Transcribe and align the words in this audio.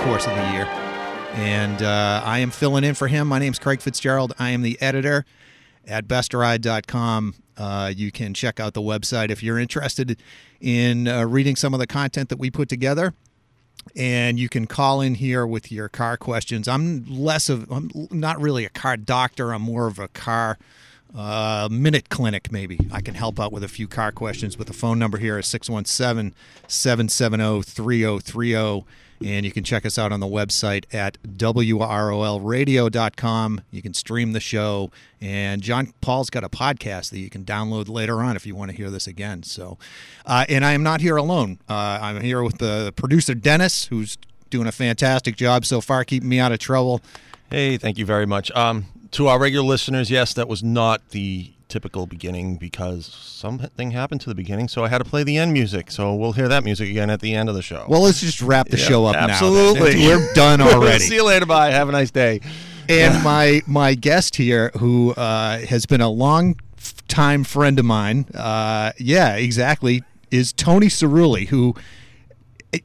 course 0.00 0.26
of 0.26 0.34
the 0.34 0.52
year. 0.52 0.64
And 1.34 1.82
uh, 1.82 2.22
I 2.24 2.38
am 2.38 2.50
filling 2.50 2.84
in 2.84 2.94
for 2.94 3.06
him. 3.06 3.28
My 3.28 3.38
name's 3.38 3.58
Craig 3.58 3.82
Fitzgerald. 3.82 4.32
I 4.38 4.50
am 4.50 4.62
the 4.62 4.80
editor 4.80 5.26
at 5.86 6.08
bestride.com. 6.08 7.34
Uh, 7.56 7.92
you 7.94 8.10
can 8.10 8.32
check 8.32 8.58
out 8.58 8.72
the 8.72 8.80
website 8.80 9.30
if 9.30 9.42
you're 9.42 9.58
interested 9.58 10.18
in 10.58 11.06
uh, 11.06 11.24
reading 11.26 11.54
some 11.54 11.74
of 11.74 11.80
the 11.80 11.86
content 11.86 12.30
that 12.30 12.38
we 12.38 12.50
put 12.50 12.70
together. 12.70 13.12
And 13.94 14.38
you 14.38 14.48
can 14.48 14.66
call 14.66 15.02
in 15.02 15.16
here 15.16 15.46
with 15.46 15.70
your 15.70 15.90
car 15.90 16.16
questions. 16.16 16.66
I'm 16.66 17.04
less 17.06 17.50
of, 17.50 17.70
I'm 17.70 17.90
not 18.10 18.40
really 18.40 18.64
a 18.64 18.70
car 18.70 18.96
doctor. 18.96 19.52
I'm 19.52 19.62
more 19.62 19.86
of 19.86 19.98
a 19.98 20.08
car 20.08 20.58
uh, 21.14 21.68
minute 21.70 22.08
clinic, 22.08 22.50
maybe. 22.50 22.78
I 22.90 23.02
can 23.02 23.14
help 23.14 23.38
out 23.38 23.52
with 23.52 23.64
a 23.64 23.68
few 23.68 23.86
car 23.86 24.12
questions. 24.12 24.56
But 24.56 24.66
the 24.66 24.72
phone 24.72 24.98
number 24.98 25.18
here 25.18 25.38
is 25.38 25.46
617 25.46 26.34
770 26.68 27.62
3030. 27.62 28.86
And 29.22 29.44
you 29.44 29.52
can 29.52 29.64
check 29.64 29.84
us 29.84 29.98
out 29.98 30.12
on 30.12 30.20
the 30.20 30.26
website 30.26 30.86
at 30.94 31.22
WROLradio.com. 31.22 33.60
You 33.70 33.82
can 33.82 33.92
stream 33.92 34.32
the 34.32 34.40
show. 34.40 34.90
And 35.20 35.60
John 35.60 35.92
Paul's 36.00 36.30
got 36.30 36.42
a 36.42 36.48
podcast 36.48 37.10
that 37.10 37.18
you 37.18 37.28
can 37.28 37.44
download 37.44 37.90
later 37.90 38.22
on 38.22 38.36
if 38.36 38.46
you 38.46 38.54
want 38.54 38.70
to 38.70 38.76
hear 38.76 38.88
this 38.88 39.06
again. 39.06 39.42
So, 39.42 39.76
uh, 40.24 40.46
and 40.48 40.64
I 40.64 40.72
am 40.72 40.82
not 40.82 41.02
here 41.02 41.18
alone. 41.18 41.58
Uh, 41.68 41.98
I'm 42.00 42.22
here 42.22 42.42
with 42.42 42.56
the 42.58 42.94
producer, 42.96 43.34
Dennis, 43.34 43.84
who's 43.86 44.16
doing 44.48 44.66
a 44.66 44.72
fantastic 44.72 45.36
job 45.36 45.66
so 45.66 45.82
far, 45.82 46.04
keeping 46.04 46.28
me 46.28 46.40
out 46.40 46.52
of 46.52 46.58
trouble. 46.58 47.02
Hey, 47.50 47.76
thank 47.76 47.98
you 47.98 48.06
very 48.06 48.26
much. 48.26 48.50
Um, 48.52 48.86
to 49.12 49.28
our 49.28 49.38
regular 49.38 49.66
listeners, 49.66 50.10
yes, 50.10 50.34
that 50.34 50.48
was 50.48 50.62
not 50.62 51.10
the 51.10 51.52
typical 51.70 52.06
beginning 52.06 52.56
because 52.56 53.06
something 53.06 53.92
happened 53.92 54.20
to 54.22 54.28
the 54.28 54.34
beginning, 54.34 54.68
so 54.68 54.84
I 54.84 54.88
had 54.88 54.98
to 54.98 55.04
play 55.04 55.22
the 55.22 55.38
end 55.38 55.52
music. 55.52 55.90
So 55.90 56.14
we'll 56.14 56.32
hear 56.32 56.48
that 56.48 56.64
music 56.64 56.88
again 56.90 57.08
at 57.08 57.20
the 57.20 57.34
end 57.34 57.48
of 57.48 57.54
the 57.54 57.62
show. 57.62 57.86
Well, 57.88 58.02
let's 58.02 58.20
just 58.20 58.42
wrap 58.42 58.68
the 58.68 58.76
Yeah, 58.76 58.84
show 58.84 59.06
up 59.06 59.16
absolutely. 59.16 59.94
now. 59.94 60.06
We're 60.18 60.34
done 60.34 60.60
already. 60.60 61.04
See 61.04 61.14
you 61.14 61.24
later. 61.24 61.46
Bye. 61.46 61.70
Have 61.70 61.88
a 61.88 61.92
nice 61.92 62.10
day. 62.10 62.40
and 62.88 63.22
my 63.24 63.62
my 63.66 63.94
guest 63.94 64.36
here, 64.36 64.70
who 64.78 65.12
uh, 65.12 65.58
has 65.60 65.86
been 65.86 66.00
a 66.00 66.10
long 66.10 66.56
time 67.08 67.44
friend 67.44 67.78
of 67.78 67.84
mine, 67.84 68.26
uh, 68.34 68.92
yeah, 68.98 69.36
exactly, 69.36 70.02
is 70.30 70.52
Tony 70.52 70.88
Cerulle, 70.88 71.46
who, 71.48 71.74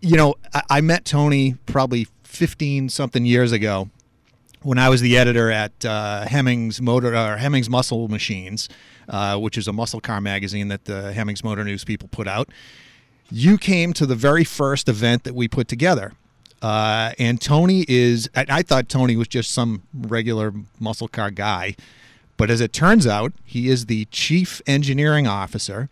you 0.02 0.16
know, 0.18 0.36
I, 0.54 0.62
I 0.70 0.82
met 0.82 1.06
Tony 1.06 1.56
probably 1.66 2.08
fifteen 2.24 2.90
something 2.90 3.26
years 3.26 3.52
ago 3.52 3.90
when 4.66 4.80
I 4.80 4.90
was 4.90 5.00
the 5.00 5.16
editor 5.16 5.52
at 5.52 5.86
uh, 5.86 6.26
Hemmings 6.26 6.82
Motor 6.82 7.16
or 7.16 7.38
Hemmings 7.38 7.70
Muscle 7.70 8.08
Machines, 8.08 8.68
uh, 9.08 9.38
which 9.38 9.60
is 9.60 9.68
a 9.68 9.74
muscle 9.74 10.02
car 10.02 10.20
magazine 10.20 10.70
that 10.70 10.86
the 10.86 11.14
Hemmings 11.14 11.44
Motor 11.44 11.64
News 11.64 11.84
people 11.84 12.10
put 12.10 12.28
out. 12.28 12.50
You 13.30 13.60
came 13.60 13.94
to 13.94 14.08
the 14.08 14.16
very 14.16 14.44
first 14.44 14.90
event 14.90 15.24
that 15.24 15.36
we 15.36 15.48
put 15.48 15.68
together. 15.68 16.14
Uh, 16.64 17.12
and 17.20 17.40
Tony 17.40 17.86
is, 17.88 18.28
I, 18.36 18.46
I 18.50 18.62
thought 18.64 18.90
Tony 18.90 19.16
was 19.16 19.28
just 19.28 19.52
some 19.52 19.84
regular 19.94 20.52
muscle 20.80 21.08
car 21.08 21.30
guy. 21.30 21.76
But 22.36 22.50
as 22.50 22.60
it 22.60 22.74
turns 22.74 23.06
out, 23.06 23.34
he 23.44 23.70
is 23.70 23.86
the 23.86 24.06
chief 24.06 24.64
engineering 24.66 25.28
officer 25.28 25.90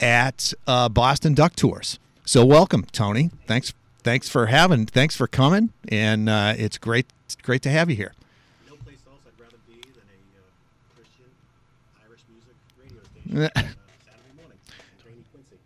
at 0.00 0.54
uh, 0.66 0.88
Boston 0.88 1.34
Duck 1.34 1.54
Tours. 1.54 1.98
So 2.24 2.44
welcome, 2.44 2.86
Tony. 2.90 3.30
Thanks, 3.46 3.74
thanks 4.08 4.26
for 4.26 4.46
having, 4.46 4.86
thanks 4.86 5.14
for 5.14 5.26
coming, 5.26 5.70
and 5.88 6.30
uh, 6.30 6.54
it's 6.56 6.78
great, 6.78 7.04
it's 7.26 7.36
great 7.36 7.60
to 7.60 7.68
have 7.68 7.90
you 7.90 7.96
here. 7.96 8.14
No 8.66 8.74
place 8.76 8.96
else 9.06 9.20
I'd 9.26 9.38
rather 9.38 9.56
be 9.68 9.82
than 9.82 9.90
a 10.08 10.18
uh, 10.38 10.96
Christian 10.96 11.26
Irish 12.06 12.20
music 12.32 12.54
radio 12.80 13.02
station 13.04 13.38
on 13.38 13.44
uh, 13.44 13.68
Saturday 14.06 14.34
morning 14.34 14.58
in 14.70 15.06
rainy 15.06 15.24
Quincy. 15.30 15.56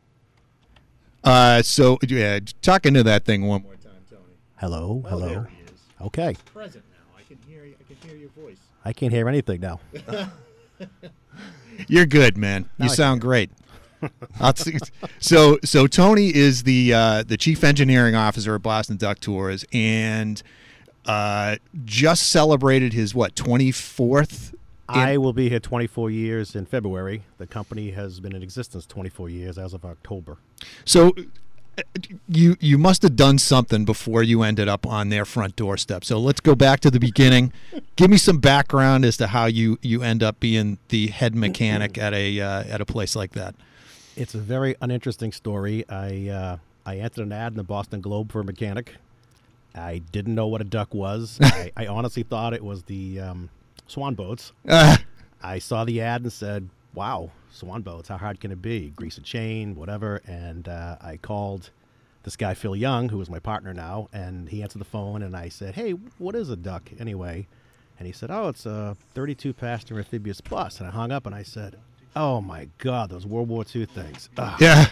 Uh, 1.22 1.62
so 1.62 1.98
yeah, 2.02 2.40
talk 2.62 2.84
into 2.84 3.04
that 3.04 3.24
thing 3.24 3.46
one 3.46 3.62
more 3.62 3.76
time, 3.76 3.92
Tony. 4.10 4.22
Hello, 4.56 5.04
hello. 5.08 5.28
there 5.28 5.50
he 5.56 5.62
is. 5.62 5.80
Okay, 6.00 6.34
Present 6.52 6.84
now. 6.90 7.16
I 7.16 7.22
can 7.22 7.38
hear. 7.48 7.62
I 7.62 7.94
can 7.94 8.08
hear 8.08 8.18
your 8.18 8.30
voice. 8.30 8.58
I 8.84 8.92
can't 8.92 9.12
hear 9.12 9.28
anything 9.28 9.60
now. 9.60 9.78
You're 11.86 12.06
good, 12.06 12.36
man. 12.36 12.68
You 12.76 12.86
I 12.86 12.88
sound 12.88 13.20
great. 13.20 13.52
So 15.20 15.58
so 15.64 15.86
Tony 15.86 16.34
is 16.34 16.64
the 16.64 16.92
uh, 16.92 17.22
the 17.22 17.36
chief 17.36 17.64
engineering 17.64 18.14
officer 18.14 18.54
at 18.54 18.62
Boston 18.62 18.96
Duck 18.96 19.20
Tours 19.20 19.64
and 19.72 20.42
uh, 21.06 21.56
just 21.84 22.30
celebrated 22.30 22.92
his 22.92 23.14
what 23.14 23.36
twenty 23.36 23.70
fourth. 23.72 24.54
I 24.88 25.16
will 25.16 25.32
be 25.32 25.48
here 25.48 25.60
24 25.60 26.10
years 26.10 26.54
in 26.54 26.66
February. 26.66 27.22
The 27.38 27.46
company 27.46 27.92
has 27.92 28.20
been 28.20 28.34
in 28.34 28.42
existence 28.42 28.84
24 28.84 29.30
years 29.30 29.56
as 29.56 29.72
of 29.72 29.86
October. 29.86 30.36
So 30.84 31.14
uh, 31.78 31.82
you 32.28 32.56
you 32.60 32.76
must 32.76 33.02
have 33.02 33.16
done 33.16 33.38
something 33.38 33.86
before 33.86 34.22
you 34.22 34.42
ended 34.42 34.68
up 34.68 34.86
on 34.86 35.08
their 35.08 35.24
front 35.24 35.56
doorstep. 35.56 36.04
So 36.04 36.18
let's 36.18 36.40
go 36.40 36.54
back 36.54 36.80
to 36.80 36.90
the 36.90 37.00
beginning. 37.00 37.52
Give 37.96 38.10
me 38.10 38.18
some 38.18 38.38
background 38.38 39.04
as 39.06 39.16
to 39.18 39.28
how 39.28 39.46
you 39.46 39.78
you 39.80 40.02
end 40.02 40.22
up 40.22 40.38
being 40.40 40.78
the 40.88 41.06
head 41.06 41.34
mechanic 41.34 41.96
at 41.96 42.12
a 42.12 42.40
uh, 42.40 42.64
at 42.64 42.80
a 42.82 42.84
place 42.84 43.16
like 43.16 43.32
that. 43.32 43.54
It's 44.14 44.34
a 44.34 44.38
very 44.38 44.76
uninteresting 44.82 45.32
story. 45.32 45.88
I 45.88 46.28
uh, 46.28 46.56
I 46.84 46.98
entered 46.98 47.22
an 47.22 47.32
ad 47.32 47.52
in 47.52 47.56
the 47.56 47.64
Boston 47.64 48.02
Globe 48.02 48.30
for 48.30 48.40
a 48.40 48.44
mechanic. 48.44 48.96
I 49.74 49.98
didn't 49.98 50.34
know 50.34 50.48
what 50.48 50.60
a 50.60 50.64
duck 50.64 50.92
was. 50.92 51.38
I, 51.42 51.72
I 51.76 51.86
honestly 51.86 52.22
thought 52.22 52.52
it 52.52 52.62
was 52.62 52.82
the 52.82 53.20
um, 53.20 53.48
swan 53.86 54.14
boats. 54.14 54.52
I 55.42 55.58
saw 55.58 55.84
the 55.84 56.02
ad 56.02 56.22
and 56.22 56.32
said, 56.32 56.68
"Wow, 56.92 57.30
swan 57.50 57.80
boats! 57.80 58.08
How 58.10 58.18
hard 58.18 58.38
can 58.38 58.50
it 58.52 58.60
be? 58.60 58.90
Grease 58.90 59.16
a 59.16 59.22
chain, 59.22 59.76
whatever." 59.76 60.20
And 60.26 60.68
uh, 60.68 60.96
I 61.00 61.16
called 61.16 61.70
this 62.24 62.36
guy 62.36 62.52
Phil 62.52 62.76
Young, 62.76 63.08
who 63.08 63.20
is 63.22 63.30
my 63.30 63.38
partner 63.38 63.72
now, 63.72 64.08
and 64.12 64.50
he 64.50 64.62
answered 64.62 64.80
the 64.80 64.84
phone. 64.84 65.22
And 65.22 65.34
I 65.34 65.48
said, 65.48 65.74
"Hey, 65.74 65.92
what 66.18 66.34
is 66.34 66.50
a 66.50 66.56
duck 66.56 66.90
anyway?" 66.98 67.46
And 67.98 68.06
he 68.06 68.12
said, 68.12 68.30
"Oh, 68.30 68.48
it's 68.48 68.66
a 68.66 68.94
32 69.14 69.54
passenger 69.54 69.96
amphibious 69.96 70.42
bus." 70.42 70.80
And 70.80 70.88
I 70.88 70.92
hung 70.92 71.10
up 71.10 71.24
and 71.24 71.34
I 71.34 71.44
said, 71.44 71.78
"Oh 72.14 72.40
my 72.40 72.68
God, 72.78 73.10
those 73.10 73.26
World 73.26 73.48
War 73.48 73.64
II 73.74 73.86
things!" 73.86 74.28
Ugh. 74.36 74.60
yeah. 74.60 74.86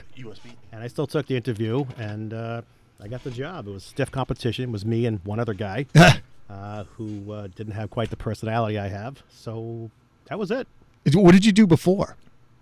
And 0.73 0.83
I 0.83 0.87
still 0.89 1.07
took 1.07 1.27
the 1.27 1.37
interview, 1.37 1.85
and 1.99 2.33
uh, 2.33 2.63
I 3.03 3.09
got 3.09 3.25
the 3.25 3.31
job. 3.31 3.67
It 3.67 3.71
was 3.73 3.83
stiff 3.85 4.11
competition. 4.11 4.65
It 4.65 4.73
was 4.73 4.85
me 4.85 5.07
and 5.07 5.21
one 5.25 5.39
other 5.41 5.55
guy 5.55 5.87
uh, 6.51 6.85
who 6.97 7.33
uh, 7.33 7.49
didn't 7.55 7.73
have 7.75 7.91
quite 7.91 8.11
the 8.11 8.17
personality 8.17 8.79
I 8.79 8.89
have. 8.89 9.23
So 9.31 9.91
that 10.27 10.39
was 10.39 10.51
it. 10.51 10.67
What 11.15 11.33
did 11.33 11.45
you 11.45 11.53
do 11.53 11.67
before? 11.67 12.17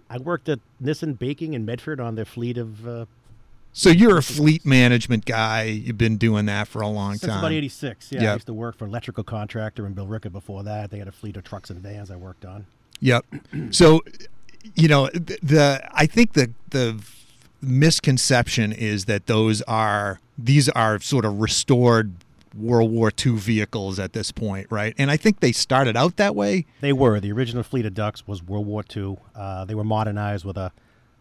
I 0.09 0.17
worked 0.19 0.49
at 0.49 0.61
Nissen 0.81 1.15
Baking 1.15 1.53
in 1.55 1.65
Medford 1.67 2.01
on 2.01 2.15
their 2.15 2.25
fleet 2.25 2.57
of 2.57 2.89
uh, 2.89 3.05
So 3.75 3.91
you're 3.91 4.17
a 4.17 4.23
fleet 4.23 4.65
management 4.65 5.27
guy. 5.27 5.65
You've 5.65 5.99
been 5.99 6.17
doing 6.17 6.47
that 6.47 6.67
for 6.67 6.81
a 6.81 6.89
long 6.89 7.17
since 7.17 7.31
time. 7.31 7.41
about 7.41 7.53
'86. 7.53 8.13
Yeah, 8.13 8.21
Yep. 8.23 8.31
I 8.31 8.35
used 8.35 8.47
to 8.47 8.55
work 8.55 8.79
for 8.79 8.85
an 8.87 8.91
electrical 8.91 9.23
contractor 9.25 9.87
in 9.87 9.95
Billerica 9.95 10.33
before 10.33 10.63
that. 10.63 10.91
They 10.91 10.99
had 10.99 11.09
a 11.09 11.13
fleet 11.13 11.37
of 11.37 11.45
trucks 11.45 11.69
and 11.69 11.81
vans 11.81 12.11
I 12.11 12.17
worked 12.17 12.45
on. 12.47 12.65
Yep. 13.01 13.27
So, 13.71 14.01
you 14.75 14.89
know, 14.89 15.09
the, 15.09 15.39
the 15.43 15.89
I 15.93 16.07
think 16.07 16.33
the 16.33 16.53
the 16.71 17.01
misconception 17.61 18.73
is 18.73 19.07
that 19.07 19.27
those 19.27 19.63
are 19.63 20.21
these 20.37 20.69
are 20.71 21.01
sort 21.01 21.25
of 21.25 21.41
restored 21.41 22.13
World 22.55 22.91
War 22.91 23.11
II 23.25 23.33
vehicles 23.33 23.99
at 23.99 24.13
this 24.13 24.33
point, 24.33 24.67
right? 24.71 24.95
And 24.99 25.11
I 25.11 25.17
think 25.17 25.41
they 25.41 25.53
started 25.53 25.97
out 25.97 26.17
that 26.17 26.35
way. 26.35 26.67
They 26.81 26.93
were 26.93 27.21
the 27.21 27.33
original 27.33 27.63
fleet 27.63 27.87
of 27.87 27.95
ducks 27.95 28.27
was 28.27 28.43
World 28.43 28.67
War 28.67 28.85
II. 28.95 29.19
Uh, 29.35 29.65
they 29.65 29.75
were 29.75 29.85
modernized 29.85 30.45
with 30.45 30.57
a, 30.57 30.73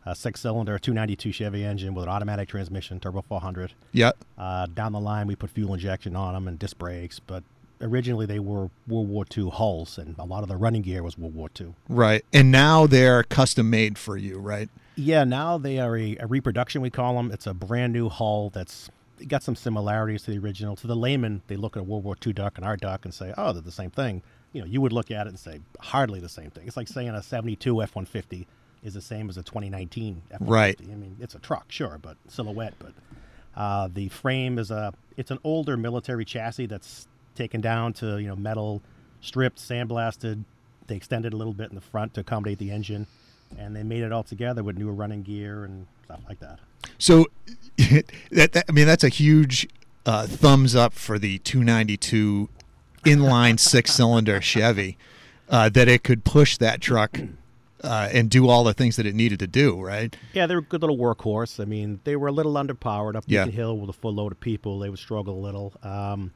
a 0.06 0.16
six-cylinder 0.16 0.80
292 0.80 1.32
Chevy 1.32 1.64
engine 1.64 1.94
with 1.94 2.06
an 2.06 2.10
automatic 2.10 2.50
transmission, 2.50 3.00
turbo 3.00 3.22
400. 3.22 3.74
Yep. 3.92 4.18
Uh, 4.38 4.68
down 4.68 4.94
the 4.94 5.00
line, 5.00 5.28
we 5.28 5.36
put 5.36 5.50
fuel 5.50 5.74
injection 5.74 6.16
on 6.16 6.34
them 6.34 6.48
and 6.48 6.58
disc 6.58 6.78
brakes, 6.78 7.20
but 7.20 7.44
originally 7.82 8.26
they 8.26 8.40
were 8.40 8.70
World 8.88 9.10
War 9.10 9.26
II 9.36 9.50
hulls, 9.50 9.98
and 9.98 10.16
a 10.18 10.26
lot 10.26 10.44
of 10.44 10.50
the 10.50 10.58
running 10.58 10.82
gear 10.82 11.04
was 11.04 11.18
World 11.18 11.36
War 11.36 11.50
II. 11.60 11.74
Right. 11.90 12.24
And 12.34 12.52
now 12.52 12.88
they're 12.88 13.24
custom 13.24 13.70
made 13.70 13.98
for 13.98 14.18
you, 14.18 14.40
right? 14.40 14.70
Yeah, 14.96 15.24
now 15.24 15.58
they 15.58 15.80
are 15.80 15.96
a, 15.96 16.18
a 16.20 16.28
reproduction, 16.28 16.82
we 16.82 16.90
call 16.90 17.16
them. 17.16 17.32
It's 17.32 17.46
a 17.46 17.54
brand 17.54 17.94
new 17.94 18.10
hull 18.10 18.50
that's 18.50 18.90
got 19.28 19.44
some 19.44 19.56
similarities 19.56 20.24
to 20.24 20.32
the 20.32 20.38
original. 20.38 20.76
To 20.78 20.88
the 20.88 20.96
layman, 20.96 21.42
they 21.48 21.56
look 21.56 21.76
at 21.78 21.82
a 21.82 21.84
World 21.84 22.04
War 22.04 22.16
II 22.26 22.34
duck 22.34 22.58
and 22.58 22.66
our 22.66 22.78
duck 22.78 23.06
and 23.06 23.14
say, 23.14 23.34
oh, 23.38 23.54
they're 23.54 23.62
the 23.62 23.72
same 23.72 23.92
thing. 23.92 24.22
You 24.54 24.62
know, 24.62 24.68
you 24.68 24.82
would 24.82 24.94
look 24.94 25.12
at 25.12 25.28
it 25.28 25.30
and 25.30 25.40
say, 25.40 25.60
hardly 25.80 26.20
the 26.20 26.30
same 26.30 26.50
thing. 26.50 26.68
It's 26.68 26.78
like 26.78 26.88
saying 26.88 27.10
a 27.10 27.22
72 27.22 27.82
F 27.82 27.96
150 27.96 28.48
is 28.84 28.94
the 28.94 29.02
same 29.02 29.30
as 29.30 29.38
a 29.38 29.44
2019 29.44 30.22
F 30.32 30.42
150. 30.42 30.52
Right. 30.52 30.92
I 30.92 30.96
mean, 31.00 31.18
it's 31.20 31.36
a 31.36 31.40
truck, 31.40 31.66
sure, 31.72 32.00
but 32.02 32.18
silhouette. 32.28 32.74
But 32.80 32.94
uh, 33.56 33.90
the 33.94 34.10
frame 34.10 34.58
is 34.58 34.72
a, 34.72 34.94
it's 35.16 35.32
an 35.32 35.40
older 35.44 35.78
military 35.78 36.26
chassis 36.26 36.68
that's 36.68 37.08
taken 37.38 37.62
down 37.62 37.94
to, 37.94 38.18
you 38.18 38.28
know, 38.28 38.36
metal, 38.36 38.82
stripped, 39.22 39.60
sandblasted. 39.60 40.44
They 40.88 40.96
extended 40.96 41.34
a 41.34 41.38
little 41.38 41.54
bit 41.54 41.70
in 41.70 41.76
the 41.76 41.82
front 41.82 42.14
to 42.16 42.22
accommodate 42.22 42.60
the 42.60 42.72
engine 42.72 43.08
and 43.58 43.76
they 43.76 43.84
made 43.84 44.04
it 44.04 44.12
all 44.12 44.24
together 44.24 44.64
with 44.64 44.78
newer 44.78 44.94
running 44.94 45.24
gear 45.24 45.64
and 45.64 45.88
stuff 46.06 46.20
like 46.28 46.40
that. 46.40 46.60
So, 46.98 47.28
that, 47.78 48.52
that 48.54 48.66
I 48.68 48.72
mean, 48.72 48.88
that's 48.88 49.04
a 49.04 49.10
huge 49.10 49.68
uh, 50.06 50.28
thumbs 50.28 50.76
up 50.76 50.94
for 50.94 51.20
the 51.20 51.40
292 51.40 52.50
inline 53.06 53.60
six 53.60 53.94
cylinder 53.94 54.42
Chevy 54.42 54.98
uh, 55.50 55.70
that 55.70 55.88
it 55.88 56.04
could 56.04 56.24
push 56.26 56.58
that 56.58 56.82
truck 56.82 57.20
uh, 57.84 58.10
and 58.12 58.30
do 58.30 58.50
all 58.50 58.64
the 58.64 58.74
things 58.74 58.96
that 58.96 59.06
it 59.06 59.16
needed 59.16 59.40
to 59.40 59.48
do, 59.48 59.80
right? 59.80 60.18
Yeah, 60.34 60.48
they 60.48 60.56
were 60.56 60.62
a 60.62 60.64
good 60.64 60.82
little 60.82 60.98
workhorse. 60.98 61.60
I 61.60 61.66
mean, 61.66 62.00
they 62.04 62.16
were 62.16 62.28
a 62.28 62.32
little 62.32 62.54
underpowered 62.54 63.16
up 63.16 63.24
Yeah. 63.28 63.46
Beacon 63.46 63.56
Hill 63.56 63.78
with 63.78 63.90
a 63.90 63.94
full 63.94 64.14
load 64.14 64.32
of 64.32 64.40
people. 64.40 64.80
They 64.80 64.90
would 64.90 65.00
struggle 65.00 65.36
a 65.36 65.44
little, 65.44 65.74
um, 65.84 66.32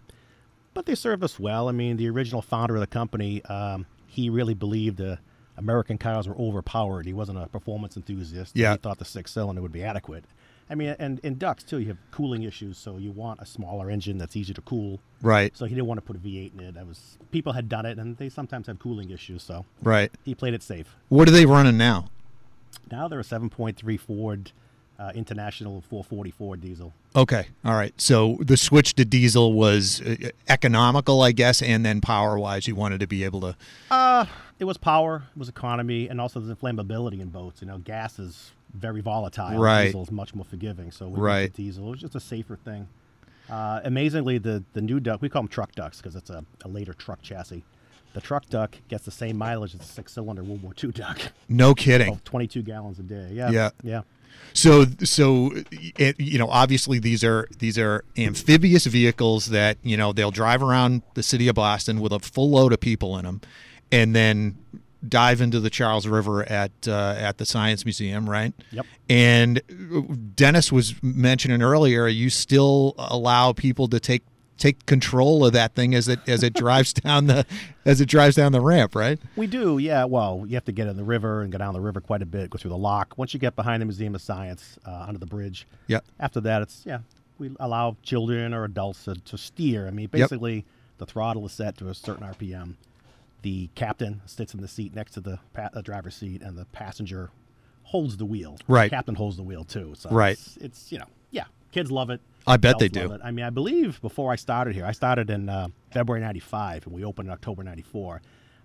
but 0.74 0.86
they 0.86 0.96
served 0.96 1.24
us 1.24 1.40
well. 1.40 1.70
I 1.70 1.72
mean, 1.72 1.98
the 1.98 2.10
original 2.10 2.42
founder 2.42 2.76
of 2.76 2.82
the 2.82 2.88
company, 2.88 3.44
um, 3.46 3.86
he 4.08 4.30
really 4.30 4.54
believed 4.54 4.98
the 4.98 5.20
American 5.58 5.98
cars 5.98 6.28
were 6.28 6.36
overpowered. 6.36 7.06
He 7.06 7.14
wasn't 7.14 7.40
a 7.40 7.48
performance 7.48 7.96
enthusiast. 7.96 8.56
Yeah. 8.56 8.72
he 8.74 8.78
thought 8.78 9.00
the 9.00 9.06
six 9.06 9.32
cylinder 9.32 9.62
would 9.62 9.72
be 9.72 9.84
adequate. 9.84 10.26
I 10.70 10.76
mean, 10.76 10.96
and 11.00 11.20
in 11.20 11.38
ducks 11.38 11.64
too, 11.64 11.80
you 11.80 11.88
have 11.88 11.98
cooling 12.12 12.44
issues, 12.44 12.78
so 12.78 12.96
you 12.98 13.12
want 13.12 13.42
a 13.42 13.46
smaller 13.46 13.90
engine 13.90 14.18
that's 14.18 14.38
easy 14.38 14.54
to 14.54 14.62
cool. 14.62 15.02
Right, 15.22 15.56
So 15.56 15.66
he 15.66 15.76
didn't 15.76 15.88
want 15.88 15.98
to 15.98 16.02
put 16.02 16.16
a 16.16 16.20
V8 16.20 16.54
in 16.54 16.60
it. 16.62 16.74
That 16.76 16.88
was 16.88 17.18
people 17.32 17.52
had 17.52 17.68
done 17.68 17.86
it, 17.86 18.00
and 18.00 18.16
they 18.16 18.30
sometimes 18.30 18.68
had 18.68 18.80
cooling 18.80 19.10
issues, 19.10 19.44
so 19.44 19.66
right. 19.84 20.10
he 20.24 20.34
played 20.34 20.54
it 20.54 20.64
safe. 20.64 20.96
What 21.10 21.28
are 21.28 21.32
they 21.32 21.46
running 21.46 21.78
now? 21.78 22.08
Now 22.90 23.10
they're 23.10 23.20
a 23.20 23.24
7.3 23.24 24.00
Ford 24.00 24.54
uh, 25.02 25.12
International 25.16 25.82
440 25.90 26.32
Ford 26.32 26.62
diesel. 26.62 26.94
Okay, 27.16 27.48
all 27.66 27.74
right. 27.74 27.94
So 28.00 28.38
the 28.40 28.56
switch 28.56 28.94
to 28.96 29.06
diesel 29.06 29.54
was 29.54 30.02
uh, 30.02 30.16
economical, 30.48 31.22
I 31.24 31.32
guess, 31.32 31.62
and 31.62 31.84
then 31.86 32.02
power-wise, 32.02 32.68
you 32.68 32.76
wanted 32.76 33.00
to 33.00 33.08
be 33.08 33.24
able 33.24 33.42
to. 33.42 33.56
Uh, 33.90 34.26
it 34.60 34.66
was 34.66 34.78
power, 34.78 35.24
it 35.36 35.40
was 35.40 35.50
economy, 35.50 36.08
and 36.08 36.22
also 36.22 36.40
there's 36.40 36.58
flammability 36.58 37.20
in 37.20 37.30
boats. 37.30 37.62
You 37.62 37.68
know, 37.68 37.80
gas 37.80 38.20
is 38.20 38.52
very 38.74 39.02
volatile. 39.02 39.60
Right. 39.60 39.86
Diesel 39.86 40.04
is 40.04 40.12
much 40.12 40.36
more 40.36 40.46
forgiving. 40.46 40.92
So 40.92 41.06
we 41.08 41.14
went 41.14 41.24
Right. 41.24 41.54
diesel. 41.54 41.88
It 41.88 41.92
was 41.92 42.00
just 42.02 42.16
a 42.16 42.20
safer 42.20 42.56
thing. 42.56 42.88
Uh, 43.50 43.82
amazingly, 43.84 44.38
the, 44.38 44.64
the 44.74 44.82
new 44.82 45.00
duck, 45.00 45.22
we 45.22 45.30
call 45.30 45.42
them 45.42 45.50
truck 45.50 45.74
ducks 45.74 45.98
because 45.98 46.16
it's 46.16 46.30
a, 46.30 46.46
a 46.64 46.68
later 46.68 46.94
truck 46.94 47.22
chassis. 47.24 47.64
The 48.14 48.22
truck 48.22 48.48
duck 48.50 48.78
gets 48.88 49.04
the 49.06 49.12
same 49.12 49.38
mileage 49.38 49.74
as 49.74 49.82
a 49.82 49.84
six 49.84 50.14
cylinder 50.14 50.44
World 50.44 50.62
War 50.62 50.74
II 50.82 50.92
duck. 50.92 51.20
No 51.50 51.74
kidding. 51.74 52.14
Oh, 52.14 52.20
22 52.24 52.62
gallons 52.62 53.00
a 53.00 53.04
day. 53.04 53.30
Yeah. 53.34 53.50
Yeah. 53.50 53.70
Yeah. 53.84 54.02
So, 54.54 54.86
so 55.04 55.52
it, 55.72 56.20
you 56.20 56.38
know, 56.38 56.50
obviously 56.50 57.00
these 57.00 57.24
are 57.24 57.48
these 57.60 57.78
are 57.78 58.04
amphibious 58.18 58.86
vehicles 58.86 59.48
that 59.48 59.78
you 59.84 59.96
know 59.96 60.12
they'll 60.12 60.32
drive 60.32 60.62
around 60.62 61.04
the 61.14 61.24
city 61.24 61.48
of 61.48 61.56
Boston 61.56 62.02
with 62.02 62.12
a 62.12 62.20
full 62.20 62.52
load 62.52 62.74
of 62.74 62.80
people 62.80 63.18
in 63.18 63.26
them, 63.26 63.42
and 63.92 64.16
then 64.16 64.58
dive 65.08 65.42
into 65.42 65.60
the 65.60 65.70
Charles 65.70 66.08
River 66.08 66.44
at 66.50 66.72
uh, 66.88 67.16
at 67.18 67.38
the 67.38 67.46
Science 67.46 67.86
Museum, 67.86 68.30
right? 68.30 68.54
Yep. 68.72 68.86
And 69.10 69.62
uh, 69.70 70.02
Dennis 70.36 70.72
was 70.72 71.02
mentioning 71.02 71.62
earlier, 71.62 72.08
you 72.08 72.30
still 72.30 72.94
allow 72.98 73.54
people 73.54 73.88
to 73.90 74.00
take 74.00 74.24
take 74.62 74.86
control 74.86 75.44
of 75.44 75.54
that 75.54 75.74
thing 75.74 75.96
as 75.96 76.08
it 76.08 76.20
as 76.28 76.44
it 76.44 76.54
drives 76.54 76.94
down 77.06 77.26
the 77.26 77.46
as 77.84 78.00
it 78.00 78.06
drives 78.08 78.36
down 78.36 78.52
the 78.52 78.62
ramp, 78.62 78.94
right? 78.96 79.20
We 79.36 79.48
do, 79.48 79.80
yeah. 79.80 80.06
Well, 80.06 80.46
you 80.48 80.54
have 80.56 80.66
to 80.66 80.72
get 80.72 80.88
in 80.88 80.96
the 80.98 81.04
river 81.04 81.42
and 81.42 81.52
go 81.52 81.58
down 81.58 81.74
the 81.74 81.82
river 81.82 82.00
quite 82.00 82.22
a 82.22 82.26
bit, 82.28 82.52
go 82.52 82.58
through 82.58 82.70
the 82.70 82.78
lock. 82.78 83.18
Once 83.18 83.34
you 83.34 83.40
get 83.40 83.56
behind 83.56 83.82
the 83.82 83.86
Museum 83.86 84.14
of 84.16 84.22
Science, 84.22 84.78
uh, 84.86 85.06
under 85.08 85.20
the 85.20 85.26
bridge, 85.26 85.66
Yeah. 85.88 86.00
after 86.20 86.40
that, 86.42 86.62
it's, 86.62 86.84
yeah, 86.86 87.00
we 87.40 87.50
allow 87.60 87.98
children 88.04 88.54
or 88.54 88.64
adults 88.64 89.04
to, 89.06 89.16
to 89.16 89.38
steer. 89.38 89.88
I 89.88 89.92
mean, 89.92 90.08
basically, 90.08 90.64
the 91.00 91.08
throttle 91.08 91.44
is 91.48 91.52
set 91.54 91.76
to 91.80 91.90
a 91.90 91.96
certain 91.96 92.24
RPM. 92.24 92.76
The 93.42 93.70
captain 93.74 94.22
sits 94.28 94.54
in 94.54 94.62
the 94.62 94.68
seat 94.68 94.94
next 94.94 95.14
to 95.14 95.22
the, 95.22 95.40
pa- 95.56 95.70
the 95.74 95.82
driver's 95.82 96.14
seat, 96.16 96.44
and 96.44 96.56
the 96.56 96.66
passenger 96.66 97.32
holds 97.86 98.18
the 98.18 98.26
wheel. 98.26 98.58
Right. 98.68 98.92
The 98.92 98.96
captain 98.96 99.16
holds 99.16 99.38
the 99.38 99.44
wheel, 99.44 99.64
too. 99.64 99.94
So 99.98 100.12
Right. 100.12 100.34
It's, 100.34 100.58
it's, 100.58 100.92
you 100.92 101.00
know, 101.00 101.08
yeah, 101.32 101.46
kids 101.72 101.92
love 101.92 102.12
it. 102.12 102.22
I 102.48 102.58
bet 102.58 102.80
they 102.80 102.88
do. 102.90 103.18
I 103.24 103.32
mean, 103.32 103.46
I 103.46 103.50
believe 103.50 104.02
before 104.02 104.32
I 104.32 104.36
started 104.36 104.74
here, 104.76 104.86
I 104.86 104.92
started 104.92 105.30
in 105.30 105.48
uh, 105.50 105.68
February 105.92 106.22
95 106.22 106.86
and 106.88 106.96
we 106.96 107.04
opened 107.06 107.28
in 107.28 107.34
October 107.34 107.64
94. 107.64 108.22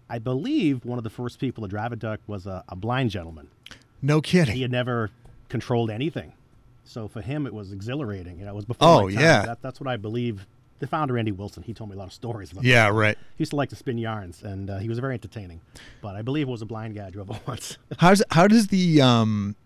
I 0.08 0.19
believe 0.19 0.84
one 0.84 0.99
of 0.99 1.05
the 1.05 1.11
first 1.11 1.38
people 1.38 1.62
to 1.64 1.69
drive 1.69 1.93
a 1.93 1.96
duck 1.96 2.20
was 2.26 2.46
a, 2.46 2.64
a 2.69 2.76
blind 2.76 3.11
gentleman. 3.11 3.49
No 4.02 4.20
kidding. 4.20 4.55
He 4.55 4.62
had 4.62 4.70
never 4.70 5.11
controlled 5.49 5.90
anything. 5.90 6.32
So 6.84 7.08
for 7.08 7.20
him, 7.20 7.46
it 7.46 7.52
was 7.52 7.73
exhilarating. 7.73 8.38
You 8.38 8.44
know, 8.44 8.52
it 8.52 8.55
was 8.55 8.64
before 8.64 8.88
Oh, 8.88 9.02
my 9.08 9.12
time. 9.14 9.23
yeah. 9.23 9.43
That, 9.46 9.62
that's 9.62 9.81
what 9.81 9.88
I 9.88 9.96
believe. 9.96 10.46
The 10.78 10.87
founder, 10.87 11.17
Andy 11.17 11.32
Wilson, 11.32 11.62
he 11.62 11.73
told 11.73 11.88
me 11.90 11.96
a 11.96 11.99
lot 11.99 12.06
of 12.06 12.12
stories 12.12 12.52
about 12.52 12.62
Yeah, 12.64 12.88
right. 12.90 13.17
He 13.37 13.43
used 13.43 13.50
to 13.50 13.56
like 13.56 13.70
to 13.70 13.76
spin 13.76 13.96
yarns, 13.96 14.43
and 14.43 14.69
uh, 14.69 14.76
he 14.78 14.88
was 14.90 14.99
very 14.99 15.14
entertaining. 15.14 15.62
But 16.02 16.17
I 16.17 16.23
believe 16.23 16.49
it 16.49 16.50
was 16.50 16.61
a 16.61 16.67
blind 16.67 16.94
guy 16.94 17.06
who 17.06 17.12
drove 17.12 17.31
it 17.31 17.40
once. 17.46 17.78
How's 17.99 18.23
how 18.31 18.46
does 18.46 18.67
the 18.69 19.00
um 19.00 19.56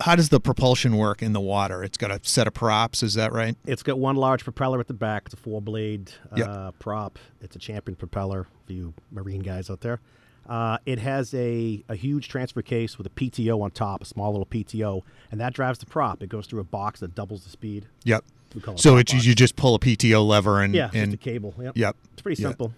how 0.00 0.16
does 0.16 0.28
the 0.28 0.40
propulsion 0.40 0.96
work 0.96 1.22
in 1.22 1.32
the 1.32 1.40
water? 1.40 1.82
It's 1.84 1.96
got 1.96 2.10
a 2.10 2.20
set 2.22 2.46
of 2.46 2.54
props, 2.54 3.02
is 3.02 3.14
that 3.14 3.32
right? 3.32 3.56
It's 3.66 3.82
got 3.82 3.98
one 3.98 4.16
large 4.16 4.44
propeller 4.44 4.80
at 4.80 4.88
the 4.88 4.94
back. 4.94 5.22
It's 5.26 5.34
a 5.34 5.36
four 5.36 5.62
blade 5.62 6.10
uh, 6.32 6.36
Yep. 6.36 6.78
prop. 6.78 7.18
It's 7.40 7.56
a 7.56 7.58
champion 7.58 7.96
propeller 7.96 8.46
for 8.66 8.72
you 8.72 8.94
marine 9.12 9.40
guys 9.40 9.70
out 9.70 9.80
there. 9.80 10.00
Uh, 10.48 10.76
it 10.84 10.98
has 10.98 11.32
a, 11.32 11.82
a 11.88 11.94
huge 11.94 12.28
transfer 12.28 12.60
case 12.60 12.98
with 12.98 13.06
a 13.06 13.10
PTO 13.10 13.62
on 13.62 13.70
top, 13.70 14.02
a 14.02 14.04
small 14.04 14.30
little 14.32 14.44
PTO, 14.46 15.02
and 15.32 15.40
that 15.40 15.54
drives 15.54 15.78
the 15.78 15.86
prop. 15.86 16.22
It 16.22 16.28
goes 16.28 16.46
through 16.46 16.60
a 16.60 16.64
box 16.64 17.00
that 17.00 17.14
doubles 17.14 17.44
the 17.44 17.50
speed. 17.50 17.86
Yep. 18.04 18.24
It 18.56 18.78
So 18.78 18.98
it's 18.98 19.12
box. 19.12 19.24
you 19.24 19.34
just 19.34 19.56
pull 19.56 19.74
a 19.74 19.78
PTO 19.78 20.24
lever 20.26 20.60
and 20.60 20.74
yeah, 20.74 20.86
it's 20.86 20.94
and 20.96 21.12
just 21.12 21.22
a 21.26 21.30
cable. 21.30 21.54
Yep. 21.60 21.76
Yep. 21.78 21.96
It's 22.12 22.22
pretty 22.22 22.40
simple. 22.42 22.72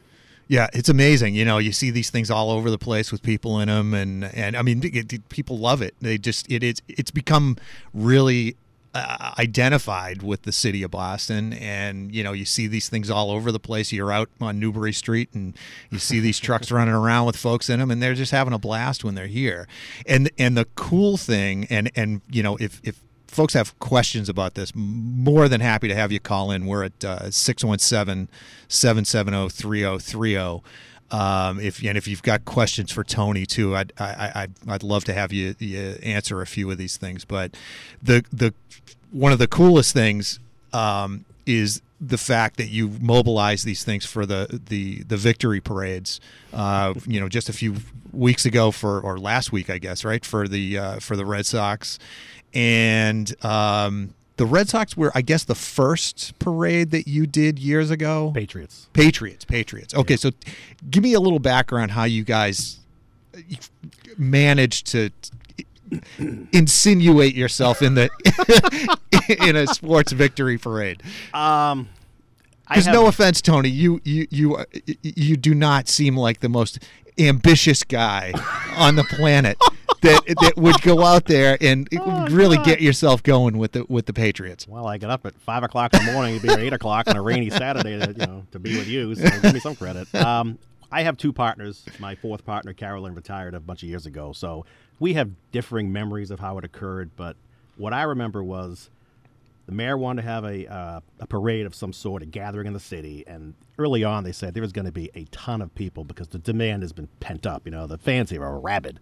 Yeah, 0.49 0.69
it's 0.73 0.89
amazing. 0.89 1.35
You 1.35 1.45
know, 1.45 1.59
you 1.59 1.73
see 1.73 1.91
these 1.91 2.11
things 2.11 2.31
all 2.31 2.51
over 2.53 2.71
the 2.71 2.79
place 2.79 3.11
with 3.11 3.23
people 3.23 3.59
in 3.61 3.69
them, 3.69 3.95
and 3.95 4.25
and 4.25 4.57
I 4.57 4.63
mean, 4.63 4.81
it, 4.85 5.13
it- 5.13 5.29
people 5.29 5.59
love 5.59 5.83
it. 5.83 5.95
They 6.01 6.19
just 6.19 6.47
it 6.51 6.63
it 6.63 6.63
is 6.63 6.83
it's 6.89 7.11
become 7.11 7.57
really 7.93 8.57
uh, 8.95 9.35
identified 9.39 10.23
with 10.23 10.43
the 10.43 10.53
city 10.53 10.85
of 10.85 10.93
Boston, 10.93 11.53
and 11.55 12.15
you 12.15 12.23
know, 12.23 12.33
you 12.33 12.45
see 12.45 12.69
these 12.69 12.89
things 12.89 13.11
all 13.11 13.33
over 13.33 13.51
the 13.51 13.59
place. 13.59 13.93
You're 13.93 14.13
out 14.13 14.31
on 14.41 14.61
Newbury 14.61 14.93
Street, 14.93 15.31
and 15.35 15.57
you 15.91 15.99
see 15.99 16.21
these 16.21 16.39
trucks 16.39 16.71
running 16.71 16.95
around 16.95 17.27
with 17.27 17.37
folks 17.37 17.69
in 17.69 17.81
them, 17.81 17.91
and 17.91 18.01
they're 18.01 18.15
just 18.15 18.31
having 18.33 18.53
a 18.55 18.59
blast 18.59 19.03
when 19.03 19.17
they're 19.17 19.27
here. 19.27 19.67
And 20.07 20.31
and 20.39 20.57
the 20.57 20.67
cool 20.77 21.17
thing, 21.17 21.67
and 21.71 21.91
and 21.97 22.21
you 22.31 22.45
know, 22.45 22.57
if 22.57 22.81
if 22.85 23.03
folks 23.37 23.53
have 23.53 23.79
questions 23.79 24.31
about 24.31 24.55
this, 24.55 24.73
more 24.75 25.47
than 25.47 25.61
happy 25.61 25.89
to 25.89 25.95
have 25.95 26.11
you 26.11 26.19
call 26.19 26.51
in. 26.51 26.67
We're 26.67 26.85
at 26.85 27.05
uh, 27.05 27.31
617 27.31 28.29
770 28.67 29.49
3030. 29.51 30.63
Um, 31.09 31.61
if 31.61 31.85
and 31.85 31.97
if 31.97 32.09
you've 32.09 32.23
got 32.23 32.45
questions 32.45 32.91
for 32.91 33.05
Tony 33.05 33.47
too, 33.47 33.77
I'd 33.77 33.93
I, 34.01 34.33
I'd 34.35 34.53
I'd 34.67 34.83
love 34.83 35.05
to 35.05 35.13
have 35.13 35.33
you, 35.33 35.55
you 35.61 35.97
answer 36.03 36.41
a 36.41 36.47
few 36.47 36.69
of 36.71 36.79
these 36.79 36.97
things. 36.97 37.25
But 37.25 37.57
the 38.03 38.25
the 38.33 38.55
one 39.13 39.31
of 39.31 39.39
the 39.39 39.47
coolest 39.47 39.93
things 39.93 40.41
um, 40.73 41.25
is 41.45 41.83
the 42.01 42.19
fact 42.19 42.57
that 42.57 42.69
you 42.69 42.89
mobilize 43.01 43.63
these 43.63 43.85
things 43.85 44.05
for 44.05 44.27
the 44.27 44.61
the 44.69 45.05
the 45.05 45.17
victory 45.17 45.61
parades. 45.61 46.21
Uh, 46.53 46.95
you 47.07 47.21
know, 47.21 47.29
just 47.29 47.49
a 47.49 47.53
few 47.53 47.77
weeks 48.13 48.45
ago 48.45 48.71
for 48.71 49.01
or 49.01 49.19
last 49.19 49.53
week, 49.53 49.71
I 49.71 49.79
guess, 49.79 50.05
right 50.05 50.25
for 50.25 50.49
the 50.49 50.79
uh, 50.79 50.99
for 50.99 51.17
the 51.17 51.25
Red 51.25 51.47
Sox, 51.47 51.99
and 52.57 53.45
um, 53.45 54.15
the 54.39 54.47
Red 54.47 54.71
Sox 54.71 54.97
were, 54.97 55.13
I 55.15 55.21
guess, 55.21 55.45
the 55.45 55.55
first 55.55 56.39
parade 56.39 56.91
that 56.93 57.07
you 57.07 57.27
did 57.27 57.59
years 57.59 57.91
ago. 57.91 58.33
Patriots. 58.35 58.89
Patriots, 58.95 59.45
Patriots. 59.45 59.95
Okay, 59.95 60.17
so 60.17 60.31
give 60.91 61.03
me 61.03 61.13
a 61.13 61.21
little 61.21 61.39
background 61.39 61.91
how 61.91 62.05
you 62.05 62.25
guys 62.25 62.81
managed 64.17 64.87
to 64.89 65.11
insinuate 66.53 67.35
yourself 67.35 67.83
in 67.83 67.95
the 67.95 68.09
in 69.47 69.55
a 69.55 69.67
sports 69.67 70.13
victory 70.13 70.57
parade. 70.57 71.03
Um, 71.35 71.91
Because 72.69 72.87
no 72.87 73.07
offense, 73.07 73.43
Tony, 73.43 73.69
you 73.69 74.01
you 74.03 74.27
you 74.31 74.65
you 75.03 75.37
do 75.37 75.55
not 75.55 75.89
seem 75.89 76.17
like 76.17 76.41
the 76.41 76.49
most 76.49 76.79
ambitious 77.19 77.83
guy 77.85 78.33
on 78.77 78.97
the 78.97 79.05
planet 79.05 79.59
that 80.03 80.23
that 80.41 80.53
would 80.57 80.81
go 80.83 81.03
out 81.05 81.25
there 81.27 81.57
and 81.61 81.89
Oh, 81.99 82.27
really 82.29 82.59
get 82.59 82.81
yourself 82.81 83.23
going 83.23 83.59
with 83.59 83.73
the 83.73 83.85
with 83.89 84.07
the 84.07 84.13
Patriots. 84.13 84.69
Well, 84.69 84.87
I 84.87 84.99
get 84.99 85.11
up 85.11 85.27
at 85.27 85.35
five 85.35 85.63
o'clock 85.63 85.95
in 85.95 86.05
the 86.05 86.13
morning. 86.13 86.37
It'd 86.37 86.49
be 86.49 86.55
eight 86.55 86.73
o'clock 86.73 87.09
on 87.09 87.17
a 87.17 87.23
rainy 87.23 87.51
Saturday, 87.51 87.99
to, 87.99 88.13
you 88.13 88.27
know, 88.27 88.47
to 88.53 88.59
be 88.59 88.77
with 88.77 88.87
you. 88.87 89.15
So 89.15 89.29
give 89.41 89.55
me 89.55 89.61
some 89.61 89.75
credit. 89.77 90.13
Um, 90.15 90.59
I 90.93 91.03
have 91.03 91.17
two 91.17 91.33
partners. 91.33 91.85
My 91.99 92.15
fourth 92.15 92.45
partner, 92.45 92.73
Carolyn, 92.73 93.15
retired 93.15 93.55
a 93.55 93.61
bunch 93.61 93.83
of 93.83 93.89
years 93.89 94.07
ago. 94.07 94.33
So 94.33 94.67
we 95.01 95.15
have 95.15 95.31
differing 95.53 95.93
memories 95.93 96.31
of 96.31 96.41
how 96.41 96.59
it 96.59 96.65
occurred. 96.65 97.11
But 97.17 97.37
what 97.77 97.93
I 97.93 98.03
remember 98.03 98.43
was 98.43 98.89
the 99.67 99.73
mayor 99.73 99.97
wanted 99.99 100.23
to 100.23 100.29
have 100.29 100.45
a 100.45 100.73
uh, 100.73 101.01
a 101.21 101.27
parade 101.27 101.67
of 101.67 101.75
some 101.75 101.93
sort, 101.93 102.23
a 102.23 102.27
gathering 102.27 102.67
in 102.67 102.73
the 102.73 102.81
city, 102.81 103.25
and 103.27 103.55
early 103.79 104.05
on 104.05 104.25
they 104.25 104.33
said 104.33 104.55
there 104.55 104.63
was 104.63 104.73
going 104.73 104.87
to 104.87 104.93
be 104.93 105.11
a 105.15 105.25
ton 105.27 105.61
of 105.61 105.75
people 105.75 106.05
because 106.05 106.29
the 106.29 106.39
demand 106.39 106.83
has 106.83 106.93
been 106.93 107.09
pent 107.21 107.47
up. 107.47 107.63
You 107.65 107.73
know, 107.73 107.87
the 107.87 107.99
fans 107.99 108.31
here 108.31 108.45
are 108.45 108.59
rabid 108.59 109.01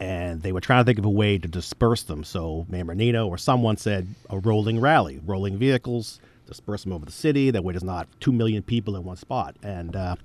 and 0.00 0.42
they 0.42 0.52
were 0.52 0.60
trying 0.60 0.80
to 0.80 0.84
think 0.84 0.98
of 0.98 1.04
a 1.04 1.10
way 1.10 1.38
to 1.38 1.48
disperse 1.48 2.02
them. 2.02 2.24
So 2.24 2.66
Mayor 2.68 2.84
Menino 2.84 3.28
or 3.28 3.38
someone 3.38 3.76
said 3.76 4.06
a 4.30 4.38
rolling 4.38 4.80
rally, 4.80 5.20
rolling 5.24 5.56
vehicles, 5.56 6.20
disperse 6.46 6.82
them 6.84 6.92
over 6.92 7.06
the 7.06 7.12
city. 7.12 7.50
That 7.50 7.64
way, 7.64 7.72
there's 7.72 7.84
not 7.84 8.08
two 8.20 8.32
million 8.32 8.62
people 8.62 8.96
in 8.96 9.04
one 9.04 9.16
spot. 9.16 9.56
And 9.62 9.94
uh, 9.94 10.16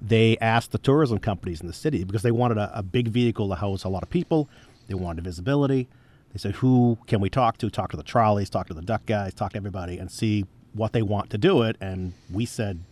they 0.00 0.38
asked 0.38 0.72
the 0.72 0.78
tourism 0.78 1.18
companies 1.18 1.60
in 1.60 1.66
the 1.66 1.72
city 1.72 2.04
because 2.04 2.22
they 2.22 2.30
wanted 2.30 2.58
a, 2.58 2.78
a 2.78 2.82
big 2.82 3.08
vehicle 3.08 3.48
to 3.48 3.54
house 3.56 3.84
a 3.84 3.88
lot 3.88 4.02
of 4.02 4.10
people. 4.10 4.48
They 4.86 4.94
wanted 4.94 5.24
visibility. 5.24 5.88
They 6.32 6.38
said, 6.38 6.56
"Who 6.56 6.98
can 7.06 7.20
we 7.20 7.28
talk 7.30 7.58
to? 7.58 7.70
Talk 7.70 7.90
to 7.90 7.96
the 7.96 8.02
trolleys, 8.02 8.50
talk 8.50 8.68
to 8.68 8.74
the 8.74 8.82
duck 8.82 9.06
guys, 9.06 9.34
talk 9.34 9.52
to 9.52 9.56
everybody, 9.56 9.98
and 9.98 10.10
see 10.10 10.46
what 10.72 10.92
they 10.92 11.02
want 11.02 11.30
to 11.30 11.38
do 11.38 11.62
it." 11.62 11.76
And 11.80 12.14
we 12.30 12.46
said, 12.46 12.84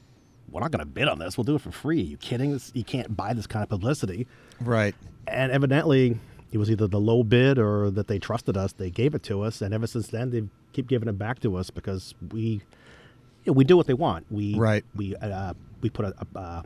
we're 0.50 0.60
not 0.60 0.70
going 0.70 0.80
to 0.80 0.86
bid 0.86 1.08
on 1.08 1.18
this. 1.18 1.36
We'll 1.38 1.44
do 1.44 1.54
it 1.54 1.60
for 1.60 1.70
free. 1.70 2.00
you 2.00 2.16
kidding? 2.16 2.52
This, 2.52 2.72
you 2.74 2.84
can't 2.84 3.16
buy 3.16 3.32
this 3.34 3.46
kind 3.46 3.62
of 3.62 3.68
publicity. 3.68 4.26
Right. 4.60 4.94
And 5.26 5.52
evidently, 5.52 6.18
it 6.52 6.58
was 6.58 6.70
either 6.70 6.86
the 6.86 7.00
low 7.00 7.22
bid 7.22 7.58
or 7.58 7.90
that 7.90 8.08
they 8.08 8.18
trusted 8.18 8.56
us. 8.56 8.72
They 8.72 8.90
gave 8.90 9.14
it 9.14 9.22
to 9.24 9.42
us, 9.42 9.62
and 9.62 9.72
ever 9.72 9.86
since 9.86 10.08
then, 10.08 10.30
they 10.30 10.42
keep 10.72 10.88
giving 10.88 11.08
it 11.08 11.18
back 11.18 11.40
to 11.40 11.56
us 11.56 11.70
because 11.70 12.14
we, 12.32 12.40
you 12.40 12.60
know, 13.46 13.52
we 13.52 13.64
do 13.64 13.76
what 13.76 13.86
they 13.86 13.94
want. 13.94 14.26
We 14.30 14.54
Right. 14.54 14.84
We 14.94 15.14
uh, 15.16 15.54
we 15.80 15.90
put 15.90 16.06
a, 16.06 16.26
a 16.34 16.64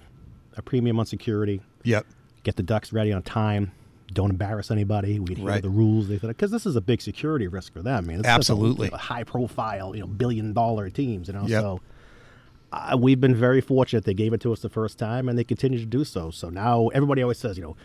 a 0.56 0.62
premium 0.62 0.98
on 0.98 1.06
security. 1.06 1.60
Yep. 1.82 2.06
Get 2.42 2.56
the 2.56 2.62
ducks 2.62 2.92
ready 2.92 3.12
on 3.12 3.22
time. 3.22 3.72
Don't 4.14 4.30
embarrass 4.30 4.70
anybody. 4.70 5.18
We 5.18 5.32
adhere 5.32 5.46
Right. 5.46 5.62
the 5.62 5.68
rules. 5.68 6.08
They 6.08 6.16
because 6.18 6.50
this 6.50 6.64
is 6.66 6.76
a 6.76 6.80
big 6.80 7.02
security 7.02 7.46
risk 7.48 7.72
for 7.72 7.82
them. 7.82 8.04
I 8.04 8.06
mean, 8.06 8.18
it's 8.20 8.22
just 8.28 8.48
a- 8.48 8.52
Absolutely. 8.52 8.88
high 8.88 9.24
profile, 9.24 9.94
you 9.94 10.00
know, 10.00 10.06
billion 10.06 10.52
dollar 10.52 10.88
teams. 10.90 11.28
You 11.28 11.34
know, 11.34 11.46
Yep. 11.46 11.60
so 11.62 11.80
uh, 12.72 12.96
we've 12.98 13.20
been 13.20 13.34
very 13.34 13.60
fortunate. 13.60 14.04
They 14.04 14.14
gave 14.14 14.32
it 14.32 14.40
to 14.42 14.52
us 14.52 14.60
the 14.60 14.68
first 14.68 14.98
time, 14.98 15.28
and 15.28 15.38
they 15.38 15.44
continue 15.44 15.78
to 15.78 15.86
do 15.86 16.04
so. 16.04 16.30
So 16.30 16.48
now 16.48 16.88
everybody 16.88 17.22
always 17.22 17.38
says, 17.38 17.56
you 17.56 17.62
know, 17.62 17.76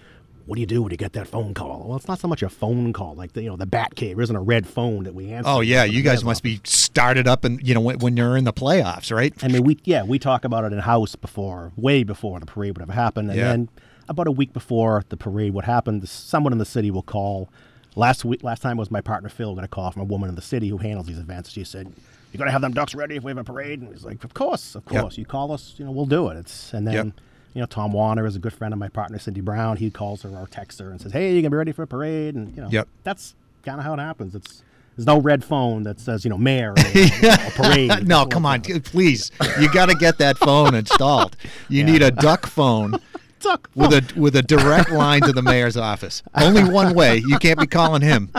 what 0.46 0.56
do 0.56 0.62
you 0.62 0.68
do 0.68 0.82
when 0.82 0.90
you 0.90 0.98
get 0.98 1.14
that 1.14 1.28
phone 1.28 1.54
call? 1.54 1.86
Well, 1.88 1.98
it's 1.98 2.08
not 2.08 2.18
so 2.20 2.28
much 2.28 2.42
a 2.42 2.50
phone 2.50 2.92
call, 2.92 3.14
like 3.14 3.34
the 3.34 3.44
you 3.44 3.50
know 3.50 3.56
the 3.56 3.68
Bat 3.68 3.94
Cave. 3.96 4.20
Isn't 4.20 4.36
a 4.36 4.42
red 4.42 4.66
phone 4.66 5.04
that 5.04 5.14
we 5.14 5.32
answer. 5.32 5.48
Oh 5.50 5.62
yeah, 5.62 5.84
you 5.84 6.02
guys 6.02 6.24
must 6.24 6.42
be 6.42 6.60
started 6.64 7.28
up 7.28 7.44
and 7.46 7.60
you 7.68 7.76
know 7.76 7.82
when, 7.82 8.00
when 8.00 8.18
you're 8.18 8.36
in 8.36 8.46
the 8.46 8.54
playoffs, 8.54 9.16
right? 9.16 9.32
I 9.44 9.48
mean, 9.48 9.64
we 9.64 9.78
yeah, 9.84 10.04
we 10.04 10.18
talk 10.18 10.46
about 10.46 10.64
it 10.64 10.74
in 10.74 10.80
house 10.80 11.16
before, 11.16 11.72
way 11.76 12.02
before 12.04 12.40
the 12.40 12.48
parade 12.48 12.78
would 12.78 12.88
have 12.88 12.96
happened, 12.96 13.30
and 13.30 13.38
Yeah. 13.38 13.50
then 13.50 13.70
about 14.10 14.28
a 14.28 14.32
week 14.32 14.52
before 14.54 15.04
the 15.10 15.18
parade 15.18 15.54
would 15.54 15.66
happen, 15.66 16.06
someone 16.06 16.52
in 16.52 16.60
the 16.60 16.66
city 16.66 16.92
will 16.92 17.02
call. 17.04 17.50
Last 17.96 18.26
week, 18.26 18.44
last 18.44 18.62
time 18.62 18.78
was 18.78 18.92
my 18.92 19.02
partner 19.02 19.30
Phil 19.30 19.56
got 19.56 19.64
a 19.64 19.68
call 19.68 19.92
from 19.92 20.02
a 20.02 20.06
woman 20.06 20.30
in 20.30 20.36
the 20.36 20.42
city 20.42 20.70
who 20.70 20.78
handles 20.78 21.08
these 21.08 21.18
events. 21.20 21.50
She 21.50 21.64
said, 21.64 21.92
"You're 22.32 22.38
gonna 22.40 22.52
have 22.52 22.62
them 22.62 22.74
ducks 22.74 22.94
ready 22.96 23.16
if 23.16 23.24
we 23.24 23.30
have 23.32 23.38
a 23.38 23.44
parade." 23.44 23.82
And 23.82 23.90
he's 23.92 24.04
like, 24.06 24.24
"Of 24.24 24.34
course, 24.34 24.76
of 24.76 24.84
Yep. 24.92 25.02
course. 25.02 25.18
You 25.18 25.26
call 25.26 25.52
us, 25.52 25.76
you 25.78 25.86
know, 25.86 25.92
we'll 25.92 26.06
do 26.06 26.28
it." 26.30 26.38
It's 26.38 26.74
and 26.74 26.86
then. 26.88 26.94
Yep. 26.94 27.08
You 27.56 27.62
know, 27.62 27.66
Tom 27.66 27.94
Werner 27.94 28.28
is 28.28 28.36
a 28.36 28.40
good 28.40 28.54
friend 28.54 28.76
of 28.76 28.80
my 28.80 28.90
partner, 28.90 29.18
Cindy 29.18 29.42
Brown. 29.42 29.78
He 29.78 29.90
calls 29.90 30.22
her 30.22 30.30
or 30.30 30.46
texts 30.46 30.80
her 30.80 30.92
and 30.92 31.02
says, 31.02 31.14
"Hey, 31.14 31.34
you 31.36 31.42
gonna 31.42 31.50
be 31.50 31.58
ready 31.58 31.72
for 31.72 31.82
a 31.82 31.88
parade?" 31.88 32.36
And 32.36 32.56
you 32.56 32.62
know, 32.62 32.70
Yep. 32.70 32.88
that's 33.04 33.34
kind 33.66 33.80
of 33.80 33.86
how 33.86 33.96
it 33.96 34.00
happens. 34.00 34.36
It's 34.36 34.62
there's 34.96 35.08
no 35.08 35.20
red 35.20 35.44
phone 35.44 35.82
that 35.84 36.00
says 36.00 36.24
you 36.24 36.30
know 36.30 36.38
mayor 36.38 36.74
or, 36.74 36.76
know, 37.24 37.38
parade. 37.56 38.08
no, 38.08 38.28
come 38.28 38.46
on, 38.46 38.62
please. 38.62 39.32
You 39.60 39.68
got 39.74 39.88
to 39.90 39.96
get 39.96 40.20
that 40.20 40.38
phone 40.38 40.76
installed. 40.76 41.36
You 41.70 41.84
need 41.84 42.04
a 42.04 42.12
duck 42.12 42.46
phone 42.46 43.00
Duck 43.40 43.70
with 43.76 43.94
a 43.94 44.20
with 44.20 44.36
a 44.36 44.42
direct 44.42 44.92
line 44.92 45.22
to 45.22 45.32
the 45.32 45.42
mayor's 45.42 45.78
office. 45.78 46.22
Only 46.36 46.64
one 46.64 46.94
way. 46.94 47.18
You 47.18 47.38
can't 47.40 47.60
be 47.60 47.68
calling 47.68 48.02
him. 48.02 48.32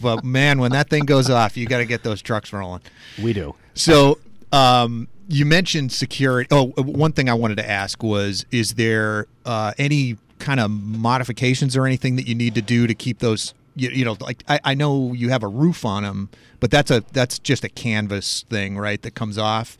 But 0.00 0.24
man, 0.24 0.58
when 0.60 0.72
that 0.72 0.90
thing 0.90 1.04
goes 1.04 1.30
off, 1.30 1.56
you 1.56 1.66
got 1.66 1.78
to 1.78 1.86
get 1.86 2.02
those 2.02 2.20
trucks 2.22 2.52
rolling. 2.52 2.82
we 3.22 3.32
do. 3.32 3.54
So, 3.74 4.18
um, 4.52 5.08
you 5.28 5.46
mentioned 5.46 5.92
security. 5.92 6.48
Oh, 6.50 6.72
uh, 6.76 6.82
one 6.82 7.12
thing 7.12 7.28
I 7.28 7.34
wanted 7.34 7.56
to 7.56 7.68
ask 7.68 8.02
was: 8.02 8.44
Is 8.50 8.74
there 8.74 9.26
uh, 9.46 9.72
any 9.78 10.16
kind 10.38 10.60
of 10.60 10.70
modifications 10.70 11.76
or 11.76 11.86
anything 11.86 12.16
that 12.16 12.26
you 12.26 12.34
need 12.34 12.54
to 12.56 12.62
do 12.62 12.86
to 12.86 12.94
keep 12.94 13.20
those? 13.20 13.54
You, 13.76 13.90
you 13.90 14.04
know, 14.04 14.16
like 14.20 14.42
I, 14.48 14.60
I 14.64 14.74
know 14.74 15.12
you 15.12 15.30
have 15.30 15.42
a 15.42 15.48
roof 15.48 15.84
on 15.84 16.02
them, 16.02 16.28
but 16.58 16.70
that's 16.70 16.90
a 16.90 17.04
that's 17.12 17.38
just 17.38 17.64
a 17.64 17.68
canvas 17.68 18.44
thing, 18.50 18.76
right? 18.76 19.00
That 19.00 19.14
comes 19.14 19.38
off. 19.38 19.78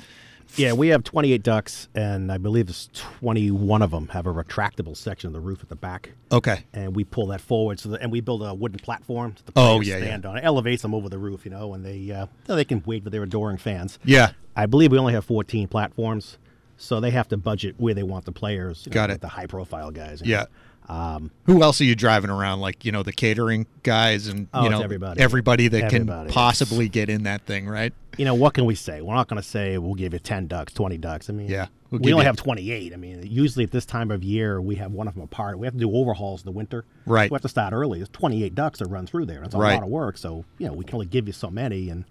Yeah, 0.57 0.73
we 0.73 0.89
have 0.89 1.05
28 1.05 1.43
ducks, 1.43 1.89
and 1.95 2.31
I 2.33 2.39
believe 2.39 2.67
there's 2.67 2.89
21 2.93 3.83
of 3.83 3.91
them 3.93 4.09
have 4.09 4.27
a 4.27 4.33
retractable 4.33 4.97
section 4.97 5.29
of 5.29 5.33
the 5.35 5.41
roof 5.41 5.63
at 5.63 5.69
the 5.69 5.77
back, 5.77 6.11
Okay. 6.33 6.65
and 6.73 6.95
we 6.97 7.05
pull 7.05 7.27
that 7.29 7.41
forward. 7.41 7.79
So, 7.79 7.91
that, 7.91 8.03
and 8.03 8.11
we 8.11 8.21
build 8.21 8.43
a 8.43 8.53
wooden 8.55 8.79
platform 8.79 9.35
that 9.37 9.47
the 9.47 9.53
Oh, 9.61 9.77
players 9.77 9.89
yeah, 9.89 9.97
yeah. 9.99 10.05
stand 10.05 10.27
on. 10.27 10.37
It 10.39 10.45
elevates 10.45 10.83
them 10.83 10.95
over 10.95 11.09
the 11.09 11.19
roof, 11.19 11.45
you 11.45 11.51
know, 11.51 11.73
and 11.75 11.85
they 11.85 12.11
uh, 12.11 12.27
they 12.47 12.65
can 12.65 12.83
wait 12.87 13.05
for 13.05 13.11
their 13.11 13.23
adoring 13.23 13.59
fans. 13.59 13.99
Yeah. 14.05 14.33
I 14.57 14.67
believe 14.67 14.93
we 14.93 14.99
only 14.99 15.13
have 15.13 15.25
14 15.25 15.69
platforms, 15.69 16.37
so 16.77 17.01
they 17.01 17.11
have 17.11 17.29
to 17.29 17.37
budget 17.37 17.77
where 17.79 17.95
they 17.95 18.03
want 18.03 18.25
the 18.25 18.33
players. 18.33 18.83
you 18.87 18.91
know, 18.91 18.95
Got 18.95 19.11
it. 19.11 19.21
The 19.21 19.29
high 19.29 19.47
profile 19.47 19.91
guys. 19.91 20.21
Yeah. 20.25 20.41
know. 20.41 20.47
Um, 20.91 21.31
Who 21.45 21.63
else 21.63 21.81
are 21.81 21.85
you 21.85 21.95
driving 21.95 22.31
around? 22.31 22.61
Like 22.61 22.85
you 22.85 22.91
know 22.91 23.03
the 23.05 23.13
catering 23.13 23.67
guys 23.85 24.27
and 24.27 24.49
Oh, 24.53 24.65
you 24.65 24.71
know 24.71 24.83
everybody. 24.83 25.21
everybody 25.21 25.69
that 25.69 25.85
Everybody, 25.85 26.27
can 26.29 26.35
possibly 26.35 26.89
get 26.89 27.09
in 27.09 27.23
that 27.25 27.43
thing, 27.47 27.69
right? 27.69 27.93
you 28.19 28.25
know, 28.25 28.35
what 28.35 28.55
can 28.55 28.65
we 28.67 28.75
say? 28.75 29.01
We're 29.01 29.15
not 29.15 29.29
going 29.29 29.41
to 29.41 29.49
say 29.49 29.79
we'll 29.79 29.95
give 29.95 30.13
you 30.13 30.19
10 30.19 30.47
ducks, 30.49 30.75
20 30.75 30.99
ducks. 30.99 31.31
I 31.31 31.33
mean, 31.33 31.49
Yeah, 31.49 31.69
we'll 31.91 32.01
we 32.03 32.13
only 32.13 32.25
have 32.27 32.37
28. 32.37 32.93
I 32.93 32.97
mean, 32.97 33.23
usually 33.25 33.65
at 33.65 33.71
this 33.71 33.87
time 33.87 34.11
of 34.11 34.23
year, 34.25 34.61
we 34.61 34.75
have 34.75 34.91
one 34.93 35.07
of 35.09 35.15
them 35.15 35.23
apart. 35.23 35.59
We 35.59 35.67
have 35.67 35.73
to 35.75 35.81
do 35.81 35.91
overhauls 35.97 36.41
in 36.43 36.47
the 36.47 36.51
winter. 36.51 36.85
Right. 37.07 37.31
We 37.31 37.35
have 37.37 37.43
to 37.43 37.49
start 37.49 37.73
early. 37.73 38.01
There's 38.01 38.09
28 38.11 38.55
ducks 38.57 38.81
that 38.81 38.89
run 38.89 39.07
through 39.07 39.27
there. 39.27 39.43
It's 39.45 39.55
a 39.55 39.59
Right. 39.59 39.75
lot 39.75 39.85
of 39.85 39.89
work. 39.89 40.19
So, 40.19 40.45
you 40.59 40.67
know, 40.67 40.73
we 40.75 40.85
can 40.85 40.97
only 40.97 41.07
give 41.07 41.29
you 41.29 41.33
so 41.33 41.51
many. 41.51 41.89
And 41.89 42.05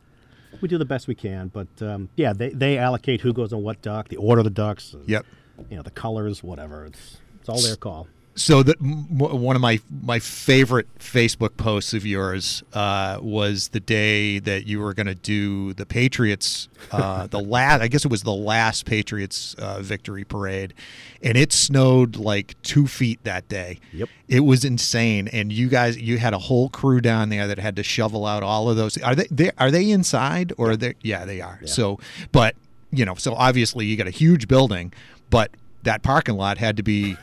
we 0.61 0.69
do 0.69 0.77
the 0.79 0.85
best 0.85 1.07
we 1.07 1.15
can. 1.15 1.49
But, 1.49 1.67
um, 1.81 2.09
yeah, 2.15 2.31
they, 2.33 2.49
they 2.49 2.77
allocate 2.79 3.21
who 3.21 3.33
goes 3.33 3.51
on 3.53 3.61
what 3.61 3.81
duck, 3.83 4.07
the 4.07 4.17
order 4.17 4.39
of 4.39 4.45
the 4.45 4.49
ducks, 4.51 4.95
Yep. 5.05 5.25
you 5.69 5.75
know, 5.75 5.83
the 5.83 5.91
colors, 5.91 6.41
whatever. 6.41 6.85
It's, 6.85 7.17
it's 7.41 7.49
all 7.49 7.59
their 7.61 7.75
call. 7.75 8.07
So 8.39 8.63
the 8.63 8.75
m- 8.79 9.17
one 9.17 9.57
of 9.57 9.61
my 9.61 9.81
my 10.01 10.19
favorite 10.19 10.87
Facebook 10.97 11.57
posts 11.57 11.93
of 11.93 12.05
yours 12.05 12.63
uh, 12.73 13.19
was 13.21 13.67
the 13.69 13.81
day 13.81 14.39
that 14.39 14.65
you 14.65 14.79
were 14.79 14.93
going 14.93 15.07
to 15.07 15.15
do 15.15 15.73
the 15.73 15.85
Patriots, 15.85 16.69
uh, 16.91 17.27
the 17.35 17.41
last. 17.41 17.81
I 17.81 17.89
guess 17.89 18.05
it 18.05 18.11
was 18.11 18.23
the 18.23 18.31
last 18.33 18.85
Patriots 18.85 19.55
uh, 19.55 19.81
victory 19.81 20.23
parade, 20.23 20.73
and 21.21 21.37
it 21.37 21.51
snowed 21.51 22.15
like 22.15 22.55
two 22.61 22.87
feet 22.87 23.21
that 23.25 23.49
day. 23.49 23.79
Yep. 23.91 24.07
It 24.29 24.39
was 24.39 24.63
insane, 24.63 25.27
and 25.27 25.51
you 25.51 25.67
guys, 25.67 25.97
you 25.97 26.17
had 26.17 26.33
a 26.33 26.39
whole 26.39 26.69
crew 26.69 27.01
down 27.01 27.27
there 27.27 27.45
that 27.45 27.59
had 27.59 27.75
to 27.75 27.83
shovel 27.83 28.25
out 28.25 28.41
all 28.41 28.69
of 28.69 28.77
those. 28.77 28.97
Are 28.99 29.15
they? 29.15 29.27
they 29.29 29.51
are 29.57 29.69
they 29.69 29.91
inside 29.91 30.53
or 30.57 30.71
are 30.71 30.77
they? 30.77 30.95
Yeah, 31.01 31.25
they 31.25 31.41
are. 31.41 31.59
So, 31.65 31.99
but 32.31 32.55
you 32.91 33.03
know, 33.03 33.15
so 33.15 33.33
obviously 33.33 33.85
you 33.85 33.97
got 33.97 34.07
a 34.07 34.11
huge 34.11 34.47
building, 34.47 34.93
but 35.29 35.51
that 35.83 36.03
parking 36.03 36.35
lot 36.35 36.57
had 36.57 36.77
to 36.77 36.83
be 36.83 37.17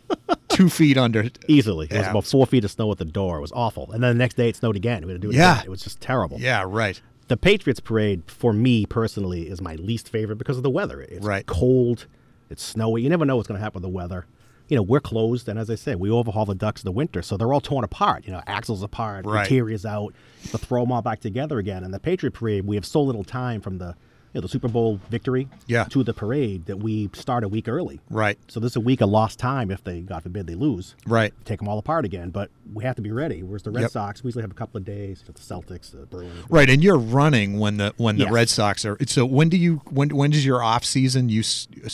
two 0.48 0.68
feet 0.68 0.96
under. 0.98 1.28
Easily. 1.48 1.86
It 1.90 1.96
was 1.98 2.06
about 2.08 2.24
four 2.24 2.46
feet 2.46 2.64
of 2.64 2.70
snow 2.70 2.90
at 2.92 2.98
the 2.98 3.04
door. 3.04 3.38
It 3.38 3.40
was 3.42 3.52
awful. 3.52 3.90
And 3.92 4.02
then 4.02 4.16
the 4.16 4.18
next 4.18 4.34
day 4.36 4.48
it 4.48 4.56
snowed 4.56 4.76
again. 4.76 5.04
We 5.06 5.12
had 5.12 5.20
to 5.20 5.26
do 5.28 5.32
it 5.32 5.36
Yeah. 5.38 5.54
again. 5.54 5.66
It 5.66 5.70
was 5.70 5.82
just 5.82 6.00
terrible. 6.00 6.38
Yeah, 6.40 6.64
right. 6.66 7.00
the 7.28 7.36
Patriots 7.38 7.80
parade 7.80 8.22
for 8.26 8.52
me 8.52 8.84
personally 8.84 9.48
is 9.48 9.60
my 9.62 9.76
least 9.76 10.10
favorite 10.10 10.36
because 10.36 10.58
of 10.58 10.62
the 10.62 10.68
weather. 10.70 11.00
It's 11.00 11.24
Right. 11.24 11.46
cold, 11.46 12.06
it's 12.50 12.62
snowy. 12.62 13.00
You 13.02 13.08
never 13.08 13.24
know 13.24 13.36
what's 13.36 13.48
going 13.48 13.58
to 13.58 13.62
happen 13.62 13.80
with 13.80 13.90
the 13.90 13.96
weather. 13.96 14.26
You 14.68 14.76
know, 14.76 14.82
we're 14.82 15.00
closed, 15.00 15.48
and 15.48 15.58
as 15.58 15.70
I 15.70 15.74
said, 15.76 15.98
we 15.98 16.10
overhaul 16.10 16.44
the 16.44 16.54
ducks 16.54 16.82
in 16.82 16.86
the 16.86 16.92
winter, 16.92 17.22
so 17.22 17.36
they're 17.38 17.52
all 17.52 17.60
torn 17.60 17.84
apart. 17.84 18.26
You 18.26 18.32
know, 18.32 18.42
axles 18.46 18.82
apart, 18.82 19.24
Right. 19.24 19.42
interiors 19.46 19.86
out, 19.86 20.14
to 20.50 20.58
throw 20.58 20.82
them 20.82 20.92
all 20.92 21.00
back 21.00 21.20
together 21.20 21.58
again. 21.58 21.84
And 21.84 21.94
the 21.94 21.98
Patriot 22.00 22.32
parade, 22.32 22.66
we 22.66 22.76
have 22.76 22.84
so 22.84 23.00
little 23.02 23.24
time 23.24 23.60
from 23.62 23.78
the 23.78 23.94
you 24.32 24.38
know, 24.40 24.42
the 24.42 24.48
Super 24.48 24.68
Bowl 24.68 24.98
victory 25.10 25.48
Yeah. 25.66 25.84
to 25.84 26.02
the 26.02 26.14
parade 26.14 26.66
that 26.66 26.78
we 26.78 27.10
start 27.12 27.44
a 27.44 27.48
week 27.48 27.68
early. 27.68 28.00
Right. 28.08 28.38
So 28.48 28.60
this 28.60 28.72
is 28.72 28.76
a 28.76 28.80
week 28.80 29.00
of 29.02 29.10
lost 29.10 29.38
time 29.38 29.70
if 29.70 29.84
they, 29.84 30.00
God 30.00 30.22
forbid, 30.22 30.46
they 30.46 30.54
lose 30.54 30.94
Right. 31.06 31.34
take 31.44 31.58
them 31.58 31.68
all 31.68 31.78
apart 31.78 32.04
again. 32.04 32.30
But 32.30 32.50
we 32.72 32.84
have 32.84 32.96
to 32.96 33.02
be 33.02 33.10
ready. 33.12 33.42
Whereas 33.42 33.62
the 33.62 33.70
Red 33.70 33.82
Yep. 33.82 33.90
Sox, 33.90 34.22
we 34.24 34.28
usually 34.28 34.42
have 34.42 34.50
a 34.50 34.54
couple 34.54 34.78
of 34.78 34.84
days. 34.84 35.22
For 35.24 35.32
the 35.32 35.40
Celtics, 35.40 35.90
the 35.90 36.06
Bruins. 36.06 36.32
Right, 36.48 36.70
and 36.70 36.82
you're 36.82 36.98
running 36.98 37.58
when 37.58 37.76
the 37.76 37.92
when 37.98 38.16
the 38.16 38.24
Yes. 38.24 38.32
Red 38.32 38.48
Sox 38.48 38.84
are. 38.84 38.96
So 39.06 39.26
when 39.26 39.48
do 39.48 39.56
you 39.56 39.82
when 39.90 40.08
when 40.16 40.30
does 40.30 40.46
your 40.46 40.62
off 40.62 40.84
season? 40.84 41.28
You 41.28 41.42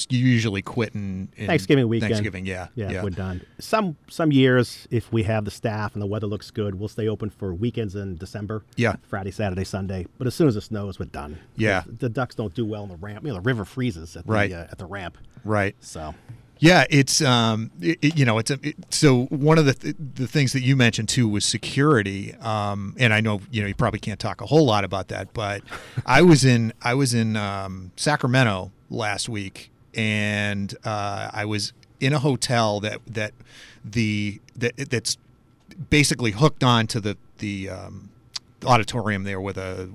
you 0.08 0.18
usually 0.26 0.62
quit 0.62 0.94
in, 0.94 1.28
in 1.36 1.46
Thanksgiving 1.46 1.88
weekend. 1.88 2.12
Thanksgiving, 2.12 2.46
yeah, 2.46 2.68
yeah, 2.74 3.02
we're 3.02 3.10
done. 3.10 3.42
Some 3.58 3.96
some 4.08 4.32
years, 4.32 4.86
if 4.90 5.12
we 5.12 5.22
have 5.24 5.44
the 5.44 5.50
staff 5.50 5.94
and 5.94 6.02
the 6.02 6.06
weather 6.06 6.26
looks 6.26 6.50
good, 6.50 6.74
we'll 6.76 6.88
stay 6.88 7.08
open 7.08 7.30
for 7.30 7.54
weekends 7.54 7.94
in 7.94 8.16
December. 8.16 8.64
Yeah. 8.76 8.96
Friday, 9.02 9.30
Saturday, 9.30 9.64
Sunday. 9.64 10.06
But 10.18 10.26
as 10.26 10.34
soon 10.34 10.48
as 10.48 10.56
it 10.56 10.62
snows, 10.62 10.98
we're 10.98 11.06
done. 11.06 11.38
Yeah. 11.56 11.82
the, 11.86 11.92
the 11.92 12.08
ducks 12.08 12.34
don't 12.34 12.54
do 12.54 12.64
well 12.64 12.82
in 12.84 12.88
the 12.88 12.96
ramp. 12.96 13.24
You 13.24 13.28
know, 13.28 13.34
the 13.36 13.40
river 13.40 13.64
freezes 13.64 14.16
at 14.16 14.26
the 14.26 14.32
Right. 14.32 14.52
uh, 14.52 14.66
at 14.70 14.78
the 14.78 14.86
ramp. 14.86 15.18
right. 15.44 15.74
So 15.80 16.14
Yeah, 16.60 16.84
it's 16.90 17.22
um, 17.22 17.70
it, 17.80 17.98
it- 18.02 18.18
you 18.18 18.24
know, 18.24 18.38
it's 18.38 18.50
a, 18.50 18.58
it, 18.62 18.74
so 18.90 19.26
one 19.26 19.58
of 19.58 19.64
the 19.66 19.74
th- 19.74 19.94
the 20.14 20.26
things 20.26 20.52
that 20.54 20.60
you 20.62 20.74
mentioned 20.74 21.08
too 21.08 21.28
was 21.28 21.44
security. 21.44 22.34
Um, 22.40 22.96
and 22.98 23.14
I 23.14 23.20
know 23.20 23.40
you 23.52 23.60
know 23.62 23.68
you 23.68 23.74
probably 23.76 24.00
can't 24.00 24.18
talk 24.18 24.40
a 24.40 24.46
whole 24.46 24.66
lot 24.66 24.82
about 24.84 25.06
that, 25.08 25.32
but 25.32 25.62
I 26.04 26.22
was 26.22 26.44
in 26.44 26.72
I 26.82 26.94
was 26.94 27.14
in 27.14 27.36
um, 27.36 27.92
Sacramento 27.96 28.72
last 28.90 29.28
week, 29.28 29.70
and 29.94 30.74
uh, 30.84 31.30
I 31.32 31.44
was 31.44 31.72
in 32.00 32.12
a 32.12 32.18
hotel 32.18 32.80
that 32.80 33.00
that 33.06 33.32
the 33.84 34.40
that 34.56 34.76
that's 34.76 35.16
basically 35.90 36.32
hooked 36.32 36.64
on 36.64 36.86
to 36.88 37.00
the 37.00 37.16
the 37.38 37.70
um, 37.70 38.10
auditorium 38.64 39.24
there 39.24 39.40
with 39.40 39.56
a 39.56 39.90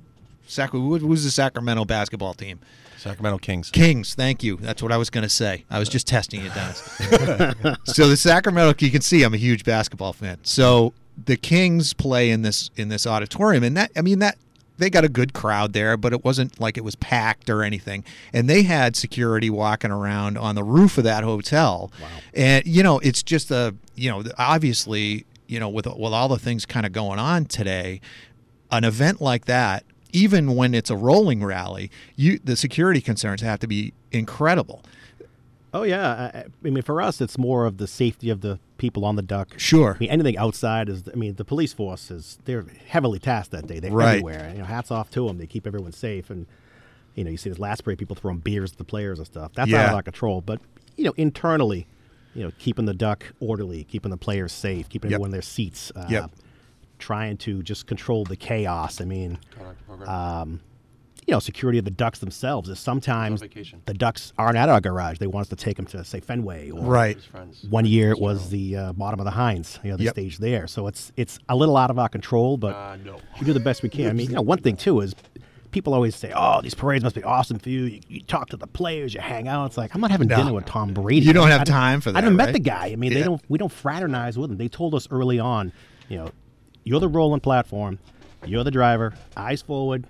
Sac- 0.46 0.70
who 0.70 0.88
was 0.88 1.24
the 1.24 1.30
Sacramento 1.30 1.84
basketball 1.84 2.34
team. 2.34 2.60
Sacramento 2.98 3.38
Kings. 3.38 3.70
Kings, 3.70 4.14
thank 4.14 4.42
you. 4.42 4.56
That's 4.56 4.82
what 4.82 4.90
I 4.90 4.96
was 4.96 5.10
going 5.10 5.24
to 5.24 5.28
say. 5.28 5.64
I 5.70 5.78
was 5.78 5.88
just 5.88 6.06
testing 6.06 6.42
you, 6.42 6.48
Dennis. 6.50 6.78
so 7.84 8.08
the 8.08 8.16
Sacramento, 8.16 8.74
you 8.78 8.90
can 8.90 9.02
see 9.02 9.22
I'm 9.22 9.34
a 9.34 9.38
huge 9.38 9.64
basketball 9.64 10.14
fan. 10.14 10.38
So 10.42 10.94
the 11.22 11.36
Kings 11.36 11.92
play 11.92 12.30
in 12.30 12.42
this 12.42 12.70
in 12.76 12.88
this 12.88 13.06
auditorium, 13.06 13.62
and 13.62 13.76
that 13.76 13.90
I 13.96 14.02
mean 14.02 14.20
that 14.20 14.38
they 14.78 14.90
got 14.90 15.04
a 15.04 15.08
good 15.08 15.32
crowd 15.32 15.72
there, 15.72 15.96
but 15.96 16.12
it 16.12 16.24
wasn't 16.24 16.58
like 16.60 16.76
it 16.76 16.84
was 16.84 16.96
packed 16.96 17.48
or 17.48 17.62
anything. 17.62 18.04
And 18.32 18.48
they 18.48 18.62
had 18.62 18.96
security 18.96 19.50
walking 19.50 19.90
around 19.90 20.36
on 20.36 20.54
the 20.54 20.64
roof 20.64 20.98
of 20.98 21.04
that 21.04 21.24
hotel. 21.24 21.92
Wow. 22.00 22.08
And 22.34 22.66
you 22.66 22.82
know, 22.82 22.98
it's 23.00 23.22
just 23.22 23.50
a 23.50 23.74
you 23.94 24.10
know 24.10 24.24
obviously 24.38 25.26
you 25.46 25.60
know 25.60 25.68
with 25.68 25.86
with 25.86 26.12
all 26.12 26.28
the 26.28 26.38
things 26.38 26.66
kind 26.66 26.86
of 26.86 26.92
going 26.92 27.18
on 27.18 27.44
today, 27.44 28.00
an 28.70 28.84
event 28.84 29.20
like 29.20 29.44
that, 29.44 29.84
even 30.12 30.54
when 30.54 30.74
it's 30.74 30.90
a 30.90 30.96
rolling 30.96 31.44
rally, 31.44 31.90
you 32.16 32.38
the 32.42 32.56
security 32.56 33.00
concerns 33.00 33.42
have 33.42 33.60
to 33.60 33.66
be 33.66 33.92
incredible. 34.10 34.82
Oh 35.72 35.82
yeah, 35.82 36.30
I, 36.34 36.38
I 36.38 36.70
mean 36.70 36.82
for 36.82 37.00
us, 37.00 37.20
it's 37.20 37.38
more 37.38 37.66
of 37.66 37.78
the 37.78 37.86
safety 37.86 38.30
of 38.30 38.40
the 38.40 38.58
people 38.84 39.04
on 39.06 39.16
the 39.16 39.22
duck. 39.22 39.48
Sure. 39.58 39.94
I 39.94 39.98
mean 39.98 40.10
anything 40.10 40.36
outside 40.36 40.88
is. 40.90 41.04
I 41.12 41.16
mean 41.16 41.34
the 41.36 41.44
police 41.44 41.72
force 41.72 42.10
is 42.10 42.38
they're 42.44 42.66
heavily 42.86 43.18
tasked 43.18 43.52
that 43.52 43.66
day. 43.66 43.80
They're 43.80 43.90
Right. 43.92 44.08
everywhere. 44.18 44.50
You 44.52 44.58
know, 44.58 44.64
hats 44.64 44.90
off 44.90 45.10
to 45.12 45.26
them. 45.26 45.38
They 45.38 45.46
keep 45.46 45.66
everyone 45.66 45.92
safe. 45.92 46.28
And 46.28 46.46
you 47.14 47.24
know, 47.24 47.30
you 47.30 47.36
see 47.38 47.48
this 47.48 47.58
last 47.58 47.78
spray 47.78 47.96
people 47.96 48.14
throwing 48.16 48.38
beers 48.38 48.72
at 48.72 48.78
the 48.78 48.84
players 48.84 49.18
and 49.18 49.26
stuff. 49.26 49.52
That's 49.54 49.72
out 49.72 49.76
Yeah. 49.80 49.88
of 49.88 49.94
our 49.94 50.02
control. 50.02 50.40
But 50.42 50.60
you 50.96 51.04
know, 51.04 51.14
internally, 51.16 51.86
you 52.34 52.42
know, 52.44 52.52
keeping 52.58 52.84
the 52.84 52.94
duck 52.94 53.24
orderly, 53.40 53.84
keeping 53.84 54.10
the 54.10 54.16
players 54.16 54.52
safe, 54.52 54.88
keeping 54.88 55.10
Yep. 55.10 55.16
everyone 55.16 55.28
in 55.28 55.32
their 55.32 55.42
seats. 55.42 55.90
Uh, 55.96 56.06
Yep. 56.10 56.30
Trying 56.98 57.36
to 57.38 57.62
just 57.62 57.86
control 57.86 58.24
the 58.24 58.36
chaos. 58.36 59.00
I 59.00 59.04
mean, 59.04 59.38
um, 60.06 60.60
you 61.26 61.32
know, 61.32 61.38
security 61.38 61.78
of 61.78 61.84
the 61.84 61.90
ducks 61.90 62.18
themselves 62.18 62.68
is 62.68 62.78
sometimes 62.78 63.40
the 63.40 63.94
ducks 63.94 64.32
aren't 64.36 64.56
at 64.58 64.68
our 64.68 64.80
garage. 64.80 65.18
They 65.18 65.26
want 65.26 65.44
us 65.44 65.48
to 65.50 65.56
take 65.56 65.76
them 65.76 65.86
to 65.86 66.04
say 66.04 66.20
Fenway 66.20 66.70
or 66.70 66.82
Right. 66.84 67.18
one 67.70 67.86
year 67.86 68.10
it 68.10 68.18
was 68.20 68.50
the 68.50 68.76
uh, 68.76 68.92
bottom 68.92 69.20
of 69.20 69.24
the 69.24 69.32
Hynes, 69.32 69.78
you 69.82 69.90
know, 69.90 69.96
the 69.96 70.04
Yep. 70.04 70.14
stage 70.14 70.38
there. 70.38 70.66
So 70.66 70.86
it's 70.86 71.12
it's 71.16 71.38
a 71.48 71.56
little 71.56 71.76
out 71.76 71.90
of 71.90 71.98
our 71.98 72.08
control, 72.08 72.56
but 72.58 72.96
no. 73.04 73.16
we 73.40 73.46
do 73.46 73.52
the 73.52 73.60
best 73.60 73.82
we 73.82 73.88
can. 73.88 74.08
I 74.08 74.12
mean, 74.12 74.28
you 74.28 74.34
know, 74.36 74.42
one 74.42 74.58
thing 74.58 74.76
too 74.76 75.00
is 75.00 75.14
people 75.70 75.94
always 75.94 76.14
say, 76.14 76.30
"Oh, 76.36 76.60
these 76.62 76.74
parades 76.74 77.02
must 77.02 77.16
be 77.16 77.22
awesome 77.24 77.58
for 77.58 77.68
you. 77.70 77.84
You, 77.84 78.00
you 78.08 78.20
talk 78.20 78.48
to 78.50 78.56
the 78.56 78.66
players, 78.66 79.14
you 79.14 79.20
hang 79.20 79.48
out." 79.48 79.64
It's 79.66 79.76
like 79.78 79.94
I'm 79.94 80.00
not 80.00 80.10
having 80.10 80.28
No. 80.28 80.36
dinner 80.36 80.52
with 80.52 80.66
Tom 80.66 80.92
Brady. 80.92 81.26
You 81.26 81.32
don't 81.32 81.48
have 81.48 81.62
I- 81.62 81.64
time 81.64 82.00
for 82.02 82.12
that. 82.12 82.18
I 82.18 82.20
haven't 82.22 82.36
met 82.36 82.52
the 82.52 82.60
guy. 82.60 82.88
I 82.92 82.96
mean, 82.96 83.14
they 83.14 83.22
don't. 83.22 83.40
We 83.48 83.56
don't 83.58 83.72
fraternize 83.72 84.36
with 84.36 84.50
him. 84.50 84.58
They 84.58 84.68
told 84.68 84.94
us 84.94 85.08
early 85.10 85.38
on, 85.40 85.72
you 86.10 86.18
know, 86.18 86.30
you're 86.84 87.00
the 87.00 87.08
rolling 87.08 87.40
platform, 87.40 87.98
you're 88.44 88.62
the 88.62 88.70
driver, 88.70 89.14
eyes 89.38 89.62
forward. 89.62 90.04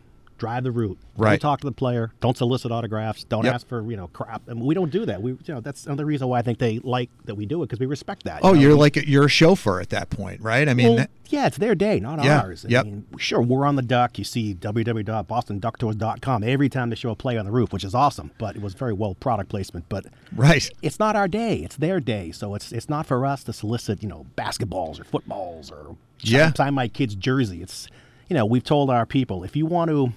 Drive 0.45 0.65
the 0.65 0.73
route. 0.73 0.99
Right. 1.17 1.31
Don't 1.41 1.51
talk 1.51 1.61
to 1.61 1.67
the 1.67 1.73
player. 1.73 2.13
Don't 2.21 2.37
solicit 2.37 2.71
autographs. 2.71 3.25
Don't 3.25 3.45
Yep. 3.45 3.55
ask 3.55 3.69
for 3.69 3.89
you 3.91 3.97
know 3.97 4.09
crap. 4.09 4.47
And 4.49 4.61
we 4.61 4.75
don't 4.75 4.91
do 4.91 5.07
that. 5.07 5.23
We 5.23 5.33
you 5.33 5.39
know 5.55 5.61
that's 5.61 5.87
another 5.87 6.05
reason 6.05 6.29
why 6.29 6.39
I 6.41 6.43
think 6.43 6.59
they 6.59 6.81
like 6.81 7.09
that 7.25 7.35
we 7.35 7.47
do 7.47 7.63
it 7.63 7.67
because 7.67 7.81
we 7.81 7.87
respect 7.87 8.25
that. 8.25 8.43
you 8.43 8.49
Oh, 8.51 8.53
know? 8.53 8.61
you're 8.61 8.75
like 8.77 8.97
you're 8.97 9.25
a 9.25 9.29
chauffeur 9.29 9.81
at 9.81 9.89
that 9.91 10.11
point, 10.11 10.41
right? 10.43 10.69
I 10.69 10.75
mean, 10.75 10.87
well, 10.89 10.97
that- 10.97 11.11
yeah, 11.31 11.47
it's 11.47 11.57
their 11.57 11.75
day, 11.75 11.99
not 12.01 12.23
Yeah, 12.23 12.41
ours. 12.43 12.65
I 12.67 12.69
yep. 12.69 12.85
mean, 12.85 13.07
sure, 13.19 13.41
we're 13.43 13.65
on 13.67 13.77
the 13.77 13.83
duck. 13.83 14.19
You 14.19 14.25
see 14.25 14.55
www.bostonducktours.com 14.55 16.45
every 16.45 16.69
time 16.69 16.91
they 16.91 16.97
show 16.97 17.11
a 17.11 17.17
play 17.17 17.37
on 17.39 17.45
the 17.45 17.51
roof, 17.53 17.73
which 17.73 17.85
is 17.85 17.95
awesome. 17.95 18.31
But 18.39 18.57
it 18.57 18.63
was 18.63 18.75
very 18.75 18.93
well 18.93 19.15
product 19.15 19.49
placement. 19.51 19.87
But 19.89 20.07
right. 20.37 20.69
it's 20.83 20.99
not 20.99 21.17
our 21.17 21.29
day; 21.29 21.57
it's 21.59 21.77
their 21.77 22.01
day. 22.01 22.31
So 22.33 22.55
it's 22.55 22.73
it's 22.73 22.89
not 22.89 23.07
for 23.07 23.25
us 23.27 23.45
to 23.45 23.53
solicit, 23.53 24.03
you 24.03 24.09
know, 24.09 24.27
basketballs 24.37 25.01
or 25.01 25.05
footballs 25.05 25.71
or 25.71 25.97
Yeah. 26.21 26.53
sign 26.53 26.75
my 26.75 26.89
kid's 26.89 27.15
jersey. 27.15 27.63
It's 27.63 27.89
you 28.29 28.35
know, 28.35 28.47
we've 28.47 28.65
told 28.65 28.91
our 28.91 29.07
people 29.07 29.45
if 29.45 29.57
you 29.57 29.67
want 29.67 29.91
to 29.91 30.13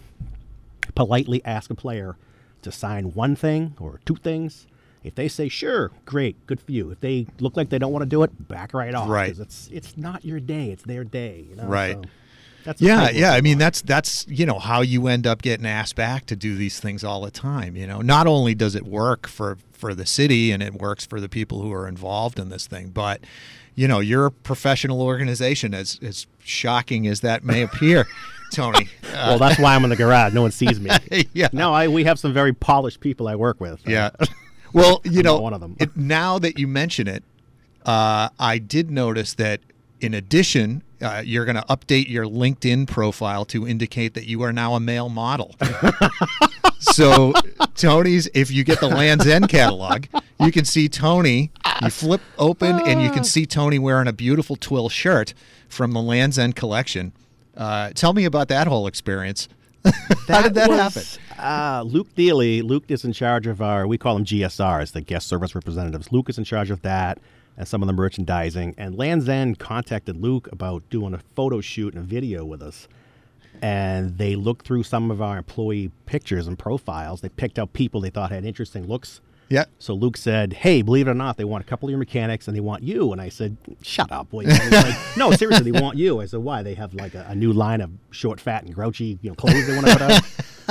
politely 0.96 1.42
ask 1.46 1.70
a 1.70 1.76
player 1.76 2.16
to 2.62 2.72
sign 2.72 3.14
one 3.14 3.36
thing 3.36 3.76
or 3.80 4.00
two 4.06 4.16
things. 4.16 4.68
If 5.04 5.16
they 5.16 5.28
say 5.28 5.48
sure, 5.48 5.92
great, 6.06 6.46
good 6.48 6.60
for 6.60 6.72
you. 6.72 6.90
If 6.90 7.00
they 7.00 7.28
look 7.40 7.56
like 7.56 7.70
they 7.70 7.78
don't 7.78 7.94
want 7.94 8.04
to 8.04 8.10
do 8.10 8.24
it, 8.24 8.48
back 8.48 8.74
right 8.74 8.94
off. 8.94 9.08
Right. 9.08 9.38
It's 9.38 9.70
it's 9.72 9.96
not 9.96 10.26
your 10.26 10.40
day; 10.40 10.72
it's 10.72 10.84
their 10.84 11.04
day. 11.04 11.46
You 11.50 11.56
know? 11.56 11.68
Right. 11.68 11.96
So 11.96 12.02
that's 12.68 12.82
a 12.82 12.86
Yeah, 12.86 13.10
yeah. 13.10 13.32
I 13.32 13.42
mean, 13.42 13.58
that's 13.58 13.82
that's 13.82 14.26
you 14.28 14.46
know 14.46 14.60
how 14.60 14.82
you 14.82 15.08
end 15.08 15.26
up 15.26 15.42
getting 15.42 15.66
asked 15.66 15.96
back 15.96 16.26
to 16.28 16.36
do 16.36 16.56
these 16.56 16.80
things 16.80 17.04
all 17.04 17.22
the 17.22 17.32
time. 17.32 17.76
You 17.76 17.88
know, 17.88 18.02
not 18.02 18.28
only 18.28 18.54
does 18.54 18.76
it 18.76 18.86
work 18.86 19.28
for 19.28 19.58
for 19.72 19.94
the 19.96 20.06
city 20.06 20.52
and 20.52 20.62
it 20.62 20.74
works 20.74 21.06
for 21.06 21.20
the 21.22 21.30
people 21.30 21.62
who 21.62 21.72
are 21.74 21.88
involved 21.88 22.40
in 22.40 22.50
this 22.50 22.68
thing, 22.68 22.90
but 22.90 23.22
you 23.76 23.88
know, 23.88 24.00
you're 24.00 24.26
a 24.28 24.32
professional 24.32 25.02
organization. 25.02 25.74
As 25.74 26.00
as 26.04 26.28
shocking 26.40 27.08
as 27.08 27.22
that 27.22 27.44
may 27.44 27.62
appear, 27.62 28.08
Tony. 28.54 28.90
Uh, 29.04 29.14
well, 29.28 29.40
that's 29.40 29.60
why 29.60 29.76
I'm 29.76 29.84
in 29.84 29.90
the 29.90 29.96
garage. 29.96 30.34
No 30.34 30.42
one 30.44 30.52
sees 30.52 30.80
me. 30.80 30.90
Yeah. 31.34 31.50
No, 31.54 31.74
I 31.74 31.88
we 31.88 32.04
have 32.04 32.20
some 32.20 32.34
very 32.34 32.54
polished 32.54 33.00
people 33.00 33.28
I 33.28 33.36
work 33.36 33.60
with. 33.62 33.82
Yeah. 33.88 34.10
Well, 34.74 35.02
you 35.06 35.20
I'm 35.20 35.24
know, 35.26 35.38
one 35.40 35.54
of 35.54 35.62
them. 35.62 35.76
it, 35.80 35.96
now 35.96 36.40
that 36.40 36.58
you 36.60 36.68
mention 36.68 37.08
it, 37.08 37.24
uh, 37.86 38.30
I 38.40 38.58
did 38.58 38.92
notice 38.92 39.34
that 39.36 39.62
in 40.00 40.14
addition, 40.14 40.84
uh, 41.02 41.22
you're 41.26 41.46
going 41.46 41.56
to 41.56 41.66
update 41.66 42.10
your 42.10 42.26
LinkedIn 42.26 42.88
profile 42.88 43.46
to 43.46 43.68
indicate 43.68 44.14
that 44.14 44.26
you 44.26 44.42
are 44.44 44.54
now 44.54 44.76
a 44.76 44.80
male 44.80 45.10
model. 45.10 45.56
so, 46.80 47.34
Tony's, 47.76 48.28
if 48.34 48.52
you 48.52 48.64
get 48.64 48.80
the 48.80 48.88
Lands' 48.88 49.28
End 49.28 49.50
catalog, 49.50 50.06
you 50.40 50.52
can 50.52 50.66
see 50.66 50.90
Tony. 50.90 51.52
You 51.82 51.90
flip 51.90 52.22
open 52.38 52.80
and 52.80 53.02
you 53.02 53.12
can 53.12 53.24
see 53.24 53.46
Tony 53.46 53.78
wearing 53.80 54.08
a 54.08 54.14
beautiful 54.14 54.56
twill 54.56 54.90
shirt 54.90 55.34
from 55.70 55.92
the 55.92 56.02
Lands' 56.02 56.40
End 56.40 56.56
collection. 56.56 57.14
Uh, 57.56 57.92
tell 57.94 58.14
me 58.14 58.26
about 58.26 58.48
that 58.48 58.68
whole 58.68 58.88
experience. 58.88 59.48
How 60.28 60.42
did 60.42 60.54
that 60.56 60.70
happen? 60.70 61.04
Uh, 61.38 61.84
Luke 61.84 62.14
Dealey. 62.16 62.64
Luke 62.64 62.86
is 62.88 63.06
in 63.06 63.14
charge 63.14 63.48
of 63.48 63.62
our. 63.62 63.88
We 63.88 63.98
call 63.98 64.16
them 64.16 64.26
GSRs, 64.26 64.92
the 64.92 65.02
guest 65.02 65.28
service 65.28 65.56
representatives. 65.56 66.12
Luke 66.12 66.30
is 66.30 66.38
in 66.38 66.44
charge 66.44 66.72
of 66.72 66.82
that 66.82 67.20
and 67.58 67.68
some 67.68 67.82
of 67.82 67.88
the 67.88 67.94
merchandising. 67.94 68.76
And 68.78 68.96
Lands' 68.96 69.28
End 69.28 69.60
contacted 69.60 70.22
Luke 70.22 70.48
about 70.52 70.88
doing 70.90 71.14
a 71.14 71.20
photo 71.36 71.60
shoot 71.60 71.94
and 71.94 72.04
a 72.04 72.08
video 72.08 72.46
with 72.46 72.62
us. 72.62 72.88
And 73.62 74.18
they 74.20 74.36
looked 74.36 74.68
through 74.68 74.84
some 74.84 75.10
of 75.10 75.22
our 75.22 75.38
employee 75.38 75.92
pictures 76.06 76.46
and 76.48 76.58
profiles. 76.58 77.22
They 77.22 77.30
picked 77.30 77.58
out 77.58 77.74
people 77.74 78.02
they 78.02 78.12
thought 78.12 78.32
had 78.32 78.46
interesting 78.46 78.88
looks. 78.88 79.20
Yeah. 79.50 79.66
So 79.80 79.94
Luke 79.94 80.18
said, 80.18 80.54
"Hey, 80.54 80.82
believe 80.82 81.08
it 81.08 81.12
or 81.12 81.16
not, 81.16 81.38
they 81.38 81.46
want 81.46 81.64
a 81.64 81.68
couple 81.68 81.88
of 81.88 81.92
your 81.92 82.00
mechanics 82.00 82.48
and 82.48 82.56
they 82.56 82.62
want 82.62 82.84
you." 82.84 83.14
And 83.14 83.22
I 83.22 83.30
said, 83.30 83.56
"Shut 83.82 84.12
up, 84.12 84.30
boy." 84.30 84.46
Like, 84.72 84.96
no, 85.16 85.32
seriously, 85.32 85.72
they 85.72 85.80
want 85.80 85.98
you. 85.98 86.20
I 86.20 86.26
said, 86.26 86.42
"Why? 86.42 86.64
They 86.64 86.74
have 86.74 86.94
like 86.94 87.16
a, 87.16 87.26
a 87.30 87.36
new 87.36 87.54
line 87.54 87.82
of 87.82 87.92
short, 88.12 88.42
fat, 88.42 88.64
and 88.64 88.76
grouchy, 88.76 89.18
you 89.22 89.30
know, 89.30 89.36
clothes 89.36 89.66
they 89.66 89.74
want 89.74 89.88
to 89.88 89.94
put 89.94 90.02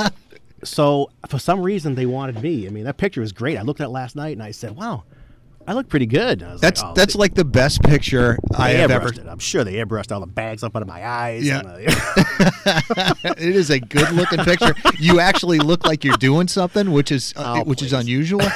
out." 0.05 0.13
so 0.63 1.09
for 1.27 1.39
some 1.39 1.61
reason, 1.61 1.95
they 1.95 2.05
wanted 2.05 2.41
me. 2.41 2.67
I 2.67 2.69
mean, 2.69 2.83
that 2.83 2.97
picture 2.97 3.21
was 3.21 3.31
great. 3.31 3.57
I 3.57 3.63
looked 3.63 3.81
at 3.81 3.85
it 3.85 3.89
last 3.89 4.15
night 4.15 4.33
and 4.33 4.43
I 4.43 4.51
said, 4.51 4.75
"Wow, 4.75 5.05
I 5.67 5.73
look 5.73 5.89
pretty 5.89 6.05
good." 6.05 6.39
That's 6.61 6.81
like, 6.81 6.91
oh, 6.91 6.93
that's 6.95 7.13
they- 7.13 7.19
like 7.19 7.33
the 7.35 7.45
best 7.45 7.83
picture 7.83 8.37
I 8.55 8.69
have 8.71 8.89
ever. 8.89 9.09
it. 9.09 9.19
I'm 9.27 9.39
sure 9.39 9.63
they 9.63 9.73
airbrushed 9.73 10.11
all 10.11 10.19
the 10.21 10.25
bags 10.27 10.63
up 10.63 10.75
under 10.75 10.85
my 10.85 11.05
eyes. 11.05 11.45
Yeah. 11.45 11.59
and, 11.59 11.67
uh, 11.67 13.13
it 13.37 13.55
is 13.55 13.69
a 13.69 13.79
good 13.79 14.11
looking 14.11 14.39
picture. 14.39 14.73
You 14.99 15.19
actually 15.19 15.59
look 15.59 15.85
like 15.85 16.03
you're 16.03 16.17
doing 16.17 16.47
something, 16.47 16.91
which 16.91 17.11
is 17.11 17.33
uh, 17.35 17.57
Oh, 17.59 17.63
which 17.63 17.81
is 17.81 17.93
unusual. 17.93 18.41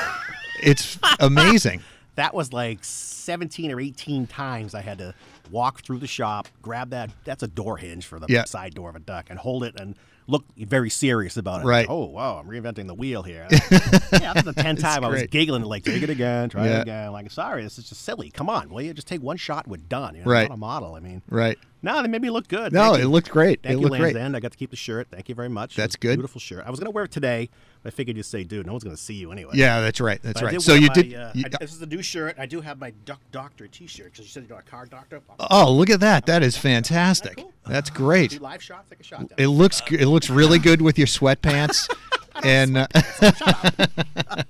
It's 0.63 0.99
amazing. 1.19 1.81
that 2.17 2.35
was 2.35 2.53
like 2.53 2.83
17 2.83 3.71
or 3.71 3.79
18 3.81 4.27
times 4.27 4.75
I 4.75 4.81
had 4.81 4.99
to 4.99 5.15
walk 5.49 5.81
through 5.81 5.97
the 5.97 6.05
shop, 6.07 6.47
grab 6.61 6.91
that. 6.91 7.09
That's 7.25 7.41
a 7.41 7.47
door 7.47 7.77
hinge 7.77 8.05
for 8.05 8.19
the 8.19 8.27
Yeah. 8.29 8.43
side 8.43 8.75
door 8.75 8.89
of 8.91 8.95
a 8.95 8.99
duck, 8.99 9.31
and 9.31 9.39
hold 9.39 9.63
it 9.63 9.79
and 9.79 9.95
look 10.27 10.45
very 10.57 10.89
serious 10.89 11.35
about 11.37 11.61
it. 11.61 11.65
Right. 11.65 11.85
Oh, 11.89 12.05
wow, 12.05 12.37
I'm 12.37 12.47
reinventing 12.47 12.87
the 12.87 12.93
wheel 12.93 13.23
here. 13.23 13.47
yeah, 13.71 14.33
after 14.33 14.43
the 14.43 14.53
10th 14.53 14.79
time, 14.79 15.03
I 15.03 15.09
was 15.09 15.23
giggling, 15.23 15.63
like, 15.63 15.83
take 15.83 16.03
it 16.03 16.09
again, 16.09 16.49
try 16.49 16.67
Yeah. 16.67 16.79
it 16.79 16.81
again. 16.83 17.11
Like, 17.11 17.31
sorry, 17.31 17.63
this 17.63 17.77
is 17.77 17.89
just 17.89 18.01
silly. 18.03 18.29
Come 18.31 18.49
on, 18.49 18.69
will 18.69 18.81
you? 18.81 18.93
Just 18.93 19.07
take 19.07 19.21
one 19.21 19.37
shot, 19.37 19.67
we're 19.67 19.77
done. 19.77 20.15
You 20.15 20.23
know, 20.23 20.31
Right. 20.31 20.47
Not 20.49 20.55
a 20.55 20.57
model. 20.57 20.95
I 20.95 20.99
mean, 20.99 21.21
Right. 21.29 21.57
no, 21.81 22.01
they 22.01 22.07
made 22.07 22.21
me 22.21 22.29
look 22.29 22.47
good. 22.47 22.71
No, 22.71 22.89
Thank 22.91 22.95
it 22.97 23.01
you. 23.01 23.07
looked 23.09 23.29
great. 23.29 23.61
Thank 23.63 23.73
it 23.73 23.75
you, 23.77 23.81
looked 23.81 23.91
Land's 23.93 24.13
great. 24.13 24.21
End. 24.21 24.35
I 24.35 24.39
got 24.39 24.51
to 24.51 24.57
keep 24.57 24.69
the 24.69 24.75
shirt. 24.77 25.07
Thank 25.11 25.27
you 25.29 25.35
very 25.35 25.49
much. 25.49 25.75
That's 25.75 25.95
It 25.95 25.99
was 25.99 26.05
a 26.05 26.07
good. 26.13 26.15
Beautiful 26.19 26.39
shirt. 26.39 26.63
I 26.65 26.69
was 26.69 26.79
going 26.79 26.91
to 26.91 26.95
wear 26.95 27.03
it 27.05 27.11
today, 27.11 27.49
I 27.83 27.89
figured 27.89 28.15
you'd 28.15 28.23
say, 28.23 28.43
dude, 28.43 28.67
no 28.67 28.73
one's 28.73 28.83
going 28.83 28.95
to 28.95 29.01
see 29.01 29.15
you 29.15 29.31
anyway. 29.31 29.53
Yeah, 29.55 29.81
that's 29.81 29.99
right. 29.99 30.21
That's 30.21 30.41
right. 30.41 30.61
So 30.61 30.75
you 30.75 30.87
my, 30.87 30.93
did. 30.93 31.13
uh, 31.15 31.31
you- 31.33 31.45
I- 31.45 31.57
this 31.59 31.71
is 31.71 31.79
the 31.79 31.87
new 31.87 32.01
shirt. 32.03 32.35
I 32.37 32.45
do 32.45 32.61
have 32.61 32.77
my 32.79 32.91
Duck 33.05 33.19
Doctor 33.31 33.67
T-shirt 33.67 34.11
because 34.11 34.25
you 34.25 34.31
said 34.31 34.45
you're 34.47 34.59
a 34.59 34.61
car 34.63 34.85
doctor. 34.85 35.21
oh, 35.49 35.71
look 35.71 35.89
at 35.89 35.99
that. 36.01 36.25
That 36.27 36.43
is 36.43 36.55
fantastic. 36.57 37.37
cool? 37.37 37.51
That's 37.65 37.89
great. 37.89 38.39
live 38.41 38.61
shots. 38.61 38.89
Take 38.89 38.99
a 38.99 39.03
shot. 39.03 39.31
It 39.37 39.47
looks 39.47 39.81
it 39.91 40.05
looks 40.05 40.29
really 40.29 40.59
good 40.69 40.81
with 40.81 40.97
your 40.97 41.07
sweatpants. 41.07 41.89
and 42.43 42.77
uh, 42.77 42.87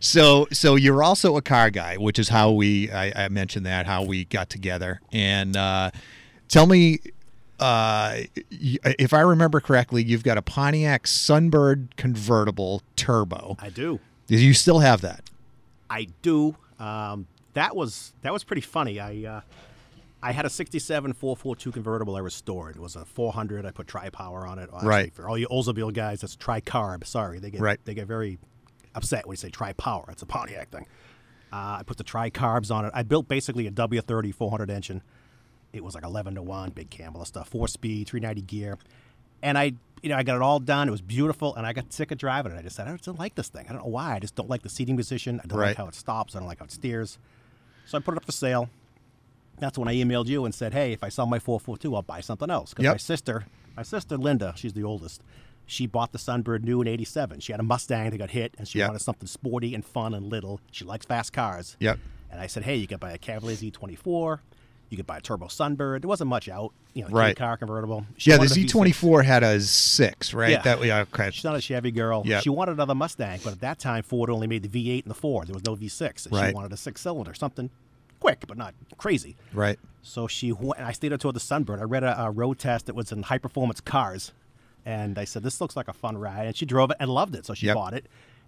so 0.00 0.46
so 0.52 0.74
you're 0.76 1.02
also 1.02 1.36
a 1.36 1.42
car 1.42 1.70
guy, 1.70 1.96
which 1.96 2.18
is 2.18 2.28
how 2.28 2.50
we 2.50 2.90
I, 2.90 3.24
I 3.24 3.28
mentioned 3.28 3.66
that 3.66 3.86
how 3.86 4.04
we 4.04 4.24
got 4.24 4.48
together. 4.50 5.00
And 5.12 5.56
uh, 5.56 5.90
tell 6.48 6.66
me 6.66 6.98
uh, 7.60 8.16
if 8.50 9.12
I 9.12 9.20
remember 9.20 9.60
correctly, 9.60 10.02
you've 10.02 10.24
got 10.24 10.38
a 10.38 10.42
Pontiac 10.42 11.04
Sunbird 11.04 11.96
convertible 11.96 12.82
turbo. 12.96 13.56
I 13.60 13.70
do. 13.70 14.00
Do 14.26 14.36
you 14.36 14.54
still 14.54 14.78
have 14.80 15.02
that? 15.02 15.28
I 15.90 16.08
do. 16.22 16.56
Um, 16.78 17.26
that 17.52 17.76
was 17.76 18.12
that 18.22 18.32
was 18.32 18.42
pretty 18.44 18.62
funny. 18.62 18.98
I 18.98 19.24
uh, 19.24 19.40
I 20.22 20.32
had 20.32 20.46
a 20.46 20.50
'67 20.50 21.12
442 21.12 21.70
convertible 21.72 22.16
I 22.16 22.20
restored. 22.20 22.76
It 22.76 22.80
was 22.82 22.96
a 22.96 23.04
400. 23.04 23.64
I 23.66 23.70
put 23.70 23.86
tri 23.86 24.08
power 24.08 24.46
on 24.46 24.58
it. 24.58 24.70
Actually, 24.72 24.88
Right. 24.88 25.14
For 25.14 25.28
all 25.28 25.38
you 25.38 25.46
Oldsmobile 25.48 25.92
guys, 25.94 26.22
that's 26.22 26.34
tri 26.36 26.60
carb. 26.60 27.06
Sorry, 27.06 27.38
they 27.38 27.50
get 27.50 27.60
Right. 27.60 27.78
they 27.84 27.94
get 27.94 28.06
very 28.06 28.38
upset 28.94 29.26
when 29.26 29.34
you 29.34 29.38
say 29.38 29.50
tri 29.50 29.72
power. 29.74 30.06
It's 30.10 30.22
a 30.22 30.26
Pontiac 30.26 30.70
thing. 30.70 30.86
Uh, 31.52 31.76
I 31.78 31.82
put 31.86 31.98
the 31.98 32.04
tri 32.04 32.30
carbs 32.30 32.74
on 32.74 32.84
it. 32.84 32.90
I 32.94 33.04
built 33.04 33.28
basically 33.28 33.66
a 33.68 33.70
W30 33.70 34.34
400 34.34 34.70
engine. 34.70 35.02
It 35.74 35.82
was 35.84 35.94
like 35.94 36.04
11 36.04 36.36
to 36.36 36.42
one, 36.42 36.70
big 36.70 36.88
Campbell 36.90 37.24
stuff, 37.24 37.48
four 37.48 37.68
speed, 37.68 38.06
390 38.08 38.42
gear, 38.42 38.78
and 39.42 39.58
I. 39.58 39.72
You 40.02 40.10
know, 40.10 40.16
I 40.18 40.22
got 40.22 40.36
it 40.36 40.42
all 40.42 40.60
done. 40.60 40.86
It 40.86 40.90
was 40.90 41.00
beautiful, 41.00 41.54
and 41.54 41.66
I 41.66 41.72
got 41.72 41.90
sick 41.90 42.10
of 42.10 42.18
driving 42.18 42.52
it. 42.52 42.58
I 42.58 42.60
just 42.60 42.76
said, 42.76 42.86
I 42.86 42.92
just 42.92 43.04
don't 43.04 43.18
like 43.18 43.36
this 43.36 43.48
thing. 43.48 43.64
I 43.66 43.72
don't 43.72 43.78
know 43.84 43.88
why. 43.88 44.14
I 44.16 44.18
just 44.18 44.34
don't 44.34 44.50
like 44.50 44.60
the 44.62 44.68
seating 44.68 44.98
position. 44.98 45.40
I 45.42 45.46
don't 45.46 45.58
Right. 45.58 45.68
like 45.68 45.78
how 45.78 45.86
it 45.88 45.94
stops. 45.94 46.36
I 46.36 46.40
don't 46.40 46.46
like 46.46 46.58
how 46.58 46.66
it 46.66 46.72
steers. 46.72 47.16
So 47.86 47.96
I 47.96 48.02
put 48.02 48.12
it 48.12 48.18
up 48.18 48.26
for 48.26 48.32
sale. 48.32 48.68
That's 49.60 49.78
when 49.78 49.88
I 49.88 49.94
emailed 49.94 50.26
you 50.26 50.44
and 50.44 50.54
said, 50.54 50.74
"Hey, 50.74 50.92
if 50.92 51.02
I 51.02 51.08
sell 51.08 51.24
my 51.24 51.38
442, 51.38 51.94
I'll 51.94 52.02
buy 52.02 52.20
something 52.20 52.50
else." 52.50 52.70
Because 52.74 52.82
Yep. 52.84 52.92
my 52.92 52.98
sister, 52.98 53.46
my 53.78 53.82
sister 53.82 54.18
Linda, 54.18 54.52
she's 54.56 54.74
the 54.74 54.84
oldest. 54.84 55.22
She 55.64 55.86
bought 55.86 56.12
the 56.12 56.18
Sunbird 56.18 56.64
new 56.64 56.82
in 56.82 56.86
'87. 56.86 57.40
She 57.40 57.52
had 57.52 57.60
a 57.60 57.64
Mustang 57.64 58.10
that 58.10 58.18
got 58.18 58.32
hit, 58.32 58.54
and 58.58 58.68
she 58.68 58.80
Yep. 58.80 58.88
wanted 58.88 59.00
something 59.00 59.26
sporty 59.26 59.74
and 59.74 59.86
fun 59.86 60.12
and 60.12 60.26
little. 60.28 60.60
She 60.70 60.84
likes 60.84 61.06
fast 61.06 61.32
cars. 61.32 61.78
Yep. 61.80 61.98
And 62.30 62.42
I 62.42 62.46
said, 62.46 62.64
hey, 62.64 62.76
you 62.76 62.86
could 62.86 63.00
buy 63.00 63.12
a 63.12 63.18
Cavalier 63.18 63.56
Z24. 63.56 64.40
You 64.90 64.96
could 64.96 65.06
buy 65.06 65.16
a 65.18 65.20
turbo 65.20 65.46
Sunbird. 65.46 66.02
There 66.02 66.08
wasn't 66.08 66.28
much 66.30 66.48
out, 66.48 66.72
you 66.92 67.02
know, 67.02 67.08
Right. 67.08 67.36
car 67.36 67.56
convertible. 67.56 68.06
She 68.16 68.30
Yeah, 68.30 68.36
the 68.36 68.44
Z24 68.46 69.24
had 69.24 69.42
a 69.42 69.60
six, 69.60 70.32
right? 70.34 70.50
Yeah. 70.50 70.62
That 70.62 70.84
yeah, 70.84 71.00
okay. 71.12 71.30
She's 71.32 71.42
not 71.44 71.56
a 71.56 71.60
Chevy 71.60 71.90
girl. 71.90 72.22
Yep. 72.24 72.42
She 72.42 72.50
wanted 72.50 72.72
another 72.72 72.94
Mustang, 72.94 73.40
but 73.42 73.52
at 73.54 73.60
that 73.60 73.78
time, 73.78 74.02
Ford 74.02 74.30
only 74.30 74.46
made 74.46 74.62
the 74.62 74.68
V8 74.68 75.02
and 75.04 75.10
the 75.10 75.14
Ford. 75.14 75.48
There 75.48 75.54
was 75.54 75.64
no 75.64 75.74
V6. 75.74 76.26
And 76.26 76.34
Right. 76.34 76.48
She 76.50 76.54
wanted 76.54 76.72
a 76.72 76.76
six 76.76 77.00
cylinder, 77.00 77.34
something 77.34 77.70
quick, 78.20 78.44
but 78.46 78.56
not 78.56 78.74
crazy. 78.98 79.36
Right. 79.52 79.78
So 80.02 80.26
she 80.28 80.52
went, 80.52 80.80
I 80.80 80.92
stayed 80.92 81.18
toward 81.18 81.34
the 81.34 81.40
Sunbird. 81.40 81.80
I 81.80 81.84
read 81.84 82.04
a, 82.04 82.24
a 82.26 82.30
road 82.30 82.58
test 82.58 82.86
that 82.86 82.94
was 82.94 83.10
in 83.10 83.24
high 83.24 83.38
performance 83.38 83.80
cars. 83.80 84.32
And 84.86 85.18
I 85.18 85.24
said, 85.24 85.42
this 85.42 85.60
looks 85.62 85.76
like 85.76 85.88
a 85.88 85.92
fun 85.94 86.18
ride. 86.18 86.46
And 86.46 86.54
she 86.56 86.66
drove 86.66 86.90
it 86.90 86.98
and 87.00 87.10
loved 87.10 87.34
it. 87.34 87.46
So 87.46 87.54
she 87.54 87.66
Yep. 87.66 87.74
bought 87.74 87.94
it. 87.94 88.06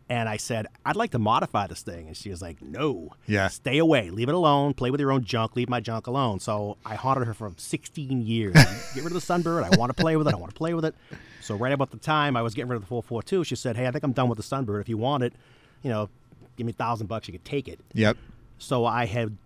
And 0.09 0.29
I 0.29 0.37
said, 0.37 0.69
I'd 0.85 0.95
like 0.95 1.11
to 1.13 1.19
modify 1.19 1.67
this 1.67 1.83
thing. 1.83 2.07
And 2.07 2.17
she 2.17 2.31
was 2.31 2.41
like, 2.41 2.63
no. 2.63 3.11
Yeah. 3.27 3.49
Stay 3.49 3.79
away. 3.79 4.11
Leave 4.11 4.29
it 4.29 4.37
alone. 4.37 4.73
Play 4.73 4.93
with 4.93 5.01
your 5.01 5.11
own 5.11 5.25
junk. 5.25 5.57
Leave 5.57 5.69
my 5.69 5.81
junk 5.81 6.07
alone. 6.07 6.39
So 6.39 6.77
I 6.87 6.95
haunted 6.95 7.27
her 7.27 7.35
for 7.35 7.53
16 7.57 8.23
years. 8.23 8.55
Get 8.95 9.03
rid 9.03 9.07
of 9.07 9.15
the 9.15 9.19
Sunbird. 9.19 9.65
I 9.65 9.77
want 9.77 9.95
to 9.95 10.01
play 10.01 10.17
with 10.17 10.29
it. 10.29 10.35
I 10.35 10.37
want 10.37 10.53
to 10.53 10.57
play 10.57 10.75
with 10.75 10.85
it. 10.85 10.95
So 11.41 11.57
right 11.57 11.73
about 11.73 11.91
the 11.91 11.97
time 11.97 12.37
I 12.37 12.43
was 12.43 12.55
getting 12.55 12.69
rid 12.69 12.77
of 12.77 12.83
the 12.83 12.89
442, 12.89 13.45
she 13.45 13.57
said, 13.57 13.77
hey, 13.77 13.89
I 13.89 13.91
think 13.91 14.05
I'm 14.05 14.13
done 14.13 14.29
with 14.29 14.39
the 14.39 14.45
Sunbird. 14.45 14.81
If 14.81 14.89
you 14.89 14.97
want 14.97 15.25
it, 15.25 15.33
you 15.83 15.91
know, 15.91 16.09
give 16.57 16.67
me 16.67 16.71
a 16.71 16.75
thousand 16.75 17.09
bucks. 17.09 17.27
You 17.27 17.33
could 17.33 17.45
take 17.45 17.67
it. 17.67 17.81
Yep. 17.95 18.17
So 18.59 18.85
I 18.87 19.07
had 19.07 19.37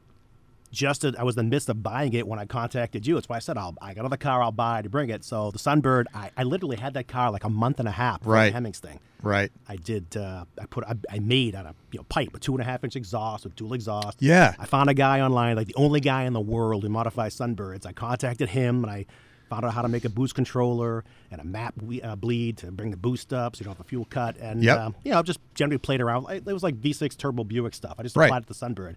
just 0.70 1.04
I 1.04 1.22
was 1.24 1.36
in 1.36 1.44
the 1.46 1.50
midst 1.50 1.68
of 1.68 1.82
buying 1.82 2.12
it 2.12 2.26
when 2.28 2.38
I 2.38 2.44
contacted 2.44 3.06
you. 3.06 3.14
That's 3.14 3.28
why 3.28 3.36
I 3.36 3.40
said 3.40 3.58
I'll 3.58 3.74
I 3.82 3.94
got 3.94 4.00
another 4.00 4.16
car 4.16 4.42
I'll 4.42 4.52
buy 4.52 4.82
to 4.82 4.88
bring 4.88 5.10
it. 5.10 5.24
So 5.24 5.50
the 5.50 5.58
Sunbird, 5.58 6.04
I, 6.14 6.30
I 6.36 6.44
literally 6.44 6.76
had 6.76 6.94
that 6.94 7.08
car 7.08 7.30
like 7.30 7.44
a 7.44 7.50
month 7.50 7.78
and 7.80 7.88
a 7.88 7.92
half 7.92 8.20
Right. 8.24 8.46
the 8.48 8.52
Hemmings 8.52 8.78
thing. 8.78 9.00
Right. 9.22 9.50
I 9.68 9.76
did. 9.76 10.16
Uh, 10.16 10.44
I 10.60 10.66
put. 10.66 10.84
I, 10.84 10.94
I 11.10 11.18
made 11.18 11.54
out 11.54 11.66
of 11.66 11.74
you 11.92 11.98
know 11.98 12.04
pipe 12.08 12.30
a 12.34 12.38
two 12.38 12.52
and 12.52 12.60
a 12.62 12.64
half 12.64 12.84
inch 12.84 12.96
exhaust 12.96 13.44
with 13.44 13.56
dual 13.56 13.74
exhaust. 13.74 14.22
Yeah. 14.22 14.54
I 14.58 14.66
found 14.66 14.88
a 14.88 14.94
guy 14.94 15.20
online, 15.20 15.56
like 15.56 15.66
the 15.66 15.74
only 15.74 16.00
guy 16.00 16.22
in 16.24 16.32
the 16.32 16.40
world 16.40 16.82
who 16.84 16.88
modifies 16.88 17.36
Sunbirds. 17.36 17.84
I 17.86 17.92
contacted 17.92 18.48
him 18.50 18.82
and 18.84 18.90
I 18.90 19.06
found 19.50 19.64
out 19.64 19.74
how 19.74 19.82
to 19.82 19.88
make 19.88 20.04
a 20.04 20.08
boost 20.08 20.36
controller 20.36 21.02
and 21.32 21.40
a 21.40 21.44
map 21.44 21.74
we- 21.82 22.00
uh, 22.00 22.14
bleed 22.14 22.56
to 22.58 22.70
bring 22.70 22.92
the 22.92 22.96
boost 22.96 23.32
up 23.32 23.56
so 23.56 23.60
you 23.60 23.64
don't 23.64 23.76
have 23.76 23.84
a 23.84 23.88
fuel 23.88 24.06
cut. 24.08 24.36
And 24.38 24.62
Yep. 24.62 24.78
um, 24.78 24.94
you 25.04 25.10
know, 25.10 25.20
just 25.24 25.40
generally 25.56 25.78
played 25.78 26.00
around. 26.00 26.30
It 26.30 26.44
was 26.46 26.62
like 26.62 26.76
V6 26.80 27.16
turbo 27.16 27.42
Buick 27.42 27.74
stuff. 27.74 27.96
I 27.98 28.04
just 28.04 28.14
Right. 28.16 28.26
applied 28.26 28.44
it 28.44 28.46
to 28.46 28.58
the 28.58 28.66
Sunbird. 28.66 28.94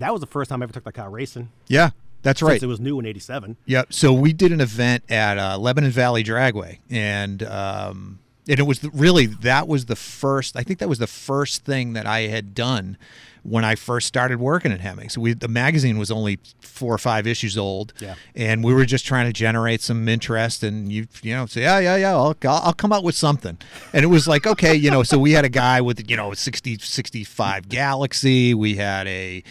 That 0.00 0.12
was 0.12 0.20
the 0.20 0.26
first 0.26 0.48
time 0.50 0.60
I 0.62 0.64
ever 0.64 0.72
took 0.72 0.84
the 0.84 0.92
car 0.92 1.08
racing. 1.10 1.50
Yeah. 1.68 1.90
That's 2.22 2.42
right. 2.42 2.54
Since 2.54 2.64
it 2.64 2.66
was 2.66 2.80
new 2.80 2.98
in 3.00 3.06
'87. 3.06 3.56
Yep. 3.64 3.92
So 3.94 4.12
we 4.12 4.34
did 4.34 4.52
an 4.52 4.60
event 4.60 5.04
at 5.08 5.38
uh, 5.38 5.56
Lebanon 5.58 5.90
Valley 5.90 6.22
Dragway, 6.22 6.78
and 6.90 7.42
um, 7.44 8.18
and 8.46 8.58
it 8.58 8.64
was 8.64 8.80
the, 8.80 8.90
really 8.90 9.24
that 9.26 9.66
was 9.68 9.86
the 9.86 9.96
first. 9.96 10.54
I 10.54 10.62
think 10.62 10.80
that 10.80 10.88
was 10.88 10.98
the 10.98 11.06
first 11.06 11.64
thing 11.64 11.94
that 11.94 12.06
I 12.06 12.22
had 12.22 12.54
done 12.54 12.98
when 13.42 13.64
I 13.64 13.74
first 13.74 14.06
started 14.06 14.38
working 14.38 14.70
at 14.70 14.80
Hemmings. 14.82 15.16
We 15.16 15.32
the 15.32 15.48
magazine 15.48 15.96
was 15.96 16.10
only 16.10 16.38
four 16.60 16.92
or 16.92 16.98
five 16.98 17.26
issues 17.26 17.56
old, 17.56 17.94
Yeah. 18.00 18.16
and 18.34 18.62
we 18.62 18.74
were 18.74 18.84
just 18.84 19.06
trying 19.06 19.24
to 19.24 19.32
generate 19.32 19.80
some 19.80 20.06
interest. 20.06 20.62
And 20.62 20.92
you 20.92 21.06
you 21.22 21.34
know 21.34 21.46
say 21.46 21.62
yeah 21.62 21.78
yeah 21.78 21.96
yeah 21.96 22.10
I'll 22.12 22.36
I'll, 22.44 22.60
I'll 22.64 22.72
come 22.74 22.92
out 22.92 23.02
with 23.02 23.14
something, 23.14 23.56
and 23.94 24.04
it 24.04 24.08
was 24.08 24.28
like 24.28 24.46
okay 24.46 24.74
you 24.74 24.90
know 24.90 25.02
so 25.04 25.18
we 25.18 25.32
had 25.32 25.46
a 25.46 25.48
guy 25.50 25.80
with 25.80 26.10
you 26.10 26.18
know 26.18 26.32
a 26.32 26.36
60 26.36 26.76
65 26.80 27.70
Galaxie. 27.70 28.52
We 28.52 28.76
had 28.76 29.06
a 29.06 29.42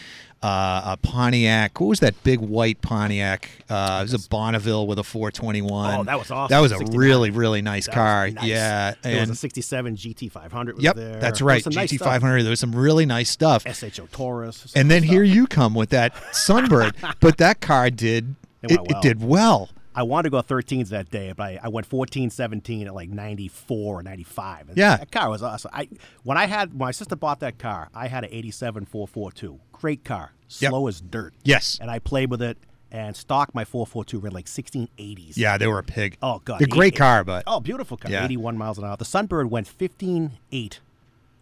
uh, 0.42 0.82
a 0.84 0.96
Pontiac. 1.02 1.78
What 1.80 1.88
was 1.88 2.00
that 2.00 2.14
big 2.24 2.40
white 2.40 2.80
Pontiac? 2.80 3.50
Uh, 3.68 3.98
it 4.00 4.10
was 4.10 4.24
a 4.24 4.28
Bonneville 4.28 4.86
with 4.86 4.98
a 4.98 5.04
421. 5.04 6.00
Oh, 6.00 6.04
that 6.04 6.18
was 6.18 6.30
awesome. 6.30 6.54
That 6.54 6.60
was 6.60 6.72
a 6.72 6.78
69. 6.78 6.98
really, 6.98 7.30
really 7.30 7.62
nice 7.62 7.86
That 7.86 7.94
car. 7.94 8.30
nice. 8.30 8.44
Yeah, 8.44 8.94
There 9.02 9.20
was 9.20 9.30
a 9.30 9.34
'67 9.34 9.96
GT500. 9.96 10.74
Was 10.74 10.82
yep, 10.84 10.96
there. 10.96 11.20
that's 11.20 11.42
right. 11.42 11.64
nice 11.66 11.90
GT 11.92 11.96
stuff. 11.96 12.08
500. 12.08 12.42
There 12.42 12.50
was 12.50 12.60
some 12.60 12.74
really 12.74 13.04
nice 13.06 13.28
stuff. 13.30 13.64
SHO 13.70 14.06
Taurus. 14.12 14.72
And 14.74 14.90
then 14.90 15.02
here 15.02 15.22
you 15.22 15.46
come 15.46 15.74
with 15.74 15.90
that 15.90 16.14
Sunbird, 16.32 16.94
but 17.20 17.36
that 17.38 17.60
car 17.60 17.90
did 17.90 18.34
It 18.62 18.72
it, 18.72 18.78
went 18.78 18.90
it 18.92 18.96
did 19.02 19.22
well. 19.22 19.68
I 19.94 20.02
wanted 20.04 20.24
to 20.24 20.30
go 20.30 20.42
13s 20.42 20.88
that 20.90 21.10
day, 21.10 21.32
but 21.36 21.42
I, 21.42 21.60
I 21.64 21.68
went 21.68 21.86
14, 21.86 22.30
17 22.30 22.86
at 22.86 22.94
like 22.94 23.08
94 23.10 24.00
or 24.00 24.02
95. 24.02 24.70
Yeah. 24.76 24.96
That 24.98 25.10
car 25.10 25.28
was 25.30 25.42
awesome. 25.42 25.70
I 25.74 25.88
when 26.22 26.38
I 26.38 26.46
had 26.46 26.70
when 26.72 26.86
my 26.86 26.90
sister 26.92 27.16
bought 27.16 27.40
that 27.40 27.58
car, 27.58 27.88
I 27.94 28.06
had 28.08 28.24
an 28.24 28.30
87 28.32 28.84
442. 28.86 29.60
Great 29.72 30.04
car. 30.04 30.32
Yep. 30.58 30.70
Slow 30.70 30.86
as 30.88 31.00
dirt. 31.00 31.34
Yes. 31.42 31.78
And 31.80 31.90
I 31.90 31.98
played 31.98 32.30
with 32.30 32.42
it 32.42 32.58
and 32.92 33.16
stock 33.16 33.54
my 33.54 33.64
442 33.64 34.18
ran 34.18 34.32
like 34.32 34.46
1680s. 34.46 35.36
Yeah, 35.36 35.58
they 35.58 35.66
were 35.66 35.78
a 35.78 35.84
pig. 35.84 36.16
Oh 36.22 36.40
god. 36.44 36.60
they're 36.60 36.66
great 36.68 36.96
car, 36.96 37.24
but 37.24 37.44
Oh, 37.46 37.60
beautiful 37.60 37.96
car. 37.96 38.10
Yeah. 38.10 38.24
81 38.24 38.56
miles 38.56 38.78
an 38.78 38.84
hour. 38.84 38.96
The 38.96 39.04
Sunbird 39.04 39.48
went 39.48 39.66
15.8 39.68 40.78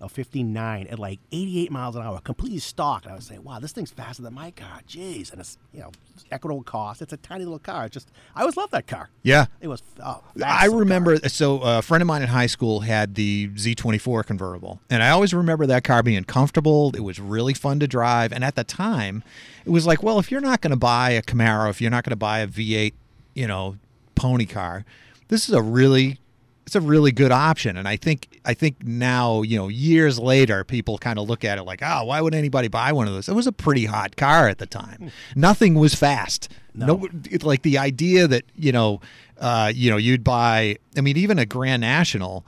or 0.00 0.08
15.9 0.08 0.92
at 0.92 0.98
like 0.98 1.18
88 1.32 1.72
miles 1.72 1.96
an 1.96 2.02
hour, 2.02 2.20
completely 2.20 2.58
stock. 2.60 3.04
And 3.04 3.12
I 3.12 3.16
was 3.16 3.26
saying, 3.26 3.42
wow, 3.42 3.58
this 3.58 3.72
thing's 3.72 3.90
faster 3.90 4.22
than 4.22 4.34
my 4.34 4.50
car. 4.52 4.80
Jeez. 4.88 5.32
And 5.32 5.40
it's, 5.40 5.58
you 5.72 5.80
know, 5.80 5.90
equitable 6.30 6.62
cost. 6.62 7.02
It's 7.02 7.12
a 7.12 7.16
tiny 7.16 7.44
little 7.44 7.58
car. 7.58 7.86
It's 7.86 7.94
just, 7.94 8.10
I 8.34 8.40
always 8.40 8.56
loved 8.56 8.72
that 8.72 8.86
car. 8.86 9.10
yeah. 9.22 9.46
It 9.60 9.68
was, 9.68 9.82
oh, 10.04 10.22
I 10.44 10.66
remember. 10.66 11.18
car. 11.18 11.28
So 11.28 11.62
uh, 11.62 11.78
a 11.78 11.82
friend 11.82 12.00
of 12.00 12.06
mine 12.06 12.22
in 12.22 12.28
high 12.28 12.46
school 12.46 12.80
had 12.80 13.16
the 13.16 13.48
Z24 13.48 14.24
convertible, 14.24 14.80
and 14.88 15.02
I 15.02 15.10
always 15.10 15.34
remember 15.34 15.66
that 15.66 15.84
car 15.84 16.02
being 16.02 16.24
comfortable. 16.24 16.92
It 16.94 17.00
was 17.00 17.18
really 17.18 17.54
fun 17.54 17.80
to 17.80 17.88
drive, 17.88 18.32
and 18.32 18.44
at 18.44 18.54
the 18.54 18.64
time, 18.64 19.24
it 19.64 19.70
was 19.70 19.86
like, 19.86 20.02
well, 20.02 20.18
if 20.18 20.30
you're 20.30 20.40
not 20.40 20.60
going 20.60 20.70
to 20.70 20.76
buy 20.76 21.10
a 21.10 21.22
Camaro, 21.22 21.70
if 21.70 21.80
you're 21.80 21.90
not 21.90 22.04
going 22.04 22.10
to 22.10 22.16
buy 22.16 22.38
a 22.40 22.46
V8, 22.46 22.92
you 23.34 23.46
know, 23.46 23.76
pony 24.14 24.46
car, 24.46 24.84
this 25.28 25.48
is 25.48 25.54
a 25.54 25.62
really 25.62 26.18
it's 26.68 26.76
a 26.76 26.82
really 26.82 27.12
good 27.12 27.32
option. 27.32 27.78
And 27.78 27.88
i 27.88 27.96
think 27.96 28.40
i 28.44 28.52
think 28.52 28.84
now 28.84 29.40
you 29.40 29.56
know 29.56 29.68
years 29.68 30.18
later 30.18 30.64
people 30.64 30.98
kind 30.98 31.18
of 31.18 31.26
look 31.26 31.42
at 31.42 31.56
it 31.56 31.62
like 31.62 31.80
oh 31.82 32.04
why 32.04 32.20
would 32.20 32.34
anybody 32.34 32.68
buy 32.68 32.92
one 32.92 33.08
of 33.08 33.14
those? 33.14 33.26
It 33.26 33.34
was 33.34 33.46
a 33.46 33.52
pretty 33.52 33.86
hot 33.86 34.16
car 34.16 34.48
at 34.48 34.58
the 34.58 34.66
time. 34.66 35.10
Nothing 35.34 35.74
was 35.74 35.94
fast. 35.94 36.50
No, 36.74 37.08
it's 37.24 37.42
like 37.42 37.62
the 37.62 37.78
idea 37.78 38.28
that 38.28 38.44
you 38.54 38.70
know 38.70 39.00
uh, 39.38 39.72
you 39.74 39.90
know 39.90 39.96
you'd 39.96 40.22
buy 40.22 40.76
i 40.94 41.00
mean 41.00 41.16
even 41.16 41.38
a 41.38 41.46
grand 41.46 41.80
national 41.80 42.44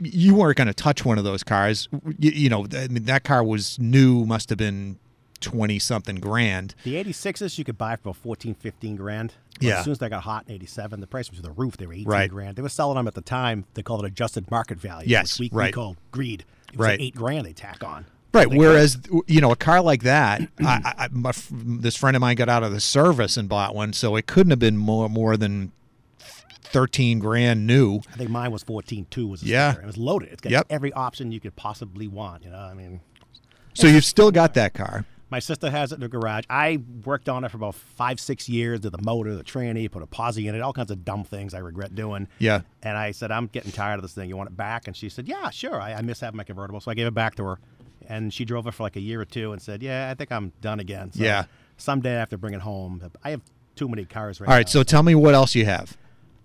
you 0.00 0.34
weren't 0.34 0.58
going 0.58 0.68
to 0.68 0.74
touch 0.74 1.06
one 1.06 1.16
of 1.16 1.24
those 1.24 1.42
cars. 1.42 1.88
You, 2.18 2.32
you 2.32 2.48
know 2.48 2.66
i 2.74 2.88
mean 2.88 3.04
that 3.04 3.22
car 3.22 3.44
was 3.44 3.78
new 3.78 4.26
must 4.26 4.48
have 4.50 4.58
been 4.58 4.98
20 5.40 5.78
something 5.78 6.16
grand 6.16 6.74
The 6.84 6.94
86s 7.02 7.58
you 7.58 7.64
could 7.64 7.78
buy 7.78 7.96
for 7.96 8.10
about 8.10 8.16
14, 8.16 8.54
15 8.54 8.96
grand. 8.96 9.34
But 9.54 9.62
Yeah. 9.62 9.78
As 9.78 9.84
soon 9.84 9.92
as 9.92 9.98
they 9.98 10.08
got 10.08 10.22
hot 10.22 10.44
in 10.48 10.54
87, 10.54 11.00
the 11.00 11.06
price 11.06 11.30
was 11.30 11.38
to 11.38 11.42
the 11.42 11.50
roof. 11.52 11.76
They 11.76 11.86
were 11.86 11.92
18 11.94 12.06
Right. 12.06 12.30
grand. 12.30 12.56
They 12.56 12.62
were 12.62 12.68
selling 12.68 12.96
them 12.96 13.06
at 13.08 13.14
the 13.14 13.20
time. 13.20 13.64
They 13.74 13.82
called 13.82 14.04
it 14.04 14.06
adjusted 14.08 14.50
market 14.50 14.78
value. 14.78 15.08
Yes, 15.08 15.38
which 15.38 15.50
we, 15.52 15.56
right. 15.58 15.66
we 15.68 15.72
called 15.72 15.96
greed. 16.10 16.44
It 16.72 16.78
was 16.78 16.86
Right. 16.86 16.92
like 16.92 17.00
eight 17.08 17.14
grand 17.16 17.46
they 17.46 17.52
tack 17.52 17.82
on. 17.84 18.06
Right. 18.32 18.48
Whereas, 18.48 18.98
you 19.26 19.40
know, 19.40 19.50
a 19.50 19.56
car 19.56 19.80
like 19.82 20.02
that, 20.04 20.40
I, 20.60 20.94
I, 20.98 21.08
my, 21.10 21.32
this 21.50 21.96
friend 21.96 22.16
of 22.16 22.20
mine 22.20 22.36
got 22.36 22.48
out 22.48 22.62
of 22.62 22.72
the 22.72 22.78
service 22.80 23.36
and 23.36 23.48
bought 23.48 23.74
one, 23.74 23.92
so 23.92 24.14
it 24.16 24.26
couldn't 24.26 24.50
have 24.50 24.60
been 24.60 24.76
more 24.76 25.08
more 25.08 25.36
than 25.36 25.72
thirteen 26.62 27.18
grand 27.18 27.66
new. 27.66 27.98
I 28.12 28.16
think 28.16 28.30
mine 28.30 28.52
was 28.52 28.62
14.2 28.62 29.28
was 29.28 29.42
Yeah. 29.42 29.76
It 29.76 29.84
was 29.84 29.96
loaded. 29.96 30.28
It's 30.30 30.40
got 30.42 30.52
Yep. 30.52 30.66
every 30.70 30.92
option 30.92 31.32
you 31.32 31.40
could 31.40 31.56
possibly 31.56 32.06
want. 32.06 32.44
You 32.44 32.50
know, 32.50 32.58
I 32.60 32.74
mean, 32.74 33.00
So 33.74 33.86
you've 33.88 34.04
still 34.04 34.30
got 34.30 34.54
that 34.54 34.74
car. 34.74 35.04
My 35.30 35.38
sister 35.38 35.70
has 35.70 35.92
it 35.92 35.96
in 35.96 36.00
the 36.00 36.08
garage. 36.08 36.44
I 36.50 36.80
worked 37.04 37.28
on 37.28 37.44
it 37.44 37.50
for 37.50 37.56
about 37.56 37.74
five, 37.76 38.18
six 38.20 38.48
years. 38.48 38.80
Did 38.80 38.92
the 38.92 39.02
motor, 39.02 39.34
the 39.36 39.44
tranny, 39.44 39.90
put 39.90 40.02
a 40.02 40.06
posi 40.06 40.46
in 40.48 40.54
it, 40.54 40.60
all 40.60 40.72
kinds 40.72 40.90
of 40.90 41.04
dumb 41.04 41.24
things 41.24 41.54
I 41.54 41.58
regret 41.58 41.94
doing. 41.94 42.28
Yeah. 42.38 42.62
And 42.82 42.96
I 42.98 43.12
said, 43.12 43.30
I'm 43.30 43.46
getting 43.46 43.72
tired 43.72 43.96
of 43.96 44.02
this 44.02 44.12
thing. 44.12 44.28
You 44.28 44.36
want 44.36 44.50
it 44.50 44.56
back? 44.56 44.86
And 44.88 44.96
she 44.96 45.08
said, 45.08 45.28
Yeah, 45.28 45.50
sure. 45.50 45.80
I, 45.80 45.94
I 45.94 46.02
miss 46.02 46.20
having 46.20 46.36
my 46.36 46.44
convertible. 46.44 46.80
So 46.80 46.90
I 46.90 46.94
gave 46.94 47.06
it 47.06 47.14
back 47.14 47.36
to 47.36 47.44
her. 47.44 47.58
And 48.08 48.34
she 48.34 48.44
drove 48.44 48.66
it 48.66 48.72
for 48.74 48.82
like 48.82 48.96
a 48.96 49.00
year 49.00 49.20
or 49.20 49.24
two 49.24 49.52
and 49.52 49.62
said, 49.62 49.82
Yeah, 49.82 50.10
I 50.10 50.14
think 50.14 50.32
I'm 50.32 50.52
done 50.60 50.80
again. 50.80 51.12
So 51.12 51.22
Yeah. 51.22 51.44
Someday 51.76 52.16
I 52.16 52.18
have 52.18 52.30
to 52.30 52.38
bring 52.38 52.54
it 52.54 52.60
home. 52.62 53.00
I 53.22 53.30
have 53.30 53.42
too 53.76 53.88
many 53.88 54.04
cars 54.04 54.40
right 54.40 54.48
All 54.48 54.54
right. 54.54 54.66
now. 54.66 54.70
So 54.70 54.82
tell 54.82 55.02
me 55.02 55.14
what 55.14 55.34
else 55.34 55.54
you 55.54 55.64
have. 55.64 55.96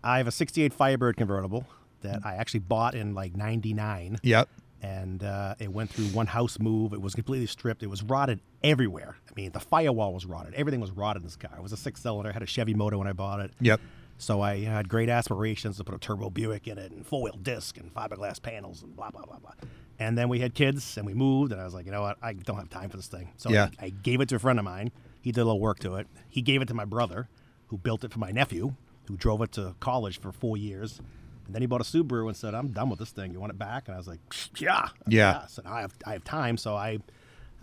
I 0.03 0.17
have 0.19 0.27
a 0.27 0.31
68 0.31 0.71
Firebird 0.73 1.17
convertible 1.17 1.65
that 2.01 2.21
I 2.23 2.35
actually 2.35 2.59
bought 2.59 2.93
in 2.93 3.15
like 3.15 3.35
99 3.35 4.19
Yep. 4.21 4.47
And 4.85 5.23
uh, 5.23 5.55
it 5.59 5.71
went 5.71 5.89
through 5.89 6.05
one 6.05 6.27
house 6.27 6.59
move. 6.59 6.93
It 6.93 7.01
was 7.01 7.15
completely 7.15 7.47
stripped. 7.47 7.81
It 7.81 7.89
was 7.89 8.03
rotted 8.03 8.39
everywhere. 8.63 9.15
I 9.29 9.33
mean, 9.35 9.51
the 9.51 9.59
firewall 9.59 10.13
was 10.13 10.25
rotted. 10.25 10.53
Everything 10.53 10.79
was 10.79 10.91
rotted 10.91 11.23
in 11.23 11.27
this 11.27 11.35
car. 11.35 11.51
It 11.57 11.63
was 11.63 11.71
a 11.71 11.77
six 11.77 12.01
cylinder. 12.01 12.31
had 12.31 12.43
a 12.43 12.45
Chevy 12.45 12.73
motor 12.75 12.97
when 12.97 13.07
I 13.07 13.13
bought 13.13 13.39
it. 13.39 13.51
Yep. 13.61 13.81
So 14.17 14.41
I 14.41 14.59
had 14.59 14.87
great 14.87 15.09
aspirations 15.09 15.77
to 15.77 15.83
put 15.83 15.95
a 15.95 15.97
turbo 15.97 16.29
Buick 16.29 16.67
in 16.67 16.77
it 16.77 16.91
and 16.91 17.05
four 17.05 17.23
wheel 17.23 17.37
disc 17.41 17.77
and 17.77 17.93
fiberglass 17.93 18.41
panels 18.41 18.83
and 18.83 18.95
blah 18.95 19.09
blah 19.09 19.25
blah 19.25 19.39
blah. 19.39 19.51
And 19.97 20.17
then 20.17 20.29
we 20.29 20.39
had 20.39 20.53
kids 20.53 20.97
and 20.97 21.05
we 21.05 21.13
moved 21.13 21.51
and 21.51 21.59
I 21.59 21.65
was 21.65 21.73
like, 21.73 21.85
you 21.85 21.91
know 21.91 22.01
what, 22.01 22.17
I 22.21 22.33
don't 22.33 22.57
have 22.57 22.69
time 22.69 22.89
for 22.89 22.97
this 22.97 23.07
thing. 23.07 23.31
So 23.37 23.49
Yeah. 23.49 23.69
I, 23.81 23.85
I 23.85 23.89
gave 23.89 24.21
it 24.21 24.29
to 24.29 24.35
a 24.35 24.39
friend 24.39 24.59
of 24.59 24.65
mine. 24.65 24.91
He 25.21 25.31
did 25.31 25.41
a 25.41 25.45
little 25.45 25.59
work 25.59 25.79
to 25.79 25.95
it. 25.95 26.07
He 26.29 26.41
gave 26.41 26.61
it 26.61 26.67
to 26.67 26.73
my 26.73 26.85
brother, 26.85 27.27
who 27.67 27.77
built 27.77 28.03
it 28.03 28.11
for 28.13 28.19
my 28.19 28.31
nephew, 28.31 28.75
who 29.07 29.17
drove 29.17 29.41
it 29.41 29.51
to 29.53 29.75
college 29.79 30.19
for 30.19 30.31
four 30.31 30.57
years. 30.57 31.01
And 31.45 31.53
then 31.55 31.61
he 31.61 31.65
bought 31.67 31.81
a 31.81 31.83
Subaru 31.83 32.27
and 32.27 32.35
said, 32.35 32.53
"I'm 32.55 32.69
done 32.69 32.89
with 32.89 32.99
this 32.99 33.11
thing. 33.11 33.33
You 33.33 33.39
want 33.39 33.51
it 33.51 33.59
back?" 33.59 33.87
And 33.87 33.95
I 33.95 33.97
was 33.97 34.07
like, 34.07 34.19
"Yeah, 34.57 34.89
Yeah. 35.07 35.45
So 35.47 35.61
now 35.63 35.73
I 35.73 35.81
have 35.81 35.93
I 36.05 36.13
have 36.13 36.23
time, 36.23 36.57
so 36.57 36.75
I 36.75 36.99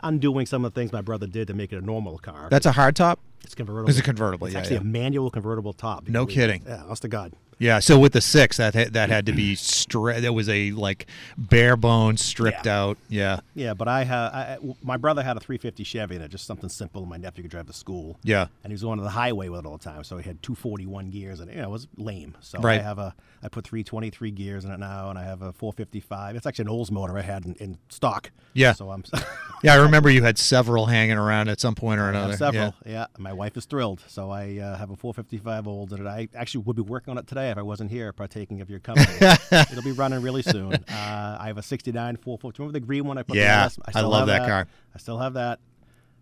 undoing 0.02 0.46
some 0.46 0.64
of 0.64 0.72
the 0.74 0.80
things 0.80 0.92
my 0.92 1.00
brother 1.00 1.26
did 1.26 1.46
to 1.48 1.54
make 1.54 1.72
it 1.72 1.76
a 1.76 1.84
normal 1.84 2.18
car. 2.18 2.48
That's 2.50 2.66
a 2.66 2.72
hardtop. 2.72 3.16
it's 3.44 3.54
convertible. 3.54 3.88
It's 3.90 3.98
a 3.98 4.02
convertible, 4.02 4.46
It's 4.46 4.54
yeah, 4.54 4.60
actually 4.60 4.76
yeah. 4.76 4.82
a 4.82 4.84
manual 4.84 5.30
convertible 5.30 5.72
top. 5.72 6.08
No 6.08 6.26
kidding. 6.26 6.62
Yeah, 6.66 6.82
honest 6.84 7.02
to 7.02 7.08
God. 7.08 7.32
Yeah, 7.58 7.78
so 7.78 7.98
with 7.98 8.12
the 8.12 8.20
six, 8.20 8.56
that 8.56 8.74
had, 8.74 8.92
that 8.94 9.08
had 9.10 9.26
to 9.26 9.32
be 9.32 9.54
stri- 9.54 10.20
That 10.20 10.32
was 10.32 10.48
a 10.48 10.72
like 10.72 11.06
bare 11.38 11.76
bones, 11.76 12.20
stripped 12.20 12.66
Yeah. 12.66 12.80
out. 12.80 12.98
Yeah, 13.08 13.40
Yeah, 13.54 13.74
but 13.74 13.86
I, 13.88 14.04
ha- 14.04 14.30
I 14.32 14.58
my 14.82 14.96
brother 14.96 15.22
had 15.22 15.36
a 15.36 15.40
350 15.40 15.84
Chevy 15.84 16.16
and 16.16 16.24
it 16.24 16.28
just 16.30 16.44
something 16.46 16.68
simple. 16.68 17.06
My 17.06 17.18
nephew 17.18 17.42
could 17.42 17.50
drive 17.52 17.66
to 17.66 17.72
school. 17.72 18.18
yeah, 18.24 18.46
and 18.64 18.70
he 18.70 18.74
was 18.74 18.82
going 18.82 18.98
to 18.98 19.04
the 19.04 19.10
highway 19.10 19.48
with 19.48 19.60
it 19.60 19.66
all 19.66 19.76
the 19.78 19.84
time. 19.84 20.02
So 20.04 20.16
he 20.18 20.24
had 20.24 20.42
241 20.42 21.10
gears, 21.10 21.40
and 21.40 21.50
you 21.50 21.58
know, 21.58 21.64
it 21.64 21.70
was 21.70 21.86
lame. 21.96 22.36
So 22.40 22.58
Right. 22.58 22.80
I 22.80 22.82
have 22.82 22.98
a, 22.98 23.14
I 23.42 23.48
put 23.48 23.64
323 23.66 24.30
gears 24.32 24.64
in 24.64 24.70
it 24.72 24.78
now, 24.80 25.10
and 25.10 25.18
I 25.18 25.22
have 25.24 25.42
a 25.42 25.52
455. 25.52 26.36
It's 26.36 26.46
actually 26.46 26.64
an 26.64 26.70
Oldsmotor 26.72 27.16
I 27.18 27.22
had 27.22 27.44
in, 27.44 27.54
in 27.54 27.78
stock. 27.90 28.30
Yeah. 28.54 28.72
So 28.72 28.90
I'm 28.90 29.04
yeah. 29.62 29.74
I 29.74 29.76
remember 29.76 30.10
you 30.10 30.22
had 30.24 30.36
several 30.38 30.86
hanging 30.86 31.16
around 31.16 31.48
at 31.48 31.60
some 31.60 31.74
point 31.74 32.00
or 32.00 32.08
another. 32.08 32.30
have 32.30 32.38
several. 32.38 32.74
Yeah. 32.84 32.92
Yeah. 32.92 33.06
my 33.18 33.32
wife 33.32 33.56
is 33.56 33.66
thrilled. 33.66 34.02
So 34.08 34.30
I 34.30 34.58
uh, 34.58 34.76
have 34.78 34.90
a 34.90 34.96
455 34.96 35.66
Olds, 35.68 35.92
and 35.92 36.08
I 36.08 36.28
actually 36.34 36.64
would 36.64 36.76
be 36.76 36.82
working 36.82 37.12
on 37.12 37.18
it 37.18 37.26
today 37.26 37.41
if 37.50 37.58
I 37.58 37.62
wasn't 37.62 37.90
here 37.90 38.12
partaking 38.12 38.60
of 38.60 38.70
your 38.70 38.78
company. 38.80 39.06
It'll 39.52 39.82
be 39.82 39.92
running 39.92 40.22
really 40.22 40.42
soon. 40.42 40.72
Uh, 40.74 41.36
I 41.40 41.44
have 41.46 41.58
a 41.58 41.62
69 41.62 42.16
450. 42.16 42.62
Remember 42.62 42.72
the 42.78 42.84
green 42.84 43.04
one 43.04 43.18
I 43.18 43.22
put? 43.22 43.36
Yeah, 43.36 43.56
the 43.56 43.62
last- 43.62 43.78
I 43.86 43.90
still 43.90 44.08
love 44.08 44.28
have 44.28 44.40
that 44.40 44.48
car. 44.48 44.66
I 44.94 44.98
still 44.98 45.18
have 45.18 45.34
that, 45.34 45.60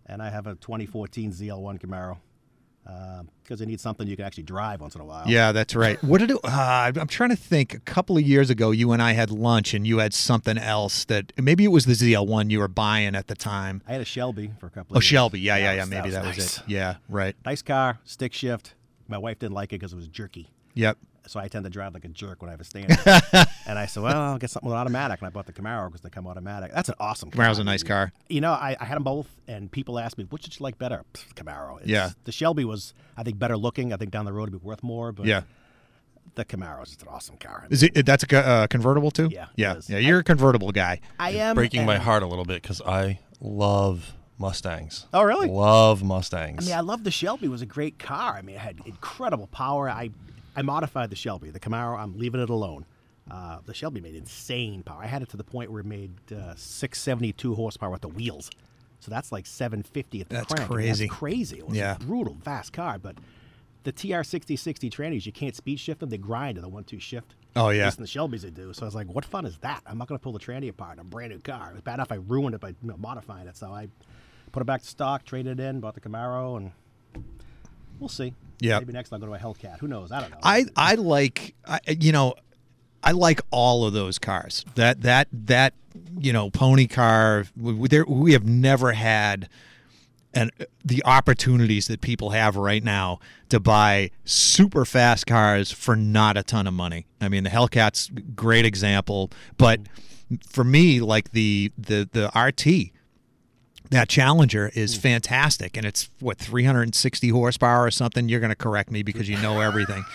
and 0.05 0.21
I 0.21 0.29
have 0.29 0.47
a 0.47 0.55
2014 0.55 1.31
ZL1 1.31 1.79
Camaro. 1.79 2.17
Because 3.43 3.59
you 3.59 3.67
need 3.67 3.79
something 3.79 4.07
you 4.07 4.15
can 4.15 4.25
actually 4.25 4.43
drive 4.43 4.81
once 4.81 4.95
in 4.95 5.01
a 5.01 5.05
while. 5.05 5.27
Yeah, 5.27 5.51
that's 5.51 5.75
right. 5.75 6.01
What 6.03 6.17
did 6.19 6.31
it? 6.31 6.37
Uh, 6.43 6.91
I'm 6.95 7.07
trying 7.07 7.29
to 7.29 7.35
think. 7.35 7.73
A 7.73 7.79
couple 7.79 8.17
of 8.17 8.23
years 8.23 8.49
ago, 8.49 8.71
you 8.71 8.91
and 8.91 9.01
I 9.01 9.11
had 9.13 9.29
lunch, 9.29 9.73
and 9.73 9.85
you 9.85 9.99
had 9.99 10.13
something 10.13 10.57
else 10.57 11.05
that 11.05 11.31
maybe 11.37 11.63
it 11.63 11.67
was 11.69 11.85
the 11.85 11.93
ZL1 11.93 12.49
you 12.49 12.59
were 12.59 12.67
buying 12.67 13.15
at 13.15 13.27
the 13.27 13.35
time. 13.35 13.81
I 13.87 13.91
had 13.93 14.01
a 14.01 14.05
Shelby 14.05 14.51
for 14.59 14.65
a 14.65 14.69
couple 14.69 14.95
Oh, 14.95 14.97
of 14.97 15.03
years. 15.03 15.09
Shelby. 15.09 15.39
Yeah, 15.41 15.57
yeah, 15.57 15.73
yeah. 15.73 15.79
was- 15.81 15.89
Maybe 15.89 16.09
that 16.09 16.25
was, 16.25 16.37
nice. 16.37 16.57
it. 16.57 16.63
Yeah, 16.67 16.95
right. 17.07 17.35
Nice 17.45 17.61
car, 17.61 17.99
stick 18.03 18.33
shift. 18.33 18.73
My 19.07 19.17
wife 19.17 19.39
didn't 19.39 19.53
like 19.53 19.69
it 19.73 19.79
because 19.79 19.93
it 19.93 19.97
was 19.97 20.07
jerky. 20.07 20.49
Yep. 20.73 20.97
So 21.27 21.39
I 21.39 21.47
tend 21.47 21.63
to 21.65 21.69
drive 21.69 21.93
like 21.93 22.03
a 22.03 22.07
jerk 22.09 22.41
when 22.41 22.49
I 22.49 22.53
have 22.53 22.61
a 22.61 22.63
stand. 22.63 22.89
and 23.67 23.77
I 23.77 23.85
said, 23.85 24.01
well, 24.03 24.19
I'll 24.19 24.37
get 24.39 24.49
something 24.49 24.69
with 24.69 24.77
automatic. 24.77 25.19
And 25.21 25.27
I 25.27 25.29
bought 25.29 25.45
the 25.45 25.53
Camaro 25.53 25.87
because 25.87 26.01
they 26.01 26.09
come 26.09 26.25
automatic. 26.27 26.71
That's 26.73 26.89
an 26.89 26.95
awesome 26.99 27.29
car. 27.29 27.45
Camaro's 27.45 27.59
a 27.59 27.63
nice 27.63 27.83
car. 27.83 28.11
You 28.27 28.41
know, 28.41 28.51
I, 28.51 28.75
I 28.79 28.85
had 28.85 28.95
them 28.95 29.03
both, 29.03 29.27
and 29.47 29.71
people 29.71 29.99
asked 29.99 30.17
me, 30.17 30.23
which 30.25 30.43
did 30.43 30.59
you 30.59 30.63
like 30.63 30.77
better? 30.79 31.03
Pfft, 31.13 31.35
Camaro. 31.35 31.75
It's- 31.75 31.87
Yeah. 31.89 32.09
The 32.23 32.31
Shelby 32.31 32.65
was, 32.65 32.93
I 33.15 33.23
think, 33.23 33.37
better 33.37 33.55
looking. 33.55 33.93
I 33.93 33.97
think 33.97 34.11
down 34.11 34.25
the 34.25 34.33
road 34.33 34.49
it'd 34.49 34.59
be 34.61 34.65
worth 34.65 34.81
more. 34.83 35.11
But 35.11 35.27
Yeah. 35.27 35.41
the 36.35 36.43
Camaro 36.43 36.81
is 36.83 36.89
just 36.89 37.03
an 37.03 37.07
awesome 37.09 37.37
car. 37.37 37.67
Is 37.69 37.83
it? 37.83 38.05
That's 38.05 38.23
a 38.23 38.35
uh, 38.37 38.67
convertible 38.67 39.11
too. 39.11 39.29
Yeah, 39.31 39.45
Yeah. 39.55 39.75
is. 39.75 39.89
Yeah. 39.89 39.99
You're 39.99 40.19
a 40.19 40.23
convertible 40.23 40.71
guy. 40.71 41.01
I 41.19 41.31
am 41.31 41.55
breaking 41.55 41.85
my 41.85 41.97
heart 41.97 42.23
a 42.23 42.27
little 42.27 42.45
bit 42.45 42.61
because 42.63 42.81
I 42.81 43.19
love 43.39 44.13
Mustangs. 44.39 45.05
Oh, 45.13 45.21
really? 45.21 45.47
Love 45.49 46.03
Mustangs. 46.03 46.65
I 46.65 46.71
mean, 46.71 46.77
I 46.77 46.81
love 46.81 47.03
the 47.03 47.11
Shelby. 47.11 47.45
It 47.45 47.49
was 47.49 47.61
a 47.61 47.65
great 47.67 47.99
car. 47.99 48.35
I 48.35 48.41
mean, 48.41 48.55
it 48.55 48.59
had 48.59 48.79
incredible 48.85 49.45
power. 49.47 49.87
I, 49.87 50.09
I 50.55 50.61
modified 50.61 51.09
the 51.09 51.15
Shelby. 51.15 51.49
The 51.49 51.59
Camaro, 51.59 51.97
I'm 51.97 52.17
leaving 52.17 52.41
it 52.41 52.49
alone. 52.49 52.85
Uh, 53.29 53.59
the 53.65 53.73
Shelby 53.73 54.01
made 54.01 54.15
insane 54.15 54.83
power. 54.83 55.01
I 55.01 55.07
had 55.07 55.21
it 55.21 55.29
to 55.29 55.37
the 55.37 55.43
point 55.43 55.71
where 55.71 55.81
it 55.81 55.85
made 55.85 56.11
uh, 56.31 56.53
672 56.55 57.55
horsepower 57.55 57.91
with 57.91 58.01
the 58.01 58.07
wheels. 58.09 58.49
So 58.99 59.09
that's 59.09 59.31
like 59.31 59.45
750 59.45 60.21
at 60.21 60.29
the 60.29 60.35
That's 60.35 60.53
crank. 60.53 60.69
Crazy. 60.69 61.05
That's 61.07 61.17
crazy. 61.17 61.57
It 61.59 61.67
was 61.67 61.77
Yeah. 61.77 61.95
a 61.95 61.99
brutal, 61.99 62.37
fast 62.43 62.73
car. 62.73 62.99
But 62.99 63.15
the 63.83 63.93
TR6060 63.93 64.91
trannies, 64.91 65.25
you 65.25 65.31
can't 65.31 65.55
speed 65.55 65.79
shift 65.79 66.01
them. 66.01 66.09
They 66.09 66.17
grind 66.17 66.55
to 66.55 66.61
the 66.61 66.69
one-two 66.69 66.99
shift. 66.99 67.35
Oh, 67.55 67.69
At 67.69 67.75
yeah. 67.75 67.87
in 67.89 67.95
the 68.01 68.07
Shelbys 68.07 68.41
they 68.41 68.49
do. 68.49 68.73
So 68.73 68.83
I 68.83 68.85
was 68.85 68.95
like, 68.95 69.07
what 69.07 69.25
fun 69.25 69.45
is 69.45 69.57
that? 69.59 69.81
I'm 69.85 69.97
not 69.97 70.07
going 70.07 70.19
to 70.19 70.23
pull 70.23 70.33
the 70.33 70.39
tranny 70.39 70.69
apart 70.69 70.93
in 70.95 70.99
a 70.99 71.03
brand 71.03 71.31
new 71.31 71.39
car. 71.39 71.69
It 71.71 71.73
was 71.73 71.81
bad 71.81 71.95
enough 71.95 72.11
I 72.11 72.15
ruined 72.15 72.55
it 72.55 72.61
by 72.61 72.69
you 72.69 72.75
know, 72.83 72.97
modifying 72.97 73.47
it. 73.47 73.57
So 73.57 73.67
I 73.71 73.87
put 74.51 74.61
it 74.61 74.65
back 74.65 74.81
to 74.81 74.87
stock, 74.87 75.23
traded 75.25 75.59
it 75.59 75.63
in, 75.63 75.79
bought 75.79 75.95
the 75.95 76.01
Camaro, 76.01 76.57
and 76.57 76.71
we'll 77.99 78.09
see. 78.09 78.33
Yeah. 78.61 78.79
Maybe 78.79 78.93
next 78.93 79.11
I'll 79.11 79.19
go 79.19 79.25
to 79.25 79.33
a 79.33 79.39
Hellcat. 79.39 79.79
Who 79.79 79.87
knows? 79.87 80.11
I 80.11 80.21
don't 80.21 80.31
know. 80.31 80.37
I 80.43 80.65
I 80.75 80.95
like 80.95 81.55
I, 81.65 81.79
you 81.87 82.11
know 82.11 82.35
I 83.03 83.11
like 83.11 83.41
all 83.49 83.85
of 83.85 83.93
those 83.93 84.19
cars. 84.19 84.63
That 84.75 85.01
that 85.01 85.27
that 85.31 85.73
you 86.17 86.31
know 86.31 86.49
pony 86.49 86.87
car. 86.87 87.45
We, 87.57 87.87
there, 87.87 88.05
we 88.05 88.33
have 88.33 88.45
never 88.45 88.93
had 88.93 89.49
and 90.33 90.51
the 90.85 91.03
opportunities 91.03 91.87
that 91.87 92.01
people 92.01 92.29
have 92.29 92.55
right 92.55 92.83
now 92.83 93.19
to 93.49 93.59
buy 93.59 94.11
super 94.23 94.85
fast 94.85 95.27
cars 95.27 95.71
for 95.71 95.95
not 95.95 96.37
a 96.37 96.43
ton 96.43 96.67
of 96.67 96.73
money. 96.73 97.05
I 97.19 97.27
mean, 97.27 97.43
the 97.43 97.49
Hellcat's 97.49 98.09
great 98.33 98.65
example, 98.65 99.29
but 99.57 99.81
for 100.47 100.63
me, 100.63 101.01
like 101.01 101.31
the 101.31 101.71
the 101.77 102.07
the 102.11 102.27
RT, 102.39 102.93
that 103.91 104.09
Challenger 104.09 104.71
is 104.73 104.95
fantastic, 104.95 105.77
and 105.77 105.85
it's 105.85 106.09
what 106.19 106.37
360 106.37 107.29
horsepower 107.29 107.85
or 107.85 107.91
something. 107.91 108.27
You're 108.27 108.39
going 108.39 108.49
to 108.49 108.55
correct 108.55 108.89
me 108.89 109.03
because 109.03 109.29
you 109.29 109.37
know 109.37 109.61
everything. 109.61 110.03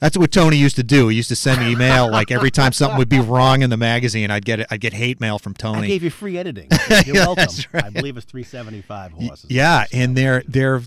That's 0.00 0.18
what 0.18 0.32
Tony 0.32 0.56
used 0.56 0.74
to 0.76 0.82
do. 0.82 1.06
He 1.06 1.16
used 1.16 1.28
to 1.28 1.36
send 1.36 1.60
me 1.60 1.70
email 1.70 2.10
like 2.10 2.32
every 2.32 2.50
time 2.50 2.72
something 2.72 2.98
would 2.98 3.08
be 3.08 3.20
wrong 3.20 3.62
in 3.62 3.70
the 3.70 3.76
magazine, 3.76 4.32
I'd 4.32 4.44
get 4.44 4.58
it. 4.58 4.66
I'd 4.68 4.80
get 4.80 4.92
hate 4.92 5.20
mail 5.20 5.38
from 5.38 5.52
I 5.58 5.62
Tony. 5.62 5.86
gave 5.86 6.02
you 6.02 6.10
free 6.10 6.36
editing. 6.36 6.66
You're 7.06 7.14
welcome. 7.14 7.46
right. 7.72 7.84
I 7.84 7.90
believe 7.90 8.16
it's 8.16 8.26
375 8.26 9.12
horses. 9.12 9.46
Yeah, 9.48 9.84
and 9.92 10.16
they're 10.16 10.42
they're 10.48 10.82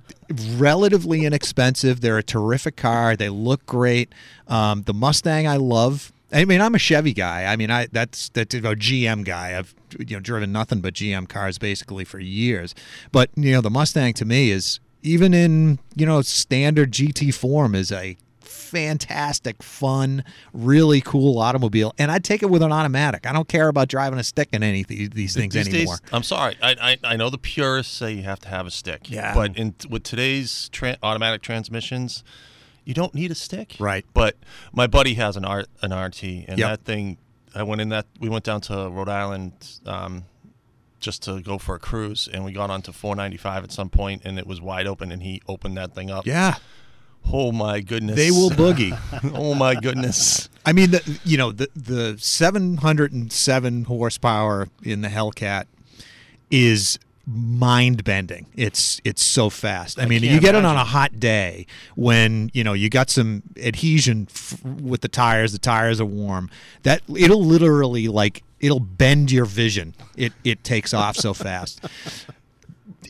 relatively 0.58 1.24
inexpensive. 1.24 2.02
They're 2.02 2.18
a 2.18 2.24
terrific 2.24 2.76
car. 2.76 3.16
They 3.16 3.30
look 3.30 3.66
great. 3.66 4.12
Um, 4.50 4.82
the 4.82 4.94
Mustang 4.94 5.48
I 5.48 5.56
love. 5.56 6.12
I 6.34 6.44
mean, 6.44 6.60
I'm 6.60 6.76
a 6.76 6.80
Chevy 6.80 7.14
guy. 7.14 7.46
I 7.46 7.56
mean, 7.56 7.72
I 7.72 7.88
that's 7.90 8.28
that's 8.30 8.54
a 8.54 8.60
GM 8.60 9.24
guy. 9.24 9.58
I've 9.58 9.74
you 10.00 10.16
know 10.16 10.20
driven 10.20 10.52
nothing 10.52 10.82
but 10.82 10.94
GM 10.94 11.28
cars 11.30 11.58
basically 11.58 12.06
for 12.06 12.20
years. 12.20 12.74
But 13.12 13.30
you 13.36 13.52
know, 13.54 13.62
the 13.62 13.70
Mustang 13.70 14.14
to 14.16 14.26
me 14.26 14.52
is 14.52 14.80
even 15.04 15.34
in 15.34 15.80
you 15.96 16.06
know 16.06 16.22
standard 16.22 16.92
GT 16.92 17.34
form 17.34 17.76
is 17.76 17.92
a 17.92 18.18
fantastic, 18.42 19.62
fun, 19.64 20.24
really 20.54 21.00
cool 21.02 21.40
automobile, 21.40 21.94
and 21.98 22.12
I'd 22.12 22.24
take 22.24 22.44
it 22.44 22.48
with 22.50 22.62
an 22.62 22.72
automatic. 22.72 23.26
I 23.26 23.32
don't 23.34 23.48
care 23.48 23.68
about 23.68 23.88
driving 23.88 24.20
a 24.20 24.24
stick 24.24 24.50
in 24.52 24.64
any 24.64 24.82
of 24.82 24.88
these, 24.88 25.10
these 25.12 25.34
things 25.36 25.54
These 25.54 25.68
anymore. 25.68 25.98
days, 25.98 26.10
I'm 26.12 26.24
sorry. 26.24 26.58
I, 26.62 26.76
I 27.04 27.14
I 27.14 27.16
know 27.16 27.30
the 27.30 27.38
purists 27.38 27.96
say 27.96 28.14
you 28.14 28.24
have 28.24 28.40
to 28.42 28.50
have 28.50 28.66
a 28.68 28.72
stick. 28.72 29.10
Yeah. 29.10 29.34
But 29.34 29.58
in 29.58 29.76
with 29.90 30.04
today's 30.04 30.70
tra- 30.70 30.98
automatic 31.04 31.42
transmissions, 31.42 32.24
you 32.84 32.94
don't 32.94 33.14
need 33.16 33.32
a 33.32 33.36
stick. 33.36 33.76
Right. 33.80 34.06
But 34.14 34.36
my 34.74 34.88
buddy 34.88 35.14
has 35.16 35.38
an 35.38 35.46
R 35.46 35.66
an 35.82 35.94
RT, 35.94 36.24
and 36.48 36.58
Yep. 36.60 36.70
that 36.70 36.82
thing. 36.86 37.18
I 37.56 37.64
went 37.64 37.82
in 37.82 37.90
that. 37.90 38.06
We 38.20 38.30
went 38.30 38.44
down 38.44 38.62
to 38.62 38.90
Rhode 38.90 39.10
Island. 39.10 39.54
Um, 39.86 40.26
just 41.00 41.22
to 41.24 41.40
go 41.42 41.60
for 41.60 41.76
a 41.76 41.80
cruise, 41.80 42.28
and 42.34 42.44
we 42.44 42.52
got 42.52 42.72
onto 42.72 42.92
495 42.92 43.66
at 43.66 43.72
some 43.72 43.90
point, 43.90 44.24
and 44.26 44.40
it 44.40 44.48
was 44.48 44.60
wide 44.60 44.88
open, 44.88 45.12
and 45.12 45.22
he 45.22 45.40
opened 45.48 45.78
that 45.78 45.94
thing 45.94 46.10
up. 46.10 46.26
yeah. 46.26 46.56
Oh 47.32 47.52
my 47.52 47.80
goodness. 47.80 48.16
They 48.16 48.30
will 48.30 48.52
boogie. 48.52 48.96
oh 49.34 49.56
my 49.56 49.74
goodness. 49.76 50.48
I 50.66 50.74
mean, 50.74 50.92
the, 50.92 51.20
you 51.24 51.38
know, 51.38 51.52
the 51.52 51.70
the 51.76 52.18
707 52.20 53.84
horsepower 53.86 54.68
in 54.84 55.02
the 55.02 55.08
Hellcat 55.08 55.66
is 56.52 57.00
mind 57.26 58.04
bending. 58.04 58.48
It's 58.56 59.02
it's 59.04 59.24
so 59.24 59.50
fast. 59.50 60.00
I, 60.00 60.06
mean, 60.06 60.24
you 60.24 60.40
get 60.40 60.56
it 60.56 60.66
on 60.66 60.76
a 60.76 60.84
hot 60.84 61.20
day 61.20 61.66
when 61.96 62.50
you 62.54 62.64
know 62.64 62.74
you 62.74 62.90
got 62.90 63.10
some 63.10 63.44
adhesion 63.58 64.28
f- 64.30 64.64
with 64.64 65.02
the 65.02 65.08
tires. 65.08 65.52
The 65.52 65.60
tires 65.60 66.00
are 66.00 66.06
warm. 66.06 66.50
That 66.84 67.02
it'll 67.16 67.44
literally 67.44 68.08
like 68.08 68.44
it'll 68.60 68.80
bend 68.80 69.32
your 69.32 69.46
vision. 69.46 69.96
It 70.16 70.34
it 70.44 70.64
takes 70.64 70.94
off 70.94 71.16
so 71.16 71.34
fast 71.34 71.84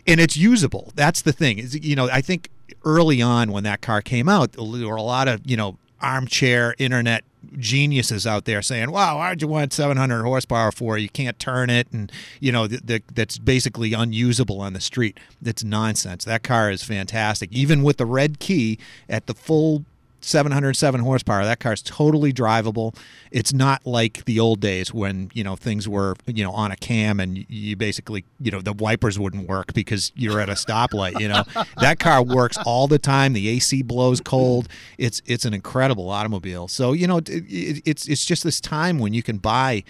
and 0.07 0.19
it's 0.19 0.37
usable. 0.37 0.91
That's 0.95 1.21
the 1.21 1.33
thing. 1.33 1.59
Is 1.59 1.83
you 1.83 1.95
know, 1.95 2.09
I 2.09 2.21
think 2.21 2.49
early 2.83 3.21
on 3.21 3.51
when 3.51 3.63
that 3.63 3.81
car 3.81 4.01
came 4.01 4.29
out, 4.29 4.53
there 4.53 4.63
were 4.63 4.95
a 4.95 5.01
lot 5.01 5.27
of 5.27 5.41
you 5.45 5.57
know 5.57 5.77
armchair 6.01 6.75
internet 6.77 7.23
geniuses 7.57 8.25
out 8.25 8.45
there 8.45 8.61
saying, 8.61 8.91
"Wow, 8.91 9.17
why'd 9.17 9.41
you 9.41 9.47
want 9.47 9.73
700 9.73 10.23
horsepower 10.23 10.71
for? 10.71 10.97
You 10.97 11.09
can't 11.09 11.39
turn 11.39 11.69
it, 11.69 11.87
and 11.91 12.11
you 12.39 12.51
know 12.51 12.67
th- 12.67 12.85
th- 12.85 13.03
that's 13.13 13.37
basically 13.37 13.93
unusable 13.93 14.61
on 14.61 14.73
the 14.73 14.81
street." 14.81 15.19
That's 15.41 15.63
nonsense. 15.63 16.25
That 16.25 16.43
car 16.43 16.69
is 16.71 16.83
fantastic, 16.83 17.51
even 17.51 17.83
with 17.83 17.97
the 17.97 18.05
red 18.05 18.39
key 18.39 18.79
at 19.09 19.27
the 19.27 19.33
full 19.33 19.85
707 20.25 21.01
horsepower. 21.01 21.43
That 21.43 21.59
car's 21.59 21.81
totally 21.81 22.33
drivable. 22.33 22.95
It's 23.31 23.53
not 23.53 23.85
like 23.85 24.25
the 24.25 24.39
old 24.39 24.59
days 24.59 24.93
when 24.93 25.29
you 25.33 25.43
know 25.43 25.55
things 25.55 25.87
were 25.87 26.15
you 26.25 26.43
know 26.43 26.51
on 26.51 26.71
a 26.71 26.75
cam 26.75 27.19
and 27.19 27.45
you, 27.49 27.75
basically 27.75 28.25
you 28.39 28.51
know 28.51 28.61
the 28.61 28.73
wipers 28.73 29.19
wouldn't 29.19 29.47
work 29.47 29.73
because 29.73 30.11
you're 30.15 30.39
at 30.39 30.49
a 30.49 30.53
stoplight. 30.53 31.19
You 31.19 31.27
know 31.27 31.43
that 31.77 31.99
car 31.99 32.23
works 32.23 32.57
all 32.65 32.87
the 32.87 32.99
time. 32.99 33.33
The 33.33 33.47
AC 33.49 33.83
blows 33.83 34.19
cold. 34.21 34.67
It's 34.97 35.21
it's 35.25 35.45
an 35.45 35.53
incredible 35.53 36.09
automobile. 36.09 36.67
So 36.67 36.93
you 36.93 37.07
know 37.07 37.17
it, 37.17 37.29
it, 37.29 37.81
it's 37.85 38.07
it's 38.07 38.25
just 38.25 38.43
this 38.43 38.59
time 38.59 38.99
when 38.99 39.13
you 39.13 39.23
can 39.23 39.37
buy 39.37 39.83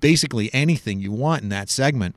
basically 0.00 0.52
anything 0.54 1.00
you 1.00 1.12
want 1.12 1.42
in 1.42 1.48
that 1.50 1.68
segment 1.68 2.16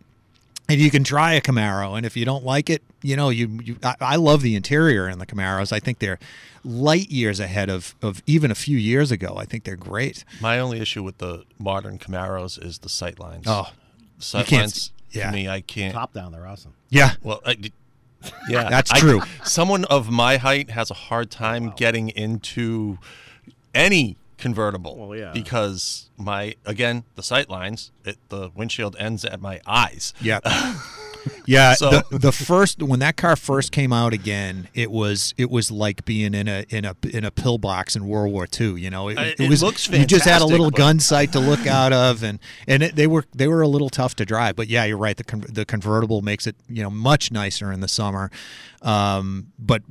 and 0.74 0.82
you 0.82 0.90
can 0.92 1.04
try 1.04 1.34
a 1.34 1.42
Camaro, 1.42 1.96
and 1.96 2.06
if 2.06 2.18
you 2.18 2.26
don't 2.26 2.44
like 2.44 2.70
it, 2.70 2.82
you 3.02 3.16
know, 3.16 3.30
you, 3.30 3.60
you 3.64 3.78
I, 3.84 3.96
I 4.02 4.16
love 4.18 4.42
the 4.42 4.56
interior 4.56 5.08
in 5.08 5.20
the 5.20 5.26
Camaros. 5.26 5.72
I 5.72 5.80
think 5.80 6.00
they're 6.00 6.20
light 6.66 7.10
years 7.12 7.40
ahead 7.40 7.70
of, 7.70 7.96
of 8.02 8.22
even 8.26 8.50
a 8.52 8.56
few 8.56 8.78
years 8.78 9.12
ago. 9.12 9.36
I 9.38 9.46
think 9.46 9.64
they're 9.64 9.76
great. 9.76 10.26
My 10.42 10.60
only 10.60 10.80
issue 10.80 11.04
with 11.04 11.20
the 11.20 11.44
modern 11.60 11.98
Camaros 12.00 12.64
is 12.64 12.80
the 12.80 12.90
sight 12.90 13.20
lines. 13.20 13.44
Oh, 13.48 13.68
sight 14.20 14.48
can't 14.48 14.62
lines 14.64 14.92
yeah. 15.12 15.28
to 15.28 15.32
me, 15.32 15.48
I 15.48 15.62
can't. 15.62 15.94
Top 15.94 16.14
down, 16.14 16.32
they're 16.32 16.48
awesome. 16.48 16.74
Yeah, 16.90 17.14
Well, 17.22 17.42
I, 17.46 17.56
yeah, 18.50 18.70
That's 18.70 18.92
I- 18.92 19.00
true. 19.00 19.22
someone 19.44 19.86
of 19.86 20.10
my 20.10 20.38
height 20.38 20.70
has 20.72 20.90
a 20.90 20.96
hard 20.96 21.30
time 21.32 21.74
getting 21.76 22.10
into 22.10 22.98
any 23.74 24.18
convertible. 24.44 24.96
Well, 24.96 25.18
yeah. 25.18 25.32
Because 25.34 26.10
my 26.18 26.54
again 26.66 27.04
the 27.16 27.24
sight 27.24 27.50
lines, 27.50 27.92
it, 28.06 28.18
the 28.30 28.52
windshield 28.54 28.96
ends 29.00 29.26
at 29.26 29.42
my 29.42 29.60
eyes. 29.66 30.14
Yeah. 30.22 30.40
Yeah, 31.46 31.74
So- 31.76 31.90
the, 32.12 32.20
the 32.20 32.32
first 32.34 32.84
when 32.84 33.00
that 33.00 33.16
car 33.16 33.38
first 33.38 33.72
came 33.72 33.94
out 33.94 34.12
again, 34.14 34.68
it 34.74 34.92
was 34.92 35.34
it 35.38 35.50
was 35.50 35.72
like 35.72 36.04
being 36.04 36.34
in 36.34 36.50
a 36.50 36.66
in 36.70 36.84
a 36.84 36.96
in 37.10 37.24
a 37.24 37.32
pillbox 37.32 37.96
in 37.96 38.06
World 38.08 38.34
War 38.34 38.46
II. 38.60 38.74
You 38.82 38.90
know, 38.90 39.08
it, 39.10 39.18
it 39.18 39.40
it 39.40 39.50
was 39.50 39.64
looks 39.64 39.88
you 39.90 40.06
just 40.06 40.26
had 40.26 40.42
a 40.42 40.46
little 40.46 40.70
but- 40.70 40.78
gun 40.78 41.00
sight 41.00 41.32
to 41.32 41.40
look 41.40 41.66
out 41.66 41.94
of, 41.94 42.24
and 42.24 42.40
and 42.68 42.84
it, 42.84 42.96
they 42.98 43.08
were 43.08 43.24
they 43.34 43.48
were 43.48 43.62
a 43.62 43.70
little 43.70 43.90
tough 43.90 44.16
to 44.18 44.26
drive. 44.26 44.58
But 44.58 44.68
yeah, 44.68 44.84
you're 44.84 44.98
right. 44.98 45.16
The 45.16 45.24
con- 45.24 45.46
the 45.48 45.64
convertible 45.64 46.22
makes 46.22 46.46
it 46.46 46.58
you 46.68 46.84
know 46.84 46.90
much 46.90 47.32
nicer 47.32 47.72
in 47.72 47.80
the 47.80 47.88
summer. 47.88 48.30
Um, 48.84 49.48
but 49.58 49.82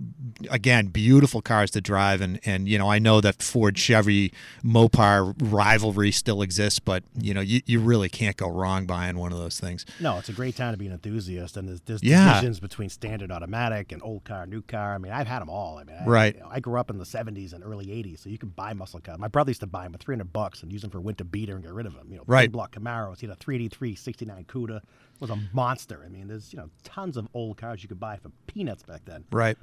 again, 0.51 0.89
beautiful 0.89 1.41
cars 1.41 1.71
to 1.73 1.81
drive, 1.81 2.21
and 2.21 2.39
and 2.45 2.69
you 2.69 2.79
know 2.79 2.91
I 2.91 2.99
know 2.99 3.21
that 3.23 3.43
Ford 3.43 3.79
Chevy 3.79 4.33
Mopar 4.63 5.35
rivalry 5.41 6.11
still 6.11 6.43
exists, 6.43 6.79
but 6.79 7.03
you 7.19 7.33
know 7.35 7.41
you, 7.41 7.61
you 7.67 7.81
really 7.81 8.09
can't 8.09 8.37
go 8.37 8.49
wrong 8.49 8.87
buying 8.87 9.17
one 9.19 9.33
of 9.33 9.39
those 9.39 9.59
things. 9.59 9.87
No, 10.01 10.19
it's 10.19 10.29
a 10.29 10.33
great 10.33 10.57
time 10.57 10.73
to 10.75 10.79
be 10.79 10.87
an 10.87 10.93
enthusiast, 10.93 11.57
and 11.57 11.69
there's, 11.69 11.81
there's 11.83 12.03
Yeah. 12.03 12.35
divisions 12.35 12.61
between 12.61 12.89
standard 12.91 13.31
automatic 13.33 13.93
and 13.93 14.03
old 14.03 14.25
car, 14.25 14.47
new 14.47 14.63
car. 14.63 14.95
I 14.95 14.99
mean, 14.99 15.13
I've 15.13 15.27
had 15.27 15.41
them 15.41 15.49
all. 15.51 15.79
I 15.79 15.85
mean, 15.85 15.97
I, 16.01 16.05
Right. 16.07 16.35
you 16.35 16.41
know, 16.41 16.49
I 16.51 16.61
grew 16.61 16.79
up 16.79 16.91
in 16.91 16.99
the 16.99 17.05
'70s 17.07 17.53
and 17.53 17.65
early 17.65 17.87
'80s, 17.87 18.19
so 18.21 18.29
you 18.29 18.39
could 18.39 18.55
buy 18.55 18.73
muscle 18.75 19.01
cars. 19.01 19.19
My 19.19 19.29
brother 19.29 19.51
used 19.51 19.61
to 19.61 19.67
buy 19.67 19.85
them 19.85 19.93
for 19.93 19.99
300 19.99 20.33
bucks 20.33 20.63
and 20.63 20.73
use 20.73 20.83
them 20.83 20.91
for 20.91 21.01
winter 21.01 21.25
beater 21.25 21.55
and 21.55 21.63
get 21.65 21.73
rid 21.73 21.87
of 21.87 21.95
them. 21.95 22.09
You 22.11 22.19
know, 22.19 22.25
Right. 22.27 22.53
block 22.53 22.75
Camaros. 22.75 23.21
He 23.21 23.27
had 23.27 23.35
a 23.35 23.39
383 23.39 23.95
69 23.95 24.45
Cuda. 24.45 24.81
Was 25.23 25.31
a 25.31 25.39
monster. 25.53 26.03
I 26.05 26.09
mean, 26.09 26.29
there's 26.29 26.53
you 26.53 26.59
know 26.59 26.69
tons 26.85 27.17
of 27.17 27.29
old 27.33 27.57
cars 27.57 27.83
you 27.83 27.89
could 27.89 28.01
buy 28.01 28.17
for 28.17 28.31
peanuts 28.47 28.83
back 28.83 29.03
then, 29.05 29.25
Right. 29.31 29.57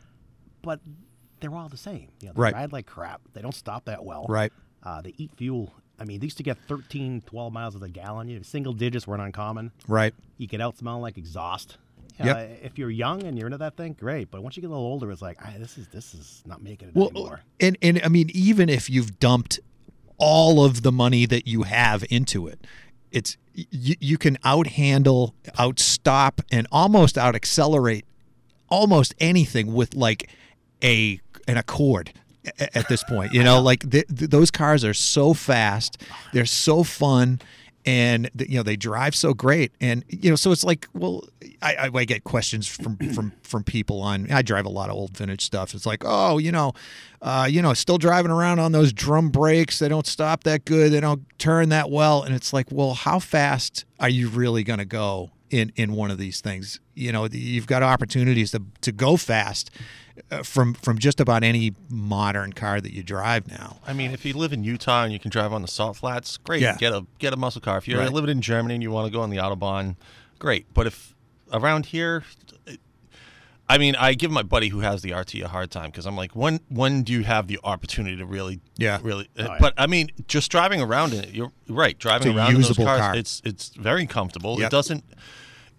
but 0.61 0.79
they're 1.41 1.53
all 1.53 1.69
the 1.69 1.77
same. 1.77 2.07
You 2.21 2.27
know, 2.29 2.33
they 2.33 2.41
Right. 2.41 2.53
ride 2.53 2.71
like 2.71 2.85
crap. 2.85 3.21
They 3.33 3.41
don't 3.41 3.53
stop 3.55 3.85
that 3.85 4.03
well. 4.05 4.25
Right. 4.29 4.51
Uh, 4.83 5.01
they 5.01 5.13
eat 5.17 5.31
fuel. 5.35 5.73
I 5.99 6.05
mean, 6.05 6.21
they 6.21 6.25
used 6.27 6.37
to 6.37 6.43
get 6.43 6.57
13, 6.67 7.21
12 7.25 7.51
miles 7.51 7.75
of 7.75 7.81
the 7.81 7.89
gallon. 7.89 8.29
You 8.29 8.37
know, 8.37 8.41
single 8.43 8.71
digits 8.73 9.05
weren't 9.05 9.21
uncommon. 9.21 9.71
Right. 9.87 10.13
You 10.37 10.47
get 10.47 10.61
out 10.61 10.77
smelling 10.77 11.01
like 11.01 11.17
exhaust. 11.17 11.77
You 12.17 12.25
Yep. 12.27 12.59
If 12.63 12.77
you're 12.77 12.89
young 12.89 13.23
and 13.23 13.37
you're 13.37 13.47
into 13.47 13.57
that 13.59 13.75
thing, 13.77 13.93
great. 13.99 14.31
But 14.31 14.41
once 14.43 14.55
you 14.57 14.61
get 14.61 14.67
a 14.67 14.71
little 14.71 14.85
older, 14.85 15.11
it's 15.11 15.21
like, 15.21 15.37
ah, 15.43 15.53
this 15.57 15.77
is 15.77 15.87
this 15.89 16.13
is 16.13 16.41
not 16.45 16.61
making 16.63 16.89
it 16.89 16.95
Well, 16.95 17.09
anymore. 17.09 17.41
and 17.59 17.77
and 17.81 18.01
I 18.03 18.07
mean, 18.07 18.29
even 18.33 18.69
if 18.69 18.89
you've 18.89 19.19
dumped 19.19 19.59
all 20.17 20.63
of 20.65 20.81
the 20.83 20.91
money 20.91 21.25
that 21.25 21.47
you 21.47 21.63
have 21.63 22.03
into 22.09 22.47
it, 22.47 22.65
it's 23.11 23.37
you, 23.53 23.95
you 23.99 24.17
can 24.17 24.37
outhandle, 24.37 25.33
outstop, 25.57 26.41
and 26.51 26.67
almost 26.71 27.17
out 27.17 27.35
accelerate 27.35 28.05
almost 28.69 29.13
anything 29.19 29.73
with 29.73 29.93
like 29.95 30.29
a 30.83 31.19
an 31.47 31.57
Accord 31.57 32.13
at 32.59 32.87
this 32.87 33.03
point. 33.03 33.33
You 33.33 33.43
know, 33.43 33.61
like 33.69 33.89
th- 33.89 34.07
th- 34.07 34.29
those 34.29 34.51
cars 34.51 34.83
are 34.85 34.93
so 34.93 35.33
fast, 35.33 36.01
they're 36.33 36.45
so 36.45 36.83
fun. 36.83 37.41
And 37.89 38.29
you 38.37 38.57
know 38.57 38.61
they 38.61 38.75
drive 38.75 39.15
so 39.15 39.33
great, 39.33 39.71
and 39.81 40.05
you 40.09 40.29
know 40.29 40.35
so 40.35 40.51
it's 40.51 40.63
like, 40.63 40.87
well, 40.93 41.23
I, 41.59 41.75
I, 41.75 41.89
I 41.91 42.05
get 42.05 42.23
questions 42.23 42.67
from 42.67 42.97
from 43.15 43.33
from 43.41 43.63
people 43.63 44.01
on. 44.01 44.31
I 44.31 44.43
drive 44.43 44.67
a 44.67 44.69
lot 44.69 44.91
of 44.91 44.95
old 44.95 45.17
vintage 45.17 45.43
stuff. 45.43 45.73
It's 45.73 45.87
like, 45.87 46.03
oh, 46.05 46.37
you 46.37 46.51
know, 46.51 46.73
uh, 47.23 47.47
you 47.49 47.63
know, 47.63 47.73
still 47.73 47.97
driving 47.97 48.29
around 48.29 48.59
on 48.59 48.73
those 48.73 48.93
drum 48.93 49.29
brakes. 49.29 49.79
They 49.79 49.89
don't 49.89 50.05
stop 50.05 50.43
that 50.43 50.65
good. 50.65 50.91
They 50.91 50.99
don't 50.99 51.25
turn 51.39 51.69
that 51.69 51.89
well. 51.89 52.21
And 52.21 52.35
it's 52.35 52.53
like, 52.53 52.67
well, 52.71 52.93
how 52.93 53.17
fast 53.17 53.85
are 53.99 54.09
you 54.09 54.29
really 54.29 54.63
going 54.63 54.79
to 54.79 54.85
go 54.85 55.31
in 55.49 55.71
in 55.75 55.93
one 55.93 56.11
of 56.11 56.19
these 56.19 56.41
things? 56.41 56.79
You 56.93 57.11
know, 57.11 57.25
you've 57.25 57.65
got 57.65 57.81
opportunities 57.81 58.51
to 58.51 58.61
to 58.81 58.91
go 58.91 59.17
fast 59.17 59.71
Uh, 60.31 60.43
from 60.43 60.73
from 60.73 60.97
just 60.97 61.19
about 61.19 61.43
any 61.43 61.73
modern 61.89 62.53
car 62.53 62.79
that 62.81 62.93
you 62.93 63.03
drive 63.03 63.47
now. 63.47 63.77
I 63.85 63.93
mean, 63.93 64.11
if 64.11 64.25
you 64.25 64.33
live 64.33 64.53
in 64.53 64.63
Utah 64.63 65.03
and 65.03 65.13
you 65.13 65.19
can 65.19 65.31
drive 65.31 65.51
on 65.53 65.61
the 65.61 65.67
salt 65.67 65.97
flats, 65.97 66.37
great. 66.37 66.61
Yeah. 66.61 66.75
Get 66.77 66.93
a 66.93 67.05
get 67.19 67.33
a 67.33 67.37
muscle 67.37 67.61
car. 67.61 67.77
If 67.77 67.87
you're 67.87 67.99
Right. 67.99 68.11
living 68.11 68.29
in 68.29 68.41
Germany 68.41 68.75
and 68.75 68.83
you 68.83 68.91
want 68.91 69.07
to 69.07 69.11
go 69.11 69.21
on 69.21 69.29
the 69.29 69.37
autobahn, 69.37 69.95
great. 70.39 70.65
But 70.73 70.87
if 70.87 71.15
around 71.51 71.87
here, 71.87 72.23
I 73.71 73.77
mean, 73.77 73.95
I 73.97 74.15
give 74.15 74.31
my 74.31 74.41
buddy 74.41 74.69
who 74.69 74.79
has 74.79 75.03
the 75.03 75.13
RT 75.13 75.35
a 75.41 75.47
hard 75.47 75.69
time 75.69 75.91
because 75.91 76.07
I'm 76.07 76.15
like, 76.15 76.35
when 76.35 76.59
when 76.69 77.03
do 77.03 77.13
you 77.13 77.23
have 77.23 77.47
the 77.47 77.59
opportunity 77.63 78.17
to 78.17 78.25
really, 78.25 78.59
Yeah. 78.77 78.97
really? 79.03 79.29
Uh, 79.37 79.43
oh, 79.43 79.51
yeah. 79.51 79.57
But 79.59 79.73
I 79.77 79.85
mean, 79.85 80.09
just 80.27 80.49
driving 80.49 80.81
around 80.81 81.13
in 81.13 81.23
it, 81.23 81.33
you're 81.35 81.51
right. 81.67 81.97
Driving 81.99 82.29
It's 82.29 82.37
around 82.37 82.55
in 82.55 82.61
those 82.61 82.77
cars, 82.77 82.99
car. 82.99 83.15
it's 83.15 83.41
it's 83.45 83.69
very 83.75 84.07
comfortable. 84.07 84.59
Yep. 84.59 84.67
It 84.67 84.71
doesn't. 84.71 85.03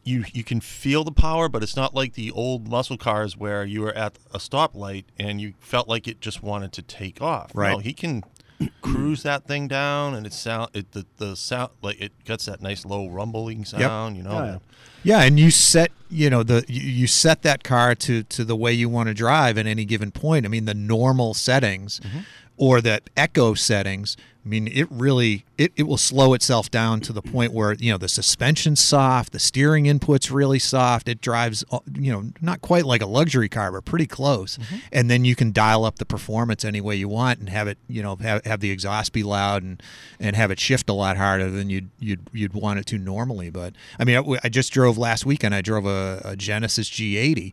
You 0.05 0.25
you 0.33 0.45
can 0.45 0.61
feel 0.61 1.05
the 1.05 1.13
power, 1.13 1.49
but 1.49 1.63
it's 1.63 1.77
not 1.77 1.95
like 1.95 2.15
the 2.15 2.31
old 2.31 2.69
muscle 2.69 2.97
cars 2.97 3.37
where 3.37 3.65
you 3.65 3.83
were 3.83 3.93
at 3.93 4.19
a 4.33 4.39
stoplight 4.39 5.05
and 5.19 5.41
you 5.41 5.55
felt 5.61 5.89
like 5.89 6.09
it 6.09 6.21
just 6.21 6.43
wanted 6.43 6.73
to 6.73 6.83
take 6.83 7.21
off. 7.21 7.51
Right. 7.55 7.73
No, 7.73 7.79
he 7.79 7.93
can 7.93 8.25
cruise 8.83 9.23
that 9.23 9.47
thing 9.47 9.69
down, 9.69 10.15
and 10.15 10.27
it 10.27 10.33
sound 10.33 10.71
it 10.75 10.93
the, 10.93 11.07
the 11.17 11.37
sound 11.37 11.71
like 11.83 12.01
it 12.01 12.13
gets 12.25 12.47
that 12.47 12.61
nice 12.61 12.85
low 12.85 13.09
rumbling 13.09 13.65
sound. 13.65 14.17
You 14.17 14.23
know. 14.23 14.45
Yeah. 14.45 14.59
Yeah, 15.03 15.23
and 15.23 15.39
you 15.39 15.51
set 15.51 15.93
you 16.11 16.29
know 16.29 16.43
the 16.43 16.65
you, 16.69 16.83
you 16.83 17.07
set 17.07 17.43
that 17.43 17.65
car 17.65 17.95
to 17.95 18.23
to 18.25 18.45
the 18.45 18.57
way 18.57 18.73
you 18.73 18.89
want 18.89 19.09
to 19.09 19.15
drive 19.15 19.57
at 19.59 19.67
any 19.67 19.85
given 19.85 20.11
point. 20.11 20.45
I 20.45 20.49
mean, 20.49 20.67
the 20.67 20.75
normal 20.75 21.35
settings 21.35 22.01
mm-hmm. 22.01 22.21
or 22.57 22.81
the 22.81 23.01
echo 23.17 23.55
settings. 23.55 24.17
I 24.45 24.49
mean, 24.49 24.69
it 24.69 24.89
really 24.91 25.45
it, 25.59 25.71
it 25.77 25.83
will 25.83 25.99
slow 25.99 26.33
itself 26.33 26.71
down 26.71 27.01
to 27.03 27.13
the 27.13 27.21
point 27.21 27.53
where 27.53 27.75
you 27.75 27.93
know 27.93 27.99
the 27.99 28.09
suspension's 28.09 28.81
soft, 28.81 29.33
the 29.33 29.39
steering 29.39 29.85
input's 29.85 30.31
really 30.31 30.59
soft. 30.59 31.09
It 31.09 31.21
drives 31.21 31.63
uh, 31.71 31.81
you 31.95 32.11
know 32.11 32.31
not 32.41 32.63
quite 32.63 32.87
like 32.87 33.03
a 33.03 33.07
luxury 33.07 33.51
car, 33.51 33.71
but 33.71 33.85
pretty 33.85 34.07
close. 34.07 34.59
And 34.93 35.11
then 35.11 35.27
you 35.27 35.37
can 35.37 35.53
dial 35.53 35.85
up 35.85 35.99
the 35.99 36.07
performance 36.07 36.65
any 36.65 36.81
way 36.81 36.97
you 36.97 37.09
want 37.09 37.39
and 37.39 37.51
have 37.51 37.69
it 37.69 37.77
you 37.87 38.03
know 38.03 38.17
have, 38.17 38.45
have 38.47 38.61
the 38.61 38.71
exhaust 38.71 39.13
be 39.13 39.23
loud 39.23 39.63
and 39.63 39.83
and 40.19 40.35
have 40.37 40.51
it 40.51 40.59
shift 40.59 40.89
a 40.89 40.95
lot 40.95 41.19
harder 41.19 41.51
than 41.51 41.69
you'd 41.69 41.91
you'd 41.99 42.21
you'd 42.33 42.55
want 42.55 42.79
it 42.79 42.87
to 42.87 42.99
normally. 42.99 43.51
But 43.51 43.75
I 43.99 44.05
mean, 44.05 44.17
I, 44.17 44.39
I 44.45 44.49
just 44.49 44.73
drove 44.73 44.97
last 44.97 45.27
weekend. 45.27 45.55
I 45.55 45.61
drove 45.61 45.85
a, 45.85 46.23
a 46.25 46.37
Genesis 46.37 46.89
G80, 46.89 47.53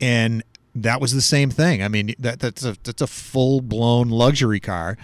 and 0.00 0.44
that 0.76 1.00
was 1.00 1.12
the 1.12 1.20
same 1.22 1.50
thing. 1.50 1.82
I 1.82 1.88
mean, 1.88 2.14
that 2.20 2.38
that's 2.38 2.64
a 2.64 2.76
that's 2.84 3.02
a 3.02 3.08
full 3.08 3.60
blown 3.60 4.08
luxury 4.08 4.60
car, 4.60 4.96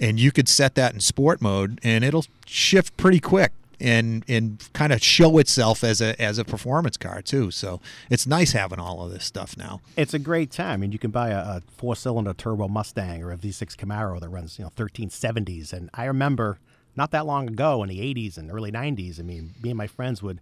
and 0.00 0.18
you 0.18 0.32
could 0.32 0.48
set 0.48 0.74
that 0.74 0.94
in 0.94 1.00
sport 1.00 1.40
mode, 1.40 1.78
and 1.82 2.02
it'll 2.02 2.24
shift 2.46 2.96
pretty 2.96 3.20
quick. 3.20 3.52
And, 3.82 4.26
and 4.28 4.62
kind 4.74 4.92
of 4.92 5.02
show 5.02 5.38
itself 5.38 5.82
as 5.82 6.02
a 6.02 6.20
as 6.20 6.36
a 6.36 6.44
performance 6.44 6.98
car 6.98 7.22
too, 7.22 7.50
so 7.50 7.80
it's 8.10 8.26
nice 8.26 8.52
having 8.52 8.78
all 8.78 9.02
of 9.02 9.10
this 9.10 9.24
stuff 9.24 9.56
now. 9.56 9.80
It's 9.96 10.12
a 10.12 10.18
great 10.18 10.50
time. 10.50 10.72
I 10.72 10.76
mean, 10.76 10.92
you 10.92 10.98
can 10.98 11.10
buy 11.10 11.30
a, 11.30 11.38
a 11.38 11.62
four-cylinder 11.78 12.34
turbo 12.34 12.68
Mustang 12.68 13.22
or 13.22 13.32
a 13.32 13.38
V6 13.38 13.76
Camaro 13.76 14.20
that 14.20 14.28
runs, 14.28 14.58
you 14.58 14.66
know, 14.66 14.70
1370s. 14.76 15.72
And 15.72 15.88
I 15.94 16.04
remember 16.04 16.58
not 16.94 17.10
that 17.12 17.24
long 17.24 17.48
ago 17.48 17.82
in 17.82 17.88
the 17.88 18.00
80s 18.00 18.36
and 18.36 18.50
early 18.50 18.70
90s. 18.70 19.18
I 19.18 19.22
mean, 19.22 19.54
me 19.62 19.70
and 19.70 19.78
my 19.78 19.86
friends 19.86 20.22
would 20.22 20.40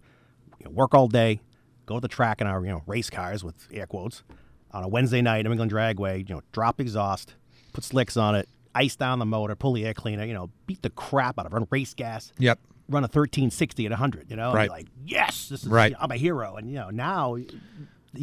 you 0.59 0.65
know, 0.65 0.71
work 0.71 0.93
all 0.93 1.07
day, 1.07 1.39
go 1.85 1.95
to 1.95 2.01
the 2.01 2.09
track 2.09 2.41
in 2.41 2.47
our, 2.47 2.61
you 2.65 2.71
know, 2.71 2.83
race 2.87 3.09
cars 3.09 3.41
with 3.41 3.55
air 3.71 3.87
quotes 3.87 4.23
on 4.71 4.83
a 4.83 4.87
Wednesday 4.89 5.21
night, 5.21 5.45
New 5.45 5.51
England 5.51 5.71
Dragway. 5.71 6.27
You 6.27 6.35
know, 6.35 6.41
drop 6.51 6.81
exhaust, 6.81 7.35
put 7.71 7.85
slicks 7.85 8.17
on 8.17 8.35
it, 8.35 8.49
ice 8.75 8.95
down 8.95 9.19
the 9.19 9.25
motor, 9.25 9.55
pull 9.55 9.73
the 9.73 9.85
air 9.85 9.93
cleaner. 9.93 10.25
You 10.25 10.33
know, 10.33 10.49
beat 10.67 10.81
the 10.81 10.89
crap 10.89 11.39
out 11.39 11.45
of 11.45 11.53
run 11.53 11.67
race 11.69 11.93
gas. 11.93 12.31
Yep. 12.37 12.59
Run 12.87 13.03
a 13.03 13.05
1360 13.05 13.85
at 13.85 13.91
100. 13.91 14.29
You 14.29 14.35
know, 14.35 14.51
Right. 14.53 14.69
like, 14.69 14.87
yes, 15.05 15.49
this 15.49 15.63
is 15.63 15.69
Right. 15.69 15.93
I'm 15.99 16.11
a 16.11 16.15
hero. 16.17 16.55
And 16.55 16.69
you 16.69 16.75
know, 16.75 16.89
now 16.89 17.37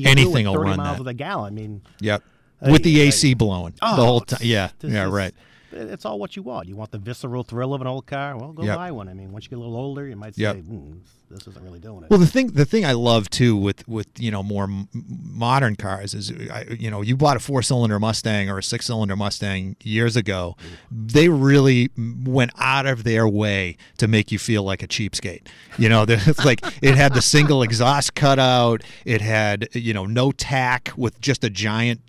Anything 0.05 0.47
will 0.47 0.55
30 0.55 0.69
run 0.71 0.77
miles 0.79 0.97
that. 0.97 1.01
of 1.01 1.05
the 1.07 1.15
gallon. 1.15 1.53
I 1.53 1.57
mean, 1.57 1.83
Yep. 2.01 2.23
With 2.63 2.83
the 2.83 3.01
AC 3.01 3.35
blowing 3.35 3.73
the 3.75 3.79
oh, 3.83 3.95
whole 3.95 4.21
time. 4.21 4.41
Yeah. 4.43 4.71
Yeah. 4.83 5.07
is- 5.07 5.13
Right. 5.13 5.35
It's 5.77 6.05
all 6.05 6.19
what 6.19 6.37
you 6.37 6.43
want. 6.43 6.69
You 6.69 6.77
want 6.77 6.91
the 6.91 6.99
visceral 6.99 7.43
thrill 7.43 7.75
of 7.75 7.81
an 7.81 7.87
old 7.87 8.07
car? 8.07 8.37
Well, 8.37 8.53
go 8.53 8.65
Yep. 8.65 8.77
buy 8.77 8.91
one. 8.91 9.09
I 9.09 9.15
mean, 9.15 9.33
once 9.33 9.45
you 9.45 9.51
get 9.51 9.57
a 9.57 9.61
little 9.61 9.77
older, 9.77 10.07
you 10.09 10.17
might 10.17 10.35
say, 10.35 10.43
Yep. 10.43 10.57
hmm, 10.65 10.93
"This 11.31 11.47
isn't 11.47 11.63
really 11.63 11.79
doing 11.79 12.03
it." 12.05 12.11
Well, 12.11 12.19
the 12.19 12.27
thing 12.27 12.49
the 12.49 12.65
thing 12.65 12.85
I 12.85 12.93
love 12.93 13.29
too 13.31 13.57
with 13.57 13.87
with 13.89 14.07
you 14.19 14.31
know 14.31 14.43
more 14.43 14.65
m- 14.65 14.89
modern 14.93 15.77
cars 15.77 16.15
is 16.15 16.33
I, 16.53 16.65
you 16.79 16.91
know 16.91 17.03
you 17.03 17.17
bought 17.17 17.37
a 17.37 17.41
four 17.41 17.63
cylinder 17.63 17.99
Mustang 18.01 18.49
or 18.51 18.59
a 18.59 18.63
six 18.63 18.87
cylinder 18.87 19.17
Mustang 19.17 19.77
years 19.83 20.17
ago, 20.17 20.57
they 20.91 21.29
really 21.29 21.91
went 22.25 22.51
out 22.59 22.87
of 22.87 23.05
their 23.05 23.29
way 23.29 23.77
to 23.99 24.09
make 24.09 24.33
you 24.33 24.39
feel 24.39 24.63
like 24.63 24.83
a 24.83 24.89
cheapskate. 24.89 25.47
You 25.79 25.89
know, 25.89 26.05
it's 26.09 26.45
like 26.45 26.61
it 26.83 26.95
had 26.97 27.15
the 27.15 27.23
single 27.23 27.63
exhaust 27.63 28.15
cutout, 28.15 28.83
it 29.05 29.21
had 29.21 29.69
you 29.75 29.93
know 29.95 30.07
no 30.07 30.33
tach 30.33 30.93
with 30.97 31.21
just 31.21 31.45
a 31.45 31.51
giant. 31.51 32.01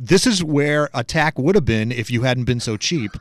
This 0.00 0.26
is 0.26 0.42
where 0.42 0.88
attack 0.94 1.38
would 1.38 1.54
have 1.54 1.64
been 1.64 1.92
if 1.92 2.10
you 2.10 2.22
hadn't 2.22 2.44
been 2.44 2.60
so 2.60 2.76
cheap, 2.76 3.12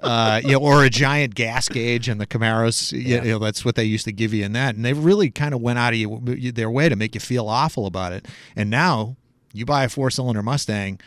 uh, 0.00 0.40
you 0.44 0.52
know, 0.52 0.58
or 0.58 0.84
a 0.84 0.90
giant 0.90 1.34
gas 1.34 1.68
gauge 1.68 2.08
and 2.08 2.20
the 2.20 2.26
Camaros. 2.26 2.92
You, 2.92 3.00
you 3.16 3.20
know, 3.22 3.38
that's 3.38 3.64
what 3.64 3.74
they 3.74 3.84
used 3.84 4.04
to 4.04 4.12
give 4.12 4.32
you 4.34 4.44
in 4.44 4.52
that, 4.52 4.74
and 4.74 4.84
they 4.84 4.92
really 4.92 5.30
kind 5.30 5.54
of 5.54 5.60
went 5.60 5.78
out 5.78 5.92
of 5.92 5.98
you, 5.98 6.52
their 6.52 6.70
way 6.70 6.88
to 6.88 6.96
make 6.96 7.14
you 7.14 7.20
feel 7.20 7.48
awful 7.48 7.86
about 7.86 8.12
it. 8.12 8.26
And 8.56 8.70
now 8.70 9.16
you 9.52 9.64
buy 9.66 9.84
a 9.84 9.88
four-cylinder 9.88 10.42
Mustang. 10.42 11.00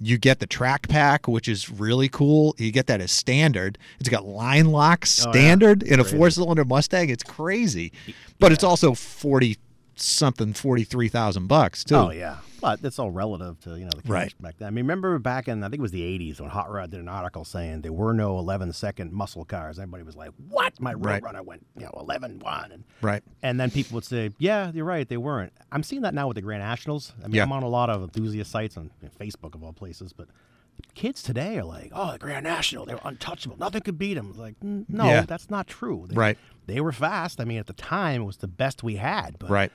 You 0.00 0.16
get 0.16 0.40
the 0.40 0.46
track 0.46 0.88
pack, 0.88 1.28
which 1.28 1.46
is 1.46 1.68
really 1.70 2.08
cool. 2.08 2.54
You 2.58 2.72
get 2.72 2.86
that 2.86 3.00
as 3.02 3.12
standard. 3.12 3.76
It's 4.00 4.08
got 4.08 4.24
line 4.24 4.66
lock 4.72 5.00
Oh, 5.04 5.26
yeah. 5.26 5.30
standard 5.32 5.82
in 5.82 6.00
a 6.00 6.04
four-cylinder 6.04 6.64
Mustang. 6.64 7.10
It's 7.10 7.22
crazy, 7.22 7.92
but 8.40 8.52
it's 8.52 8.64
also 8.64 8.94
forty 8.94 9.58
something, 9.94 10.54
forty 10.54 10.84
three 10.84 11.08
thousand 11.08 11.46
bucks 11.46 11.84
too. 11.84 11.94
oh 11.94 12.10
yeah, 12.10 12.38
But 12.62 12.82
it's 12.84 12.98
all 12.98 13.10
relative 13.10 13.60
to 13.64 13.76
you 13.78 13.84
know 13.84 13.90
the 13.90 14.10
Right. 14.10 14.32
back 14.40 14.56
then. 14.58 14.68
I 14.68 14.70
mean, 14.70 14.84
remember 14.84 15.18
back 15.18 15.48
in 15.48 15.62
I 15.62 15.66
think 15.68 15.80
it 15.80 15.82
was 15.82 15.90
the 15.90 16.02
'80s 16.02 16.40
when 16.40 16.48
Hot 16.48 16.70
Rod 16.70 16.90
did 16.90 17.00
an 17.00 17.08
article 17.08 17.44
saying 17.44 17.82
there 17.82 17.92
were 17.92 18.14
no 18.14 18.38
11 18.38 18.72
second 18.72 19.12
muscle 19.12 19.44
cars. 19.44 19.78
Everybody 19.78 20.04
was 20.04 20.16
like, 20.16 20.30
"What?" 20.48 20.80
My 20.80 20.94
Right. 20.94 21.22
Roadrunner 21.22 21.44
went 21.44 21.66
you 21.76 21.82
know 21.84 21.92
11 21.98 22.38
1 22.38 22.72
and 22.72 22.84
Right. 23.02 23.22
and 23.42 23.60
then 23.60 23.70
people 23.70 23.96
would 23.96 24.04
say, 24.04 24.30
"Yeah, 24.38 24.70
you're 24.72 24.84
right, 24.84 25.06
they 25.08 25.16
weren't." 25.18 25.52
I'm 25.72 25.82
seeing 25.82 26.02
that 26.02 26.14
now 26.14 26.28
with 26.28 26.36
the 26.36 26.42
Grand 26.42 26.62
Nationals. 26.62 27.12
I 27.22 27.26
mean, 27.26 27.34
Yeah. 27.34 27.42
I'm 27.42 27.52
on 27.52 27.62
a 27.64 27.68
lot 27.68 27.90
of 27.90 28.02
enthusiast 28.02 28.50
sites 28.50 28.76
on 28.76 28.90
you 29.02 29.08
know, 29.08 29.26
Facebook 29.26 29.54
of 29.54 29.62
all 29.64 29.72
places, 29.72 30.12
but 30.12 30.28
kids 30.94 31.22
today 31.22 31.58
are 31.58 31.64
like, 31.64 31.90
"Oh, 31.94 32.12
the 32.12 32.18
Grand 32.18 32.44
National, 32.44 32.86
they 32.86 32.94
were 32.94 33.00
untouchable. 33.04 33.56
Nothing 33.58 33.82
could 33.82 33.98
beat 33.98 34.14
them." 34.14 34.32
Like, 34.36 34.58
"Mm, 34.60 34.84
no, 34.88 35.04
Yeah. 35.06 35.22
that's 35.22 35.50
not 35.50 35.66
true. 35.66 36.06
They, 36.08 36.14
Right. 36.14 36.38
They 36.66 36.80
were 36.80 36.92
fast. 36.92 37.40
I 37.40 37.44
mean, 37.44 37.58
at 37.58 37.66
the 37.66 37.72
time, 37.72 38.22
it 38.22 38.24
was 38.24 38.36
the 38.38 38.46
best 38.48 38.82
we 38.84 38.96
had. 38.96 39.36
But 39.38 39.50
Right. 39.50 39.72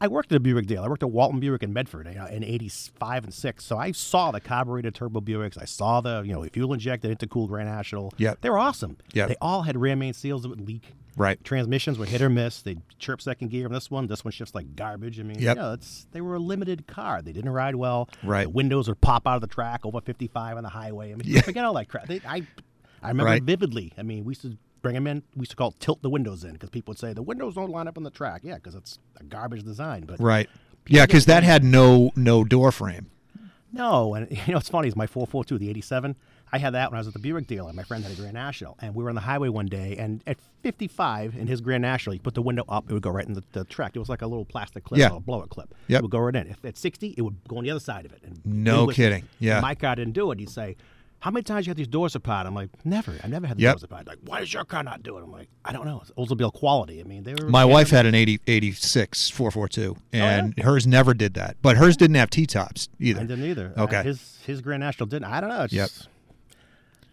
I 0.00 0.08
worked 0.08 0.30
at 0.32 0.36
a 0.36 0.40
Buick 0.40 0.66
deal. 0.66 0.82
I 0.82 0.88
worked 0.88 1.02
at 1.02 1.10
Walton 1.10 1.40
Buick 1.40 1.62
in 1.62 1.72
Medford 1.72 2.06
you 2.06 2.14
know, 2.14 2.26
in 2.26 2.44
'85 2.44 3.24
and 3.24 3.32
'6. 3.34 3.64
So 3.64 3.78
I 3.78 3.92
saw 3.92 4.30
the 4.30 4.40
carbureted 4.40 4.94
turbo 4.94 5.20
Buicks. 5.20 5.60
I 5.60 5.64
saw 5.64 6.00
the 6.00 6.22
you 6.24 6.32
know 6.34 6.42
fuel 6.44 6.72
injected 6.74 7.16
intercooled 7.18 7.48
Grand 7.48 7.68
National. 7.68 8.12
Yep. 8.18 8.40
they 8.42 8.50
were 8.50 8.58
awesome. 8.58 8.98
Yep. 9.14 9.28
they 9.28 9.36
all 9.40 9.62
had 9.62 9.76
rear 9.76 9.96
main 9.96 10.12
seals 10.12 10.42
that 10.42 10.48
would 10.50 10.60
leak. 10.66 10.92
Right. 11.16 11.42
Transmissions 11.42 11.98
were 11.98 12.04
hit 12.04 12.20
or 12.20 12.28
miss. 12.28 12.60
They 12.60 12.76
chirp 12.98 13.22
second 13.22 13.48
gear 13.48 13.64
on 13.66 13.72
this 13.72 13.90
one. 13.90 14.06
This 14.06 14.22
one 14.22 14.32
shifts 14.32 14.54
like 14.54 14.76
garbage. 14.76 15.18
I 15.18 15.22
mean, 15.22 15.38
Yep. 15.38 15.56
yeah, 15.56 15.72
it's 15.72 16.06
they 16.12 16.20
were 16.20 16.34
a 16.34 16.38
limited 16.38 16.86
car. 16.86 17.22
They 17.22 17.32
didn't 17.32 17.48
ride 17.50 17.74
well. 17.76 18.10
Right. 18.22 18.42
The 18.44 18.50
windows 18.50 18.88
would 18.88 19.00
pop 19.00 19.26
out 19.26 19.36
of 19.36 19.40
the 19.40 19.46
track 19.46 19.86
over 19.86 20.02
55 20.02 20.58
on 20.58 20.62
the 20.62 20.68
highway. 20.68 21.12
I 21.12 21.14
mean, 21.14 21.22
Yeah. 21.24 21.40
forget 21.40 21.64
all 21.64 21.72
that 21.74 21.88
crap. 21.88 22.06
They, 22.06 22.20
I 22.26 22.42
I 23.02 23.08
remember 23.08 23.30
Right. 23.30 23.42
vividly. 23.42 23.92
I 23.96 24.02
mean, 24.02 24.24
we 24.24 24.32
used 24.32 24.42
to 24.42 24.58
bring 24.82 24.94
them 24.94 25.06
in. 25.06 25.22
We 25.34 25.40
used 25.42 25.50
to 25.52 25.56
call 25.56 25.68
it 25.70 25.80
tilt 25.80 26.02
the 26.02 26.10
windows 26.10 26.44
in 26.44 26.52
because 26.52 26.70
people 26.70 26.92
would 26.92 26.98
say 26.98 27.12
the 27.12 27.22
windows 27.22 27.54
don't 27.54 27.70
line 27.70 27.88
up 27.88 27.96
on 27.96 28.02
the 28.04 28.10
track. 28.10 28.42
Yeah, 28.44 28.54
because 28.56 28.74
it's 28.74 28.98
a 29.18 29.24
garbage 29.24 29.62
design. 29.64 30.04
But 30.06 30.20
Right. 30.20 30.48
Yeah, 30.88 31.06
because 31.06 31.26
that 31.26 31.42
had 31.42 31.64
no 31.64 32.10
no 32.14 32.44
door 32.44 32.70
frame. 32.72 33.10
no, 33.72 34.14
and 34.14 34.30
you 34.30 34.36
know 34.48 34.54
what's 34.54 34.68
funny 34.68 34.88
is 34.88 34.96
my 34.96 35.06
442, 35.06 35.58
the 35.58 35.70
87. 35.70 36.14
I 36.52 36.58
had 36.58 36.74
that 36.74 36.90
when 36.92 36.96
I 36.96 37.00
was 37.00 37.08
at 37.08 37.12
the 37.12 37.18
Buick 37.18 37.48
dealer. 37.48 37.72
My 37.72 37.82
friend 37.82 38.04
had 38.04 38.12
a 38.12 38.16
Grand 38.16 38.34
National, 38.34 38.76
and 38.80 38.94
we 38.94 39.02
were 39.02 39.08
on 39.08 39.16
the 39.16 39.20
highway 39.20 39.48
one 39.48 39.66
day, 39.66 39.96
and 39.98 40.22
at 40.28 40.38
55 40.62 41.34
in 41.36 41.48
his 41.48 41.60
Grand 41.60 41.82
National, 41.82 42.12
he 42.12 42.20
put 42.20 42.34
the 42.34 42.42
window 42.42 42.64
up, 42.68 42.88
it 42.88 42.92
would 42.94 43.02
go 43.02 43.10
right 43.10 43.26
in 43.26 43.34
the, 43.34 43.42
the 43.50 43.64
track. 43.64 43.96
It 43.96 43.98
was 43.98 44.08
like 44.08 44.22
a 44.22 44.26
little 44.28 44.44
plastic 44.44 44.84
clip, 44.84 45.00
Yeah. 45.00 45.16
a 45.16 45.18
blow 45.18 45.42
it 45.42 45.50
clip. 45.50 45.74
Yep. 45.88 45.98
It 45.98 46.02
would 46.02 46.10
go 46.12 46.18
right 46.20 46.36
in. 46.36 46.46
If 46.46 46.64
at 46.64 46.76
60, 46.76 47.14
it 47.18 47.22
would 47.22 47.36
go 47.48 47.58
on 47.58 47.64
the 47.64 47.70
other 47.70 47.80
side 47.80 48.06
of 48.06 48.12
it. 48.12 48.20
And 48.24 48.40
No 48.44 48.84
it 48.84 48.86
was- 48.86 48.96
kidding. 48.96 49.24
Yeah. 49.40 49.58
My 49.60 49.74
car 49.74 49.96
didn't 49.96 50.12
do 50.14 50.30
it. 50.30 50.38
He'd 50.38 50.48
say, 50.50 50.76
"How 51.20 51.30
many 51.30 51.42
times 51.42 51.66
you 51.66 51.70
had 51.70 51.76
these 51.76 51.88
doors 51.88 52.14
apart?" 52.14 52.46
I'm 52.46 52.54
like, 52.54 52.70
"Never. 52.84 53.14
I 53.24 53.26
never 53.28 53.46
had 53.46 53.56
the 53.58 53.62
Yep. 53.62 53.74
doors 53.74 53.82
apart." 53.84 54.06
Like, 54.06 54.18
why 54.24 54.40
does 54.40 54.52
your 54.52 54.64
car 54.64 54.82
not 54.82 55.02
do 55.02 55.16
it? 55.18 55.22
I'm 55.22 55.32
like, 55.32 55.48
I 55.64 55.72
don't 55.72 55.84
know. 55.86 56.00
It's 56.02 56.10
Oldsmobile 56.12 56.52
quality. 56.52 57.00
I 57.00 57.04
mean, 57.04 57.22
they 57.24 57.34
were. 57.34 57.48
My 57.48 57.64
wife 57.64 57.90
had 57.90 58.06
an 58.06 58.14
80, 58.14 58.40
86 58.46 59.30
442, 59.30 59.96
Oh, 59.98 60.02
yeah? 60.12 60.38
and 60.38 60.58
hers 60.60 60.86
never 60.86 61.14
did 61.14 61.34
that. 61.34 61.56
But 61.62 61.76
hers 61.76 61.96
didn't 61.96 62.16
have 62.16 62.30
T 62.30 62.46
tops 62.46 62.88
I 63.00 63.04
either. 63.04 63.20
didn't 63.24 63.44
either. 63.44 63.72
Uh, 63.76 63.82
Okay. 63.84 64.02
his 64.02 64.38
his 64.46 64.60
Grand 64.60 64.80
National 64.80 65.06
didn't. 65.06 65.24
I 65.26 65.40
don't 65.40 65.50
know. 65.50 65.62
It's 65.64 65.72
Yep. 65.72 65.88
just- 65.88 66.08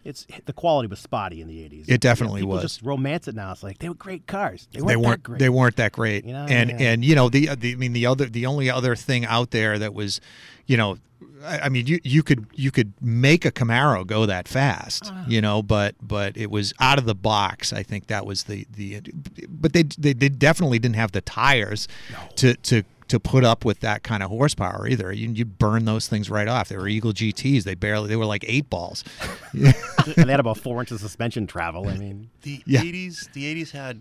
It's 0.04 0.26
the 0.44 0.52
quality 0.52 0.86
was 0.86 0.98
spotty 1.00 1.40
in 1.40 1.48
the 1.48 1.64
eighties. 1.64 1.86
It 1.88 1.98
definitely 2.02 2.42
people 2.42 2.52
was. 2.56 2.62
Just 2.62 2.82
romance 2.82 3.26
it 3.26 3.34
now. 3.34 3.52
It's 3.52 3.62
like 3.62 3.78
they 3.78 3.88
were 3.88 3.94
great 3.94 4.26
cars. 4.26 4.68
They 4.70 4.82
weren't, 4.82 4.88
they 4.88 4.94
that 4.94 5.00
weren't 5.08 5.22
great. 5.22 5.38
they 5.38 5.48
weren't 5.48 5.76
that 5.76 5.92
great. 5.92 6.26
You 6.26 6.34
know, 6.34 6.44
and 6.46 6.68
yeah. 6.68 6.76
and 6.90 7.02
you 7.04 7.14
know 7.14 7.30
the, 7.30 7.46
the 7.56 7.72
I 7.72 7.76
mean 7.76 7.94
the 7.94 8.04
other 8.04 8.26
the 8.26 8.44
only 8.44 8.68
other 8.68 8.94
thing 8.96 9.24
out 9.24 9.50
there 9.50 9.78
that 9.78 9.94
was, 9.94 10.20
you 10.66 10.76
know, 10.76 10.98
I, 11.44 11.60
I 11.66 11.68
mean 11.68 11.86
you 11.86 12.00
you 12.02 12.22
could 12.22 12.46
you 12.54 12.70
could 12.70 12.92
make 13.00 13.44
a 13.44 13.52
Camaro 13.52 14.06
go 14.06 14.26
that 14.26 14.48
fast, 14.48 15.10
Ah. 15.12 15.24
you 15.28 15.40
know, 15.40 15.62
but 15.62 15.94
but 16.02 16.36
it 16.36 16.50
was 16.50 16.72
out 16.80 16.98
of 16.98 17.04
the 17.04 17.14
box. 17.14 17.72
I 17.72 17.82
think 17.82 18.06
that 18.08 18.24
was 18.26 18.44
the 18.44 18.66
the 18.72 19.00
but 19.48 19.72
they 19.72 19.82
they, 19.98 20.12
they 20.12 20.28
definitely 20.28 20.78
didn't 20.78 20.96
have 20.96 21.12
the 21.12 21.20
tires 21.20 21.86
to 22.36 22.54
to 22.54 22.82
to 23.06 23.20
put 23.20 23.44
up 23.44 23.66
with 23.66 23.80
that 23.80 24.02
kind 24.02 24.22
of 24.22 24.30
horsepower 24.30 24.88
either. 24.88 25.12
You 25.12 25.30
you 25.30 25.44
burn 25.44 25.84
those 25.84 26.08
things 26.08 26.30
right 26.30 26.48
off. 26.48 26.68
They 26.70 26.76
were 26.76 26.88
Eagle 26.88 27.12
GTS. 27.12 27.64
They 27.64 27.74
barely 27.74 28.08
they 28.08 28.16
were 28.16 28.24
like 28.24 28.44
eight 28.48 28.70
balls. 28.70 29.04
and 29.52 29.74
they 30.16 30.30
had 30.30 30.40
about 30.40 30.58
four 30.58 30.80
inches 30.80 31.00
suspension 31.02 31.46
travel. 31.46 31.86
I 31.88 31.96
mean, 31.96 32.30
The 32.42 32.62
Yeah. 32.66 32.80
80s, 32.82 33.30
the 33.32 33.62
80s 33.62 33.70
had. 33.72 34.00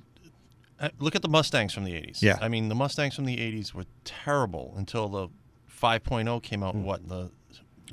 Uh, 0.80 0.89
look 1.00 1.16
at 1.16 1.22
the 1.22 1.30
Mustangs 1.30 1.74
from 1.74 1.84
the 1.86 1.91
80s. 1.94 2.22
Yeah. 2.22 2.38
I 2.41 2.50
mean, 2.50 2.68
the 2.68 2.76
Mustangs 2.76 3.16
from 3.16 3.26
the 3.26 3.38
80s 3.38 3.74
were 3.74 3.86
terrible 4.04 4.74
until 4.76 5.08
the 5.08 5.28
5.0 5.84 6.42
came 6.42 6.62
Mm. 6.62 6.68
out. 6.68 6.74
in 6.76 6.84
What 6.84 7.02
in 7.02 7.08
the 7.10 7.32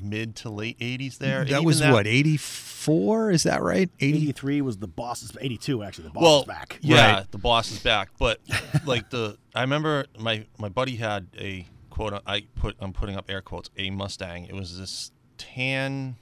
mid 0.00 0.36
to 0.36 0.48
late 0.50 0.78
80s? 0.80 1.18
There. 1.18 1.40
And 1.40 1.48
That 1.50 1.54
even 1.56 1.64
was 1.64 1.80
what 1.82 2.06
eighty 2.06 2.36
four. 2.36 3.30
Is 3.30 3.42
that 3.42 3.62
right? 3.62 3.90
Eighty. 4.00 4.18
eighty 4.22 4.32
three 4.32 4.60
was 4.62 4.78
the 4.78 4.86
boss's. 4.88 5.36
Eighty 5.40 5.56
two 5.58 5.82
actually. 5.82 6.04
The 6.04 6.10
boss 6.14 6.22
well, 6.22 6.40
is 6.40 6.46
back. 6.46 6.78
Yeah, 6.80 7.14
Right. 7.16 7.30
the 7.30 7.38
boss 7.38 7.70
is 7.72 7.80
back. 7.80 8.10
But 8.18 8.40
like 8.86 9.10
the, 9.10 9.36
I 9.54 9.60
remember 9.62 10.06
my 10.18 10.46
my 10.58 10.68
buddy 10.68 10.96
had 10.96 11.26
a 11.38 11.66
quote. 11.90 12.14
I 12.26 12.44
put 12.54 12.76
I'm 12.80 12.92
putting 12.92 13.16
up 13.16 13.28
air 13.28 13.42
quotes. 13.42 13.68
A 13.76 13.90
Mustang. 13.90 14.44
It 14.46 14.54
was 14.54 14.78
this 14.78 15.10
tan, 15.36 16.16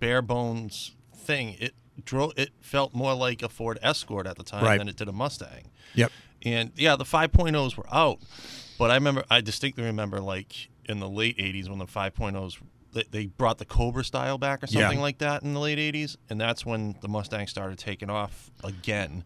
bare 0.00 0.22
bones 0.22 0.96
thing. 1.14 1.56
It 1.60 1.74
drove. 2.04 2.32
It 2.36 2.50
felt 2.60 2.94
more 2.94 3.14
like 3.14 3.42
a 3.42 3.48
Ford 3.48 3.78
Escort 3.82 4.26
at 4.26 4.36
the 4.36 4.42
time 4.44 4.64
Right. 4.64 4.78
than 4.78 4.88
it 4.88 4.96
did 4.96 5.08
a 5.08 5.12
Mustang. 5.12 5.70
Yep. 5.94 6.10
And 6.42 6.72
yeah, 6.76 6.96
the 6.96 7.04
5.0s 7.04 7.76
were 7.76 7.84
out, 7.92 8.18
but 8.80 8.90
I 8.90 8.94
remember 8.94 9.24
I 9.30 9.40
distinctly 9.40 9.84
remember 9.84 10.20
like 10.20 10.68
in 10.86 10.98
the 10.98 11.08
late 11.08 11.36
80s 11.38 11.68
when 11.68 11.78
the 11.78 11.86
5.0s 11.86 12.56
they, 13.12 13.26
brought 13.26 13.58
the 13.58 13.64
Cobra 13.64 14.02
style 14.02 14.36
back 14.38 14.64
or 14.64 14.66
Yeah. 14.68 14.80
something 14.80 14.98
like 15.00 15.18
that 15.18 15.44
in 15.44 15.54
the 15.54 15.60
late 15.60 15.78
80s, 15.78 16.16
and 16.28 16.40
that's 16.40 16.66
when 16.66 16.96
the 17.02 17.08
Mustang 17.08 17.46
started 17.46 17.78
taking 17.78 18.10
off 18.10 18.50
again. 18.64 19.22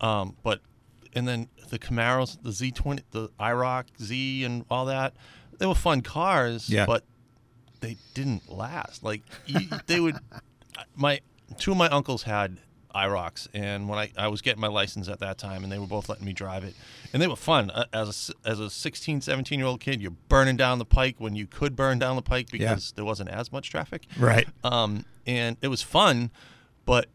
Um, 0.00 0.36
but 0.42 0.60
and 1.14 1.28
then 1.28 1.48
the 1.70 1.78
Camaros, 1.78 2.38
the 2.42 2.50
Z20, 2.50 3.02
the 3.12 3.28
IROC 3.38 3.84
Z, 4.02 4.42
and 4.44 4.64
all 4.68 4.86
that, 4.86 5.14
they 5.58 5.66
were 5.66 5.74
fun 5.76 6.00
cars, 6.00 6.68
Yeah. 6.68 6.86
but 6.86 7.04
they 7.80 7.96
didn't 8.14 8.50
last. 8.50 9.04
Like 9.04 9.22
you, 9.46 9.60
they 9.86 10.00
would. 10.00 10.16
My 10.96 11.20
two 11.58 11.70
of 11.72 11.76
my 11.76 11.88
uncles 11.88 12.24
had 12.24 12.58
IROCs, 13.06 13.48
and 13.54 13.88
when 13.88 13.98
I, 13.98 14.10
I 14.16 14.28
was 14.28 14.42
getting 14.42 14.60
my 14.60 14.68
license 14.68 15.08
at 15.08 15.20
that 15.20 15.38
time, 15.38 15.62
and 15.62 15.72
they 15.72 15.78
were 15.78 15.86
both 15.86 16.08
letting 16.08 16.24
me 16.26 16.32
drive 16.32 16.64
it, 16.64 16.74
and 17.12 17.22
they 17.22 17.26
were 17.26 17.36
fun. 17.36 17.70
Uh, 17.70 17.84
As 17.92 18.30
a 18.44 18.48
as 18.48 18.60
a 18.60 18.68
16, 18.70 19.20
17 19.20 19.58
year 19.58 19.66
old 19.68 19.80
kid, 19.80 20.00
you're 20.02 20.10
burning 20.28 20.56
down 20.56 20.78
the 20.78 20.84
pike 20.84 21.16
when 21.18 21.36
you 21.36 21.46
could 21.46 21.76
burn 21.76 21.98
down 21.98 22.16
the 22.16 22.22
pike 22.22 22.50
because 22.50 22.92
there 22.92 23.04
wasn't 23.04 23.30
as 23.30 23.52
much 23.52 23.70
traffic. 23.70 24.06
Right. 24.18 24.48
Um, 24.64 25.04
and 25.26 25.56
it 25.62 25.68
was 25.68 25.82
fun, 25.82 26.30
but 26.84 27.06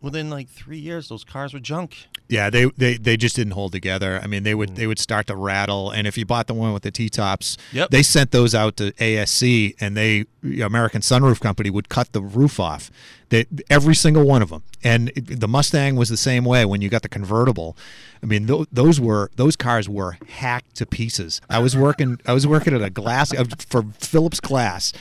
within 0.00 0.30
like 0.30 0.48
three 0.48 0.78
years, 0.78 1.08
those 1.08 1.24
cars 1.24 1.54
were 1.54 1.60
junk. 1.60 2.06
Yeah, 2.26 2.48
they, 2.48 2.64
they 2.76 2.96
they 2.96 3.18
just 3.18 3.36
didn't 3.36 3.52
hold 3.52 3.72
together. 3.72 4.18
I 4.22 4.26
mean, 4.26 4.44
they 4.44 4.54
would 4.54 4.76
they 4.76 4.86
would 4.86 4.98
start 4.98 5.26
to 5.26 5.36
rattle, 5.36 5.90
and 5.90 6.06
if 6.06 6.16
you 6.16 6.24
bought 6.24 6.46
the 6.46 6.54
one 6.54 6.72
with 6.72 6.82
the 6.82 6.90
T 6.90 7.10
tops, 7.10 7.58
Yep. 7.72 7.90
they 7.90 8.02
sent 8.02 8.30
those 8.30 8.54
out 8.54 8.78
to 8.78 8.92
ASC, 8.92 9.74
and 9.78 9.94
they 9.94 10.24
American 10.62 11.02
Sunroof 11.02 11.38
Company 11.40 11.68
would 11.68 11.90
cut 11.90 12.12
the 12.12 12.22
roof 12.22 12.58
off. 12.58 12.90
They, 13.28 13.44
every 13.68 13.94
single 13.94 14.24
one 14.24 14.40
of 14.40 14.48
them, 14.48 14.62
and 14.82 15.10
it, 15.10 15.38
the 15.40 15.48
Mustang 15.48 15.96
was 15.96 16.08
the 16.08 16.16
same 16.16 16.46
way. 16.46 16.64
When 16.64 16.80
you 16.80 16.88
got 16.88 17.02
the 17.02 17.10
convertible, 17.10 17.76
I 18.22 18.26
mean, 18.26 18.46
th- 18.46 18.68
those 18.72 18.98
were 18.98 19.30
those 19.36 19.54
cars 19.54 19.86
were 19.86 20.16
hacked 20.28 20.76
to 20.76 20.86
pieces. 20.86 21.42
I 21.50 21.58
was 21.58 21.76
working 21.76 22.20
I 22.24 22.32
was 22.32 22.46
working 22.46 22.72
at 22.74 22.80
a 22.80 22.88
glass 22.90 23.34
uh, 23.34 23.44
for 23.68 23.82
Phillips 23.98 24.40
Glass 24.40 24.94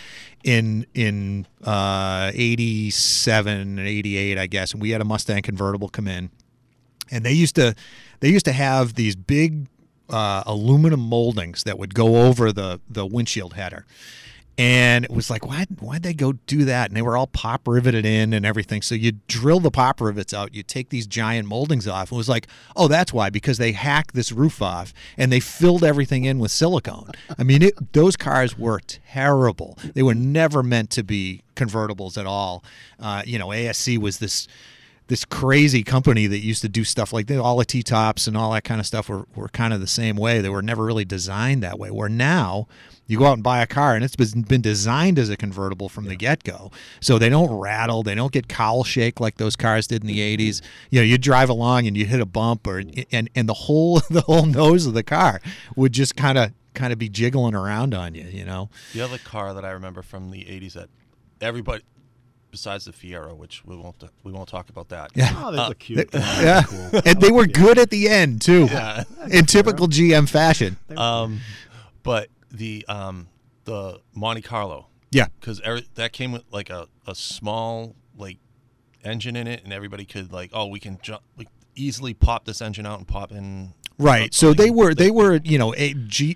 in 0.43 0.86
in 0.93 1.47
uh, 1.63 2.32
87 2.34 3.57
and 3.57 3.80
88 3.80 4.38
I 4.38 4.45
guess 4.47 4.74
and 4.74 4.82
we 4.82 4.89
had 4.89 4.99
a 4.99 5.05
Mustang 5.05 5.41
convertible 5.41 5.88
come 5.88 6.05
in 6.07 6.30
and 7.11 7.25
they 7.25 7.33
used 7.33 7.55
to 7.55 7.75
they 8.19 8.29
used 8.29 8.45
to 8.45 8.53
have 8.53 8.95
these 8.95 9.15
big 9.15 9.67
uh, 10.09 10.43
aluminum 10.45 10.99
moldings 10.99 11.63
that 11.63 11.77
would 11.77 11.93
go 11.93 12.27
over 12.27 12.51
the 12.51 12.79
the 12.89 13.05
windshield 13.05 13.53
header. 13.53 13.85
And 14.55 15.03
it 15.03 15.09
was 15.09 15.31
like 15.31 15.47
why 15.47 15.65
why'd 15.79 16.03
they 16.03 16.13
go 16.13 16.33
do 16.33 16.65
that? 16.65 16.89
And 16.89 16.95
they 16.95 17.01
were 17.01 17.17
all 17.17 17.25
pop 17.25 17.67
riveted 17.67 18.05
in 18.05 18.33
and 18.33 18.45
everything. 18.45 18.83
So 18.83 18.93
you 18.93 19.13
drill 19.27 19.59
the 19.59 19.71
pop 19.71 19.99
rivets 19.99 20.31
out 20.31 20.53
you 20.53 20.61
take 20.61 20.89
these 20.89 21.07
giant 21.07 21.47
moldings 21.47 21.87
off. 21.87 22.11
It 22.11 22.15
was 22.15 22.29
like 22.29 22.47
oh 22.75 22.87
that's 22.87 23.11
why 23.11 23.31
because 23.31 23.57
they 23.57 23.71
hacked 23.71 24.13
this 24.13 24.31
roof 24.31 24.61
off 24.61 24.93
and 25.17 25.31
they 25.31 25.39
filled 25.39 25.83
everything 25.83 26.25
in 26.25 26.37
with 26.37 26.51
silicone. 26.51 27.09
I 27.37 27.43
mean 27.43 27.63
it, 27.63 27.93
those 27.93 28.15
cars 28.15 28.57
were 28.57 28.79
terrible. 28.85 29.79
They 29.95 30.03
were 30.03 30.13
never 30.13 30.61
meant 30.61 30.91
to 30.91 31.03
be 31.03 31.41
convertibles 31.55 32.17
at 32.17 32.27
all. 32.27 32.63
Uh, 32.99 33.23
you 33.25 33.39
know 33.39 33.47
asc 33.47 33.97
was 33.97 34.19
this 34.19 34.47
this 35.07 35.25
crazy 35.25 35.83
company 35.83 36.27
that 36.27 36.39
used 36.39 36.61
to 36.61 36.69
do 36.69 36.83
stuff 36.83 37.11
like 37.11 37.27
that. 37.27 37.39
All 37.39 37.57
the 37.57 37.65
T 37.65 37.83
tops 37.83 38.27
and 38.27 38.37
all 38.37 38.51
that 38.53 38.63
kind 38.63 38.79
of 38.79 38.87
stuff 38.87 39.09
were, 39.09 39.25
were 39.35 39.49
kind 39.49 39.73
of 39.73 39.81
the 39.81 39.87
same 39.87 40.15
way. 40.15 40.41
They 40.41 40.49
were 40.49 40.61
never 40.61 40.83
really 40.83 41.05
designed 41.05 41.63
that 41.63 41.77
way. 41.77 41.91
Where 41.91 42.09
now 42.09 42.67
you 43.07 43.19
go 43.19 43.25
out 43.25 43.33
and 43.33 43.43
buy 43.43 43.61
a 43.61 43.67
car 43.67 43.95
and 43.95 44.03
it's 44.03 44.15
been 44.15 44.43
been 44.43 44.61
designed 44.61 45.19
as 45.19 45.29
a 45.29 45.35
convertible 45.35 45.89
from 45.89 46.05
the 46.05 46.15
get 46.15 46.43
go. 46.43 46.71
So 47.01 47.19
they 47.19 47.29
don't 47.29 47.51
rattle, 47.51 48.03
they 48.03 48.15
don't 48.15 48.31
get 48.31 48.47
cowl 48.47 48.83
shake 48.83 49.19
like 49.19 49.37
those 49.37 49.55
cars 49.55 49.87
did 49.87 50.03
in 50.03 50.07
the 50.07 50.19
mm-hmm. 50.19 50.41
80s. 50.41 50.61
You 50.89 50.99
know, 50.99 51.05
you 51.05 51.17
drive 51.17 51.49
along 51.49 51.87
and 51.87 51.97
you 51.97 52.05
hit 52.05 52.21
a 52.21 52.25
bump 52.25 52.65
or 52.65 52.81
and 53.11 53.29
and 53.35 53.49
the 53.49 53.53
whole 53.53 53.99
the 54.09 54.21
whole 54.21 54.45
nose 54.45 54.85
of 54.85 54.93
the 54.93 55.03
car 55.03 55.41
would 55.75 55.91
just 55.91 56.15
kind 56.15 56.37
of 56.37 56.53
kind 56.73 56.91
of 56.91 56.99
be 56.99 57.09
jiggling 57.09 57.55
around 57.55 57.93
on 57.93 58.15
you, 58.15 58.23
you 58.23 58.45
know. 58.45 58.69
The 58.93 59.01
other 59.01 59.17
car 59.17 59.53
that 59.53 59.65
I 59.65 59.71
remember 59.71 60.01
from 60.01 60.31
the 60.31 60.39
80s 60.39 60.73
that 60.73 60.89
everybody, 61.41 61.83
besides 62.53 62.85
the 62.85 62.91
Fiero, 62.91 63.35
which 63.35 63.65
we 63.65 63.75
won't 63.75 63.95
we 64.23 64.31
won't 64.31 64.47
talk 64.47 64.69
about 64.69 64.89
that. 64.89 65.09
Yeah. 65.15 65.33
Oh, 65.35 65.51
those 65.51 65.71
are 65.71 65.73
cute. 65.73 66.07
Yeah. 66.13 66.61
Cool. 66.61 67.01
And 67.03 67.19
they 67.19 67.31
were 67.31 67.47
good 67.47 67.79
at 67.79 67.89
the 67.89 68.07
end 68.07 68.41
too. 68.43 68.65
Yeah. 68.65 69.03
In 69.31 69.45
typical 69.47 69.87
GM 69.87 70.29
fashion. 70.29 70.77
Um, 70.95 71.39
but 72.03 72.29
the 72.51 72.85
um 72.87 73.27
the 73.65 73.99
Monte 74.13 74.43
Carlo 74.43 74.85
Yeah. 75.11 75.27
because 75.39 75.59
that 75.95 76.13
came 76.13 76.31
with 76.31 76.43
like 76.51 76.69
a, 76.69 76.87
a 77.07 77.15
small 77.15 77.95
like 78.15 78.37
engine 79.03 79.35
in 79.35 79.47
it, 79.47 79.63
and 79.63 79.73
everybody 79.73 80.05
could 80.05 80.31
like 80.31 80.51
oh 80.53 80.67
we 80.67 80.79
can 80.79 80.99
jump 81.01 81.23
we 81.35 81.47
easily 81.75 82.13
pop 82.13 82.45
this 82.45 82.61
engine 82.61 82.85
out 82.85 82.99
and 82.99 83.07
pop 83.07 83.31
in. 83.31 83.73
Right. 83.99 84.33
So 84.33 84.53
they 84.53 84.71
were 84.71 84.93
they 84.95 85.11
were 85.11 85.39
you 85.43 85.57
know 85.57 85.73
a 85.75 85.93
G 85.93 86.35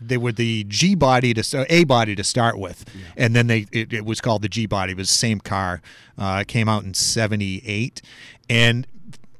they 0.00 0.16
were 0.16 0.32
the 0.32 0.64
G 0.64 0.94
body 0.94 1.34
to 1.34 1.66
a 1.68 1.84
body 1.84 2.14
to 2.14 2.24
start 2.24 2.58
with, 2.58 2.84
and 3.16 3.36
then 3.36 3.46
they 3.46 3.66
it, 3.72 3.92
it 3.92 4.04
was 4.04 4.20
called 4.20 4.42
the 4.42 4.48
G 4.48 4.66
body. 4.66 4.92
It 4.92 4.98
was 4.98 5.08
the 5.08 5.14
same 5.18 5.40
car. 5.40 5.82
Uh, 6.18 6.38
it 6.42 6.48
came 6.48 6.68
out 6.68 6.82
in 6.84 6.94
'78, 6.94 8.00
and 8.48 8.86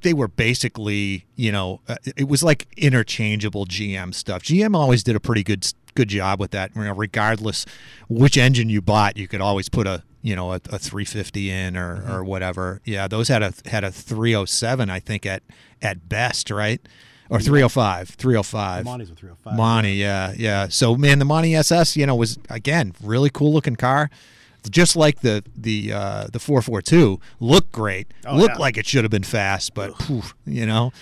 they 0.02 0.12
were 0.12 0.28
basically 0.28 1.24
you 1.36 1.50
know 1.50 1.80
uh, 1.88 1.96
it 2.16 2.28
was 2.28 2.42
like 2.42 2.66
interchangeable 2.76 3.64
GM 3.64 4.14
stuff. 4.14 4.42
GM 4.42 4.76
always 4.76 5.02
did 5.02 5.16
a 5.16 5.20
pretty 5.20 5.42
good 5.42 5.66
good 5.94 6.08
job 6.08 6.38
with 6.40 6.50
that. 6.50 6.70
You 6.76 6.84
know, 6.84 6.92
regardless 6.94 7.64
which 8.08 8.36
engine 8.36 8.68
you 8.68 8.82
bought, 8.82 9.16
you 9.16 9.26
could 9.26 9.40
always 9.40 9.70
put 9.70 9.86
a 9.86 10.02
you 10.20 10.36
know 10.36 10.52
a, 10.52 10.56
a 10.56 10.78
350 10.78 11.50
in 11.50 11.76
or, 11.78 11.96
Mm-hmm. 11.96 12.12
or 12.12 12.24
whatever. 12.24 12.82
Yeah, 12.84 13.08
those 13.08 13.28
had 13.28 13.42
a 13.42 13.54
had 13.66 13.84
a 13.84 13.90
307 13.90 14.90
I 14.90 15.00
think 15.00 15.24
at 15.24 15.42
at 15.80 16.08
best, 16.10 16.50
right? 16.50 16.80
Or 17.35 17.41
305, 17.41 18.11
305. 18.11 18.85
Monte's 18.85 19.11
a 19.11 19.14
305. 19.14 19.57
Monte, 19.57 19.93
yeah, 19.95 20.32
yeah. 20.37 20.68
So 20.68 20.95
man, 20.97 21.18
the 21.18 21.24
Monte 21.24 21.55
SS, 21.55 21.97
you 21.97 22.07
know, 22.07 22.14
was 22.14 22.39
again 22.49 22.95
really 23.03 23.28
cool 23.28 23.53
looking 23.53 23.74
car, 23.76 24.09
just 24.70 24.95
like 24.95 25.20
the 25.20 25.43
the 25.57 25.93
uh, 25.93 26.26
the 26.32 26.39
442. 26.39 27.18
Looked 27.41 27.72
great, 27.72 28.07
Oh, 28.24 28.37
looked 28.37 28.55
yeah. 28.55 28.59
like 28.61 28.78
it 28.78 28.87
should 28.87 29.03
have 29.05 29.11
been 29.11 29.24
fast, 29.24 29.74
but 29.74 29.99
poof, 29.99 30.35
you 30.47 30.64
know, 30.64 30.93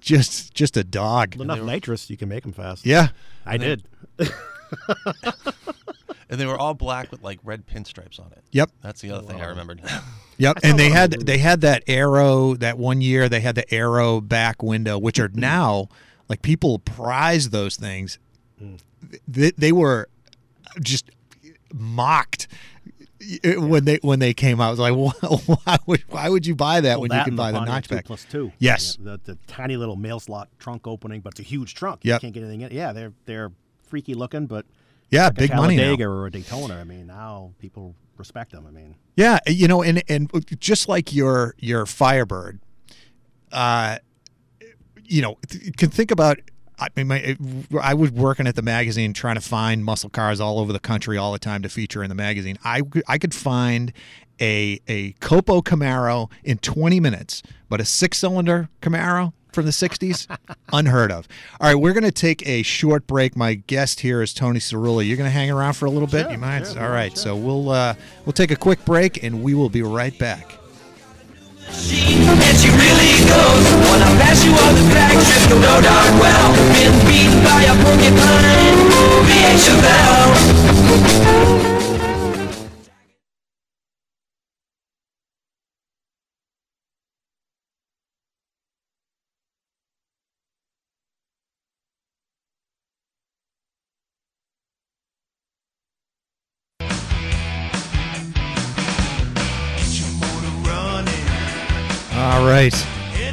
just 0.00 0.52
just 0.52 0.76
a 0.76 0.84
dog. 0.84 1.40
Enough 1.40 1.62
nitrous, 1.62 2.10
you 2.10 2.16
can 2.18 2.28
make 2.28 2.42
them 2.42 2.52
fast. 2.52 2.84
Yeah, 2.84 3.08
I 3.46 3.56
did. 3.56 3.84
and 6.30 6.40
they 6.40 6.46
were 6.46 6.58
all 6.58 6.74
black 6.74 7.10
with 7.10 7.22
like 7.22 7.38
red 7.42 7.66
pinstripes 7.66 8.20
on 8.20 8.32
it. 8.32 8.42
yep, 8.52 8.70
That's 8.82 9.00
the 9.00 9.10
other 9.10 9.26
thing 9.26 9.40
I 9.40 9.46
remembered. 9.46 9.82
yep. 10.38 10.58
saw 10.58 10.68
And 10.68 10.78
they 10.78 10.90
had 10.90 11.12
they 11.12 11.38
had 11.38 11.60
that 11.62 11.84
arrow 11.86 12.54
that 12.54 12.78
one 12.78 13.00
year. 13.00 13.28
They 13.28 13.40
had 13.40 13.54
the 13.54 13.72
arrow 13.72 14.20
back 14.20 14.62
window, 14.62 14.98
which 14.98 15.18
are 15.18 15.28
mm-hmm. 15.28 15.40
now 15.40 15.88
like 16.28 16.42
people 16.42 16.78
prize 16.80 17.50
those 17.50 17.76
things. 17.76 18.18
Mm. 18.62 18.78
They, 19.26 19.52
they 19.52 19.72
were 19.72 20.08
just 20.80 21.10
mocked 21.72 22.48
when 23.44 23.84
they 23.84 23.98
when 24.02 24.18
they 24.18 24.34
came 24.34 24.60
out. 24.60 24.68
It 24.68 24.78
was 24.78 24.90
like, 24.90 25.46
why 25.64 25.78
would 25.86 26.04
why 26.08 26.28
would 26.28 26.46
you 26.46 26.54
buy 26.54 26.80
that 26.80 26.94
Well, 26.94 27.02
when 27.02 27.08
that 27.10 27.20
you 27.20 27.24
can 27.24 27.36
buy 27.36 27.52
the 27.52 27.58
Pontiac 27.58 27.84
two 27.84 27.94
notchback? 27.94 28.04
plus 28.04 28.24
two. 28.24 28.52
Yes. 28.58 28.98
Yeah, 28.98 29.12
the, 29.12 29.32
the 29.32 29.38
tiny 29.46 29.76
little 29.76 29.96
mail 29.96 30.20
slot 30.20 30.48
trunk 30.58 30.86
opening, 30.86 31.20
but 31.20 31.34
it's 31.34 31.40
a 31.40 31.44
huge 31.44 31.74
trunk. 31.74 32.00
Yep. 32.02 32.16
You 32.16 32.26
can't 32.26 32.34
get 32.34 32.42
anything 32.42 32.60
in. 32.62 32.72
Yeah, 32.72 32.92
they're 32.92 33.12
they're 33.24 33.52
freaky 33.82 34.14
looking, 34.14 34.46
but 34.46 34.66
Yeah, 35.10 35.24
like 35.26 35.36
big 35.36 35.54
money 35.54 35.76
now. 35.76 36.04
Or 36.04 36.26
a 36.26 36.30
Daytona. 36.30 36.76
I 36.76 36.84
mean, 36.84 37.06
now 37.06 37.52
people 37.58 37.94
respect 38.16 38.52
them. 38.52 38.66
I 38.66 38.70
mean, 38.70 38.94
Yeah, 39.16 39.38
eh, 39.46 39.50
you 39.52 39.68
know, 39.68 39.82
and 39.82 40.02
and 40.08 40.30
uh, 40.34 40.40
just 40.58 40.88
like 40.88 41.14
your 41.14 41.54
your 41.58 41.86
Firebird, 41.86 42.60
uh, 43.52 43.98
you 45.04 45.22
know, 45.22 45.38
you 45.50 45.72
can 45.72 45.90
think 45.90 46.10
about. 46.10 46.38
I 46.80 46.88
mean, 46.94 47.08
my, 47.08 47.20
eh, 47.20 47.34
I 47.82 47.94
was 47.94 48.12
working 48.12 48.46
at 48.46 48.54
the 48.54 48.62
magazine 48.62 49.12
trying 49.12 49.34
to 49.34 49.40
find 49.40 49.84
muscle 49.84 50.10
cars 50.10 50.38
all 50.40 50.60
over 50.60 50.72
the 50.72 50.78
country 50.78 51.16
all 51.18 51.32
the 51.32 51.38
time 51.40 51.62
to 51.62 51.68
feature 51.68 52.04
in 52.04 52.08
the 52.08 52.14
magazine. 52.14 52.56
I 52.64 52.82
could- 52.82 53.02
I 53.08 53.18
could 53.18 53.34
find 53.34 53.92
a 54.40 54.78
a 54.86 55.12
Copo 55.14 55.60
Camaro 55.62 56.30
in 56.44 56.58
20 56.58 57.00
minutes, 57.00 57.42
but 57.68 57.80
a 57.80 57.84
six 57.84 58.18
cylinder 58.18 58.68
Camaro 58.80 59.32
from 59.58 59.66
the 59.66 59.72
60s, 59.72 60.28
unheard 60.72 61.10
of. 61.10 61.26
All 61.60 61.66
right, 61.66 61.74
we're 61.74 61.92
going 61.92 62.04
to 62.04 62.12
take 62.12 62.46
a 62.46 62.62
short 62.62 63.08
break. 63.08 63.34
My 63.34 63.54
guest 63.54 63.98
here 63.98 64.22
is 64.22 64.32
Tony 64.32 64.60
Cerulle. 64.60 65.04
You're 65.04 65.16
going 65.16 65.26
to 65.26 65.32
hang 65.32 65.50
around 65.50 65.72
for 65.72 65.86
a 65.86 65.90
little 65.90 66.06
bit. 66.06 66.22
Sure, 66.22 66.30
you 66.30 66.38
mind? 66.38 66.64
sure, 66.68 66.80
all 66.80 66.90
right, 66.90 67.10
sure. 67.10 67.16
so 67.16 67.34
we'll 67.34 67.70
uh, 67.70 67.94
we'll 68.24 68.34
take 68.34 68.52
a 68.52 68.56
quick 68.56 68.84
break 68.84 69.24
and 69.24 69.42
we 69.42 69.54
will 69.54 69.68
be 69.68 69.82
right 69.82 70.16
back. 70.16 70.54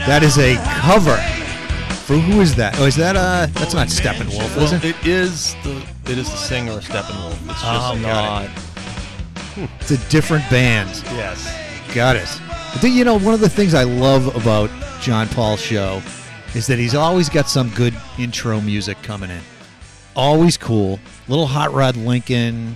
That 0.08 0.22
is 0.24 0.38
a 0.38 0.56
cover. 0.82 1.18
For 2.06 2.14
who 2.16 2.42
is 2.42 2.56
that? 2.56 2.78
Oh, 2.80 2.86
is 2.86 2.96
that 2.98 3.16
uh? 3.16 3.48
That's 3.54 3.74
not 3.74 3.88
Steppenwolf, 3.88 4.50
is 4.52 4.56
well, 4.56 4.74
it? 4.76 4.84
it 4.86 5.08
is 5.08 5.56
the 5.64 5.84
it 6.06 6.18
is 6.18 6.30
the 6.30 6.38
singer 6.38 6.74
of 6.74 6.84
Steppenwolf. 6.84 7.34
It's 7.34 7.62
just 7.62 7.66
Oh, 7.66 8.00
got 8.02 8.50
not. 9.58 9.70
It's 9.80 9.92
a 9.92 10.10
different 10.10 10.48
band. 10.50 10.90
Yes. 11.14 11.50
Got 11.96 12.16
it. 12.18 12.28
But 12.74 12.82
then, 12.82 12.94
you 12.94 13.06
know, 13.06 13.18
one 13.18 13.34
of 13.34 13.40
the 13.40 13.50
things 13.50 13.74
I 13.74 13.84
love 13.84 14.36
about 14.36 14.70
John 15.02 15.28
Paul's 15.30 15.62
show 15.62 16.02
is 16.54 16.68
that 16.68 16.78
he's 16.78 16.94
always 16.94 17.30
got 17.30 17.48
some 17.48 17.70
good 17.70 17.96
intro 18.20 18.60
music 18.62 19.02
coming 19.02 19.30
in. 19.30 19.42
Always 20.16 20.58
cool. 20.58 21.00
Little 21.28 21.48
Hot 21.48 21.74
Rod 21.74 21.96
Lincoln. 21.96 22.76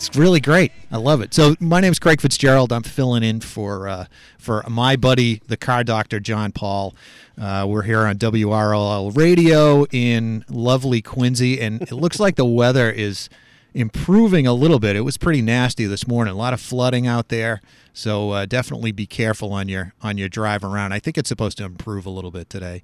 It's 0.00 0.16
really 0.16 0.40
great. 0.40 0.72
I 0.90 0.96
love 0.96 1.20
it. 1.20 1.34
So 1.34 1.56
my 1.60 1.78
name's 1.78 1.98
Craig 1.98 2.22
Fitzgerald. 2.22 2.72
I'm 2.72 2.82
filling 2.82 3.22
in 3.22 3.40
for 3.40 3.86
uh, 3.86 4.06
for 4.38 4.64
my 4.66 4.96
buddy, 4.96 5.42
the 5.46 5.58
car 5.58 5.84
doctor, 5.84 6.18
John 6.18 6.52
Paul. 6.52 6.94
Uh, 7.38 7.66
we're 7.68 7.82
here 7.82 8.06
on 8.06 8.16
WRLL 8.16 9.14
Radio 9.14 9.84
in 9.92 10.42
lovely 10.48 11.02
Quincy, 11.02 11.60
and 11.60 11.82
it 11.82 11.92
looks 11.92 12.18
like 12.18 12.36
the 12.36 12.46
weather 12.46 12.90
is 12.90 13.28
improving 13.74 14.46
a 14.46 14.54
little 14.54 14.78
bit. 14.78 14.96
It 14.96 15.02
was 15.02 15.18
pretty 15.18 15.42
nasty 15.42 15.84
this 15.84 16.08
morning. 16.08 16.32
A 16.32 16.36
lot 16.36 16.54
of 16.54 16.62
flooding 16.62 17.06
out 17.06 17.28
there. 17.28 17.60
So 17.92 18.30
uh, 18.30 18.46
definitely 18.46 18.92
be 18.92 19.06
careful 19.06 19.52
on 19.52 19.68
your 19.68 19.92
on 20.00 20.16
your 20.16 20.30
drive 20.30 20.64
around. 20.64 20.94
I 20.94 20.98
think 20.98 21.18
it's 21.18 21.28
supposed 21.28 21.58
to 21.58 21.64
improve 21.64 22.06
a 22.06 22.10
little 22.10 22.30
bit 22.30 22.48
today. 22.48 22.80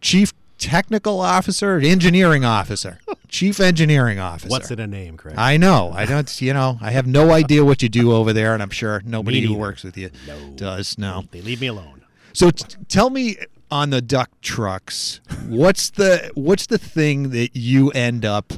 chief 0.00 0.32
technical 0.58 1.20
officer, 1.20 1.78
engineering 1.78 2.44
officer, 2.44 2.98
chief 3.28 3.60
engineering 3.60 4.18
officer. 4.18 4.48
what's 4.50 4.70
in 4.70 4.78
a 4.78 4.86
name, 4.86 5.16
Craig? 5.16 5.34
I 5.38 5.56
know. 5.56 5.90
I 5.94 6.04
don't. 6.06 6.40
You 6.40 6.52
know. 6.54 6.78
I 6.80 6.90
have 6.90 7.06
no 7.06 7.30
idea 7.32 7.64
what 7.64 7.82
you 7.82 7.88
do 7.88 8.12
over 8.12 8.32
there, 8.32 8.54
and 8.54 8.62
I'm 8.62 8.70
sure 8.70 9.02
nobody 9.04 9.40
who 9.42 9.54
works 9.54 9.82
with 9.84 9.96
you 9.96 10.10
No. 10.26 10.50
does. 10.56 10.96
No. 10.98 11.24
they 11.30 11.40
leave 11.42 11.60
me 11.60 11.66
alone. 11.68 12.02
So 12.32 12.50
t- 12.50 12.76
tell 12.88 13.10
me 13.10 13.36
on 13.70 13.90
the 13.90 14.00
duck 14.00 14.30
trucks, 14.42 15.20
what's 15.48 15.90
the 15.90 16.30
what's 16.34 16.66
the 16.66 16.78
thing 16.78 17.30
that 17.30 17.56
you 17.56 17.90
end 17.90 18.24
up 18.24 18.52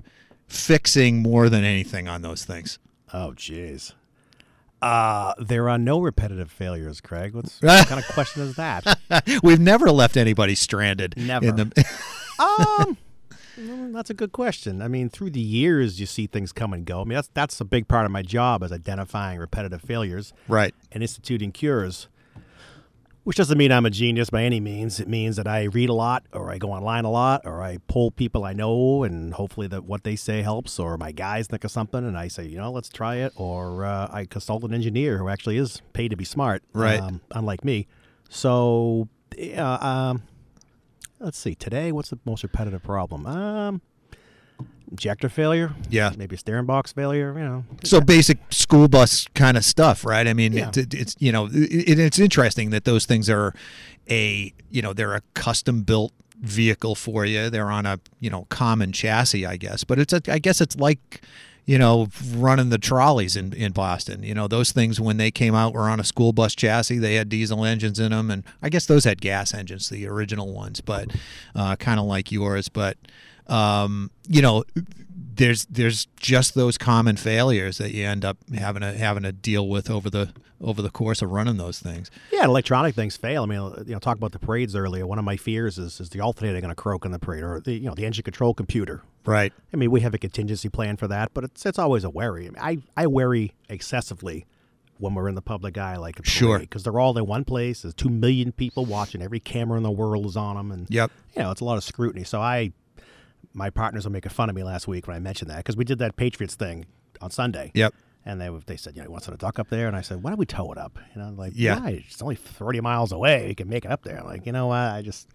fixing 0.47 1.23
more 1.23 1.49
than 1.49 1.64
anything 1.64 2.09
on 2.09 2.23
those 2.23 2.45
things? 2.45 2.79
Oh, 3.14 3.33
jeez. 3.37 3.93
Uh, 4.83 5.33
there 5.39 5.68
are 5.68 5.78
no 5.78 6.01
repetitive 6.01 6.51
failures, 6.51 7.01
Craig. 7.01 7.35
What's, 7.35 7.59
what 7.62 7.87
kind 7.87 8.01
of 8.01 8.07
question 8.09 8.43
is 8.43 8.57
that? 8.57 8.99
We've 9.43 9.61
never 9.61 9.91
left 9.91 10.16
anybody 10.16 10.57
stranded. 10.57 11.14
Never. 11.16 11.47
In 11.47 11.57
the, 11.57 11.87
um, 12.39 12.99
well, 13.57 13.93
that's 13.93 14.11
a 14.11 14.14
good 14.14 14.33
question. 14.33 14.83
I 14.83 14.89
mean, 14.89 15.09
through 15.09 15.30
the 15.30 15.41
years, 15.41 16.01
you 16.01 16.07
see 16.07 16.26
things 16.26 16.53
come 16.53 16.72
and 16.72 16.85
go. 16.85 17.01
I 17.01 17.05
mean, 17.05 17.14
that's 17.14 17.30
that's 17.33 17.61
a 17.61 17.64
big 17.64 17.87
part 17.87 18.07
of 18.07 18.11
my 18.11 18.22
job 18.22 18.62
is 18.64 18.72
identifying 18.72 19.39
repetitive 19.39 19.83
failures 19.83 20.33
right. 20.49 20.74
and 20.91 21.03
instituting 21.03 21.53
cures. 21.53 22.09
Which 23.25 23.37
doesn't 23.37 23.57
mean 23.57 23.70
I'm 23.70 23.87
a 23.87 23.91
genius 23.91 24.31
by 24.31 24.43
any 24.43 24.59
means. 24.59 24.99
It 24.99 25.07
means 25.07 25.37
that 25.37 25.47
I 25.47 25.64
read 25.64 25.89
a 25.89 25.95
lot, 25.95 26.25
or 26.33 26.51
I 26.51 26.59
go 26.59 26.73
online 26.73 27.05
a 27.05 27.11
lot, 27.11 27.43
or 27.45 27.62
I 27.62 27.79
pull 27.87 28.11
people 28.11 28.45
I 28.45 28.53
know, 28.53 29.05
and 29.05 29.33
hopefully 29.35 29.68
that 29.68 29.85
what 29.85 30.03
they 30.03 30.16
say 30.16 30.43
helps. 30.43 30.77
Or 30.81 30.99
my 30.99 31.12
guys 31.12 31.47
think 31.47 31.62
of 31.62 31.70
something, 31.70 32.05
and 32.05 32.18
I 32.18 32.27
say, 32.27 32.47
you 32.47 32.57
know, 32.57 32.73
let's 32.73 32.89
try 32.89 33.16
it. 33.16 33.33
Or 33.37 33.85
uh, 33.85 34.09
I 34.11 34.25
consult 34.25 34.64
an 34.64 34.75
engineer 34.75 35.18
who 35.18 35.29
actually 35.29 35.57
is 35.57 35.83
paid 35.93 36.09
to 36.09 36.16
be 36.16 36.25
smart, 36.25 36.64
Right. 36.73 36.99
Um, 36.99 37.20
unlike 37.31 37.64
me. 37.64 37.87
So, 38.29 39.09
uh, 39.57 39.62
um, 39.62 40.25
let's 41.20 41.39
see. 41.39 41.55
Today, 41.55 41.93
what's 41.93 42.11
the 42.11 42.18
most 42.25 42.43
repetitive 42.43 42.83
problem? 42.83 43.27
Um, 43.27 43.83
injector 44.90 45.28
failure. 45.28 45.74
Yeah. 45.90 46.12
Maybe 46.16 46.36
a 46.36 46.38
steering 46.38 46.66
box 46.66 46.92
failure. 46.92 47.32
You 47.38 47.44
know. 47.44 47.64
So 47.84 48.00
basic 48.00 48.38
school 48.50 48.88
bus 48.88 49.26
kind 49.34 49.56
of 49.56 49.64
stuff, 49.64 50.04
right? 50.04 50.26
I 50.26 50.34
mean, 50.34 50.52
Yeah. 50.52 50.68
it, 50.68 50.76
it- 50.76 50.94
it's 50.94 51.16
you 51.18 51.32
know, 51.32 51.46
it, 51.52 51.98
it's 51.98 52.18
interesting 52.18 52.70
that 52.70 52.84
those 52.84 53.06
things 53.06 53.28
are 53.30 53.54
a 54.10 54.52
you 54.70 54.82
know 54.82 54.92
they're 54.92 55.14
a 55.14 55.22
custom 55.34 55.82
built 55.82 56.12
vehicle 56.40 56.94
for 56.96 57.24
you. 57.24 57.48
They're 57.50 57.70
on 57.70 57.86
a 57.86 58.00
you 58.20 58.30
know 58.30 58.46
common 58.50 58.92
chassis, 58.92 59.46
I 59.46 59.56
guess. 59.56 59.84
But 59.84 59.98
it's 59.98 60.12
a, 60.12 60.20
I 60.28 60.38
guess 60.38 60.60
it's 60.60 60.76
like 60.76 61.22
you 61.64 61.78
know 61.78 62.08
running 62.34 62.70
the 62.70 62.78
trolleys 62.78 63.36
in 63.36 63.52
in 63.52 63.70
Boston. 63.72 64.22
You 64.24 64.34
know 64.34 64.48
those 64.48 64.72
things 64.72 65.00
when 65.00 65.16
they 65.18 65.30
came 65.30 65.54
out 65.54 65.72
were 65.72 65.88
on 65.88 66.00
a 66.00 66.04
school 66.04 66.32
bus 66.32 66.54
chassis. 66.56 66.98
They 66.98 67.14
had 67.14 67.28
diesel 67.28 67.64
engines 67.64 68.00
in 68.00 68.10
them, 68.10 68.30
and 68.30 68.42
I 68.60 68.68
guess 68.68 68.86
those 68.86 69.04
had 69.04 69.20
gas 69.20 69.54
engines, 69.54 69.88
the 69.88 70.06
original 70.08 70.52
ones, 70.52 70.80
but 70.80 71.12
uh, 71.54 71.76
kind 71.76 72.00
of 72.00 72.06
like 72.06 72.32
yours. 72.32 72.68
But 72.68 72.98
um, 73.49 74.11
you 74.28 74.43
know. 74.43 74.64
There's 75.34 75.64
there's 75.64 76.07
just 76.20 76.55
those 76.55 76.76
common 76.76 77.16
failures 77.16 77.78
that 77.78 77.93
you 77.93 78.05
end 78.07 78.22
up 78.22 78.36
having 78.55 78.82
to 78.82 78.93
having 78.93 79.22
to 79.22 79.32
deal 79.32 79.66
with 79.66 79.88
over 79.90 80.11
the 80.11 80.30
over 80.61 80.82
the 80.82 80.90
course 80.90 81.22
of 81.22 81.30
running 81.30 81.57
those 81.57 81.78
things. 81.80 82.11
Yeah, 82.30 82.45
electronic 82.45 82.95
things 82.95 83.16
fail. 83.16 83.45
I 83.45 83.47
mean, 83.47 83.72
you 83.86 83.95
know, 83.95 83.99
talk 83.99 84.18
about 84.18 84.32
the 84.32 84.38
parades 84.38 84.76
earlier. 84.76 85.07
One 85.07 85.18
of 85.18 85.24
my 85.24 85.38
fears 85.38 85.78
is 85.78 86.01
is 86.01 86.11
the 86.11 86.20
alternator 86.20 86.61
going 86.61 86.68
to 86.68 86.74
croak 86.74 87.07
in 87.07 87.12
the 87.12 87.18
parade, 87.18 87.43
or 87.45 87.61
the 87.61 87.72
you 87.72 87.86
know 87.88 87.95
the 87.95 88.05
engine 88.05 88.24
control 88.24 88.53
computer. 88.53 89.03
Right. 89.24 89.55
I 89.72 89.76
mean, 89.78 89.90
we 89.90 90.03
have 90.03 90.12
a 90.12 90.18
contingency 90.18 90.68
plan 90.68 90.99
for 90.99 91.09
that, 91.09 91.32
but 91.32 91.45
it's 91.45 91.64
it's 91.64 91.78
always 91.78 92.05
a 92.05 92.11
worry. 92.11 92.47
I 92.47 92.51
mean, 92.51 92.61
I, 92.61 93.03
I 93.03 93.07
worry 93.07 93.55
excessively 93.70 94.45
when 94.99 95.14
we're 95.14 95.30
in 95.30 95.34
the 95.34 95.43
public 95.43 95.78
eye, 95.78 95.97
like 95.97 96.20
a 96.20 96.24
Sure. 96.26 96.59
because 96.59 96.82
they're 96.82 97.01
all 97.01 97.16
in 97.16 97.26
one 97.26 97.45
place. 97.45 97.82
There's 97.82 97.95
two 97.95 98.11
million 98.11 98.53
people 98.53 98.84
watching. 98.84 99.22
Every 99.22 99.40
camera 99.40 99.78
in 99.78 99.82
the 99.82 99.90
world 99.90 100.26
is 100.26 100.36
on 100.36 100.57
them, 100.57 100.70
and 100.70 100.86
Yep. 100.90 101.11
you 101.36 101.43
know, 101.43 101.51
it's 101.51 101.62
a 101.62 101.64
lot 101.64 101.78
of 101.78 101.84
scrutiny. 101.84 102.22
So 102.24 102.40
I, 102.40 102.72
my 103.55 103.70
partners 103.70 104.05
were 104.05 104.11
making 104.11 104.30
fun 104.30 104.48
of 104.48 104.55
me 104.57 104.62
last 104.62 104.88
week 104.88 105.07
when 105.07 105.16
I 105.16 105.20
mentioned 105.20 105.50
that 105.50 105.59
because 105.59 105.76
we 105.76 105.84
did 105.84 105.98
that 105.98 106.16
Patriots 106.16 106.55
thing 106.55 106.86
on 107.20 107.30
Sunday. 107.30 107.70
Yep. 107.74 107.94
And 108.24 108.40
they 108.40 108.48
they 108.66 108.76
said, 108.76 108.94
you 108.94 109.03
know, 109.03 109.07
you 109.09 109.12
want 109.12 109.24
to 109.24 109.36
duck 109.36 109.59
up 109.59 109.68
there? 109.68 109.88
And 109.88 109.96
I 109.96 110.00
said, 110.00 110.22
why 110.22 110.30
don't 110.30 110.38
we 110.38 110.46
tow 110.46 110.70
it 110.72 110.78
up? 110.78 110.98
You 111.14 111.20
know, 111.22 111.30
like, 111.36 111.53
Yeah. 111.57 111.86
it's 111.88 112.22
only 112.22 112.36
30 112.36 112.80
miles 112.80 113.11
away. 113.12 113.48
You 113.48 113.55
can 113.57 113.68
make 113.68 113.84
it 113.84 113.90
up 113.90 114.03
there. 114.05 114.22
Like, 114.22 114.46
you 114.46 114.53
know 114.53 114.68
what? 114.68 114.76
I 114.78 115.03
just, 115.03 115.28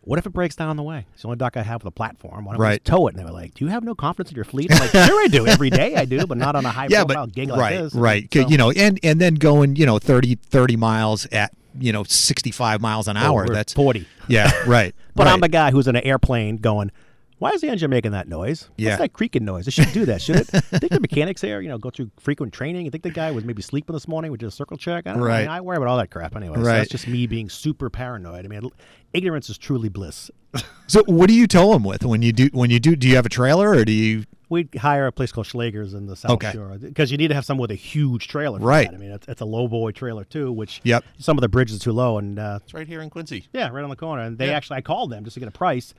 what 0.00 0.18
if 0.18 0.24
it 0.24 0.30
breaks 0.30 0.56
down 0.56 0.68
on 0.70 0.76
the 0.76 0.82
way? 0.82 1.04
It's 1.12 1.22
the 1.22 1.28
only 1.28 1.36
dock 1.36 1.56
I 1.58 1.62
have 1.62 1.82
with 1.82 1.88
a 1.88 1.94
platform. 1.94 2.44
Why 2.46 2.52
don't 2.52 2.60
we 2.60 2.64
Right. 2.66 2.80
just 2.82 2.86
tow 2.86 3.06
it? 3.08 3.14
And 3.14 3.18
they 3.20 3.24
were 3.24 3.32
like, 3.36 3.52
do 3.54 3.64
you 3.66 3.70
have 3.70 3.84
no 3.84 3.94
confidence 3.94 4.30
in 4.30 4.36
your 4.36 4.44
fleet? 4.44 4.72
I'm 4.72 4.78
like, 4.78 4.90
sure 4.90 5.22
I 5.24 5.28
do. 5.28 5.46
Every 5.46 5.68
day 5.68 5.94
I 5.96 6.04
do, 6.06 6.26
but 6.26 6.38
not 6.38 6.56
on 6.56 6.64
a 6.64 6.70
high 6.70 6.86
yeah, 6.90 7.04
profile 7.04 7.26
but 7.26 7.34
gig 7.34 7.48
like 7.50 7.60
right, 7.60 7.78
this. 7.82 7.94
right. 7.94 8.30
'Cause, 8.30 8.44
So- 8.44 8.48
You 8.48 8.56
know, 8.56 8.70
and 8.70 8.98
and 9.02 9.20
then 9.20 9.34
going, 9.34 9.76
you 9.76 9.84
know, 9.84 9.98
30, 9.98 10.36
30 10.36 10.76
miles 10.76 11.26
at 11.32 11.52
you 11.78 11.92
know 11.92 12.04
sixty 12.04 12.50
five 12.50 12.80
miles 12.80 13.06
an 13.06 13.18
Oh, 13.18 13.20
hour. 13.20 13.44
we're 13.46 13.54
That's 13.54 13.74
40. 13.74 14.06
yeah, 14.28 14.50
right. 14.66 14.94
But 15.14 15.26
right. 15.26 15.32
I'm 15.34 15.40
the 15.40 15.48
guy 15.48 15.70
who's 15.70 15.86
in 15.86 15.94
an 15.96 16.04
airplane 16.04 16.56
going, 16.56 16.90
why 17.38 17.50
is 17.50 17.60
the 17.60 17.68
engine 17.68 17.90
making 17.90 18.12
that 18.12 18.28
noise? 18.28 18.68
Yeah. 18.76 18.90
What's 18.90 19.00
that 19.00 19.12
creaking 19.12 19.44
noise? 19.44 19.66
It 19.68 19.72
shouldn't 19.72 19.94
do 19.94 20.04
that, 20.06 20.22
should 20.22 20.36
it? 20.36 20.48
I 20.54 20.60
think 20.78 20.92
the 20.92 21.00
mechanics 21.00 21.40
there, 21.42 21.60
you 21.60 21.68
know, 21.68 21.76
go 21.78 21.90
through 21.90 22.10
frequent 22.18 22.52
training. 22.52 22.86
I 22.86 22.90
think 22.90 23.02
the 23.02 23.10
guy 23.10 23.30
was 23.30 23.44
maybe 23.44 23.60
sleeping 23.62 23.92
this 23.94 24.08
morning. 24.08 24.30
We 24.30 24.38
did 24.38 24.46
a 24.46 24.50
circle 24.50 24.76
check. 24.76 25.06
I 25.06 25.12
don't 25.12 25.20
know. 25.20 25.26
I, 25.28 25.40
mean, 25.40 25.48
I 25.48 25.60
worry 25.60 25.76
about 25.76 25.88
all 25.88 25.98
that 25.98 26.10
crap 26.10 26.34
anyway. 26.36 26.56
So 26.56 26.62
Right. 26.62 26.78
that's 26.78 26.90
just 26.90 27.06
me 27.06 27.26
being 27.26 27.48
super 27.50 27.90
paranoid. 27.90 28.44
I 28.44 28.48
mean, 28.48 28.70
ignorance 29.12 29.50
is 29.50 29.58
truly 29.58 29.88
bliss. 29.88 30.30
So 30.88 31.02
what 31.06 31.26
do 31.28 31.34
you 31.34 31.48
tow 31.48 31.72
them 31.72 31.82
with 31.82 32.04
when 32.04 32.22
you 32.22 32.32
do 32.32 32.48
when 32.52 32.70
you 32.70 32.78
do? 32.78 32.94
Do 32.94 33.08
you 33.08 33.16
have 33.16 33.26
a 33.26 33.28
trailer 33.28 33.70
or 33.70 33.84
do 33.84 33.90
you? 33.90 34.22
We 34.48 34.68
hire 34.78 35.08
a 35.08 35.12
place 35.12 35.32
called 35.32 35.48
Schlager's 35.48 35.94
in 35.94 36.06
the 36.06 36.14
South 36.14 36.30
Okay. 36.30 36.52
Shore 36.52 36.78
because 36.80 37.10
you 37.10 37.18
need 37.18 37.26
to 37.28 37.34
have 37.34 37.44
someone 37.44 37.62
with 37.62 37.72
a 37.72 37.74
huge 37.74 38.28
trailer. 38.28 38.60
for 38.60 38.64
Right. 38.66 38.88
that. 38.88 38.94
I 38.96 38.98
mean, 39.00 39.10
it's, 39.10 39.26
it's 39.26 39.40
a 39.40 39.44
low 39.44 39.66
boy 39.66 39.90
trailer 39.90 40.22
too, 40.22 40.52
which 40.52 40.80
Yep. 40.84 41.04
some 41.18 41.36
of 41.36 41.40
the 41.42 41.48
bridges 41.48 41.78
are 41.78 41.80
too 41.80 41.90
low. 41.92 42.18
And 42.18 42.38
uh, 42.38 42.60
It's 42.62 42.72
right 42.72 42.86
here 42.86 43.00
in 43.02 43.10
Quincy. 43.10 43.48
yeah, 43.52 43.68
right 43.70 43.82
on 43.82 43.90
the 43.90 43.96
corner. 43.96 44.22
And 44.22 44.38
they 44.38 44.46
Yeah. 44.46 44.52
actually, 44.56 44.76
I 44.76 44.82
called 44.82 45.10
them 45.10 45.24
just 45.24 45.34
to 45.34 45.40
get 45.40 45.48
a 45.48 45.52
price 45.52 45.92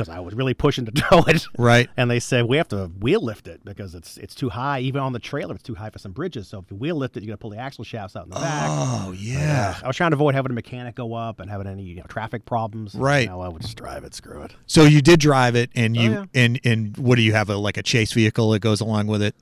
because 0.00 0.14
I 0.14 0.20
was 0.20 0.34
really 0.34 0.54
pushing 0.54 0.86
to 0.86 0.92
tow 0.94 1.22
it. 1.26 1.46
Right. 1.58 1.88
And 1.96 2.10
they 2.10 2.20
said 2.20 2.46
we 2.46 2.56
have 2.56 2.68
to 2.68 2.86
wheel 2.86 3.20
lift 3.20 3.46
it 3.46 3.64
because 3.64 3.94
it's 3.94 4.16
it's 4.16 4.34
too 4.34 4.48
high. 4.48 4.80
Even 4.80 5.02
on 5.02 5.12
the 5.12 5.18
trailer, 5.18 5.54
it's 5.54 5.62
too 5.62 5.74
high 5.74 5.90
for 5.90 5.98
some 5.98 6.12
bridges. 6.12 6.48
So 6.48 6.58
if 6.60 6.70
you 6.70 6.76
wheel 6.76 6.96
lift 6.96 7.16
it, 7.16 7.22
you 7.22 7.28
got 7.28 7.34
to 7.34 7.38
pull 7.38 7.50
the 7.50 7.58
axle 7.58 7.84
shafts 7.84 8.16
out 8.16 8.24
in 8.24 8.30
the 8.30 8.36
back. 8.36 8.68
Oh 8.70 9.08
uh, 9.08 9.12
yeah. 9.12 9.78
I 9.82 9.86
was 9.86 9.96
trying 9.96 10.10
to 10.10 10.16
avoid 10.16 10.34
having 10.34 10.50
a 10.50 10.54
mechanic 10.54 10.94
go 10.94 11.14
up 11.14 11.40
and 11.40 11.50
having 11.50 11.66
any 11.66 11.82
you 11.82 11.96
know, 11.96 12.04
traffic 12.08 12.44
problems. 12.44 12.94
Right. 12.94 13.22
You 13.22 13.28
know, 13.28 13.40
I 13.40 13.48
would 13.48 13.62
just 13.62 13.76
drive 13.76 14.04
it. 14.04 14.14
Screw 14.14 14.42
it. 14.42 14.54
So 14.66 14.84
you 14.84 15.02
did 15.02 15.20
drive 15.20 15.56
it, 15.56 15.70
and 15.74 15.96
oh, 15.96 16.00
you 16.00 16.10
Oh, 16.20 16.26
and 16.34 16.60
and 16.64 16.96
what 16.96 17.16
do 17.16 17.22
you 17.22 17.32
have 17.32 17.48
a 17.48 17.56
like 17.56 17.76
a 17.76 17.82
chase 17.82 18.12
vehicle 18.12 18.50
that 18.50 18.60
goes 18.60 18.80
along 18.80 19.06
with 19.06 19.22
it? 19.22 19.34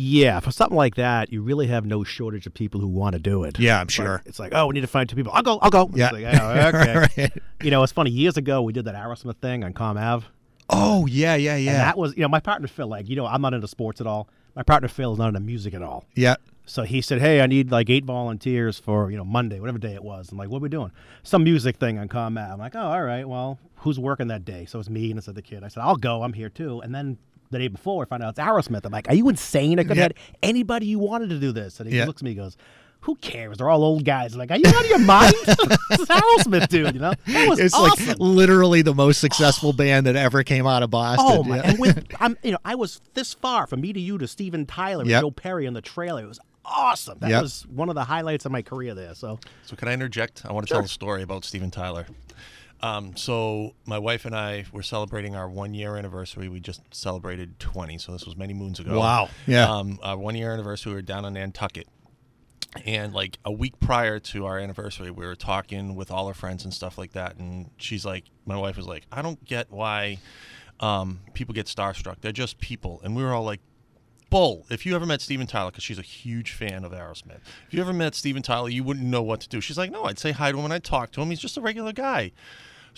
Yeah, 0.00 0.38
for 0.38 0.52
something 0.52 0.76
like 0.76 0.94
that, 0.94 1.32
you 1.32 1.42
really 1.42 1.66
have 1.66 1.84
no 1.84 2.04
shortage 2.04 2.46
of 2.46 2.54
people 2.54 2.80
who 2.80 2.86
want 2.86 3.14
to 3.14 3.18
do 3.18 3.42
it. 3.42 3.58
Yeah, 3.58 3.80
I'm 3.80 3.86
But 3.86 3.92
sure. 3.92 4.22
It's 4.26 4.38
like, 4.38 4.52
oh, 4.54 4.68
we 4.68 4.74
need 4.74 4.82
to 4.82 4.86
find 4.86 5.08
two 5.08 5.16
people. 5.16 5.32
I'll 5.34 5.42
go. 5.42 5.58
I'll 5.60 5.70
go. 5.70 5.90
Yeah. 5.92 6.10
like, 6.10 6.24
oh, 6.40 6.50
okay. 6.78 7.06
Right. 7.16 7.32
You 7.62 7.72
know, 7.72 7.82
it's 7.82 7.92
funny. 7.92 8.10
Years 8.10 8.36
ago, 8.36 8.62
we 8.62 8.72
did 8.72 8.84
that 8.84 8.94
Aerosmith 8.94 9.38
thing 9.38 9.64
on 9.64 9.72
Comm 9.74 10.00
Ave. 10.00 10.26
Oh 10.70 11.06
yeah, 11.06 11.34
yeah, 11.34 11.56
And 11.56 11.64
yeah, 11.64 11.78
that 11.78 11.98
was, 11.98 12.14
you 12.16 12.22
know, 12.22 12.28
my 12.28 12.40
partner 12.40 12.68
Phil, 12.68 12.86
like, 12.86 13.08
you 13.08 13.16
know, 13.16 13.26
I'm 13.26 13.40
not 13.42 13.54
into 13.54 13.66
sports 13.66 14.00
at 14.00 14.06
all. 14.06 14.28
My 14.54 14.62
partner 14.62 14.88
Phil 14.88 15.12
is 15.12 15.18
not 15.18 15.28
into 15.28 15.40
music 15.40 15.74
at 15.74 15.82
all. 15.82 16.04
yeah. 16.14 16.36
So 16.70 16.82
he 16.82 17.00
said, 17.00 17.22
"Hey, 17.22 17.40
I 17.40 17.46
need 17.46 17.70
like 17.70 17.88
eight 17.88 18.04
volunteers 18.04 18.78
for 18.78 19.10
you 19.10 19.16
know 19.16 19.24
Monday, 19.24 19.58
whatever 19.58 19.78
day 19.78 19.94
it 19.94 20.04
was." 20.04 20.30
I'm 20.30 20.36
like, 20.36 20.50
"What 20.50 20.58
are 20.58 20.60
we 20.60 20.68
doing?" 20.68 20.92
Some 21.22 21.42
music 21.42 21.76
thing 21.78 21.98
on 21.98 22.08
Comm 22.08 22.38
Ave. 22.38 22.52
I'm 22.52 22.58
like, 22.58 22.76
"Oh, 22.76 22.80
all 22.80 23.02
right. 23.02 23.26
Well, 23.26 23.58
who's 23.76 23.98
working 23.98 24.26
that 24.28 24.44
day?" 24.44 24.66
So 24.66 24.78
it's 24.78 24.90
me 24.90 25.08
and 25.10 25.16
it's 25.16 25.26
the 25.28 25.40
kid. 25.40 25.64
I 25.64 25.68
said, 25.68 25.80
"I'll 25.80 25.96
go. 25.96 26.22
I'm 26.22 26.34
here 26.34 26.50
too." 26.50 26.80
And 26.82 26.94
then 26.94 27.16
the 27.50 27.58
day 27.58 27.68
before, 27.68 28.04
I 28.04 28.06
find 28.06 28.22
out 28.22 28.30
it's 28.30 28.38
Aerosmith. 28.38 28.84
I'm 28.84 28.92
like, 28.92 29.08
"Are 29.08 29.14
you 29.14 29.28
insane? 29.28 29.78
I 29.78 29.84
could 29.84 29.96
Yeah. 29.96 30.04
have 30.04 30.12
had 30.12 30.14
anybody 30.42 30.86
you 30.86 30.98
wanted 30.98 31.30
to 31.30 31.38
do 31.38 31.52
this." 31.52 31.80
And 31.80 31.88
he 31.90 31.96
Yeah. 31.98 32.04
looks 32.06 32.20
at 32.22 32.24
me, 32.24 32.30
and 32.32 32.40
goes. 32.40 32.56
Who 33.02 33.14
cares? 33.14 33.58
They're 33.58 33.70
all 33.70 33.84
old 33.84 34.04
guys. 34.04 34.32
I'm 34.32 34.40
like, 34.40 34.50
are 34.50 34.56
you 34.56 34.66
out 34.66 34.82
of 34.82 34.90
your 34.90 34.98
mind? 34.98 35.32
it's 35.46 36.04
Aerosmith, 36.06 36.66
dude. 36.68 36.94
You 36.94 37.00
know, 37.00 37.12
that 37.28 37.48
was 37.48 37.60
It's 37.60 37.72
awesome. 37.72 38.06
like 38.08 38.16
literally 38.18 38.82
the 38.82 38.92
most 38.92 39.20
successful 39.20 39.72
band 39.82 40.06
that 40.06 40.16
ever 40.16 40.42
came 40.42 40.66
out 40.66 40.82
of 40.82 40.90
Boston. 40.90 41.24
Oh 41.28 41.44
my! 41.44 41.58
Yeah. 41.58 41.62
And 41.70 41.78
with 41.78 42.04
I'm, 42.20 42.36
you 42.42 42.50
know, 42.50 42.58
I 42.64 42.74
was 42.74 43.00
this 43.14 43.34
far 43.34 43.68
from 43.68 43.82
me 43.82 43.92
to 43.92 44.00
you 44.00 44.18
to 44.18 44.26
Steven 44.26 44.66
Tyler 44.66 45.02
and 45.02 45.10
Joe 45.10 45.30
Perry 45.30 45.66
in 45.66 45.74
the 45.74 45.80
trailer. 45.80 46.24
It 46.24 46.28
was 46.28 46.40
awesome. 46.64 47.18
That 47.20 47.30
Yep. 47.30 47.42
was 47.42 47.66
one 47.72 47.88
of 47.88 47.94
the 47.94 48.02
highlights 48.04 48.44
of 48.46 48.50
my 48.50 48.62
career 48.62 48.94
there. 48.94 49.14
So 49.14 49.38
So 49.64 49.76
can 49.76 49.86
I 49.86 49.92
interject? 49.92 50.42
I 50.44 50.52
want 50.52 50.66
to 50.66 50.74
tell 50.74 50.82
a 50.84 50.88
story 50.88 51.22
about 51.22 51.44
Steven 51.44 51.70
Tyler. 51.70 52.06
Um, 52.80 53.16
so 53.16 53.74
my 53.86 53.98
wife 53.98 54.24
and 54.24 54.34
I 54.34 54.64
were 54.72 54.82
celebrating 54.82 55.34
our 55.34 55.48
one 55.48 55.74
year 55.74 55.96
anniversary. 55.96 56.48
We 56.48 56.60
just 56.60 56.82
celebrated 56.94 57.58
20, 57.58 57.98
so 57.98 58.12
this 58.12 58.24
was 58.24 58.36
many 58.36 58.54
moons 58.54 58.78
ago. 58.78 58.98
Wow. 58.98 59.30
Yeah. 59.46 59.68
Um, 59.68 59.98
our 60.02 60.16
one 60.16 60.36
year 60.36 60.52
anniversary, 60.52 60.92
we 60.92 60.96
were 60.96 61.02
down 61.02 61.24
in 61.24 61.34
Nantucket. 61.34 61.88
And 62.84 63.12
like 63.14 63.38
a 63.44 63.50
week 63.50 63.80
prior 63.80 64.20
to 64.20 64.46
our 64.46 64.58
anniversary, 64.58 65.10
we 65.10 65.24
were 65.26 65.34
talking 65.34 65.96
with 65.96 66.10
all 66.10 66.26
our 66.26 66.34
friends 66.34 66.64
and 66.64 66.72
stuff 66.72 66.98
like 66.98 67.12
that. 67.12 67.36
And 67.36 67.70
she's 67.78 68.04
like, 68.04 68.24
my 68.44 68.56
wife 68.56 68.76
was 68.76 68.86
like, 68.86 69.04
I 69.10 69.22
don't 69.22 69.42
get 69.44 69.70
why 69.70 70.18
um, 70.78 71.20
people 71.34 71.54
get 71.54 71.66
starstruck. 71.66 72.20
They're 72.20 72.30
just 72.30 72.60
people. 72.60 73.00
And 73.02 73.16
we 73.16 73.22
were 73.22 73.32
all 73.32 73.44
like, 73.44 73.60
Bull, 74.30 74.66
if 74.68 74.84
you 74.84 74.94
ever 74.94 75.06
met 75.06 75.22
Steven 75.22 75.46
Tyler, 75.46 75.70
because 75.70 75.82
she's 75.84 75.98
a 75.98 76.02
huge 76.02 76.52
fan 76.52 76.84
of 76.84 76.92
Aerosmith, 76.92 77.40
if 77.66 77.72
you 77.72 77.80
ever 77.80 77.94
met 77.94 78.14
Steven 78.14 78.42
Tyler, 78.42 78.68
you 78.68 78.84
wouldn't 78.84 79.06
know 79.06 79.22
what 79.22 79.40
to 79.40 79.48
do. 79.48 79.60
She's 79.62 79.78
like, 79.78 79.90
no, 79.90 80.04
I'd 80.04 80.18
say 80.18 80.32
hi 80.32 80.52
to 80.52 80.58
him 80.58 80.64
and 80.64 80.74
I'd 80.74 80.84
talk 80.84 81.12
to 81.12 81.22
him. 81.22 81.30
He's 81.30 81.40
just 81.40 81.56
a 81.56 81.62
regular 81.62 81.92
guy. 81.92 82.32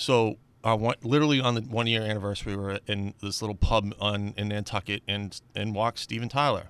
So, 0.01 0.39
uh, 0.65 0.77
one, 0.77 0.95
literally 1.03 1.41
on 1.41 1.55
the 1.55 1.61
one 1.61 1.87
year 1.87 2.03
anniversary, 2.03 2.57
we 2.57 2.63
were 2.63 2.81
in 2.87 3.13
this 3.23 3.43
little 3.43 3.55
pub 3.55 3.95
on 4.01 4.33
in 4.37 4.49
Nantucket 4.49 5.03
and 5.07 5.39
and 5.55 5.75
walked 5.75 5.99
Steven 5.99 6.29
Tyler. 6.29 6.65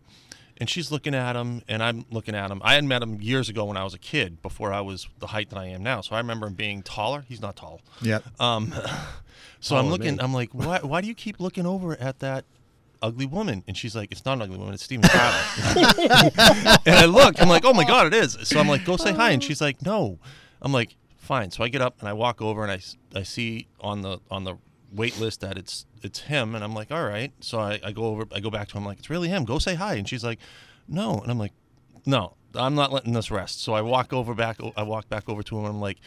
And 0.56 0.68
she's 0.68 0.90
looking 0.92 1.14
at 1.14 1.36
him, 1.36 1.62
and 1.68 1.82
I'm 1.82 2.04
looking 2.10 2.34
at 2.34 2.50
him. 2.50 2.60
I 2.62 2.74
had 2.74 2.84
met 2.84 3.02
him 3.02 3.22
years 3.22 3.48
ago 3.48 3.64
when 3.64 3.78
I 3.78 3.84
was 3.84 3.94
a 3.94 3.98
kid, 3.98 4.42
before 4.42 4.74
I 4.74 4.82
was 4.82 5.08
the 5.18 5.28
height 5.28 5.48
that 5.50 5.58
I 5.58 5.66
am 5.66 5.82
now. 5.82 6.02
So 6.02 6.14
I 6.14 6.18
remember 6.18 6.48
him 6.48 6.52
being 6.52 6.82
taller. 6.82 7.24
He's 7.26 7.40
not 7.40 7.56
tall. 7.56 7.80
Yep. 8.02 8.24
Um, 8.38 8.74
so 9.60 9.76
I'm 9.76 9.84
Taller 9.84 9.90
looking. 9.90 10.16
me. 10.16 10.20
I'm 10.20 10.34
like, 10.34 10.50
why? 10.52 10.80
Why 10.82 11.00
do 11.00 11.06
you 11.06 11.14
keep 11.14 11.40
looking 11.40 11.66
over 11.66 11.96
at 11.98 12.18
that 12.18 12.44
ugly 13.00 13.26
woman? 13.26 13.62
And 13.68 13.76
she's 13.76 13.94
like, 13.96 14.10
it's 14.10 14.24
not 14.24 14.34
an 14.34 14.42
ugly 14.42 14.58
woman. 14.58 14.74
It's 14.74 14.82
Steven 14.82 15.08
Tyler. 15.08 15.38
and 16.84 16.96
I 16.96 17.04
look. 17.06 17.40
I'm 17.40 17.48
like, 17.48 17.64
oh 17.64 17.72
my 17.72 17.84
god, 17.84 18.08
it 18.08 18.14
is. 18.14 18.36
So 18.42 18.58
I'm 18.58 18.68
like, 18.68 18.84
go 18.84 18.96
say 18.96 19.12
hi. 19.12 19.30
And 19.30 19.42
she's 19.42 19.60
like, 19.60 19.80
no. 19.82 20.18
I'm 20.60 20.72
like, 20.72 20.94
fine. 21.30 21.52
So 21.52 21.62
I 21.62 21.68
get 21.68 21.80
up 21.80 22.00
and 22.00 22.08
I 22.08 22.12
walk 22.12 22.42
over 22.42 22.64
and 22.64 22.72
I, 22.72 22.80
I 23.16 23.22
see 23.22 23.68
on 23.80 24.02
the 24.02 24.18
on 24.32 24.42
the 24.42 24.56
wait 24.92 25.16
list 25.20 25.42
that 25.42 25.56
it's 25.56 25.86
it's 26.02 26.18
him. 26.22 26.56
And 26.56 26.64
I'm 26.64 26.74
like, 26.74 26.90
all 26.90 27.04
right. 27.04 27.32
So 27.38 27.60
I, 27.60 27.78
I 27.84 27.92
go 27.92 28.06
over. 28.06 28.24
I 28.34 28.40
go 28.40 28.50
back 28.50 28.66
to 28.68 28.76
him. 28.76 28.84
like, 28.84 28.98
it's 28.98 29.08
really 29.08 29.28
him. 29.28 29.44
Go 29.44 29.60
say 29.60 29.76
hi. 29.76 29.94
And 29.94 30.08
she's 30.08 30.24
like, 30.24 30.40
no. 30.88 31.20
And 31.20 31.30
I'm 31.30 31.38
like, 31.38 31.52
no. 32.04 32.34
I'm 32.56 32.74
not 32.74 32.92
letting 32.92 33.12
this 33.12 33.30
rest. 33.30 33.62
So 33.62 33.74
I 33.74 33.80
walk 33.80 34.12
over 34.12 34.34
back. 34.34 34.58
I 34.76 34.82
walk 34.82 35.08
back 35.08 35.28
over 35.28 35.44
to 35.44 35.58
him. 35.58 35.66
and 35.66 35.74
I'm 35.74 35.80
like. 35.80 35.98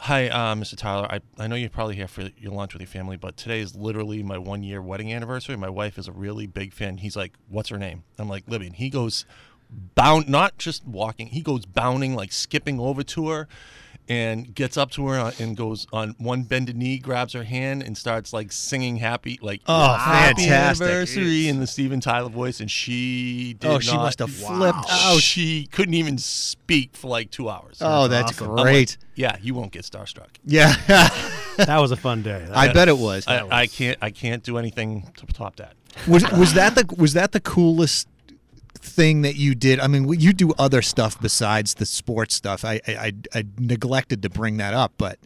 Hi, 0.00 0.28
uh, 0.28 0.54
Mr. 0.54 0.76
Tyler. 0.76 1.10
I, 1.10 1.20
I 1.38 1.46
know 1.46 1.54
you're 1.54 1.70
probably 1.70 1.96
here 1.96 2.06
for 2.06 2.28
your 2.36 2.52
lunch 2.52 2.74
with 2.74 2.82
your 2.82 2.86
family, 2.86 3.16
but 3.16 3.38
today 3.38 3.60
is 3.60 3.74
literally 3.74 4.22
my 4.22 4.36
one 4.36 4.62
year 4.62 4.82
wedding 4.82 5.10
anniversary. 5.10 5.56
My 5.56 5.70
wife 5.70 5.96
is 5.96 6.06
a 6.06 6.12
really 6.12 6.46
big 6.46 6.74
fan. 6.74 6.98
He's 6.98 7.16
like, 7.16 7.32
What's 7.48 7.70
her 7.70 7.78
name? 7.78 8.04
I'm 8.18 8.28
like, 8.28 8.44
Libby. 8.46 8.66
And 8.66 8.76
he 8.76 8.90
goes 8.90 9.24
bound, 9.94 10.28
not 10.28 10.58
just 10.58 10.86
walking, 10.86 11.28
he 11.28 11.40
goes 11.40 11.64
bounding, 11.64 12.14
like 12.14 12.32
skipping 12.32 12.78
over 12.78 13.02
to 13.04 13.30
her 13.30 13.48
and 14.08 14.54
gets 14.54 14.76
up 14.76 14.90
to 14.92 15.06
her 15.08 15.18
uh, 15.18 15.32
and 15.38 15.56
goes 15.56 15.86
on 15.92 16.14
one 16.18 16.42
bended 16.42 16.76
knee, 16.76 16.98
grabs 16.98 17.32
her 17.32 17.42
hand, 17.44 17.82
and 17.82 17.96
starts 17.98 18.32
like 18.32 18.52
singing 18.52 18.96
happy, 18.98 19.38
like, 19.42 19.60
Oh, 19.66 19.94
happy 19.94 20.42
fantastic. 20.42 20.86
anniversary 20.86 21.48
in 21.48 21.58
the 21.60 21.66
Steven 21.66 22.00
Tyler 22.00 22.28
voice. 22.30 22.60
And 22.60 22.70
she 22.70 23.54
did 23.58 23.68
Oh, 23.70 23.78
she 23.78 23.92
not- 23.92 24.02
must 24.02 24.18
have 24.20 24.30
flipped 24.30 24.78
Oh, 24.88 25.16
out. 25.16 25.20
she 25.22 25.66
couldn't 25.72 25.94
even 25.94 26.18
speak 26.18 26.96
for 26.96 27.08
like 27.08 27.30
two 27.30 27.48
hours. 27.48 27.78
Oh, 27.80 28.06
that's 28.08 28.32
awesome. 28.32 28.50
I'm 28.50 28.56
like, 28.56 28.64
great. 28.64 28.98
yeah, 29.14 29.36
you 29.42 29.54
won't 29.54 29.72
get 29.72 29.82
starstruck. 29.82 30.28
Yeah. 30.44 30.74
that 31.56 31.78
was 31.78 31.90
a 31.90 31.96
fun 31.96 32.22
day. 32.22 32.44
That 32.46 32.56
I 32.56 32.66
was- 32.68 32.74
bet 32.74 32.88
it 32.88 32.98
was. 32.98 33.26
I, 33.26 33.46
I 33.62 33.66
can't. 33.66 33.98
I 34.00 34.10
can't 34.10 34.42
do 34.42 34.58
anything 34.58 35.10
to 35.16 35.26
top 35.26 35.56
that. 35.56 35.74
was 36.06 36.30
was 36.32 36.52
that 36.54 36.74
the 36.74 36.84
was 36.98 37.14
that 37.14 37.32
the 37.32 37.40
coolest 37.40 38.06
thing 38.76 39.22
that 39.22 39.36
you 39.36 39.54
did? 39.54 39.80
I 39.80 39.86
mean, 39.86 40.08
you 40.20 40.32
do 40.32 40.52
other 40.58 40.82
stuff 40.82 41.20
besides 41.20 41.74
the 41.74 41.86
sports 41.86 42.34
stuff. 42.34 42.64
I 42.64 42.80
I, 42.86 42.92
I, 42.96 43.12
I 43.34 43.44
neglected 43.58 44.22
to 44.22 44.30
bring 44.30 44.56
that 44.58 44.74
up, 44.74 44.92
but 44.98 45.18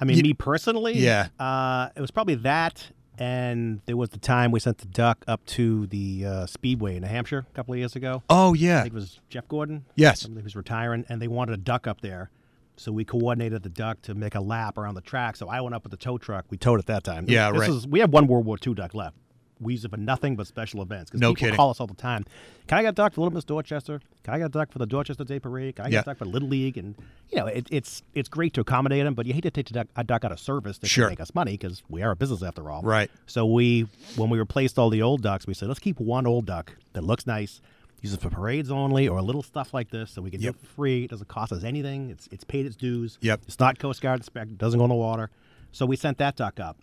I 0.00 0.04
mean, 0.04 0.16
You- 0.16 0.22
me 0.22 0.32
personally, 0.34 0.94
Yeah. 0.98 1.28
uh, 1.38 1.88
it 1.96 2.00
was 2.00 2.10
probably 2.10 2.34
that, 2.36 2.88
and 3.18 3.80
there 3.86 3.96
was 3.96 4.10
the 4.10 4.18
time 4.18 4.50
we 4.50 4.60
sent 4.60 4.78
the 4.78 4.86
duck 4.86 5.24
up 5.28 5.44
to 5.46 5.86
the 5.88 6.24
uh, 6.26 6.46
Speedway 6.46 6.96
in 6.96 7.02
New 7.02 7.08
Hampshire 7.08 7.46
a 7.50 7.54
couple 7.54 7.74
of 7.74 7.78
years 7.78 7.94
ago. 7.96 8.22
Oh 8.28 8.54
I 8.54 8.56
yeah. 8.58 8.82
think 8.82 8.92
it 8.94 8.96
was 8.96 9.20
Jeff 9.28 9.46
Gordon. 9.48 9.84
Yes. 9.94 10.26
I 10.26 10.28
he 10.34 10.42
was 10.42 10.56
retiring, 10.56 11.04
and 11.08 11.20
they 11.22 11.28
wanted 11.28 11.52
a 11.54 11.62
duck 11.62 11.86
up 11.86 12.00
there. 12.00 12.30
So 12.76 12.90
we 12.90 13.04
coordinated 13.04 13.62
the 13.62 13.68
duck 13.68 14.00
to 14.02 14.14
make 14.14 14.34
a 14.34 14.40
lap 14.40 14.78
around 14.78 14.94
the 14.94 15.02
track. 15.02 15.36
So 15.36 15.48
I 15.48 15.60
went 15.60 15.74
up 15.74 15.82
with 15.84 15.90
the 15.90 15.96
tow 15.98 16.16
truck. 16.18 16.46
We 16.48 16.56
towed 16.56 16.80
it 16.80 16.86
that 16.86 17.04
time. 17.04 17.26
Yeah, 17.28 17.52
this 17.52 17.60
right. 17.60 17.70
Is, 17.70 17.86
we 17.86 18.00
have 18.00 18.10
one 18.10 18.26
World 18.26 18.46
War 18.46 18.56
II 18.66 18.74
duck 18.74 18.94
left. 18.94 19.16
We 19.60 19.74
use 19.74 19.84
it 19.84 19.90
for 19.92 19.96
nothing 19.96 20.34
but 20.34 20.46
special 20.48 20.82
events. 20.82 21.10
'Cause 21.10 21.20
No 21.20 21.30
people 21.30 21.40
kidding. 21.46 21.56
call 21.56 21.70
us 21.70 21.78
all 21.78 21.86
the 21.86 21.94
time. 21.94 22.24
Can 22.66 22.78
I 22.78 22.82
get 22.82 22.88
a 22.88 22.92
duck 22.92 23.12
for 23.12 23.20
Little 23.20 23.34
Miss 23.34 23.44
Dorchester? 23.44 24.00
Can 24.24 24.34
I 24.34 24.38
get 24.38 24.46
a 24.46 24.48
duck 24.48 24.72
for 24.72 24.78
the 24.80 24.86
Dorchester 24.86 25.22
Day 25.24 25.38
Parade? 25.38 25.76
Can 25.76 25.84
I 25.86 25.90
get 25.90 25.94
Yeah. 25.96 26.00
a 26.00 26.04
duck 26.04 26.18
for 26.18 26.24
Little 26.24 26.48
League? 26.48 26.76
And 26.76 26.96
you 27.30 27.38
know, 27.38 27.46
it, 27.46 27.68
it's 27.70 28.02
it's 28.14 28.28
great 28.28 28.54
to 28.54 28.60
accommodate 28.60 29.04
them, 29.04 29.14
but 29.14 29.26
you 29.26 29.32
hate 29.34 29.42
to 29.42 29.50
take 29.52 29.70
a 29.70 29.74
duck, 29.74 29.86
a 29.94 30.02
duck 30.02 30.24
out 30.24 30.32
of 30.32 30.40
service 30.40 30.78
to 30.78 30.86
Sure. 30.88 31.08
make 31.08 31.20
us 31.20 31.32
money 31.34 31.52
because 31.52 31.82
we 31.88 32.02
are 32.02 32.10
a 32.10 32.16
business 32.16 32.42
after 32.42 32.68
all. 32.70 32.82
Right. 32.82 33.10
So 33.26 33.46
we, 33.46 33.86
when 34.16 34.30
we 34.30 34.38
replaced 34.38 34.78
all 34.78 34.90
the 34.90 35.02
old 35.02 35.22
ducks, 35.22 35.46
we 35.46 35.54
said 35.54 35.68
let's 35.68 35.80
keep 35.80 36.00
one 36.00 36.26
old 36.26 36.44
duck 36.46 36.72
that 36.94 37.04
looks 37.04 37.24
nice, 37.26 37.60
use 38.00 38.12
it 38.14 38.20
for 38.20 38.30
parades 38.30 38.68
only 38.70 39.06
or 39.06 39.18
a 39.18 39.22
little 39.22 39.44
stuff 39.44 39.72
like 39.72 39.90
this, 39.90 40.10
so 40.10 40.22
we 40.22 40.30
can 40.30 40.40
Yep. 40.40 40.54
do 40.54 40.58
it 40.58 40.66
for 40.66 40.74
free. 40.74 41.04
It 41.04 41.10
doesn't 41.10 41.28
cost 41.28 41.52
us 41.52 41.62
anything. 41.62 42.10
It's 42.10 42.28
it's 42.32 42.42
paid 42.42 42.66
its 42.66 42.74
dues. 42.74 43.16
Yep. 43.20 43.42
It's 43.46 43.60
not 43.60 43.78
Coast 43.78 44.00
Guard 44.02 44.18
inspected. 44.18 44.58
Doesn't 44.58 44.78
go 44.78 44.84
in 44.84 44.88
the 44.88 44.94
water. 44.96 45.30
So 45.70 45.86
we 45.86 45.94
sent 45.96 46.18
that 46.18 46.34
duck 46.36 46.58
up. 46.58 46.78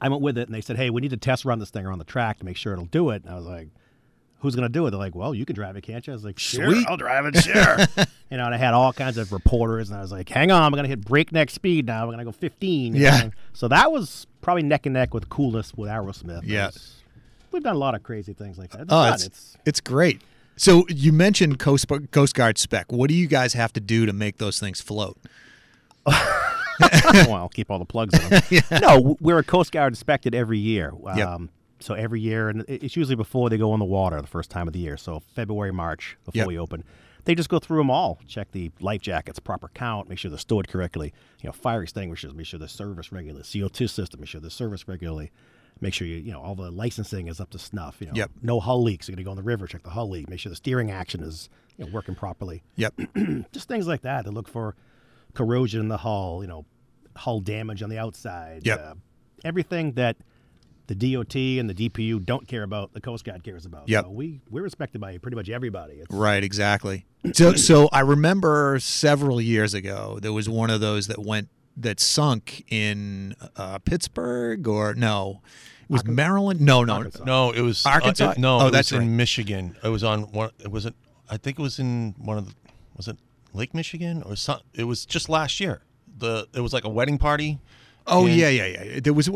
I 0.00 0.08
went 0.08 0.22
with 0.22 0.38
it, 0.38 0.48
and 0.48 0.54
they 0.54 0.60
said, 0.60 0.76
"Hey, 0.76 0.90
we 0.90 1.00
need 1.00 1.10
to 1.10 1.16
test 1.16 1.44
run 1.44 1.58
this 1.58 1.70
thing 1.70 1.84
around 1.86 1.98
the 1.98 2.04
track 2.04 2.38
to 2.38 2.44
make 2.44 2.56
sure 2.56 2.72
it'll 2.72 2.86
do 2.86 3.10
it." 3.10 3.22
And 3.24 3.32
I 3.32 3.36
was 3.36 3.46
like, 3.46 3.68
"Who's 4.40 4.54
going 4.54 4.66
to 4.66 4.72
do 4.72 4.86
it?" 4.86 4.90
They're 4.90 4.98
like, 4.98 5.14
"Well, 5.14 5.34
you 5.34 5.44
can 5.44 5.54
drive 5.54 5.76
it, 5.76 5.82
can't 5.82 6.06
you?" 6.06 6.12
I 6.12 6.16
was 6.16 6.24
like, 6.24 6.38
"Sure, 6.38 6.66
Sweet. 6.66 6.86
I'll 6.88 6.96
drive 6.96 7.26
it, 7.26 7.36
sure." 7.36 7.76
you 8.30 8.36
know, 8.36 8.46
and 8.46 8.54
I 8.54 8.56
had 8.56 8.74
all 8.74 8.92
kinds 8.92 9.18
of 9.18 9.32
reporters, 9.32 9.90
and 9.90 9.98
I 9.98 10.02
was 10.02 10.12
like, 10.12 10.28
"Hang 10.28 10.50
on, 10.50 10.62
I'm 10.62 10.72
going 10.72 10.84
to 10.84 10.88
hit 10.88 11.04
breakneck 11.04 11.50
speed 11.50 11.86
now. 11.86 12.04
We're 12.06 12.12
going 12.14 12.18
to 12.18 12.24
go 12.24 12.32
15." 12.32 12.94
Yeah. 12.94 13.24
know? 13.24 13.30
So 13.52 13.68
that 13.68 13.92
was 13.92 14.26
probably 14.40 14.62
neck 14.62 14.86
and 14.86 14.94
neck 14.94 15.12
with 15.14 15.28
coolest 15.28 15.76
with 15.76 15.90
Aerosmith. 15.90 16.42
Yeah. 16.44 16.70
We've 17.52 17.62
done 17.62 17.74
a 17.74 17.78
lot 17.78 17.94
of 17.94 18.02
crazy 18.02 18.32
things 18.32 18.58
like 18.58 18.70
that. 18.70 18.82
It's 18.82 18.92
Oh, 18.92 19.12
it's, 19.12 19.26
It's 19.26 19.56
it's 19.66 19.80
great. 19.80 20.22
So 20.56 20.84
you 20.88 21.12
mentioned 21.12 21.58
Coast, 21.58 21.86
Coast 22.10 22.34
Guard 22.34 22.58
spec. 22.58 22.92
What 22.92 23.08
do 23.08 23.14
you 23.14 23.26
guys 23.26 23.54
have 23.54 23.72
to 23.72 23.80
do 23.80 24.06
to 24.06 24.12
make 24.12 24.36
those 24.36 24.60
things 24.60 24.80
float? 24.80 25.16
well, 27.26 27.34
I'll 27.34 27.48
keep 27.48 27.70
all 27.70 27.78
the 27.78 27.84
plugs 27.84 28.14
in 28.18 28.28
them. 28.70 28.80
No, 28.80 29.16
we're 29.20 29.38
a 29.38 29.44
Coast 29.44 29.72
Guard 29.72 29.92
inspected 29.92 30.34
every 30.34 30.58
year. 30.58 30.92
Yep. 31.16 31.28
Um, 31.28 31.50
So 31.80 31.94
every 31.94 32.20
year, 32.20 32.48
and 32.50 32.64
it's 32.68 32.94
usually 32.96 33.16
before 33.16 33.48
they 33.48 33.56
go 33.58 33.72
on 33.72 33.78
the 33.78 33.84
water 33.86 34.20
the 34.20 34.26
first 34.26 34.50
time 34.50 34.66
of 34.66 34.72
the 34.74 34.80
year. 34.80 34.96
So 34.98 35.20
February, 35.34 35.72
March, 35.72 36.16
before 36.24 36.40
Yep. 36.40 36.46
we 36.48 36.58
open. 36.58 36.84
They 37.24 37.34
just 37.34 37.48
go 37.50 37.58
through 37.58 37.78
them 37.78 37.90
all, 37.90 38.18
check 38.26 38.50
the 38.52 38.70
life 38.80 39.02
jackets, 39.02 39.38
proper 39.38 39.68
count, 39.74 40.08
make 40.08 40.18
sure 40.18 40.30
they're 40.30 40.38
stored 40.38 40.68
correctly. 40.68 41.12
You 41.42 41.48
know, 41.48 41.52
fire 41.52 41.82
extinguishers, 41.82 42.32
make 42.34 42.46
sure 42.46 42.58
they're 42.58 42.68
serviced 42.68 43.12
regularly. 43.12 43.44
CO2 43.44 43.88
system, 43.90 44.20
make 44.20 44.28
sure 44.28 44.40
they're 44.40 44.50
serviced 44.50 44.88
regularly. 44.88 45.30
Make 45.82 45.94
sure 45.94 46.06
you, 46.06 46.16
you 46.16 46.32
know, 46.32 46.40
all 46.42 46.54
the 46.54 46.70
licensing 46.70 47.28
is 47.28 47.40
up 47.40 47.48
to 47.50 47.58
snuff. 47.58 47.96
You 48.00 48.08
know, 48.08 48.12
Yep. 48.14 48.30
no 48.42 48.60
hull 48.60 48.82
leaks. 48.82 49.06
You're 49.08 49.14
going 49.16 49.24
to 49.24 49.28
go 49.28 49.32
in 49.32 49.36
the 49.36 49.42
river, 49.42 49.66
check 49.66 49.82
the 49.82 49.90
hull 49.90 50.08
leak, 50.10 50.28
make 50.28 50.40
sure 50.40 50.50
the 50.50 50.56
steering 50.56 50.90
action 50.90 51.22
is 51.22 51.48
you 51.78 51.84
know, 51.86 51.90
working 51.92 52.14
properly 52.14 52.62
Yep. 52.76 52.94
just 53.52 53.68
things 53.68 53.86
like 53.86 54.02
that. 54.02 54.24
They 54.26 54.30
look 54.30 54.48
for 54.48 54.74
corrosion 55.34 55.80
in 55.80 55.88
the 55.88 55.96
hull, 55.98 56.42
you 56.42 56.48
know, 56.48 56.64
hull 57.16 57.40
damage 57.40 57.82
on 57.82 57.90
the 57.90 57.98
outside. 57.98 58.62
Yep. 58.64 58.80
Uh, 58.80 58.94
everything 59.44 59.92
that 59.92 60.16
the 60.86 60.94
DOT 60.94 61.36
and 61.36 61.70
the 61.70 61.74
DPU 61.88 62.24
don't 62.24 62.48
care 62.48 62.62
about, 62.64 62.92
the 62.92 63.00
Coast 63.00 63.24
Guard 63.24 63.44
cares 63.44 63.64
about. 63.64 63.88
Yep. 63.88 64.04
So 64.04 64.10
we 64.10 64.40
we're 64.50 64.62
respected 64.62 65.00
by 65.00 65.16
pretty 65.18 65.36
much 65.36 65.48
everybody. 65.48 65.94
It's, 65.94 66.12
Right, 66.12 66.42
exactly. 66.42 67.06
So, 67.32 67.54
so 67.54 67.88
I 67.92 68.00
remember 68.00 68.78
several 68.80 69.40
years 69.40 69.74
ago 69.74 70.18
there 70.20 70.32
was 70.32 70.48
one 70.48 70.70
of 70.70 70.80
those 70.80 71.06
that 71.08 71.18
went 71.20 71.48
that 71.76 72.00
sunk 72.00 72.64
in 72.68 73.36
uh, 73.56 73.78
Pittsburgh 73.78 74.66
or 74.66 74.94
no, 74.94 75.40
it 75.88 75.92
was 75.92 76.04
Maryland. 76.04 76.60
No, 76.60 76.82
no, 76.84 76.94
Arkansas. 76.94 77.24
No, 77.24 77.52
it 77.52 77.60
was 77.60 77.86
uh, 77.86 77.90
Arkansas? 77.90 78.30
it- 78.32 78.38
no, 78.38 78.58
Oh, 78.60 78.66
it 78.66 78.70
that's 78.72 78.90
was 78.90 78.98
right. 78.98 79.06
in 79.06 79.16
Michigan. 79.16 79.76
It 79.84 79.88
was 79.88 80.02
on 80.02 80.22
one. 80.32 80.50
It 80.58 80.68
wasn't. 80.72 80.96
I 81.28 81.36
think 81.36 81.58
it 81.58 81.62
was 81.62 81.78
in 81.78 82.14
one 82.18 82.36
of 82.38 82.48
the. 82.48 82.54
Was 82.96 83.06
it 83.06 83.16
Lake 83.52 83.74
Michigan 83.74 84.22
or 84.22 84.36
some? 84.36 84.60
It 84.74 84.84
was 84.84 85.06
just 85.06 85.28
last 85.28 85.60
year. 85.60 85.82
The 86.18 86.46
it 86.54 86.60
was 86.60 86.72
like 86.72 86.84
a 86.84 86.88
wedding 86.88 87.18
party. 87.18 87.58
Oh 88.06 88.26
and- 88.26 88.36
yeah, 88.36 88.48
yeah, 88.48 88.66
yeah. 88.66 89.00
There 89.00 89.12
was. 89.12 89.28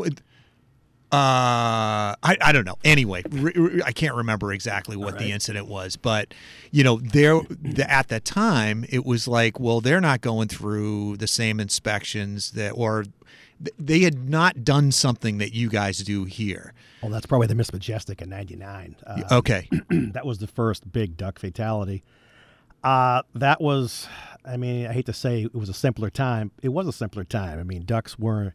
Uh, 1.11 2.17
I, 2.23 2.35
I 2.41 2.51
don't 2.51 2.65
know. 2.65 2.77
Anyway, 2.83 3.21
re, 3.29 3.53
re- 3.55 3.81
I 3.85 3.91
can't 3.91 4.15
remember 4.15 4.51
exactly 4.51 4.97
what 4.97 5.17
the 5.17 5.31
incident 5.31 5.67
was, 5.67 5.95
but 5.95 6.33
you 6.71 6.83
know, 6.83 6.97
there 6.97 7.39
the, 7.61 7.89
at 7.89 8.09
that 8.09 8.25
time 8.25 8.85
it 8.89 9.05
was 9.05 9.27
like, 9.27 9.57
well, 9.59 9.79
they're 9.81 10.01
not 10.01 10.21
going 10.21 10.47
through 10.49 11.17
the 11.17 11.27
same 11.27 11.59
inspections 11.59 12.51
that, 12.51 12.71
or 12.71 13.05
they 13.79 13.99
had 13.99 14.27
not 14.27 14.65
done 14.65 14.91
something 14.91 15.37
that 15.37 15.53
you 15.53 15.69
guys 15.69 15.99
do 15.99 16.25
here. 16.25 16.73
Well, 17.01 17.11
that's 17.11 17.27
probably 17.27 17.47
the 17.47 17.55
Miss 17.55 17.71
Majestic 17.71 18.21
in 18.21 18.29
'99. 18.29 18.95
Uh, 19.05 19.21
Okay, 19.31 19.69
that 19.89 20.25
was 20.25 20.39
the 20.39 20.47
first 20.47 20.91
big 20.91 21.15
duck 21.15 21.39
fatality. 21.39 22.03
Uh, 22.85 23.23
that 23.33 23.59
was, 23.59 24.07
I 24.45 24.57
mean, 24.57 24.85
I 24.85 24.93
hate 24.93 25.07
to 25.07 25.13
say 25.13 25.43
it 25.43 25.55
was 25.55 25.69
a 25.69 25.73
simpler 25.73 26.09
time. 26.11 26.51
It 26.61 26.69
was 26.69 26.87
a 26.87 26.93
simpler 26.93 27.23
time. 27.23 27.59
I 27.59 27.63
mean, 27.63 27.83
ducks 27.83 28.19
were, 28.19 28.53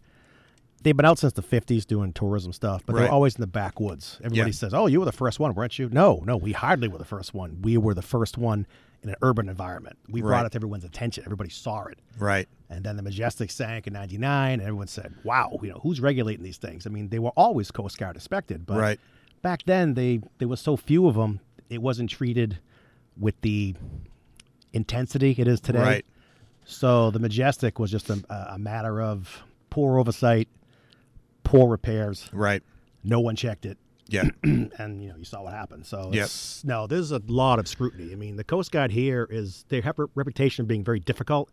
they've 0.83 0.97
been 0.97 1.05
out 1.05 1.18
since 1.18 1.33
the 1.33 1.43
50s 1.43 1.85
doing 1.85 2.12
tourism 2.12 2.53
stuff, 2.53 2.85
but 2.87 2.95
Right. 2.95 3.03
they're 3.03 3.11
always 3.12 3.35
in 3.35 3.41
the 3.41 3.47
backwoods. 3.49 4.18
Everybody 4.22 4.51
Yeah. 4.51 4.55
says, 4.55 4.72
oh, 4.72 4.87
you 4.87 5.01
were 5.01 5.05
the 5.05 5.11
first 5.12 5.41
one, 5.41 5.53
weren't 5.55 5.78
you? 5.81 5.89
No, 5.91 6.22
no, 6.24 6.37
we 6.37 6.53
hardly 6.53 6.87
were 6.87 6.99
the 6.99 7.05
first 7.05 7.35
one. 7.35 7.61
We 7.61 7.76
were 7.76 7.93
the 7.93 8.03
first 8.03 8.39
one 8.39 8.66
in 9.03 9.09
an 9.09 9.16
urban 9.20 9.49
environment. 9.49 9.99
We 10.09 10.22
Right. 10.22 10.28
brought 10.28 10.47
it 10.47 10.53
to 10.53 10.57
everyone's 10.59 10.85
attention. 10.85 11.24
Everybody 11.26 11.51
saw 11.51 11.85
it. 11.87 11.99
right. 12.18 12.49
And 12.72 12.85
then 12.85 12.95
the 12.97 13.03
Majestic 13.03 13.51
sank 13.51 13.89
in 13.89 13.95
99, 13.95 14.61
and 14.61 14.62
everyone 14.62 14.87
said, 14.87 15.12
wow, 15.24 15.59
you 15.61 15.70
know, 15.70 15.81
who's 15.83 16.01
regulating 16.01 16.45
these 16.45 16.59
things? 16.59 16.87
I 16.87 16.91
mean, 16.91 17.09
they 17.09 17.18
were 17.18 17.31
always 17.31 17.72
Coast 17.72 17.99
Guard 17.99 18.14
inspected, 18.14 18.64
but 18.64 18.78
Right. 18.78 19.01
back 19.43 19.64
then 19.66 19.95
they 19.95 20.20
there 20.39 20.47
was 20.47 20.61
so 20.61 20.76
few 20.76 21.09
of 21.09 21.16
them, 21.16 21.41
it 21.68 21.83
wasn't 21.83 22.11
treated 22.11 22.59
with 23.18 23.41
the 23.41 23.74
intensity 24.72 25.34
it 25.38 25.48
is 25.48 25.60
today. 25.60 25.80
Right. 25.80 26.06
So 26.64 27.10
the 27.10 27.18
Majestic 27.18 27.78
was 27.78 27.90
just 27.90 28.10
a, 28.10 28.54
a 28.54 28.58
matter 28.58 29.00
of 29.02 29.42
poor 29.70 29.98
oversight, 29.98 30.48
poor 31.42 31.68
repairs. 31.68 32.28
Right. 32.32 32.62
No 33.02 33.20
one 33.20 33.34
checked 33.34 33.66
it 33.66 33.78
Yeah. 34.08 34.24
and 34.42 35.02
you 35.02 35.08
know 35.08 35.16
you 35.16 35.24
saw 35.24 35.42
what 35.42 35.52
happened. 35.52 35.86
So 35.86 36.10
yes. 36.12 36.62
no, 36.64 36.86
there's 36.86 37.12
a 37.12 37.22
lot 37.26 37.58
of 37.58 37.68
scrutiny. 37.68 38.12
I 38.12 38.16
mean, 38.16 38.36
the 38.36 38.44
Coast 38.44 38.72
Guard 38.72 38.90
here 38.90 39.26
is 39.30 39.64
they 39.68 39.80
have 39.80 39.98
a 39.98 40.06
reputation 40.14 40.62
of 40.62 40.68
being 40.68 40.84
very 40.84 41.00
difficult. 41.00 41.50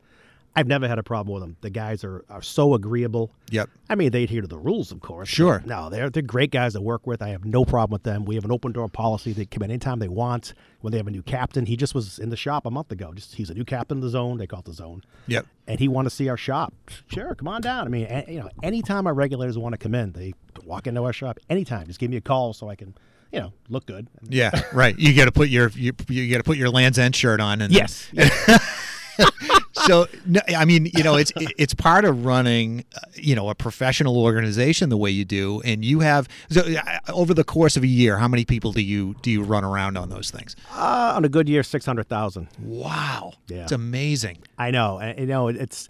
I've 0.58 0.66
never 0.68 0.88
had 0.88 0.98
a 0.98 1.04
problem 1.04 1.34
with 1.36 1.44
them. 1.44 1.56
The 1.62 1.70
guys 1.70 2.04
are, 2.04 2.26
are 2.30 2.42
so 2.42 2.74
agreeable. 2.74 3.30
Yep. 3.52 3.70
I 3.90 3.96
mean, 3.96 4.10
they 4.12 4.24
adhere 4.24 4.42
to 4.42 4.48
the 4.48 4.58
rules, 4.58 4.92
of 4.92 5.02
course. 5.02 5.30
Sure. 5.30 5.62
No, 5.66 5.90
they're 5.92 6.10
they're 6.10 6.24
great 6.24 6.50
guys 6.50 6.74
to 6.74 6.82
work 6.82 7.06
with. 7.06 7.22
I 7.22 7.30
have 7.30 7.46
no 7.46 7.64
problem 7.64 7.94
with 7.94 8.02
them. 8.04 8.26
We 8.26 8.34
have 8.36 8.44
an 8.44 8.52
open 8.52 8.72
door 8.72 8.90
policy. 8.90 9.34
They 9.34 9.46
come 9.46 9.62
in 9.62 9.70
anytime 9.70 10.00
they 10.00 10.08
want. 10.08 10.56
When 10.82 10.92
they 10.92 10.98
have 10.98 11.06
a 11.08 11.12
new 11.12 11.22
captain, 11.22 11.68
he 11.68 11.78
just 11.78 11.94
was 11.94 12.18
in 12.18 12.30
the 12.30 12.36
shop 12.36 12.66
a 12.66 12.72
month 12.72 12.92
ago. 12.92 13.14
Just 13.14 13.36
he's 13.36 13.50
a 13.52 13.54
new 13.54 13.66
captain 13.66 14.00
of 14.00 14.04
the 14.04 14.10
zone. 14.10 14.38
They 14.38 14.48
call 14.48 14.60
it 14.60 14.66
the 14.66 14.74
zone 14.74 15.04
Yep. 15.28 15.46
and 15.68 15.80
he 15.80 15.88
wanted 15.88 16.10
to 16.10 16.16
see 16.16 16.28
our 16.28 16.38
shop. 16.38 16.74
Sure, 17.14 17.36
come 17.36 17.48
on 17.48 17.62
down. 17.62 17.86
I 17.86 17.90
mean, 17.90 18.08
a- 18.10 18.26
you 18.28 18.40
know, 18.40 18.50
anytime 18.64 19.06
our 19.06 19.14
regulators 19.14 19.58
want 19.60 19.74
to 19.74 19.78
come 19.78 19.94
in, 19.94 20.12
they 20.14 20.34
walk 20.66 20.88
into 20.88 21.04
our 21.04 21.14
shop 21.14 21.38
anytime. 21.52 21.86
Just 21.86 22.00
give 22.00 22.10
me 22.10 22.18
a 22.18 22.22
call 22.22 22.54
so 22.54 22.68
I 22.68 22.76
can, 22.76 22.96
you 23.32 23.40
know, 23.40 23.54
look 23.70 23.86
good. 23.86 24.08
Yeah. 24.28 24.50
Right. 24.74 24.98
You 24.98 25.14
got 25.16 25.26
to 25.26 25.32
put 25.32 25.50
your 25.50 25.70
you, 25.76 25.94
you 26.10 26.32
got 26.32 26.38
to 26.38 26.44
put 26.44 26.58
your 26.58 26.70
Lands' 26.72 26.98
End 26.98 27.16
shirt 27.16 27.40
on 27.40 27.62
and 27.62 27.72
Yes. 27.72 28.10
so 29.88 30.06
no, 30.26 30.42
I 30.56 30.66
mean, 30.66 30.92
you 30.96 31.04
know, 31.04 31.16
it's 31.16 31.32
it's 31.58 31.74
part 31.74 32.06
of 32.06 32.26
running, 32.26 32.84
uh, 32.96 33.00
you 33.16 33.36
know, 33.36 33.50
a 33.50 33.56
professional 33.56 34.18
organization 34.22 34.90
the 34.90 34.98
way 34.98 35.10
you 35.10 35.26
do, 35.26 35.62
and 35.66 35.84
you 35.84 36.02
have 36.02 36.28
so 36.50 36.62
uh, 36.62 37.00
over 37.12 37.34
the 37.34 37.44
course 37.44 37.76
of 37.78 37.84
a 37.84 37.88
year, 37.88 38.18
how 38.18 38.28
many 38.28 38.46
people 38.46 38.72
do 38.74 38.82
you 38.82 39.16
do 39.22 39.32
you 39.32 39.42
run 39.42 39.64
around 39.64 39.98
on 39.98 40.10
those 40.10 40.30
things? 40.30 40.56
uh, 40.76 41.14
on 41.16 41.26
a 41.26 41.30
good 41.30 41.50
year, 41.50 41.64
six 41.64 41.86
hundred 41.86 42.08
thousand. 42.08 42.48
Wow, 42.62 43.34
Yeah. 43.48 43.64
it's 43.64 43.72
amazing. 43.72 44.38
I 44.58 44.70
know. 44.72 45.00
and, 45.00 45.18
You 45.20 45.26
know, 45.26 45.48
it's 45.48 45.90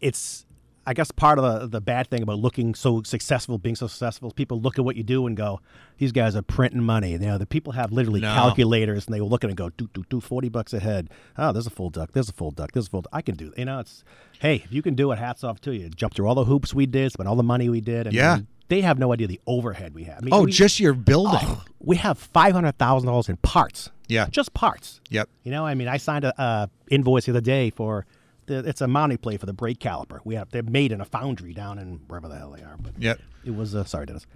it's. 0.00 0.45
I 0.88 0.94
guess 0.94 1.10
part 1.10 1.38
of 1.38 1.60
the, 1.62 1.66
the 1.66 1.80
bad 1.80 2.08
thing 2.08 2.22
about 2.22 2.38
looking 2.38 2.74
so 2.74 3.02
successful, 3.02 3.58
being 3.58 3.74
so 3.74 3.86
successful, 3.88 4.28
is 4.28 4.32
people 4.32 4.60
look 4.60 4.78
at 4.78 4.84
what 4.84 4.94
you 4.96 5.02
do 5.02 5.26
and 5.26 5.36
go, 5.36 5.60
"These 5.98 6.12
guys 6.12 6.36
are 6.36 6.42
printing 6.42 6.82
money." 6.82 7.12
You 7.12 7.18
know, 7.18 7.38
the 7.38 7.46
people 7.46 7.72
have 7.72 7.92
literally 7.92 8.20
No. 8.20 8.32
calculators, 8.32 9.06
and 9.06 9.14
they 9.14 9.20
will 9.20 9.28
look 9.28 9.42
at 9.42 9.48
it 9.48 9.52
and 9.52 9.56
go, 9.58 9.70
"Do 9.70 9.88
do 9.92 10.04
do, 10.08 10.20
forty 10.20 10.48
bucks 10.48 10.72
a 10.72 10.78
head." 10.80 11.10
Oh, 11.36 11.52
there's 11.52 11.66
a 11.66 11.70
full 11.70 11.90
duck. 11.90 12.12
There's 12.12 12.28
a 12.28 12.32
full 12.32 12.52
duck. 12.52 12.72
There's 12.72 12.86
a 12.86 12.90
full. 12.90 13.04
I 13.12 13.20
can 13.22 13.34
do. 13.34 13.48
it. 13.48 13.58
You 13.58 13.64
know, 13.64 13.80
it's 13.80 14.04
hey, 14.38 14.56
if 14.64 14.72
you 14.72 14.80
can 14.82 14.94
do 14.94 15.10
it, 15.12 15.18
hats 15.18 15.42
off 15.44 15.60
to 15.62 15.74
you. 15.74 15.88
Jump 15.90 16.14
through 16.14 16.28
all 16.28 16.34
the 16.36 16.44
hoops 16.44 16.72
we 16.72 16.86
did, 16.86 17.12
spend 17.12 17.28
all 17.28 17.36
the 17.36 17.42
money 17.42 17.68
we 17.68 17.80
did. 17.80 18.06
I 18.06 18.10
Yeah. 18.10 18.34
mean, 18.36 18.46
they 18.68 18.80
have 18.82 18.98
no 18.98 19.12
idea 19.12 19.26
the 19.26 19.40
overhead 19.46 19.94
we 19.94 20.04
have. 20.04 20.18
I 20.18 20.20
mean, 20.24 20.34
Oh, 20.34 20.44
we, 20.44 20.50
just 20.52 20.78
your 20.80 20.92
building. 20.92 21.38
oh, 21.42 21.64
we 21.80 21.96
have 21.96 22.18
five 22.18 22.52
hundred 22.54 22.78
thousand 22.78 23.06
dollars 23.08 23.28
in 23.28 23.36
parts. 23.38 23.90
Yeah. 24.08 24.28
just 24.30 24.54
parts. 24.54 25.00
Yep. 25.10 25.28
You 25.42 25.50
know, 25.50 25.66
I 25.66 25.74
mean, 25.74 25.88
I 25.88 25.96
signed 25.96 26.24
a 26.24 26.40
uh, 26.40 26.66
invoice 26.90 27.24
the 27.26 27.32
other 27.32 27.40
day 27.40 27.70
for 27.70 28.06
the, 28.46 28.58
it's 28.68 28.80
a 28.80 28.88
mounting 28.88 29.18
plate 29.18 29.40
for 29.40 29.46
the 29.46 29.52
brake 29.52 29.78
caliper. 29.78 30.20
We 30.24 30.34
have 30.36 30.50
they're 30.50 30.62
made 30.62 30.92
in 30.92 31.00
a 31.00 31.04
foundry 31.04 31.52
down 31.52 31.78
in 31.78 32.00
wherever 32.08 32.28
the 32.28 32.36
hell 32.36 32.50
they 32.56 32.62
are. 32.62 32.76
But 32.78 32.92
Yep. 32.98 33.20
it 33.44 33.54
was 33.54 33.74
uh, 33.74 33.84
sorry, 33.84 34.06
Dennis. 34.06 34.26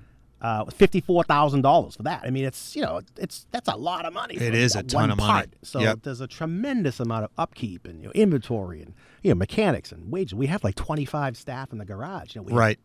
Uh, 0.42 0.64
fifty-four 0.64 1.22
thousand 1.24 1.60
dollars 1.60 1.96
for 1.96 2.02
that. 2.04 2.22
I 2.24 2.30
mean, 2.30 2.46
it's 2.46 2.74
you 2.74 2.80
know, 2.82 3.02
it's 3.18 3.46
that's 3.50 3.68
a 3.68 3.76
lot 3.76 4.06
of 4.06 4.14
money. 4.14 4.36
It 4.36 4.54
is 4.54 4.74
a 4.74 4.82
ton 4.82 5.10
of 5.10 5.18
money. 5.18 5.30
part. 5.30 5.50
So 5.62 5.80
Yep. 5.80 5.98
there's 6.02 6.22
a 6.22 6.26
tremendous 6.26 6.98
amount 6.98 7.24
of 7.24 7.30
upkeep 7.36 7.86
and 7.86 8.00
you 8.00 8.06
know, 8.06 8.12
inventory 8.12 8.80
and 8.80 8.94
you 9.22 9.30
know 9.30 9.34
mechanics 9.34 9.92
and 9.92 10.10
wages. 10.10 10.34
We 10.34 10.46
have 10.46 10.64
like 10.64 10.76
twenty-five 10.76 11.36
staff 11.36 11.72
in 11.72 11.78
the 11.78 11.84
garage. 11.84 12.34
You 12.34 12.40
know, 12.40 12.44
we 12.46 12.52
Right. 12.54 12.78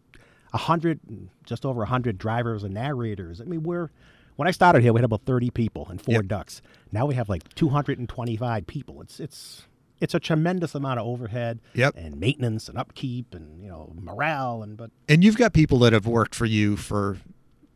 a 0.54 0.58
hundred, 0.58 1.00
just 1.46 1.66
over 1.66 1.84
a 1.84 1.86
hundred 1.86 2.18
drivers 2.18 2.64
and 2.66 2.74
narrators. 2.74 3.40
I 3.40 3.46
mean, 3.46 3.64
we're 3.64 3.90
when 4.36 4.50
I 4.50 4.52
started 4.52 4.84
here, 4.84 4.92
we 4.92 5.00
had 5.00 5.06
about 5.06 5.22
thirty 5.22 5.50
people 5.50 5.88
and 5.90 6.02
four 6.02 6.16
Yep. 6.16 6.28
ducks. 6.28 6.62
Now 6.92 7.06
we 7.06 7.16
have 7.16 7.30
like 7.30 7.56
two 7.56 7.70
hundred 7.70 8.00
and 8.00 8.10
twenty-five 8.10 8.68
people. 8.68 9.00
It's 9.02 9.22
it's 9.22 9.66
it's 10.00 10.14
a 10.14 10.20
tremendous 10.20 10.76
amount 10.76 11.00
of 11.00 11.06
overhead 11.08 11.60
Yep. 11.74 11.94
and 11.98 12.20
maintenance 12.20 12.68
and 12.70 12.78
upkeep 12.78 13.34
and 13.34 13.62
you 13.62 13.70
know 13.70 13.94
morale 14.00 14.62
and 14.64 14.76
but 14.78 14.92
And 15.10 15.24
you've 15.24 15.38
got 15.38 15.54
people 15.54 15.80
that 15.80 15.94
have 15.94 16.06
worked 16.08 16.36
for 16.36 16.46
you 16.46 16.76
for 16.78 17.18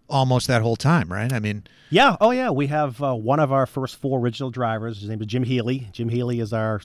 almost 0.10 0.48
that 0.48 0.62
whole 0.64 0.76
time, 0.76 1.12
right? 1.12 1.32
I 1.32 1.40
mean, 1.40 1.64
yeah, 1.92 2.18
oh 2.20 2.32
yeah, 2.32 2.50
we 2.50 2.66
have 2.68 3.02
uh, 3.02 3.14
one 3.14 3.40
of 3.40 3.52
our 3.52 3.66
first 3.68 3.96
four 3.98 4.20
original 4.20 4.50
drivers. 4.50 5.00
His 5.02 5.10
name 5.10 5.22
is 5.22 5.28
Jim 5.28 5.44
Healy. 5.44 5.88
Jim 5.92 6.10
Healy 6.10 6.40
is 6.40 6.52
our 6.52 6.82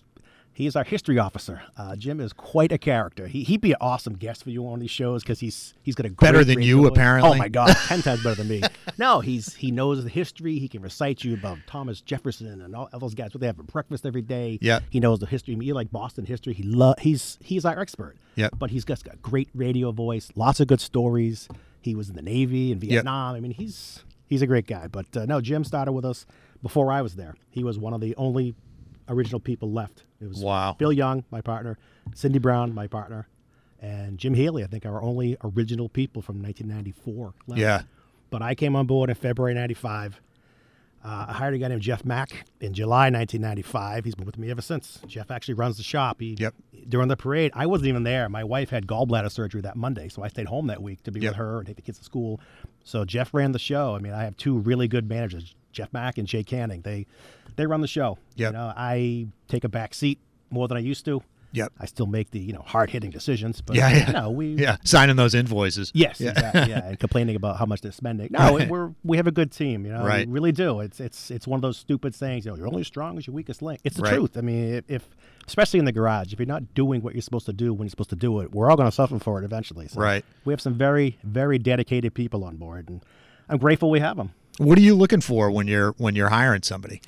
he 0.54 0.66
is 0.66 0.76
our 0.76 0.84
history 0.84 1.18
officer. 1.18 1.62
Uh, 1.76 1.96
Jim 1.96 2.20
is 2.20 2.32
quite 2.32 2.70
a 2.72 2.78
character. 2.78 3.26
He, 3.26 3.42
he'd 3.42 3.60
be 3.60 3.72
an 3.72 3.78
awesome 3.80 4.14
guest 4.14 4.44
for 4.44 4.50
you 4.50 4.66
on 4.68 4.78
these 4.78 4.90
shows 4.90 5.22
because 5.22 5.40
he's 5.40 5.74
he's 5.82 5.94
got 5.96 6.06
a 6.06 6.10
Better 6.10 6.44
than 6.44 6.62
you, 6.62 6.82
voice. 6.82 6.90
apparently. 6.92 7.30
Oh 7.32 7.34
my 7.34 7.48
god, 7.48 7.74
ten 7.86 8.02
times 8.02 8.22
better 8.22 8.36
than 8.36 8.48
me. 8.48 8.62
No, 8.96 9.20
he's 9.20 9.54
he 9.54 9.70
knows 9.72 10.02
the 10.04 10.08
history. 10.08 10.58
He 10.60 10.68
can 10.68 10.80
recite 10.80 11.24
you 11.24 11.34
about 11.34 11.58
Thomas 11.66 12.00
Jefferson 12.00 12.62
and 12.62 12.74
all, 12.76 12.88
all 12.92 13.00
those 13.00 13.14
guys. 13.14 13.34
What 13.34 13.40
they 13.40 13.46
have 13.48 13.56
for 13.56 13.64
breakfast 13.64 14.06
every 14.06 14.22
day. 14.22 14.58
Yeah. 14.62 14.80
he 14.90 15.00
knows 15.00 15.18
the 15.18 15.26
history. 15.26 15.54
I 15.54 15.56
mean, 15.58 15.66
you 15.66 15.74
like 15.74 15.90
Boston 15.90 16.24
history. 16.24 16.54
He 16.54 16.62
lo- 16.62 16.94
he's 17.00 17.36
he's 17.42 17.64
our 17.64 17.78
expert. 17.78 18.16
Yep. 18.36 18.54
but 18.58 18.70
he's 18.70 18.84
got 18.84 19.00
a 19.06 19.16
great 19.18 19.48
radio 19.54 19.92
voice. 19.92 20.30
Lots 20.34 20.58
of 20.60 20.66
good 20.68 20.80
stories. 20.80 21.48
He 21.82 21.94
was 21.94 22.08
in 22.08 22.16
the 22.16 22.22
Navy 22.22 22.72
in 22.72 22.78
Vietnam. 22.78 23.34
I 23.34 23.40
mean, 23.40 23.52
he's 23.52 24.04
he's 24.26 24.40
a 24.42 24.46
great 24.46 24.66
guy. 24.66 24.86
But 24.86 25.16
uh, 25.16 25.26
no, 25.26 25.40
Jim 25.40 25.64
started 25.64 25.92
with 25.92 26.04
us 26.04 26.26
before 26.62 26.90
I 26.92 27.02
was 27.02 27.16
there. 27.16 27.34
He 27.50 27.62
was 27.64 27.78
one 27.78 27.92
of 27.92 28.00
the 28.00 28.14
only 28.16 28.54
original 29.08 29.38
people 29.40 29.70
left. 29.70 30.04
It 30.24 30.28
was 30.28 30.38
Wow. 30.42 30.74
Bill 30.78 30.92
Young, 30.92 31.24
my 31.30 31.40
partner, 31.40 31.78
Cindy 32.14 32.38
Brown, 32.38 32.74
my 32.74 32.86
partner, 32.86 33.28
and 33.80 34.18
Jim 34.18 34.34
Haley. 34.34 34.64
I 34.64 34.66
think 34.66 34.86
our 34.86 35.02
only 35.02 35.36
original 35.44 35.88
people 35.88 36.22
from 36.22 36.40
1994. 36.42 37.34
Left. 37.46 37.60
Yeah. 37.60 37.82
But 38.30 38.42
I 38.42 38.54
came 38.54 38.74
on 38.74 38.86
board 38.86 39.10
in 39.10 39.16
February 39.16 39.54
'95. 39.54 40.20
Uh, 41.04 41.26
I 41.28 41.32
hired 41.34 41.52
a 41.52 41.58
guy 41.58 41.68
named 41.68 41.82
Jeff 41.82 42.02
Mack 42.02 42.46
in 42.62 42.72
July 42.72 43.10
1995. 43.10 44.06
He's 44.06 44.14
been 44.14 44.24
with 44.24 44.38
me 44.38 44.50
ever 44.50 44.62
since. 44.62 45.00
Jeff 45.06 45.30
actually 45.30 45.52
runs 45.54 45.76
the 45.76 45.82
shop. 45.82 46.18
He, 46.20 46.34
Yep. 46.38 46.54
During 46.88 47.08
the 47.08 47.16
parade, 47.16 47.52
I 47.54 47.66
wasn't 47.66 47.88
even 47.88 48.04
there. 48.04 48.26
My 48.30 48.42
wife 48.42 48.70
had 48.70 48.86
gallbladder 48.86 49.30
surgery 49.30 49.60
that 49.62 49.76
Monday, 49.76 50.08
so 50.08 50.22
I 50.22 50.28
stayed 50.28 50.46
home 50.46 50.66
that 50.68 50.82
week 50.82 51.02
to 51.02 51.12
be 51.12 51.20
Yep. 51.20 51.30
with 51.32 51.36
her 51.36 51.58
and 51.58 51.66
take 51.66 51.76
the 51.76 51.82
kids 51.82 51.98
to 51.98 52.04
school. 52.04 52.40
So 52.84 53.04
Jeff 53.04 53.34
ran 53.34 53.52
the 53.52 53.58
show. 53.58 53.94
I 53.94 53.98
mean, 53.98 54.14
I 54.14 54.24
have 54.24 54.36
two 54.38 54.56
really 54.58 54.88
good 54.88 55.06
managers, 55.08 55.54
Jeff 55.74 55.92
Mack 55.92 56.16
and 56.18 56.26
Jay 56.26 56.42
Canning. 56.42 56.80
They 56.82 57.06
they 57.56 57.66
run 57.66 57.80
the 57.82 57.86
show. 57.88 58.18
Yep. 58.36 58.52
You 58.52 58.58
know, 58.58 58.72
I 58.76 59.26
take 59.48 59.64
a 59.64 59.68
back 59.68 59.92
seat 59.94 60.18
more 60.50 60.66
than 60.68 60.76
I 60.76 60.80
used 60.80 61.04
to. 61.04 61.22
Yep. 61.52 61.72
I 61.78 61.86
still 61.86 62.06
make 62.06 62.32
the 62.32 62.40
you 62.40 62.52
know 62.52 62.62
hard 62.66 62.90
hitting 62.90 63.10
decisions, 63.12 63.60
but 63.60 63.76
Yeah, 63.76 63.88
yeah. 63.90 64.06
you 64.08 64.12
know 64.12 64.30
we 64.30 64.54
Yeah, 64.54 64.76
signing 64.82 65.14
those 65.14 65.34
invoices. 65.36 65.92
Yes, 65.94 66.20
Yeah. 66.20 66.30
exactly. 66.30 66.70
Yeah, 66.70 66.84
and 66.88 66.98
complaining 66.98 67.36
about 67.36 67.58
how 67.58 67.64
much 67.66 67.80
they're 67.80 67.92
spending. 67.92 68.28
No, 68.32 68.56
Right. 68.56 68.68
we're 68.68 68.90
we 69.04 69.18
have 69.18 69.28
a 69.28 69.30
good 69.32 69.52
team. 69.52 69.86
You 69.86 69.92
know, 69.92 70.04
Right. 70.04 70.26
we 70.26 70.32
really 70.32 70.50
do. 70.50 70.80
It's 70.80 70.98
it's 70.98 71.30
it's 71.30 71.46
one 71.46 71.58
of 71.58 71.62
those 71.62 71.76
stupid 71.76 72.12
sayings. 72.12 72.44
You 72.44 72.50
know, 72.50 72.56
you're 72.56 72.66
only 72.66 72.80
as 72.80 72.88
strong 72.88 73.18
as 73.18 73.26
your 73.28 73.34
weakest 73.34 73.62
link. 73.62 73.80
It's 73.84 73.96
the 73.96 74.02
Right. 74.02 74.14
truth. 74.14 74.36
I 74.36 74.40
mean, 74.40 74.74
if, 74.74 74.90
if 74.90 75.08
especially 75.46 75.78
in 75.78 75.84
the 75.84 75.92
garage, 75.92 76.32
if 76.32 76.40
you're 76.40 76.46
not 76.46 76.74
doing 76.74 77.02
what 77.02 77.14
you're 77.14 77.22
supposed 77.22 77.46
to 77.46 77.52
do 77.52 77.72
when 77.72 77.86
you're 77.86 77.90
supposed 77.90 78.10
to 78.10 78.16
do 78.16 78.40
it, 78.40 78.50
we're 78.52 78.68
all 78.68 78.76
going 78.76 78.88
to 78.88 78.94
suffer 78.94 79.18
for 79.20 79.40
it 79.40 79.44
eventually. 79.44 79.86
So 79.86 80.00
Right. 80.00 80.24
We 80.44 80.52
have 80.52 80.60
some 80.60 80.74
very 80.74 81.18
very 81.22 81.60
dedicated 81.60 82.14
people 82.14 82.42
on 82.42 82.56
board, 82.56 82.88
and 82.88 83.00
I'm 83.48 83.58
grateful 83.58 83.90
we 83.90 84.00
have 84.00 84.16
them. 84.16 84.32
What 84.58 84.78
are 84.78 84.82
you 84.82 84.94
looking 84.94 85.20
for 85.20 85.50
when 85.50 85.66
you're 85.66 85.92
when 85.98 86.14
you're 86.14 86.28
hiring 86.28 86.62
somebody? 86.62 87.00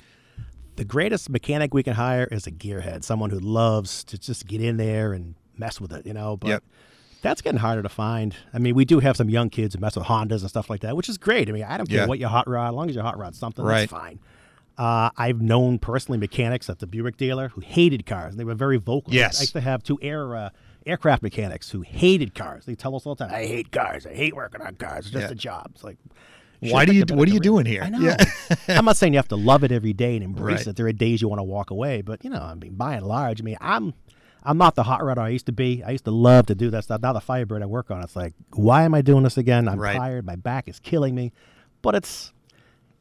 The 0.75 0.85
greatest 0.85 1.29
mechanic 1.29 1.73
we 1.73 1.81
can 1.81 1.93
hire 1.93 2.25
is 2.31 2.45
a 2.45 2.51
gearhead, 2.51 3.03
someone 3.03 3.29
who 3.31 3.39
loves 3.39 4.03
to 4.05 4.17
just 4.17 4.45
get 4.45 4.61
in 4.61 4.77
there 4.77 5.13
and 5.13 5.35
mess 5.57 5.81
with 5.81 5.91
it. 5.93 6.05
You 6.05 6.13
know, 6.13 6.37
but. 6.37 6.47
Yep. 6.49 6.63
That's 7.23 7.41
getting 7.41 7.59
harder 7.59 7.81
to 7.81 7.89
find. 7.89 8.35
I 8.53 8.59
mean, 8.59 8.75
we 8.75 8.85
do 8.85 8.99
have 8.99 9.17
some 9.17 9.27
young 9.27 9.49
kids 9.49 9.73
who 9.73 9.81
mess 9.81 9.95
with 9.95 10.05
Hondas 10.05 10.41
and 10.41 10.49
stuff 10.49 10.69
like 10.69 10.81
that, 10.81 10.95
which 10.95 11.09
is 11.09 11.17
great. 11.17 11.49
I 11.49 11.51
mean, 11.51 11.63
I 11.63 11.75
don't 11.75 11.89
care 11.89 12.01
Yeah. 12.01 12.05
what 12.05 12.19
your 12.19 12.29
hot 12.29 12.47
rod, 12.47 12.69
as 12.69 12.75
long 12.75 12.89
as 12.89 12.95
your 12.95 13.03
hot 13.03 13.17
rod's 13.17 13.39
something, 13.39 13.65
Right. 13.65 13.89
that's 13.89 13.91
fine. 13.91 14.19
Uh, 14.77 15.09
I've 15.17 15.41
known 15.41 15.79
personally 15.79 16.19
mechanics 16.19 16.69
at 16.69 16.77
the 16.77 16.85
Buick 16.85 17.17
dealer 17.17 17.49
who 17.49 17.61
hated 17.61 18.05
cars. 18.05 18.33
and 18.33 18.39
They 18.39 18.43
were 18.43 18.53
very 18.53 18.77
vocal. 18.77 19.11
Yes. 19.15 19.39
I 19.39 19.41
used 19.41 19.53
to 19.53 19.61
have 19.61 19.81
two 19.81 19.97
air 19.99 20.35
uh, 20.35 20.49
aircraft 20.85 21.23
mechanics 21.23 21.71
who 21.71 21.81
hated 21.81 22.35
cars. 22.35 22.65
They 22.65 22.75
tell 22.75 22.95
us 22.95 23.07
all 23.07 23.15
the 23.15 23.25
time, 23.25 23.33
"I 23.33 23.45
hate 23.47 23.71
cars. 23.71 24.05
I 24.05 24.13
hate 24.13 24.35
working 24.35 24.61
on 24.61 24.75
cars. 24.75 25.05
It's 25.07 25.09
just 25.13 25.25
Yeah. 25.25 25.31
a 25.31 25.35
job." 25.35 25.71
It's 25.73 25.83
like, 25.83 25.97
Why 26.59 26.85
do 26.85 26.93
you- 26.93 27.01
picked 27.01 27.11
a 27.11 27.13
better 27.13 27.19
what 27.19 27.29
are 27.29 27.33
you 27.33 27.39
doing 27.39 27.65
here? 27.65 27.83
I 27.83 27.89
know. 27.89 27.99
Yeah. 27.99 28.17
I'm 28.67 28.85
not 28.85 28.97
saying 28.97 29.13
you 29.13 29.19
have 29.19 29.27
to 29.29 29.35
love 29.35 29.63
it 29.63 29.71
every 29.71 29.93
day 29.93 30.15
and 30.15 30.23
embrace 30.23 30.59
Right. 30.59 30.67
it. 30.67 30.75
There 30.75 30.87
are 30.87 30.91
days 30.91 31.21
you 31.21 31.27
want 31.27 31.39
to 31.39 31.43
walk 31.43 31.69
away, 31.71 32.01
but 32.01 32.23
you 32.23 32.29
know, 32.29 32.41
I 32.41 32.53
mean, 32.55 32.75
by 32.75 32.95
and 32.95 33.05
large, 33.05 33.41
I 33.41 33.43
mean, 33.43 33.57
I'm 33.61 33.93
I'm 34.43 34.57
not 34.57 34.75
the 34.75 34.83
hot 34.83 35.01
rodder 35.01 35.17
I 35.19 35.29
used 35.29 35.47
to 35.47 35.51
be. 35.51 35.83
I 35.83 35.91
used 35.91 36.05
to 36.05 36.11
love 36.11 36.45
to 36.45 36.55
do 36.55 36.69
that 36.69 36.85
stuff. 36.85 37.01
Now 37.01 37.11
the 37.11 37.19
Firebird 37.19 37.61
I 37.61 37.65
work 37.65 37.91
on, 37.91 38.01
it's 38.01 38.15
like, 38.15 38.33
why 38.53 38.83
am 38.83 38.93
I 38.93 39.01
doing 39.01 39.23
this 39.23 39.37
again? 39.37 39.67
I'm 39.67 39.77
Right. 39.79 39.97
tired. 39.97 40.25
My 40.25 40.37
back 40.37 40.67
is 40.69 40.79
killing 40.79 41.13
me, 41.15 41.33
but 41.81 41.95
it's 41.95 42.31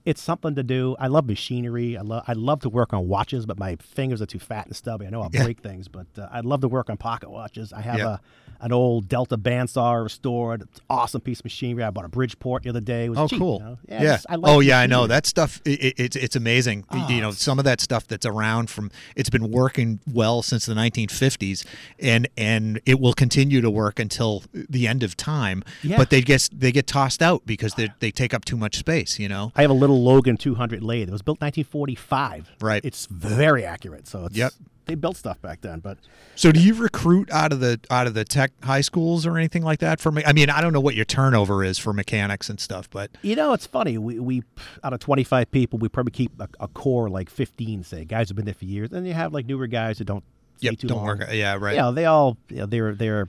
it's 0.07 0.23
something 0.23 0.55
to 0.55 0.63
do. 0.63 0.97
I 0.99 1.09
love 1.09 1.27
machinery. 1.27 1.99
I 1.99 2.01
love 2.01 2.25
I 2.27 2.33
love 2.33 2.61
to 2.61 2.71
work 2.71 2.95
on 2.95 3.07
watches, 3.09 3.45
but 3.45 3.59
my 3.59 3.77
fingers 3.77 4.23
are 4.23 4.27
too 4.27 4.39
fat 4.39 4.67
and 4.67 4.75
stubby. 4.75 5.07
I 5.07 5.11
know 5.11 5.21
I'll 5.21 5.31
Yeah. 5.33 5.43
break 5.45 5.61
things, 5.61 5.89
but 5.89 6.07
uh, 6.17 6.29
I'd 6.33 6.47
love 6.47 6.63
to 6.63 6.69
work 6.69 6.89
on 6.89 6.97
pocket 6.97 7.31
watches. 7.31 7.73
I 7.75 7.83
have 7.83 7.99
Yeah. 7.99 8.15
a 8.15 8.19
an 8.59 8.73
old 8.73 9.07
Delta 9.07 9.37
bandsaw 9.37 10.03
restored. 10.03 10.63
It's 10.63 10.81
awesome 10.89 11.21
piece 11.21 11.41
of 11.41 11.45
machinery. 11.45 11.85
I 11.85 11.91
bought 11.91 12.07
a 12.07 12.09
Bridgeport 12.09 12.63
the 12.63 12.71
other 12.71 12.81
day. 12.81 13.05
It 13.05 13.09
was 13.11 13.19
Oh, 13.19 13.29
cheap, 13.29 13.39
cool. 13.39 13.59
you 13.59 13.65
know? 13.67 13.79
Yeah. 13.87 14.01
just- 14.15 14.27
I 14.31 14.37
like 14.37 14.51
oh, 14.51 14.61
yeah. 14.61 14.81
I 14.81 14.87
know 14.87 15.07
that 15.07 15.27
stuff. 15.27 15.61
i 15.67 15.71
i 15.73 15.93
it's 15.99 16.17
it's 16.17 16.37
amazing. 16.37 16.85
Oh, 16.91 17.07
you 17.11 17.21
know, 17.21 17.33
some 17.33 17.59
of 17.59 17.67
that 17.67 17.83
stuff 17.83 18.07
that's 18.09 18.25
around 18.25 18.71
from 18.71 18.91
it's 19.15 19.29
been 19.29 19.51
working 19.51 20.01
well 20.11 20.41
since 20.41 20.65
the 20.65 20.73
1950s, 20.75 21.67
and 21.99 22.29
and 22.39 22.81
it 22.87 22.99
will 22.99 23.13
continue 23.13 23.61
to 23.61 23.71
work 23.71 23.99
until 23.99 24.45
the 24.55 24.87
end 24.89 25.03
of 25.03 25.19
time. 25.19 25.63
Yeah. 25.83 25.99
But 25.99 26.09
they 26.09 26.23
get 26.23 26.49
they 26.51 26.73
get 26.73 26.87
tossed 26.87 27.21
out 27.21 27.43
because 27.45 27.75
they 27.75 27.91
they 28.01 28.11
take 28.11 28.33
up 28.33 28.47
too 28.47 28.57
much 28.57 28.77
space. 28.77 29.19
You 29.19 29.29
know. 29.29 29.53
I 29.55 29.61
have 29.63 29.71
a 29.71 29.75
little 29.75 29.96
Logan 29.97 30.37
200 30.37 30.83
lathe. 30.83 31.09
It 31.09 31.13
was 31.13 31.23
built 31.23 31.41
1945. 31.41 32.53
Right. 32.61 32.85
It's 32.85 33.07
very 33.07 33.65
accurate. 33.65 34.07
So 34.07 34.27
it's, 34.27 34.37
Yep. 34.37 34.53
they 34.87 34.95
built 34.95 35.17
stuff 35.17 35.41
back 35.43 35.61
then. 35.63 35.81
But 35.81 35.99
So 36.35 36.53
do 36.53 36.61
you 36.61 36.75
recruit 36.75 37.31
out 37.31 37.53
of 37.53 37.61
the 37.61 37.81
out 37.91 38.07
of 38.07 38.15
the 38.15 38.25
tech 38.25 38.53
high 38.65 38.81
schools 38.83 39.27
or 39.27 39.37
anything 39.37 39.63
like 39.63 39.81
that 39.81 40.01
for 40.01 40.13
me? 40.13 40.23
I 40.27 40.33
mean, 40.33 40.51
I 40.51 40.61
don't 40.61 40.73
know 40.73 40.81
what 40.81 40.95
your 40.95 41.05
turnover 41.05 41.65
is 41.65 41.79
for 41.79 41.93
mechanics 41.93 42.49
and 42.49 42.61
stuff, 42.61 42.89
but 42.91 43.11
you 43.23 43.35
know, 43.37 43.53
it's 43.53 43.67
funny. 43.67 43.99
We, 43.99 44.19
we 44.19 44.43
out 44.85 44.93
of 44.93 45.01
25 45.01 45.51
people, 45.51 45.79
we 45.79 45.89
probably 45.89 46.13
keep 46.13 46.33
a, 46.41 46.49
a 46.61 46.69
core 46.69 47.09
like 47.09 47.31
15, 47.31 47.83
say 47.85 48.05
guys 48.05 48.29
who've 48.29 48.37
been 48.37 48.45
there 48.45 48.55
for 48.55 48.65
years, 48.65 48.93
and 48.93 49.07
you 49.07 49.15
have 49.15 49.33
like 49.33 49.47
newer 49.47 49.67
guys 49.67 49.99
who 49.99 50.05
don't 50.05 50.25
stay 50.57 50.69
yep, 50.71 50.79
too 50.79 50.89
don't 50.89 50.99
long. 50.99 51.07
work. 51.07 51.29
Yeah, 51.33 51.57
right. 51.61 51.75
You 51.75 51.81
know, 51.81 51.93
they 51.93 52.05
all 52.07 52.37
you 52.49 52.59
know, 52.59 52.67
they're 52.67 52.95
they're 52.95 53.29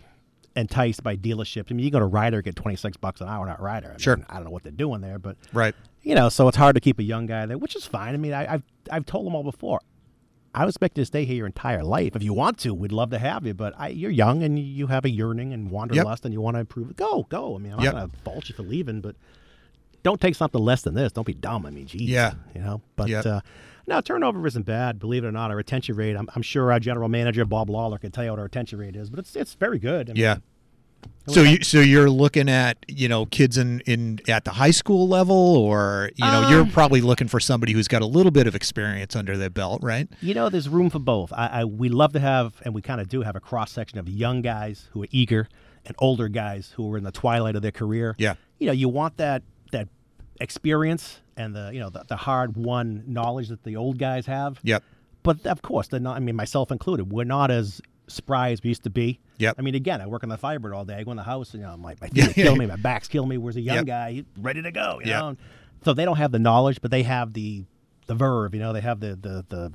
enticed 0.55 1.03
by 1.03 1.15
dealerships. 1.15 1.65
I 1.69 1.75
mean, 1.75 1.85
you 1.85 1.91
go 1.91 1.99
to 1.99 2.05
Ryder 2.05 2.41
get 2.41 2.55
26 2.55 2.97
bucks 2.97 3.21
an 3.21 3.27
hour, 3.27 3.45
not 3.45 3.61
Ryder. 3.61 3.93
I 3.95 4.01
Sure. 4.01 4.19
I 4.27 4.35
don't 4.35 4.45
know 4.45 4.49
what 4.49 4.63
they're 4.63 4.71
doing 4.71 5.01
there, 5.01 5.19
but 5.19 5.37
Right. 5.53 5.75
You 6.07 6.15
know, 6.15 6.29
so 6.29 6.47
it's 6.47 6.57
hard 6.57 6.75
to 6.75 6.79
keep 6.81 6.99
a 6.99 7.03
young 7.03 7.25
guy 7.25 7.45
there, 7.45 7.57
which 7.57 7.75
is 7.75 7.85
fine. 7.85 8.13
I 8.13 8.17
mean, 8.17 8.33
I, 8.33 8.53
I've 8.53 8.63
I've 8.91 9.05
told 9.05 9.25
them 9.25 9.35
all 9.35 9.43
before. 9.43 9.81
I 10.55 10.61
would 10.61 10.69
expect 10.69 10.97
you 10.97 11.01
to 11.01 11.05
stay 11.05 11.25
here 11.25 11.35
your 11.35 11.45
entire 11.45 11.83
life. 11.83 12.15
If 12.15 12.23
you 12.23 12.33
want 12.33 12.57
to, 12.59 12.73
we'd 12.73 12.91
love 12.91 13.09
to 13.11 13.19
have 13.19 13.45
you. 13.45 13.53
But 13.53 13.73
I, 13.77 13.89
you're 13.89 14.09
young 14.09 14.41
and 14.41 14.57
you 14.57 14.87
have 14.87 15.05
a 15.05 15.09
yearning 15.09 15.53
and 15.53 15.69
wanderlust, 15.69 16.23
and 16.25 16.33
you 16.33 16.41
want 16.41 16.55
to 16.55 16.59
improve. 16.61 16.95
Go, 16.95 17.23
go. 17.29 17.55
I 17.55 17.59
mean, 17.59 17.73
I'm 17.73 17.79
Yep. 17.81 17.93
not 17.93 17.99
going 17.99 18.09
to 18.11 18.17
fault 18.19 18.49
you 18.49 18.55
for 18.55 18.63
leaving, 18.63 19.01
but 19.01 19.15
don't 20.03 20.19
take 20.21 20.33
something 20.35 20.61
less 20.61 20.81
than 20.81 20.93
this. 20.95 21.11
Don't 21.11 21.27
be 21.27 21.33
dumb. 21.33 21.65
I 21.65 21.69
mean, 21.69 21.85
geez. 21.85 22.09
Yeah. 22.09 22.33
You 22.55 22.61
know, 22.61 22.81
but 22.95 23.09
Yep. 23.09 23.25
uh, 23.25 23.41
no, 23.85 24.01
turnover 24.01 24.47
isn't 24.47 24.65
bad. 24.65 24.97
Believe 24.99 25.23
it 25.25 25.27
or 25.27 25.31
not, 25.31 25.51
our 25.51 25.57
retention 25.57 25.95
rate. 25.95 26.15
I'm, 26.15 26.27
I'm 26.35 26.41
sure 26.41 26.71
our 26.71 26.79
general 26.79 27.09
manager 27.09 27.45
Bob 27.45 27.69
Lawler 27.69 27.97
can 27.99 28.11
tell 28.11 28.23
you 28.23 28.29
what 28.31 28.39
our 28.39 28.45
retention 28.45 28.79
rate 28.79 28.95
is, 28.95 29.09
but 29.09 29.19
it's 29.19 29.35
it's 29.35 29.53
very 29.55 29.77
good. 29.79 30.09
I 30.09 30.13
mean, 30.13 30.21
Yeah. 30.23 30.37
So 31.27 31.41
you 31.41 31.63
so 31.63 31.79
you're 31.79 32.09
looking 32.09 32.49
at 32.49 32.77
you 32.87 33.07
know 33.07 33.25
kids 33.25 33.57
in 33.57 33.81
in 33.81 34.19
at 34.27 34.45
the 34.45 34.51
high 34.51 34.71
school 34.71 35.07
level, 35.07 35.35
or 35.35 36.11
you 36.15 36.25
know 36.25 36.49
you're 36.49 36.61
Um, 36.61 36.71
probably 36.71 37.01
looking 37.01 37.27
for 37.27 37.39
somebody 37.39 37.73
who's 37.73 37.87
got 37.87 38.01
a 38.01 38.05
little 38.05 38.31
bit 38.31 38.47
of 38.47 38.55
experience 38.55 39.15
under 39.15 39.37
their 39.37 39.49
belt, 39.49 39.81
right? 39.83 40.07
You 40.21 40.33
know, 40.33 40.49
there's 40.49 40.69
room 40.69 40.89
for 40.89 40.99
both. 40.99 41.33
I, 41.33 41.47
I 41.47 41.65
we 41.65 41.89
love 41.89 42.13
to 42.13 42.19
have, 42.19 42.61
and 42.63 42.73
we 42.73 42.81
kind 42.81 43.01
of 43.01 43.09
do 43.09 43.21
have 43.23 43.35
a 43.35 43.39
cross 43.39 43.71
section 43.71 43.99
of 43.99 44.07
young 44.07 44.41
guys 44.41 44.89
who 44.91 45.03
are 45.03 45.07
eager 45.11 45.49
and 45.85 45.95
older 45.99 46.27
guys 46.27 46.73
who 46.75 46.93
are 46.93 46.97
in 46.97 47.03
the 47.03 47.11
twilight 47.11 47.55
of 47.55 47.61
their 47.61 47.71
career. 47.71 48.15
Yeah. 48.17 48.35
You 48.59 48.67
know, 48.67 48.73
you 48.73 48.89
want 48.89 49.17
that 49.17 49.43
that 49.71 49.87
experience 50.39 51.19
and 51.35 51.55
the 51.55 51.71
you 51.73 51.79
know 51.79 51.89
the, 51.89 52.03
the 52.07 52.15
hard 52.15 52.55
won 52.55 53.03
knowledge 53.07 53.49
that 53.49 53.63
the 53.63 53.75
old 53.75 53.97
guys 53.97 54.25
have. 54.25 54.59
Yep. 54.63 54.83
But 55.23 55.45
of 55.45 55.61
course, 55.61 55.87
they're 55.89 55.99
not. 55.99 56.15
I 56.15 56.19
mean, 56.19 56.35
myself 56.35 56.71
included, 56.71 57.11
we're 57.11 57.25
not 57.25 57.51
as 57.51 57.81
spry 58.07 58.51
as 58.51 58.61
we 58.63 58.69
used 58.69 58.83
to 58.83 58.89
be. 58.89 59.19
Yep. 59.37 59.55
I 59.57 59.61
mean, 59.61 59.75
again, 59.75 60.01
I 60.01 60.07
work 60.07 60.23
on 60.23 60.29
the 60.29 60.37
fiber 60.37 60.73
all 60.73 60.85
day. 60.85 60.95
I 60.95 61.03
go 61.03 61.11
in 61.11 61.17
the 61.17 61.23
house, 61.23 61.53
and 61.53 61.61
you 61.61 61.67
know, 61.67 61.73
I'm 61.73 61.81
like, 61.83 61.99
my 62.01 62.07
feet 62.13 62.33
killing 62.35 62.57
me, 62.59 62.65
my 62.65 62.75
back's 62.75 63.07
killing 63.07 63.29
me. 63.29 63.37
Where's 63.37 63.55
a 63.57 63.61
young 63.61 63.77
Yep. 63.77 63.85
guy 63.85 64.11
he's 64.13 64.23
ready 64.39 64.61
to 64.61 64.71
go? 64.71 64.99
You 65.01 65.07
Yep. 65.07 65.19
know. 65.19 65.35
So 65.85 65.93
they 65.93 66.05
don't 66.05 66.17
have 66.17 66.31
the 66.31 66.39
knowledge, 66.39 66.79
but 66.81 66.91
they 66.91 67.03
have 67.03 67.33
the 67.33 67.63
the 68.07 68.15
verve. 68.15 68.53
You 68.53 68.59
know, 68.59 68.73
they 68.73 68.81
have 68.81 68.99
the 68.99 69.15
the 69.15 69.45
the 69.49 69.73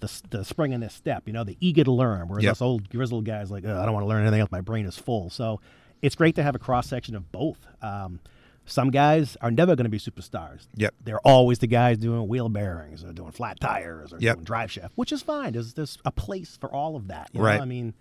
the, 0.00 0.20
the 0.30 0.44
spring 0.44 0.72
in 0.72 0.80
their 0.80 0.88
step. 0.90 1.24
You 1.26 1.32
know, 1.32 1.44
the 1.44 1.56
eager 1.60 1.84
to 1.84 1.92
learn. 1.92 2.28
Whereas 2.28 2.44
Yep. 2.44 2.52
us 2.52 2.62
old 2.62 2.88
grizzled 2.88 3.24
guys 3.24 3.50
like, 3.50 3.64
I 3.64 3.84
don't 3.84 3.92
want 3.92 4.04
to 4.04 4.08
learn 4.08 4.22
anything 4.22 4.40
else. 4.40 4.50
My 4.52 4.60
brain 4.60 4.86
is 4.86 4.96
full. 4.96 5.28
So 5.30 5.60
it's 6.02 6.14
great 6.14 6.36
to 6.36 6.42
have 6.44 6.54
a 6.54 6.58
cross 6.60 6.86
section 6.88 7.16
of 7.16 7.30
both. 7.32 7.58
Um, 7.82 8.20
Some 8.68 8.90
guys 8.90 9.36
are 9.40 9.50
never 9.50 9.74
going 9.74 9.84
to 9.84 9.90
be 9.90 9.98
superstars. 9.98 10.66
Yep. 10.76 10.94
They're 11.04 11.20
always 11.20 11.58
the 11.58 11.66
guys 11.66 11.98
doing 11.98 12.28
wheel 12.28 12.48
bearings 12.48 13.02
or 13.02 13.12
doing 13.12 13.32
flat 13.32 13.58
tires 13.60 14.12
or 14.12 14.18
Yep. 14.20 14.36
doing 14.36 14.44
drive 14.44 14.70
shaft, 14.70 14.92
which 14.94 15.10
is 15.12 15.22
fine. 15.22 15.52
There's 15.54 15.74
there's 15.74 15.98
a 16.04 16.12
place 16.12 16.56
for 16.60 16.72
all 16.72 16.94
of 16.94 17.08
that. 17.08 17.30
You 17.32 17.40
Right. 17.42 17.56
Know? 17.56 17.62
I 17.62 17.66
mean, 17.66 17.94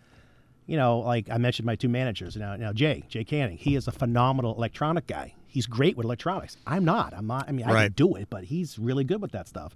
you 0.65 0.76
know, 0.76 0.99
like 0.99 1.30
I 1.30 1.38
mentioned 1.38 1.65
my 1.65 1.76
two 1.76 1.88
managers. 1.89 2.36
Now, 2.36 2.55
now 2.57 2.74
Jay, 2.74 3.03
Jay 3.07 3.24
Canning, 3.24 3.57
he 3.57 3.76
is 3.76 3.88
a 3.88 3.91
phenomenal 3.91 4.53
electronic 4.55 5.07
guy. 5.07 5.34
He's 5.47 5.65
great 5.65 5.95
with 5.95 6.03
electronics. 6.05 6.57
I'm 6.68 6.84
not. 6.84 7.13
I'm 7.15 7.26
not. 7.26 7.47
I 7.47 7.51
mean, 7.53 7.65
I 7.65 7.72
Right. 7.74 7.84
can 7.86 7.93
do 7.93 8.15
it, 8.15 8.28
but 8.30 8.43
he's 8.45 8.78
really 8.78 9.05
good 9.05 9.22
with 9.22 9.32
that 9.32 9.47
stuff. 9.47 9.76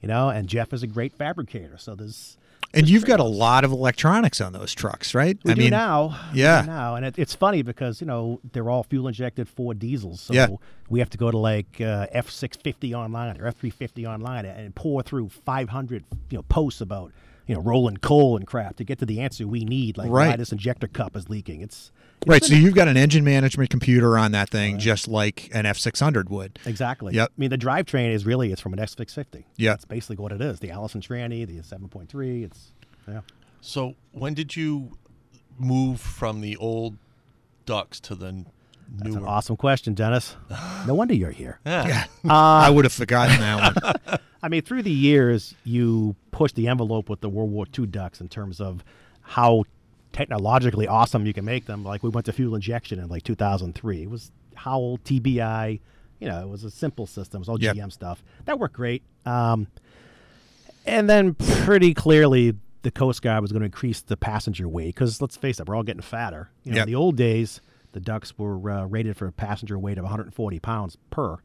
You 0.00 0.08
know, 0.08 0.28
and 0.28 0.48
Jeff 0.48 0.72
is 0.72 0.82
a 0.82 0.88
great 0.88 1.12
fabricator. 1.14 1.78
So 1.78 1.94
there's 1.94 2.36
And 2.74 2.88
you've 2.88 3.04
got 3.04 3.20
a 3.20 3.24
lot 3.24 3.64
of 3.64 3.70
electronics 3.72 4.40
on 4.40 4.52
those 4.54 4.72
trucks, 4.72 5.14
right? 5.14 5.38
we 5.44 5.52
I 5.52 5.54
do 5.54 5.60
mean, 5.62 5.70
now. 5.70 6.18
Yeah. 6.32 6.62
now, 6.66 6.94
and 6.94 7.04
it, 7.04 7.18
it's 7.18 7.34
funny 7.34 7.62
because 7.62 8.00
you 8.00 8.06
know 8.06 8.40
they're 8.52 8.70
all 8.70 8.82
fuel 8.82 9.08
injected 9.08 9.48
Ford 9.48 9.78
diesels, 9.78 10.20
so 10.22 10.32
Yeah. 10.32 10.46
we 10.88 10.98
have 11.00 11.10
to 11.10 11.18
go 11.18 11.30
to 11.30 11.36
like 11.38 11.80
uh, 11.80 12.06
F 12.12 12.30
six 12.30 12.56
fifty 12.56 12.94
online 12.94 13.38
or 13.40 13.46
F 13.46 13.56
three 13.58 13.70
fifty 13.70 14.06
online 14.06 14.46
and 14.46 14.74
pour 14.74 15.02
through 15.02 15.28
five 15.28 15.68
hundred 15.68 16.04
you 16.30 16.38
know 16.38 16.42
posts 16.44 16.80
about 16.80 17.12
you 17.46 17.54
know 17.54 17.60
rolling 17.60 17.98
coal 17.98 18.36
and 18.36 18.46
crap 18.46 18.76
to 18.76 18.84
get 18.84 18.98
to 19.00 19.06
the 19.06 19.20
answer 19.20 19.46
we 19.46 19.64
need, 19.64 19.98
like 19.98 20.10
why 20.10 20.36
this 20.36 20.52
injector 20.52 20.86
cup 20.88 21.14
is 21.16 21.28
leaking. 21.28 21.60
It's 21.60 21.92
Right, 22.26 22.44
so 22.44 22.54
you've 22.54 22.74
got 22.74 22.88
an 22.88 22.96
engine 22.96 23.24
management 23.24 23.70
computer 23.70 24.16
on 24.16 24.32
that 24.32 24.48
thing, 24.48 24.78
just 24.78 25.08
like 25.08 25.50
an 25.52 25.66
F 25.66 25.78
six 25.78 25.98
hundred 26.00 26.30
would. 26.30 26.58
Exactly. 26.66 27.14
Yep. 27.14 27.28
I 27.36 27.40
mean, 27.40 27.50
the 27.50 27.58
drivetrain 27.58 28.12
is 28.12 28.24
really 28.24 28.52
it's 28.52 28.60
from 28.60 28.72
an 28.72 28.78
X 28.78 28.94
six 28.96 29.14
fifty. 29.14 29.46
Yeah. 29.56 29.74
It's 29.74 29.84
basically 29.84 30.16
what 30.16 30.32
it 30.32 30.40
is. 30.40 30.60
The 30.60 30.70
Allison 30.70 31.00
Tranny, 31.00 31.46
the 31.46 31.62
seven 31.62 31.88
point 31.88 32.08
three. 32.08 32.44
It's 32.44 32.72
yeah. 33.08 33.20
So 33.60 33.94
when 34.12 34.34
did 34.34 34.54
you 34.56 34.96
move 35.58 36.00
from 36.00 36.40
the 36.40 36.56
old 36.56 36.96
ducks 37.66 38.00
to 38.00 38.14
the 38.14 38.28
n- 38.28 38.46
That's 38.96 39.14
an 39.16 39.24
awesome 39.24 39.56
question, 39.56 39.94
Dennis. 39.94 40.36
No 40.86 40.94
wonder 40.94 41.14
you're 41.14 41.30
here. 41.30 41.60
Yeah. 41.64 42.04
Uh, 42.24 42.32
I 42.34 42.70
would 42.70 42.84
have 42.84 42.92
forgotten 42.92 43.40
that 43.40 43.74
one. 44.04 44.18
I 44.44 44.48
mean, 44.48 44.62
through 44.62 44.82
the 44.82 44.92
years, 44.92 45.54
you 45.64 46.14
push 46.30 46.52
the 46.52 46.68
envelope 46.68 47.08
with 47.08 47.20
the 47.20 47.28
World 47.28 47.50
War 47.50 47.66
II 47.76 47.86
ducks 47.86 48.20
in 48.20 48.28
terms 48.28 48.60
of 48.60 48.84
how 49.22 49.64
technologically 50.12 50.86
awesome 50.86 51.26
you 51.26 51.32
can 51.32 51.44
make 51.44 51.66
them. 51.66 51.84
Like 51.84 52.02
we 52.02 52.10
went 52.10 52.26
to 52.26 52.32
fuel 52.32 52.54
injection 52.54 52.98
in 52.98 53.08
like 53.08 53.22
2003. 53.24 54.02
It 54.02 54.10
was 54.10 54.30
Howell 54.54 54.98
TBI. 54.98 55.80
You 56.20 56.28
know, 56.28 56.40
it 56.42 56.48
was 56.48 56.62
a 56.64 56.70
simple 56.70 57.06
system. 57.06 57.38
It 57.38 57.40
was 57.40 57.48
all 57.48 57.60
Yep. 57.60 57.76
GM 57.76 57.92
stuff. 57.92 58.22
That 58.44 58.58
worked 58.58 58.74
great. 58.76 59.02
Um, 59.26 59.66
and 60.86 61.08
then 61.08 61.34
pretty 61.34 61.94
clearly, 61.94 62.54
the 62.82 62.90
Coast 62.90 63.22
Guard 63.22 63.42
was 63.42 63.52
going 63.52 63.60
to 63.60 63.66
increase 63.66 64.00
the 64.00 64.16
passenger 64.16 64.68
weight 64.68 64.94
because 64.94 65.20
let's 65.20 65.36
face 65.36 65.60
it, 65.60 65.68
we're 65.68 65.76
all 65.76 65.82
getting 65.84 66.02
fatter. 66.02 66.50
You 66.64 66.72
know, 66.72 66.76
Yep. 66.78 66.86
in 66.86 66.92
the 66.92 66.96
old 66.96 67.16
days, 67.16 67.60
the 67.92 68.00
ducks 68.00 68.36
were 68.36 68.70
uh, 68.70 68.84
rated 68.86 69.16
for 69.16 69.26
a 69.26 69.32
passenger 69.32 69.78
weight 69.78 69.98
of 69.98 70.04
140 70.04 70.58
pounds 70.58 70.96
per, 71.10 71.38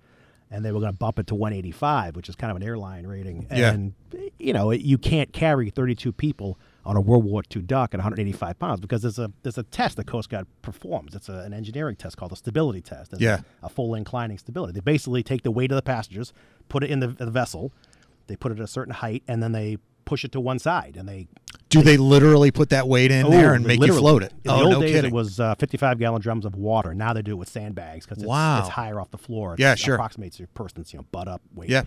and 0.49 0.65
they 0.65 0.71
were 0.71 0.79
going 0.79 0.91
to 0.91 0.97
bump 0.97 1.19
it 1.19 1.27
to 1.27 1.35
185, 1.35 2.15
which 2.15 2.29
is 2.29 2.35
kind 2.35 2.49
of 2.49 2.57
an 2.57 2.63
airline 2.63 3.05
rating. 3.05 3.45
Yeah. 3.51 3.71
And 3.73 3.93
you 4.39 4.53
know, 4.53 4.71
you 4.71 4.97
can't 4.97 5.31
carry 5.33 5.69
32 5.69 6.11
people 6.11 6.57
on 6.87 6.95
a 6.95 7.01
World 7.01 7.25
War 7.25 7.43
II 7.55 7.61
duck 7.63 7.93
at 7.93 7.97
185 7.99 8.57
pounds 8.57 8.79
because 8.79 9.01
there's 9.01 9.19
a 9.19 9.31
there's 9.43 9.57
a 9.57 9.63
test 9.63 9.97
the 9.97 10.03
Coast 10.03 10.29
Guard 10.29 10.47
performs. 10.61 11.13
It's 11.15 11.29
a, 11.29 11.33
an 11.39 11.53
engineering 11.53 11.95
test 11.97 12.17
called 12.17 12.31
a 12.31 12.35
stability 12.35 12.81
test. 12.81 13.13
Yeah. 13.19 13.41
a, 13.61 13.65
a 13.67 13.69
full 13.69 13.93
inclining 13.93 14.37
stability. 14.37 14.73
They 14.73 14.79
basically 14.79 15.21
take 15.21 15.43
the 15.43 15.51
weight 15.51 15.71
of 15.71 15.75
the 15.75 15.81
passengers, 15.81 16.33
put 16.69 16.83
it 16.83 16.89
in 16.89 16.99
the, 17.01 17.07
the 17.07 17.29
vessel, 17.29 17.71
they 18.27 18.35
put 18.35 18.51
it 18.51 18.57
at 18.59 18.63
a 18.63 18.67
certain 18.67 18.93
height, 18.93 19.21
and 19.27 19.43
then 19.43 19.51
they 19.51 19.77
push 20.05 20.23
it 20.23 20.31
to 20.31 20.39
one 20.39 20.57
side, 20.57 20.95
and 20.97 21.07
they 21.09 21.27
Do 21.67 21.81
they 21.81 21.97
literally 21.97 22.49
put 22.51 22.69
that 22.69 22.87
weight 22.87 23.11
in 23.11 23.29
there 23.29 23.51
Oh, 23.51 23.55
and 23.55 23.65
make 23.67 23.79
literally. 23.81 23.97
you 23.97 24.01
float 24.01 24.23
it? 24.23 24.31
In 24.45 24.51
oh, 24.51 24.57
the 24.59 24.63
old 24.63 24.71
no 24.75 24.81
days, 24.81 24.91
kidding. 24.93 25.11
it 25.11 25.13
was 25.13 25.39
uh, 25.41 25.55
55 25.55 25.99
gallon 25.99 26.21
drums 26.21 26.45
of 26.45 26.55
water. 26.55 26.93
Now 26.93 27.11
they 27.11 27.21
do 27.21 27.31
it 27.31 27.35
with 27.35 27.49
sandbags 27.49 28.05
because 28.05 28.19
it's, 28.23 28.27
Wow. 28.27 28.59
it's 28.59 28.69
higher 28.69 29.01
off 29.01 29.11
the 29.11 29.17
floor. 29.17 29.55
It 29.55 29.59
Yeah, 29.59 29.75
sure. 29.75 29.95
approximates 29.95 30.39
your 30.39 30.47
person's 30.53 30.93
you 30.93 30.99
know 30.99 31.05
butt 31.11 31.27
up 31.27 31.41
weight. 31.53 31.69
Yeah. 31.69 31.83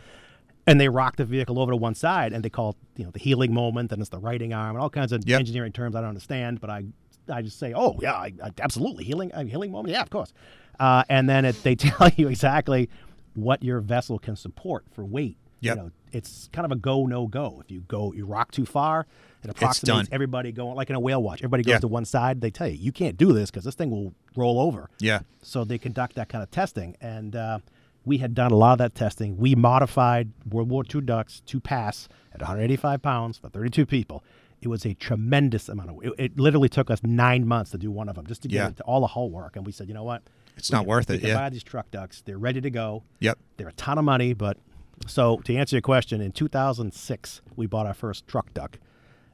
And 0.67 0.81
they 0.81 0.89
rock 0.89 1.17
the 1.17 1.25
vehicle 1.25 1.59
over 1.59 1.73
to 1.73 1.77
one 1.77 1.95
side, 1.95 2.33
and 2.33 2.45
they 2.45 2.51
call 2.51 2.71
it 2.71 2.77
you 2.97 3.05
know 3.05 3.11
the 3.11 3.19
heeling 3.19 3.53
moment, 3.53 3.91
and 3.93 4.01
it's 4.01 4.11
the 4.11 4.19
righting 4.19 4.53
arm, 4.53 4.77
and 4.77 4.83
all 4.83 4.91
kinds 4.91 5.11
of 5.13 5.23
Yep. 5.27 5.41
engineering 5.41 5.73
terms 5.73 5.97
I 5.97 6.01
don't 6.01 6.11
understand, 6.11 6.61
but 6.61 6.71
I 6.71 6.85
I 7.29 7.43
just 7.43 7.59
say, 7.59 7.73
oh 7.75 7.97
yeah, 8.03 8.15
I, 8.15 8.33
I, 8.43 8.51
absolutely 8.61 9.05
heeling 9.05 9.33
uh, 9.33 9.45
heeling 9.45 9.73
moment, 9.73 9.93
yeah, 9.93 10.03
of 10.03 10.11
course. 10.11 10.33
Uh, 10.79 11.05
and 11.09 11.29
then 11.29 11.45
it, 11.45 11.63
they 11.63 11.75
tell 11.77 12.09
you 12.17 12.29
exactly 12.29 12.89
what 13.35 13.63
your 13.63 13.81
vessel 13.81 14.19
can 14.19 14.37
support 14.37 14.85
for 14.93 15.05
weight. 15.05 15.37
Yep. 15.61 15.77
You 15.77 15.83
know, 15.83 15.91
it's 16.13 16.49
kind 16.53 16.65
of 16.65 16.73
a 16.73 16.77
go 16.77 17.05
no 17.07 17.27
go. 17.27 17.61
If 17.65 17.71
you 17.71 17.81
go, 17.83 18.13
you 18.15 18.25
rock 18.27 18.51
too 18.51 18.65
far, 18.67 19.07
it 19.45 19.51
approximates 19.51 20.09
everybody 20.11 20.53
going 20.53 20.75
like 20.75 20.89
in 20.91 20.97
a 20.97 21.01
whale 21.01 21.23
watch. 21.23 21.41
Everybody 21.41 21.63
goes 21.65 21.73
Yeah. 21.73 21.79
to 21.81 21.89
one 21.89 22.05
side. 22.07 22.41
They 22.41 22.51
tell 22.51 22.67
you 22.69 22.75
you 22.77 22.93
can't 22.93 23.17
do 23.17 23.33
this 23.33 23.51
because 23.51 23.65
this 23.65 23.75
thing 23.75 23.91
will 23.91 24.15
roll 24.37 24.59
over. 24.59 24.89
Yeah. 24.99 25.21
So 25.43 25.65
they 25.65 25.79
conduct 25.79 26.17
that 26.17 26.29
kind 26.29 26.43
of 26.43 26.51
testing, 26.51 26.97
and 27.01 27.37
uh, 27.37 27.59
we 28.05 28.19
had 28.19 28.35
done 28.35 28.51
a 28.53 28.57
lot 28.57 28.73
of 28.73 28.79
that 28.79 28.95
testing. 28.95 29.37
We 29.37 29.55
modified 29.55 30.31
World 30.51 30.69
War 30.71 30.85
II 30.93 31.03
ducks 31.03 31.41
to 31.47 31.61
pass 31.61 32.09
at 32.33 32.41
185 32.41 33.03
pounds 33.03 33.39
for 33.39 33.49
32 33.49 33.85
people. 33.87 34.25
It 34.63 34.69
was 34.69 34.85
a 34.85 34.95
tremendous 34.95 35.69
amount 35.69 35.91
of. 35.91 35.97
It, 36.05 36.13
it 36.19 36.39
literally 36.41 36.69
took 36.69 36.91
us 36.91 37.01
nine 37.03 37.47
months 37.47 37.71
to 37.73 37.79
do 37.79 37.91
one 37.91 38.09
of 38.09 38.15
them, 38.17 38.27
just 38.27 38.43
to 38.43 38.49
get 38.49 38.57
Yeah. 38.57 38.69
it 38.69 38.77
to 38.79 38.83
all 38.85 39.01
the 39.01 39.07
hull 39.07 39.31
work. 39.31 39.57
And 39.57 39.65
we 39.65 39.73
said, 39.73 39.89
you 39.89 39.95
know 39.95 40.05
what? 40.05 40.23
It's 40.57 40.71
We 40.71 40.75
not 40.77 40.81
can- 40.83 40.89
worth 40.89 41.11
it, 41.11 41.19
can 41.21 41.29
yeah. 41.29 41.35
buy 41.37 41.49
these 41.51 41.63
truck 41.63 41.91
ducks. 41.91 42.21
They're 42.23 42.37
ready 42.39 42.61
to 42.61 42.71
go. 42.71 43.03
Yep. 43.21 43.39
They're 43.57 43.69
a 43.69 43.73
ton 43.73 43.97
of 43.99 44.05
money, 44.05 44.35
but 44.35 44.59
so 45.07 45.39
to 45.45 45.55
answer 45.57 45.77
your 45.77 45.81
question, 45.83 46.21
in 46.21 46.33
2006 46.33 47.41
we 47.57 47.67
bought 47.67 47.87
our 47.87 47.95
first 47.95 48.27
truck 48.27 48.53
duck, 48.53 48.79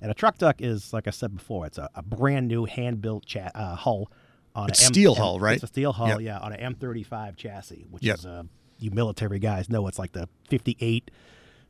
and 0.01 0.11
a 0.11 0.15
truck 0.15 0.39
duck 0.39 0.57
is 0.61 0.93
like 0.93 1.07
I 1.09 1.11
said 1.11 1.35
before, 1.37 1.67
it's 1.67 1.79
a, 1.79 1.89
a 1.95 2.03
brand 2.03 2.47
new 2.49 2.65
hand 2.67 3.01
built 3.01 3.25
cha- 3.27 3.51
uh, 3.55 3.75
hull 3.75 4.11
on 4.57 4.71
a 4.71 4.75
steel 4.75 5.13
M- 5.13 5.19
hull, 5.19 5.41
right? 5.41 5.55
It's 5.55 5.65
a 5.65 5.69
steel 5.69 5.93
hull, 5.93 6.09
Yep. 6.09 6.21
yeah, 6.23 6.39
on 6.39 6.53
an 6.53 6.75
M35 6.75 7.37
chassis, 7.37 7.87
which 7.91 8.03
Yep. 8.03 8.19
is 8.19 8.27
uh, 8.27 8.43
you 8.79 8.91
military 8.91 9.39
guys 9.39 9.69
know 9.71 9.87
it's 9.87 9.99
like 9.99 10.13
the 10.13 10.29
58 10.49 11.11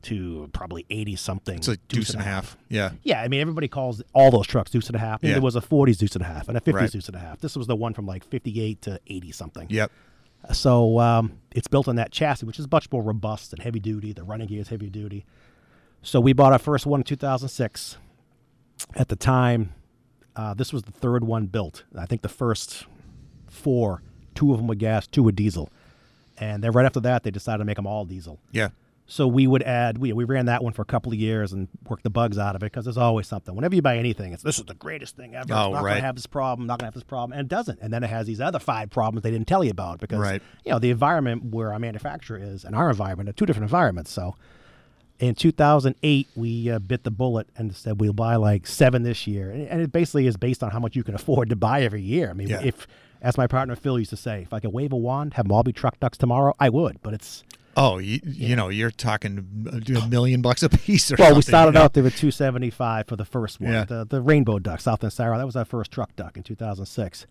to 0.03 0.49
probably 0.53 0.87
80 0.91 1.17
something. 1.17 1.57
It's 1.57 1.69
a 1.69 1.77
deuce 1.89 2.11
and 2.11 2.21
a 2.21 2.25
half. 2.25 2.57
Yeah. 2.69 2.91
Yeah, 3.03 3.23
I 3.23 3.29
mean 3.29 3.41
everybody 3.41 3.67
calls 3.69 4.03
all 4.13 4.31
those 4.31 4.47
trucks 4.47 4.71
deuce 4.71 4.87
and 4.87 4.97
a 4.97 5.01
half. 5.01 5.21
I 5.23 5.27
mean, 5.27 5.31
Yeah. 5.31 5.35
There 5.35 5.43
was 5.43 5.57
a 5.57 5.61
40s 5.61 5.99
deuce 5.99 6.15
and 6.15 6.23
a 6.23 6.27
half 6.29 6.49
and 6.49 6.57
a 6.57 6.61
50s 6.61 6.75
Right. 6.75 6.93
deuce 6.93 7.07
and 7.09 7.17
a 7.17 7.21
half. 7.21 7.41
This 7.41 7.57
was 7.57 7.67
the 7.67 7.75
one 7.77 7.93
from 7.95 8.07
like 8.07 8.23
58 8.25 8.83
to 8.83 9.01
80 9.07 9.33
something. 9.33 9.67
Yep. 9.71 9.91
So 10.53 11.01
um, 11.01 11.39
it's 11.53 11.67
built 11.67 11.89
on 11.89 11.97
that 11.97 12.13
chassis, 12.13 12.47
which 12.47 12.61
is 12.61 12.71
much 12.71 12.91
more 12.93 13.03
robust 13.03 13.53
and 13.53 13.61
heavy 13.63 13.81
duty. 13.81 14.13
The 14.13 14.23
running 14.23 14.47
gear 14.47 14.61
is 14.61 14.69
heavy 14.69 14.89
duty. 14.91 15.25
So 16.03 16.21
we 16.21 16.33
bought 16.33 16.53
our 16.53 16.59
first 16.61 16.87
one 16.87 17.01
in 17.01 17.05
2006. 17.05 17.97
At 18.95 19.09
the 19.09 19.17
time, 19.17 19.73
uh, 20.37 20.55
this 20.55 20.73
was 20.73 20.83
the 20.85 20.93
third 20.93 21.25
one 21.25 21.47
built. 21.47 21.85
I 21.99 22.07
think 22.07 22.23
the 22.23 22.29
first 22.29 22.85
four, 23.49 24.03
two 24.35 24.53
of 24.53 24.59
them 24.59 24.67
were 24.67 24.75
gas, 24.75 25.07
two 25.07 25.23
were 25.23 25.33
diesel. 25.33 25.71
And 26.39 26.63
then 26.63 26.73
right 26.73 26.85
after 26.87 27.01
that, 27.01 27.23
they 27.23 27.31
decided 27.31 27.59
to 27.59 27.65
make 27.65 27.77
them 27.77 27.87
all 27.87 28.05
diesel. 28.05 28.39
Yeah. 28.53 28.69
So 29.09 29.27
we 29.29 29.47
would 29.47 29.63
add, 29.63 29.99
we, 29.99 30.13
we 30.13 30.25
ran 30.25 30.47
that 30.47 30.65
one 30.65 30.73
for 30.73 30.83
a 30.83 30.87
couple 30.87 31.13
of 31.13 31.19
years 31.19 31.53
and 31.53 31.69
worked 31.89 32.03
the 32.03 32.11
bugs 32.11 32.39
out 32.39 32.57
of 32.57 32.63
it 32.63 32.67
because 32.67 32.85
there's 32.85 32.99
always 32.99 33.29
something. 33.29 33.55
Whenever 33.55 33.77
you 33.77 33.81
buy 33.81 33.97
anything, 33.99 34.33
it's 34.33 34.43
this 34.43 34.59
is 34.59 34.65
the 34.65 34.75
greatest 34.75 35.17
thing 35.17 35.35
ever. 35.37 35.45
It's 35.45 35.53
Oh, 35.53 35.71
not 35.73 35.83
gonna 35.83 36.01
have 36.01 36.17
this 36.17 36.27
problem, 36.27 36.67
not 36.67 36.81
going 36.81 36.85
to 36.85 36.87
have 36.87 36.95
this 36.95 37.05
problem. 37.05 37.39
And 37.39 37.47
it 37.47 37.49
doesn't. 37.49 37.79
And 37.81 37.93
then 37.93 38.03
it 38.03 38.11
has 38.11 38.27
these 38.27 38.41
other 38.41 38.59
five 38.59 38.91
problems 38.91 39.23
they 39.23 39.31
didn't 39.31 39.47
tell 39.47 39.63
you 39.63 39.71
about 39.71 40.01
because, 40.01 40.19
Right. 40.19 40.43
you 40.65 40.73
know, 40.73 40.81
the 40.81 40.91
environment 40.91 41.45
where 41.55 41.73
our 41.73 41.79
manufacturer 41.79 42.37
is 42.37 42.65
and 42.65 42.75
our 42.75 42.91
environment 42.91 43.29
are 43.29 43.33
two 43.33 43.47
different 43.47 43.63
environments. 43.71 44.11
So 44.11 44.35
in 45.19 45.35
2008, 45.35 46.29
we 46.37 46.71
uh, 46.71 46.79
bit 46.79 47.05
the 47.05 47.11
bullet 47.11 47.49
and 47.57 47.75
said 47.75 48.01
we'll 48.01 48.13
buy 48.13 48.37
like 48.37 48.67
seven 48.67 49.03
this 49.03 49.27
year. 49.27 49.51
And, 49.51 49.67
and 49.69 49.81
it 49.81 49.93
basically 49.93 50.27
is 50.27 50.37
based 50.37 50.63
on 50.63 50.71
how 50.71 50.79
much 50.79 50.97
you 50.97 51.03
can 51.05 51.15
afford 51.21 51.51
to 51.51 51.57
buy 51.57 51.83
every 51.83 52.03
year. 52.03 52.31
I 52.31 52.33
mean, 52.35 52.49
Yeah. 52.49 52.61
if, 52.63 52.87
as 53.23 53.39
my 53.39 53.47
partner 53.47 53.75
Phil 53.77 53.99
used 53.99 54.11
to 54.11 54.17
say, 54.17 54.43
if 54.43 54.53
I 54.53 54.61
could 54.61 54.73
wave 54.73 54.93
a 54.93 54.97
wand, 54.97 55.35
have 55.35 55.47
them 55.47 55.53
all 55.53 55.63
be 55.63 55.73
truck 55.73 55.99
ducks 56.01 56.19
tomorrow, 56.19 56.55
I 56.61 56.69
would. 56.69 57.01
But 57.03 57.15
it's, 57.15 57.45
Oh, 57.79 57.99
you, 57.99 58.21
you 58.25 58.57
know, 58.57 58.71
you're 58.71 58.91
talking 58.91 59.39
a 59.71 60.09
million 60.09 60.41
bucks 60.41 60.63
a 60.63 60.69
piece 60.71 61.13
or 61.13 61.17
something. 61.17 61.27
Well, 61.27 61.37
we 61.37 61.43
started 61.43 61.73
you 61.75 61.79
know? 61.79 61.85
out 61.85 61.93
there 61.93 62.03
with 62.03 62.15
275 62.17 63.07
for 63.07 63.17
the 63.17 63.25
first 63.27 63.61
one. 63.61 63.71
Yeah. 63.73 63.85
The, 63.85 64.07
the 64.07 64.23
rainbow 64.23 64.59
duck, 64.59 64.81
South 64.81 65.03
and 65.03 65.13
Sarah, 65.13 65.37
that 65.37 65.45
was 65.45 65.57
our 65.57 65.67
first 65.67 65.91
truck 65.91 66.17
duck 66.17 66.37
in 66.39 66.43
2006. 66.43 67.27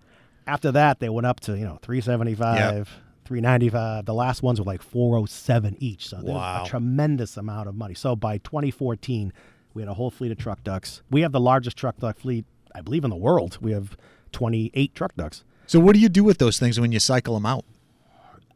After 0.47 0.71
that, 0.71 0.99
they 0.99 1.09
went 1.09 1.25
up 1.25 1.39
to, 1.41 1.57
you 1.57 1.65
know, 1.65 1.79
375, 1.81 2.99
395. 3.25 4.05
The 4.05 4.13
last 4.13 4.41
ones 4.43 4.59
were 4.59 4.65
like 4.65 4.81
407 4.81 5.77
each. 5.79 6.07
So 6.09 6.19
Wow. 6.21 6.63
a 6.63 6.67
tremendous 6.67 7.37
amount 7.37 7.67
of 7.67 7.75
money. 7.75 7.93
So 7.93 8.15
by 8.15 8.37
2014, 8.39 9.33
we 9.73 9.81
had 9.81 9.89
a 9.89 9.93
whole 9.95 10.11
fleet 10.11 10.31
of 10.31 10.37
truck 10.37 10.63
ducks. 10.63 11.01
We 11.11 11.21
have 11.21 11.31
the 11.31 11.39
largest 11.39 11.75
truck 11.77 11.97
duck 11.97 12.17
fleet, 12.17 12.45
I 12.73 12.81
believe, 12.81 13.03
in 13.03 13.09
the 13.09 13.15
world. 13.15 13.57
We 13.61 13.71
have 13.71 13.97
28 14.31 14.95
truck 14.95 15.15
ducks. 15.15 15.43
So 15.67 15.79
what 15.79 15.93
do 15.95 15.99
you 15.99 16.09
do 16.09 16.23
with 16.23 16.37
those 16.37 16.59
things 16.59 16.79
when 16.79 16.91
you 16.91 16.99
cycle 16.99 17.33
them 17.33 17.45
out? 17.45 17.65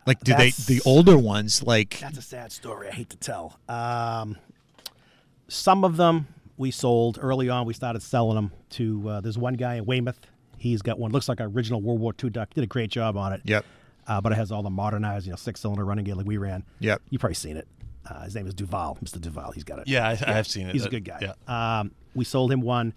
Like, 0.05 0.21
do 0.21 0.33
they 0.35 0.51
the 0.51 0.81
older 0.85 1.17
ones 1.17 1.61
like? 1.63 1.99
That's 1.99 2.17
a 2.17 2.21
sad 2.21 2.51
story. 2.51 2.87
I 2.87 2.91
hate 2.91 3.09
to 3.09 3.17
tell. 3.17 3.59
Um, 3.67 4.37
some 5.47 5.83
of 5.83 5.97
them 5.97 6.27
we 6.57 6.71
sold 6.71 7.19
early 7.21 7.49
on. 7.49 7.65
We 7.65 7.73
started 7.73 8.01
selling 8.01 8.35
them 8.35 8.51
to. 8.71 9.09
Uh, 9.09 9.21
there's 9.21 9.37
one 9.37 9.53
guy 9.55 9.75
in 9.75 9.85
Weymouth. 9.85 10.19
He's 10.57 10.81
got 10.81 10.99
one. 10.99 11.11
Looks 11.11 11.29
like 11.29 11.39
an 11.39 11.47
original 11.47 11.81
World 11.81 11.99
War 11.99 12.13
II 12.23 12.29
duck. 12.31 12.53
Did 12.53 12.63
a 12.63 12.67
great 12.67 12.89
job 12.91 13.17
on 13.17 13.33
it. 13.33 13.41
Yep. 13.45 13.65
Uh, 14.09 14.19
but 14.19 14.31
it 14.33 14.35
has 14.35 14.51
all 14.51 14.63
the 14.63 14.69
modernized, 14.69 15.25
you 15.25 15.31
know, 15.31 15.37
six-cylinder 15.37 15.85
running 15.85 16.03
gear 16.03 16.15
like 16.15 16.25
we 16.25 16.35
ran. 16.37 16.65
Yep. 16.79 17.01
You've 17.09 17.21
probably 17.21 17.35
seen 17.35 17.55
it. 17.55 17.67
Uh, 18.09 18.23
his 18.23 18.33
name 18.35 18.47
is 18.47 18.53
Duval, 18.55 18.97
Mr. 19.03 19.21
Duval. 19.21 19.51
He's 19.51 19.63
got 19.63 19.79
it. 19.79 19.87
Yeah, 19.87 20.07
I, 20.07 20.11
I 20.13 20.33
have 20.33 20.47
seen 20.47 20.67
it. 20.67 20.73
He's 20.73 20.83
a 20.83 20.87
Uh, 20.87 20.89
good 20.91 21.05
guy. 21.05 21.19
Yeah. 21.47 21.79
Um, 21.79 21.91
we 22.15 22.25
sold 22.25 22.51
him 22.51 22.61
one. 22.61 22.93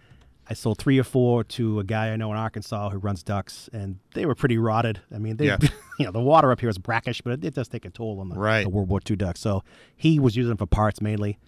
I 0.48 0.54
sold 0.54 0.78
three 0.78 0.98
or 0.98 1.04
four 1.04 1.44
to 1.44 1.78
a 1.80 1.84
guy 1.84 2.10
I 2.10 2.16
know 2.16 2.30
in 2.32 2.36
Arkansas 2.38 2.90
who 2.90 2.98
runs 2.98 3.22
ducks, 3.22 3.68
and 3.72 3.98
they 4.14 4.26
were 4.26 4.34
pretty 4.34 4.58
rotted. 4.58 5.00
I 5.14 5.18
mean, 5.18 5.36
they, 5.36 5.46
Yeah. 5.46 5.58
you 5.98 6.06
know, 6.06 6.12
the 6.12 6.20
water 6.20 6.50
up 6.50 6.60
here 6.60 6.68
is 6.70 6.78
brackish, 6.78 7.20
but 7.20 7.34
it, 7.34 7.44
it 7.44 7.54
does 7.54 7.68
take 7.68 7.84
a 7.84 7.90
toll 7.90 8.18
on 8.20 8.28
the, 8.30 8.36
Right. 8.36 8.62
the 8.64 8.70
World 8.70 8.88
War 8.88 9.00
II 9.08 9.16
ducks. 9.16 9.40
So 9.40 9.62
he 9.96 10.18
was 10.18 10.34
using 10.34 10.48
them 10.48 10.56
for 10.58 10.66
parts 10.66 11.00
mainly. 11.00 11.38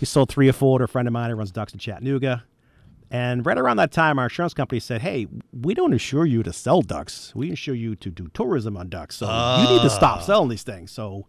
He 0.00 0.04
sold 0.04 0.28
three 0.28 0.48
or 0.48 0.52
four 0.52 0.78
to 0.78 0.84
a 0.84 0.88
friend 0.88 1.06
of 1.08 1.12
mine 1.12 1.30
who 1.30 1.36
runs 1.36 1.52
ducks 1.52 1.72
in 1.72 1.78
Chattanooga. 1.78 2.44
And 3.10 3.46
right 3.46 3.56
around 3.56 3.76
that 3.76 3.92
time, 3.92 4.18
our 4.18 4.24
insurance 4.26 4.52
company 4.54 4.80
said, 4.80 5.02
"Hey, 5.02 5.26
we 5.52 5.74
don't 5.74 5.92
insure 5.92 6.26
you 6.26 6.42
to 6.42 6.52
sell 6.52 6.82
ducks. 6.82 7.32
We 7.34 7.50
insure 7.50 7.74
you 7.74 7.94
to 7.96 8.10
do 8.10 8.28
tourism 8.34 8.76
on 8.76 8.88
ducks. 8.88 9.16
So 9.16 9.26
you 9.26 9.68
need 9.76 9.82
to 9.82 9.90
stop 9.90 10.18
ah. 10.18 10.22
selling 10.22 10.48
these 10.48 10.64
things." 10.64 10.90
So 10.90 11.26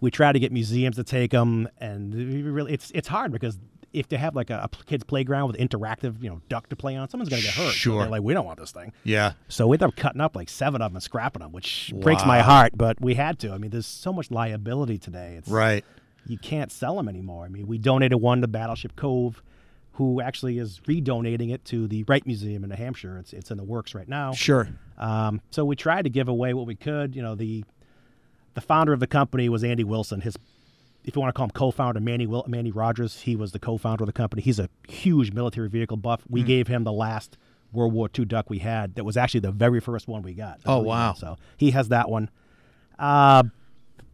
we 0.00 0.10
try 0.10 0.32
to 0.32 0.38
get 0.38 0.52
museums 0.52 0.96
to 0.96 1.04
take 1.04 1.32
them, 1.32 1.68
and 1.78 2.14
really, 2.14 2.72
it's 2.72 2.90
it's 2.92 3.08
hard 3.08 3.32
because 3.32 3.58
if 3.92 4.06
they 4.08 4.16
have 4.16 4.36
like 4.36 4.50
a, 4.50 4.68
a 4.70 4.84
kids 4.84 5.02
playground 5.02 5.48
with 5.48 5.56
interactive, 5.56 6.22
you 6.22 6.28
know, 6.28 6.40
duck 6.48 6.68
to 6.68 6.76
play 6.76 6.94
on, 6.94 7.08
someone's 7.08 7.30
gonna 7.30 7.42
get 7.42 7.54
hurt. 7.54 7.68
So 7.68 7.72
Sure. 7.72 8.02
they're 8.02 8.10
like, 8.10 8.22
we 8.22 8.34
don't 8.34 8.44
want 8.44 8.60
this 8.60 8.70
thing. 8.70 8.92
Yeah. 9.02 9.32
So 9.48 9.66
we 9.66 9.74
ended 9.76 9.88
up 9.88 9.96
cutting 9.96 10.20
up 10.20 10.36
like 10.36 10.48
seven 10.48 10.82
of 10.82 10.90
them 10.90 10.96
and 10.96 11.02
scrapping 11.02 11.40
them, 11.40 11.52
which 11.52 11.92
breaks 11.96 12.24
my 12.24 12.40
heart, 12.40 12.72
but 12.76 13.00
we 13.00 13.14
had 13.14 13.38
to. 13.40 13.50
I 13.52 13.58
mean, 13.58 13.70
there's 13.70 13.86
so 13.86 14.12
much 14.12 14.30
liability 14.30 14.98
today. 14.98 15.36
It's 15.38 15.48
Right. 15.48 15.84
you 16.26 16.36
can't 16.38 16.70
sell 16.70 16.96
them 16.96 17.08
anymore. 17.08 17.46
I 17.46 17.48
mean, 17.48 17.66
we 17.66 17.78
donated 17.78 18.20
one 18.20 18.42
to 18.42 18.46
Battleship 18.46 18.94
Cove, 18.94 19.42
who 19.98 20.20
actually 20.20 20.58
is 20.58 20.80
redonating 20.86 21.50
it 21.50 21.64
to 21.64 21.88
the 21.88 22.04
Wright 22.04 22.24
Museum 22.24 22.62
in 22.62 22.70
New 22.70 22.76
Hampshire. 22.76 23.18
It's 23.18 23.32
it's 23.32 23.50
in 23.50 23.56
the 23.56 23.64
works 23.64 23.96
right 23.96 24.08
now. 24.08 24.32
Sure. 24.32 24.68
Um, 24.96 25.40
so 25.50 25.64
we 25.64 25.74
tried 25.74 26.02
to 26.02 26.08
give 26.08 26.28
away 26.28 26.54
what 26.54 26.68
we 26.68 26.76
could. 26.76 27.16
You 27.16 27.22
know, 27.22 27.34
the 27.34 27.64
the 28.54 28.60
founder 28.60 28.92
of 28.92 29.00
the 29.00 29.08
company 29.08 29.48
was 29.48 29.64
Andy 29.64 29.82
Wilson. 29.82 30.20
His, 30.20 30.36
if 31.02 31.16
you 31.16 31.20
want 31.20 31.34
to 31.34 31.36
call 31.36 31.46
him 31.46 31.50
co-founder, 31.50 31.98
Manny 31.98 32.28
Wil- 32.28 32.44
Manny 32.46 32.70
Rogers. 32.70 33.22
He 33.22 33.34
was 33.34 33.50
the 33.50 33.58
co-founder 33.58 34.04
of 34.04 34.06
the 34.06 34.12
company. 34.12 34.40
He's 34.40 34.60
a 34.60 34.68
huge 34.86 35.32
military 35.32 35.68
vehicle 35.68 35.96
buff. 35.96 36.22
We 36.30 36.44
gave 36.44 36.68
him 36.68 36.84
the 36.84 36.92
last 36.92 37.36
World 37.72 37.92
War 37.92 38.08
II 38.16 38.24
duck 38.24 38.48
we 38.48 38.60
had. 38.60 38.94
That 38.94 39.02
was 39.04 39.16
actually 39.16 39.40
the 39.40 39.50
very 39.50 39.80
first 39.80 40.06
one 40.06 40.22
we 40.22 40.32
got. 40.32 40.60
Oh, 40.64 40.78
wow. 40.78 41.14
So 41.14 41.38
he 41.56 41.72
has 41.72 41.88
that 41.88 42.08
one. 42.08 42.30
Uh, 43.00 43.42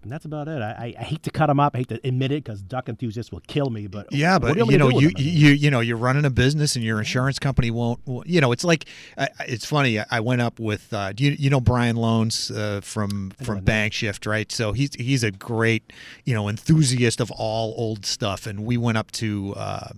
and 0.04 0.12
that's 0.12 0.24
about 0.24 0.46
it. 0.48 0.62
I, 0.62 0.70
I, 0.70 0.94
I 1.00 1.02
hate 1.02 1.22
to 1.24 1.30
cut 1.30 1.46
them 1.48 1.58
up. 1.58 1.74
I 1.74 1.78
hate 1.78 1.88
to 1.88 2.00
admit 2.06 2.30
it 2.30 2.44
because 2.44 2.62
duck 2.62 2.88
enthusiasts 2.88 3.32
will 3.32 3.42
kill 3.48 3.70
me. 3.70 3.86
But 3.88 4.12
Yeah, 4.12 4.38
but 4.38 4.56
want 4.56 4.70
you 4.70 4.78
know, 4.78 4.88
you 4.90 5.10
you 5.16 5.50
you 5.50 5.70
know, 5.70 5.80
you're 5.80 5.96
running 5.96 6.24
a 6.24 6.30
business, 6.30 6.76
and 6.76 6.84
your 6.84 6.98
insurance 6.98 7.38
company 7.38 7.70
won't. 7.70 8.00
You 8.26 8.40
know, 8.40 8.52
it's 8.52 8.64
like 8.64 8.86
I- 9.18 9.28
it's 9.48 9.64
funny. 9.64 9.98
I- 9.98 10.20
went 10.20 10.40
up 10.40 10.58
with 10.60 10.92
uh, 10.92 11.12
you 11.16 11.32
you 11.32 11.50
know 11.50 11.60
Brian 11.60 11.96
Lohnes 11.96 12.54
uh, 12.56 12.80
from 12.80 13.32
from 13.42 13.62
BangShift, 13.62 14.26
right? 14.26 14.50
So 14.52 14.72
he's 14.72 14.94
he's 14.94 15.22
a 15.24 15.30
great 15.30 15.92
you 16.24 16.34
know 16.34 16.48
enthusiast 16.48 17.20
of 17.20 17.30
all 17.32 17.74
old 17.76 18.06
stuff, 18.06 18.46
and 18.46 18.64
we 18.64 18.76
went 18.76 18.98
up 18.98 19.10
to. 19.12 19.54
Uh, 19.56 19.88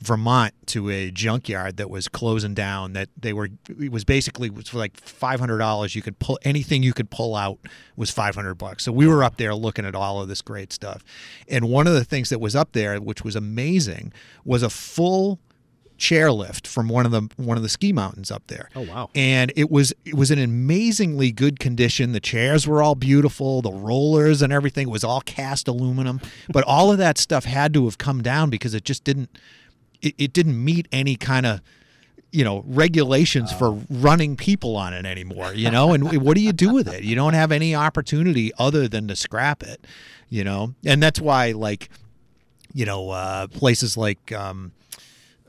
Vermont 0.00 0.52
to 0.66 0.90
a 0.90 1.10
junkyard 1.10 1.78
that 1.78 1.88
was 1.88 2.08
closing 2.08 2.54
down. 2.54 2.92
That 2.92 3.08
they 3.16 3.32
were 3.32 3.48
it 3.68 3.90
was 3.90 4.04
basically 4.04 4.50
was 4.50 4.68
for 4.68 4.78
like 4.78 4.96
five 5.00 5.40
hundred 5.40 5.58
dollars. 5.58 5.94
You 5.94 6.02
could 6.02 6.18
pull 6.18 6.38
anything 6.42 6.82
you 6.82 6.92
could 6.92 7.10
pull 7.10 7.34
out 7.34 7.58
was 7.96 8.10
five 8.10 8.34
hundred 8.34 8.54
bucks. 8.54 8.84
So 8.84 8.92
we 8.92 9.06
were 9.06 9.24
up 9.24 9.36
there 9.36 9.54
looking 9.54 9.86
at 9.86 9.94
all 9.94 10.20
of 10.20 10.28
this 10.28 10.42
great 10.42 10.72
stuff, 10.72 11.02
and 11.48 11.68
one 11.70 11.86
of 11.86 11.94
the 11.94 12.04
things 12.04 12.28
that 12.28 12.40
was 12.40 12.54
up 12.54 12.72
there, 12.72 13.00
which 13.00 13.24
was 13.24 13.36
amazing, 13.36 14.12
was 14.44 14.62
a 14.62 14.70
full 14.70 15.40
chairlift 15.98 16.66
from 16.66 16.88
one 16.88 17.06
of 17.06 17.12
the 17.12 17.28
one 17.36 17.56
of 17.56 17.62
the 17.62 17.68
ski 17.68 17.92
mountains 17.92 18.30
up 18.30 18.46
there. 18.48 18.68
Oh, 18.76 18.82
wow. 18.82 19.10
And 19.14 19.52
it 19.56 19.70
was 19.70 19.92
it 20.04 20.14
was 20.14 20.30
in 20.30 20.38
amazingly 20.38 21.32
good 21.32 21.58
condition. 21.58 22.12
The 22.12 22.20
chairs 22.20 22.66
were 22.66 22.82
all 22.82 22.94
beautiful, 22.94 23.62
the 23.62 23.72
rollers 23.72 24.42
and 24.42 24.52
everything 24.52 24.90
was 24.90 25.04
all 25.04 25.20
cast 25.22 25.68
aluminum, 25.68 26.20
but 26.50 26.64
all 26.64 26.92
of 26.92 26.98
that 26.98 27.18
stuff 27.18 27.44
had 27.44 27.72
to 27.74 27.84
have 27.84 27.98
come 27.98 28.22
down 28.22 28.50
because 28.50 28.74
it 28.74 28.84
just 28.84 29.04
didn't 29.04 29.38
it, 30.02 30.14
it 30.18 30.32
didn't 30.32 30.62
meet 30.62 30.88
any 30.92 31.16
kind 31.16 31.46
of 31.46 31.60
you 32.32 32.44
know 32.44 32.64
regulations 32.66 33.52
for 33.52 33.70
running 33.88 34.36
people 34.36 34.76
on 34.76 34.92
it 34.92 35.06
anymore 35.06 35.54
you 35.54 35.70
know? 35.70 35.92
And 35.92 36.22
what 36.22 36.34
do 36.34 36.42
you 36.42 36.52
do 36.52 36.72
with 36.74 36.88
it? 36.88 37.02
You 37.02 37.14
don't 37.14 37.34
have 37.34 37.52
any 37.52 37.74
opportunity 37.74 38.52
other 38.58 38.88
than 38.88 39.08
to 39.08 39.16
scrap 39.16 39.62
it 39.62 39.84
you 40.28 40.44
know? 40.44 40.74
And 40.84 41.02
that's 41.02 41.20
why 41.20 41.52
like 41.52 41.88
you 42.72 42.84
know 42.84 43.10
uh, 43.10 43.46
places 43.46 43.96
like 43.96 44.32
um, 44.32 44.72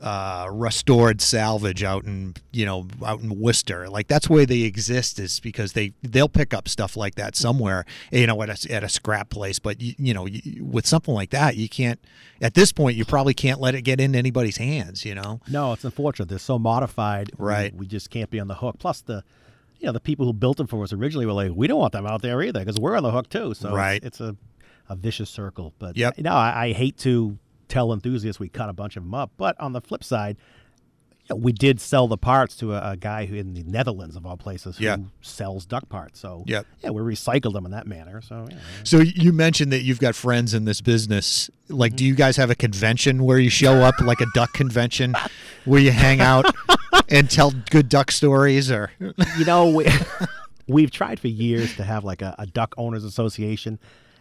uh, 0.00 0.46
restored 0.52 1.20
salvage 1.20 1.82
out 1.82 2.04
in 2.04 2.34
you 2.52 2.64
know 2.64 2.86
out 3.04 3.20
in 3.20 3.40
Worcester. 3.40 3.88
Like 3.88 4.06
that's 4.06 4.28
where 4.30 4.46
they 4.46 4.60
exist 4.60 5.18
is 5.18 5.40
because 5.40 5.72
they 5.72 5.92
they'll 6.02 6.28
pick 6.28 6.54
up 6.54 6.68
stuff 6.68 6.96
like 6.96 7.16
that 7.16 7.34
somewhere 7.34 7.84
you 8.12 8.26
know 8.26 8.40
at 8.42 8.48
a, 8.66 8.72
at 8.72 8.84
a 8.84 8.88
scrap 8.88 9.28
place. 9.30 9.58
But 9.58 9.80
you, 9.80 9.94
you 9.98 10.14
know 10.14 10.26
you, 10.26 10.64
with 10.64 10.86
something 10.86 11.12
like 11.14 11.30
that 11.30 11.56
you 11.56 11.68
can't 11.68 11.98
at 12.40 12.54
this 12.54 12.72
point 12.72 12.96
you 12.96 13.04
probably 13.04 13.34
can't 13.34 13.60
let 13.60 13.74
it 13.74 13.82
get 13.82 14.00
into 14.00 14.18
anybody's 14.18 14.58
hands. 14.58 15.04
You 15.04 15.14
know. 15.16 15.40
No, 15.50 15.72
it's 15.72 15.84
unfortunate. 15.84 16.28
They're 16.28 16.38
so 16.38 16.58
modified. 16.58 17.30
we- 17.36 17.44
Right. 17.46 17.74
We, 17.74 17.86
just 17.86 18.10
can't 18.10 18.30
be 18.30 18.38
on 18.38 18.46
the 18.48 18.54
hook. 18.54 18.76
Plus, 18.78 19.00
the 19.00 19.24
you 19.80 19.86
know 19.86 19.92
the 19.92 20.00
people 20.00 20.26
who 20.26 20.32
built 20.32 20.58
them 20.58 20.66
for 20.68 20.82
us 20.84 20.92
originally 20.92 21.26
were 21.26 21.32
like, 21.32 21.52
we 21.54 21.66
don't 21.66 21.78
want 21.80 21.92
them 21.92 22.06
out 22.06 22.22
there 22.22 22.40
either 22.42 22.60
because 22.60 22.78
we're 22.78 22.96
on 22.96 23.02
the 23.02 23.10
hook 23.10 23.28
too. 23.30 23.54
So 23.54 23.74
Right. 23.74 23.96
it's, 24.04 24.20
it's 24.20 24.20
a 24.20 24.36
a 24.90 24.96
vicious 24.96 25.28
circle. 25.28 25.74
But 25.78 25.96
Yep. 25.96 26.18
no, 26.18 26.32
I, 26.32 26.66
I 26.66 26.72
hate 26.72 26.96
to 26.98 27.36
tell 27.68 27.92
enthusiasts 27.92 28.40
we 28.40 28.48
cut 28.48 28.68
a 28.68 28.72
bunch 28.72 28.96
of 28.96 29.02
them 29.04 29.14
up. 29.14 29.30
But 29.36 29.58
on 29.60 29.72
the 29.72 29.80
flip 29.80 30.02
side. 30.02 30.36
you 31.28 31.34
know, 31.34 31.36
We 31.36 31.52
did 31.52 31.80
sell 31.80 32.08
the 32.08 32.16
parts 32.16 32.56
to 32.56 32.72
a, 32.74 32.92
a 32.92 32.96
guy 32.96 33.26
who 33.26 33.36
in 33.36 33.52
the 33.54 33.62
Netherlands 33.64 34.16
of 34.16 34.24
all 34.24 34.36
places 34.36 34.78
who 34.78 34.84
Yeah. 34.84 34.96
sells 35.20 35.66
duck 35.66 35.88
parts. 35.88 36.18
So 36.20 36.44
Yep. 36.46 36.66
yeah, 36.80 36.90
we 36.90 37.02
recycled 37.02 37.52
them 37.52 37.64
in 37.66 37.72
that 37.72 37.86
manner. 37.86 38.20
So 38.22 38.46
yeah, 38.50 38.56
So 38.84 39.00
you 39.00 39.32
mentioned 39.32 39.70
that 39.72 39.82
you've 39.82 40.00
got 40.00 40.14
friends 40.14 40.54
in 40.54 40.64
this 40.64 40.80
business. 40.80 41.50
Like, 41.68 41.90
mm-hmm. 41.92 41.96
do 41.96 42.04
you 42.06 42.14
guys 42.14 42.36
have 42.38 42.50
a 42.50 42.54
convention 42.54 43.24
where 43.24 43.38
you 43.38 43.50
show 43.50 43.74
up, 43.82 44.00
like 44.00 44.20
a 44.22 44.26
duck 44.34 44.52
convention, 44.54 45.14
where 45.66 45.80
you 45.80 45.90
hang 45.90 46.20
out 46.20 46.46
and 47.10 47.30
tell 47.30 47.52
good 47.70 47.88
duck 47.90 48.10
stories, 48.10 48.70
or 48.70 48.90
you 49.38 49.44
know, 49.44 49.68
we, 49.68 49.86
we've 50.66 50.90
tried 50.90 51.20
for 51.20 51.28
years 51.28 51.76
to 51.76 51.84
have 51.84 52.04
like 52.04 52.22
a, 52.22 52.34
a 52.38 52.46
duck 52.46 52.74
owners 52.78 53.04
association. 53.04 53.78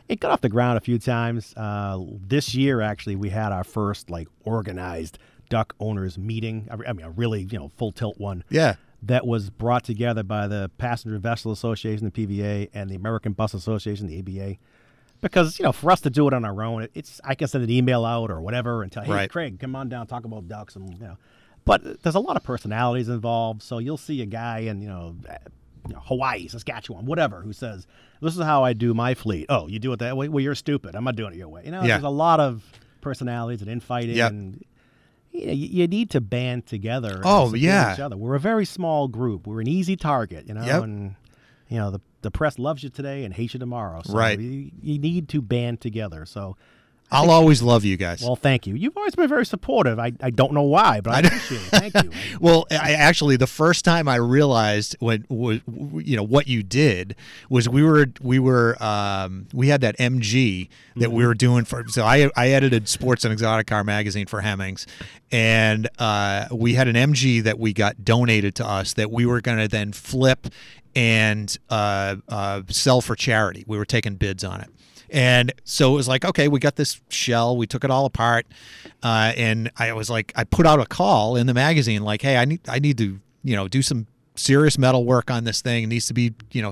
It 0.08 0.20
got 0.20 0.32
off 0.32 0.42
the 0.42 0.50
ground 0.50 0.78
a 0.78 0.82
few 0.82 0.98
times. 1.00 1.54
Uh, 1.58 2.00
this 2.22 2.56
year, 2.56 2.82
actually, 2.82 3.16
we 3.16 3.30
had 3.30 3.52
our 3.52 3.64
first 3.64 4.10
like 4.10 4.28
organized 4.46 5.20
duck 5.50 5.76
owners 5.80 6.18
meeting. 6.18 6.68
I 6.72 6.94
mean, 6.94 7.06
a 7.06 7.10
really 7.12 7.42
you 7.44 7.60
know 7.60 7.72
full 7.78 7.92
tilt 7.92 8.18
one. 8.18 8.44
yeah, 8.50 8.76
That 9.04 9.28
was 9.28 9.50
brought 9.50 9.84
together 9.84 10.24
by 10.24 10.48
the 10.48 10.72
Passenger 10.78 11.18
Vessel 11.20 11.52
Association, 11.52 12.10
the 12.10 12.28
PVA, 12.28 12.70
and 12.74 12.90
the 12.90 12.96
American 12.96 13.34
Bus 13.34 13.54
Association, 13.54 14.08
the 14.08 14.20
ABA. 14.20 14.58
Because 15.20 15.58
you 15.58 15.64
know, 15.64 15.72
for 15.72 15.92
us 15.92 16.02
to 16.02 16.10
do 16.10 16.28
it 16.28 16.34
on 16.34 16.46
our 16.46 16.62
own, 16.64 16.88
it's 16.94 17.20
I 17.24 17.34
can 17.36 17.48
send 17.48 17.64
an 17.64 17.70
email 17.72 18.06
out 18.06 18.30
or 18.30 18.40
whatever 18.40 18.84
and 18.84 18.92
tell, 18.92 19.04
hey, 19.04 19.12
Right. 19.12 19.30
Craig, 19.30 19.60
come 19.60 19.76
on 19.76 19.90
down, 19.90 20.06
talk 20.08 20.26
about 20.26 20.48
ducks, 20.48 20.76
and 20.76 20.94
you 20.94 21.00
know. 21.00 21.18
But 21.66 22.02
there's 22.04 22.16
a 22.16 22.20
lot 22.20 22.38
of 22.38 22.44
personalities 22.44 23.10
involved, 23.10 23.62
so 23.62 23.80
you'll 23.80 23.98
see 23.98 24.22
a 24.22 24.26
guy 24.26 24.60
in 24.60 24.82
you 24.82 24.88
know, 24.88 25.16
you 25.88 25.94
know, 25.96 26.02
Hawaii, 26.06 26.48
Saskatchewan, 26.48 27.06
whatever, 27.06 27.42
who 27.42 27.54
says, 27.54 27.88
"This 28.22 28.36
is 28.38 28.44
how 28.44 28.64
I 28.64 28.74
do 28.74 28.94
my 28.94 29.14
fleet." 29.14 29.46
Oh, 29.50 29.68
you 29.68 29.80
do 29.80 29.92
it 29.94 30.00
that 30.00 30.16
way? 30.18 30.28
Well, 30.30 30.44
you're 30.44 30.56
stupid. 30.56 30.96
I'm 30.96 31.04
not 31.04 31.16
doing 31.16 31.34
it 31.34 31.38
your 31.38 31.50
way. 31.50 31.64
You 31.66 31.72
know, 31.72 31.82
Yeah. 31.82 31.96
there's 31.96 32.04
a 32.04 32.10
lot 32.10 32.40
of 32.40 32.64
personalities 33.02 33.62
and 33.62 33.70
infighting, 33.70 34.16
Yep. 34.16 34.32
and 34.32 34.64
you, 35.32 35.46
know, 35.48 35.52
you, 35.54 35.88
need 35.88 36.10
to 36.12 36.22
band 36.22 36.66
together. 36.66 37.22
Oh, 37.24 37.54
yeah. 37.54 37.94
each 37.94 38.00
other. 38.00 38.18
We're 38.18 38.36
a 38.36 38.40
very 38.40 38.66
small 38.66 39.08
group. 39.08 39.46
We're 39.46 39.62
an 39.62 39.68
easy 39.68 39.96
target, 39.96 40.48
you 40.48 40.54
know, 40.54 40.64
Yep. 40.66 40.84
and 40.84 41.16
you 41.70 41.78
know 41.78 41.92
the 41.92 42.00
the 42.24 42.32
press 42.32 42.58
loves 42.58 42.82
you 42.84 42.90
today 42.90 43.24
and 43.24 43.34
hates 43.34 43.54
you 43.54 43.60
tomorrow. 43.60 44.02
So 44.04 44.14
Right. 44.14 44.40
You, 44.40 44.72
you 44.82 44.98
need 45.00 45.30
to 45.30 45.42
band 45.42 45.82
together. 45.82 46.26
So. 46.26 46.58
I'll 47.10 47.32
always 47.32 47.62
love 47.62 47.86
you 47.86 47.96
guys. 47.96 48.22
Well, 48.22 48.36
thank 48.36 48.68
you. 48.68 48.76
You've 48.76 48.98
always 48.98 49.16
been 49.16 49.30
very 49.30 49.46
supportive. 49.46 49.98
I, 49.98 50.12
I 50.22 50.30
don't 50.30 50.52
know 50.52 50.64
why, 50.64 51.00
but 51.00 51.14
I, 51.14 51.20
appreciate 51.20 51.62
it. 51.62 51.92
Thank 51.92 52.04
you. 52.04 52.12
Well, 52.40 52.68
I 52.70 52.94
actually 52.94 53.38
the 53.38 53.48
first 53.48 53.86
time 53.86 54.08
I 54.08 54.16
realized 54.16 54.96
when 55.00 55.26
was 55.30 55.62
you 55.68 56.16
know 56.16 56.24
what 56.24 56.48
you 56.48 56.62
did 56.62 57.16
was 57.50 57.68
we 57.68 57.84
were 57.84 58.08
we 58.22 58.38
were 58.38 58.82
um, 58.84 59.48
we 59.54 59.70
had 59.70 59.82
that 59.82 59.98
MG 59.98 60.70
that 60.98 61.12
we 61.12 61.26
were 61.26 61.34
doing 61.34 61.66
for 61.66 61.84
so 61.88 62.04
I 62.04 62.30
I 62.36 62.50
edited 62.50 62.88
Sports 62.88 63.24
and 63.24 63.32
Exotic 63.32 63.68
Car 63.68 63.84
magazine 63.84 64.28
for 64.28 64.42
Hemmings, 64.42 64.86
and 65.32 65.88
uh, 66.00 66.48
we 66.52 66.74
had 66.74 66.88
an 66.88 66.96
MG 66.96 67.42
that 67.44 67.58
we 67.58 67.74
got 67.74 68.04
donated 68.04 68.56
to 68.56 68.68
us 68.68 68.94
that 68.94 69.10
we 69.10 69.26
were 69.26 69.42
going 69.42 69.58
to 69.58 69.68
then 69.68 69.94
flip 69.94 70.48
and 70.96 71.58
uh, 71.70 72.16
uh, 72.28 72.64
sell 72.70 73.02
for 73.02 73.16
charity. 73.16 73.64
We 73.68 73.78
were 73.78 73.86
taking 73.86 74.16
bids 74.16 74.44
on 74.44 74.62
it. 74.62 74.70
And 75.10 75.54
so 75.64 75.94
it 75.94 75.96
was 75.96 76.08
like, 76.08 76.26
okay, 76.26 76.48
we 76.48 76.60
got 76.60 76.76
this 76.76 77.02
shell. 77.10 77.56
We 77.56 77.68
took 77.68 77.84
it 77.84 77.92
all 77.92 78.06
apart, 78.06 78.46
uh, 79.04 79.34
and 79.36 79.72
I 79.78 79.94
was 79.94 80.10
like, 80.10 80.34
I 80.36 80.44
put 80.44 80.66
out 80.66 80.80
a 80.80 80.86
call 80.86 81.36
in 81.36 81.48
the 81.48 81.54
magazine, 81.54 82.04
like, 82.04 82.22
hey, 82.22 82.38
I 82.38 82.46
need, 82.46 82.62
I 82.68 82.80
need 82.80 82.98
to, 82.98 83.20
you 83.44 83.56
know, 83.56 83.68
do 83.68 83.82
some 83.82 84.08
serious 84.36 84.78
metal 84.78 85.04
work 85.06 85.32
on 85.32 85.44
this 85.46 85.62
thing. 85.62 85.84
It 85.84 85.88
needs 85.88 86.08
to 86.08 86.14
be, 86.14 86.34
you 86.52 86.62
know, 86.62 86.72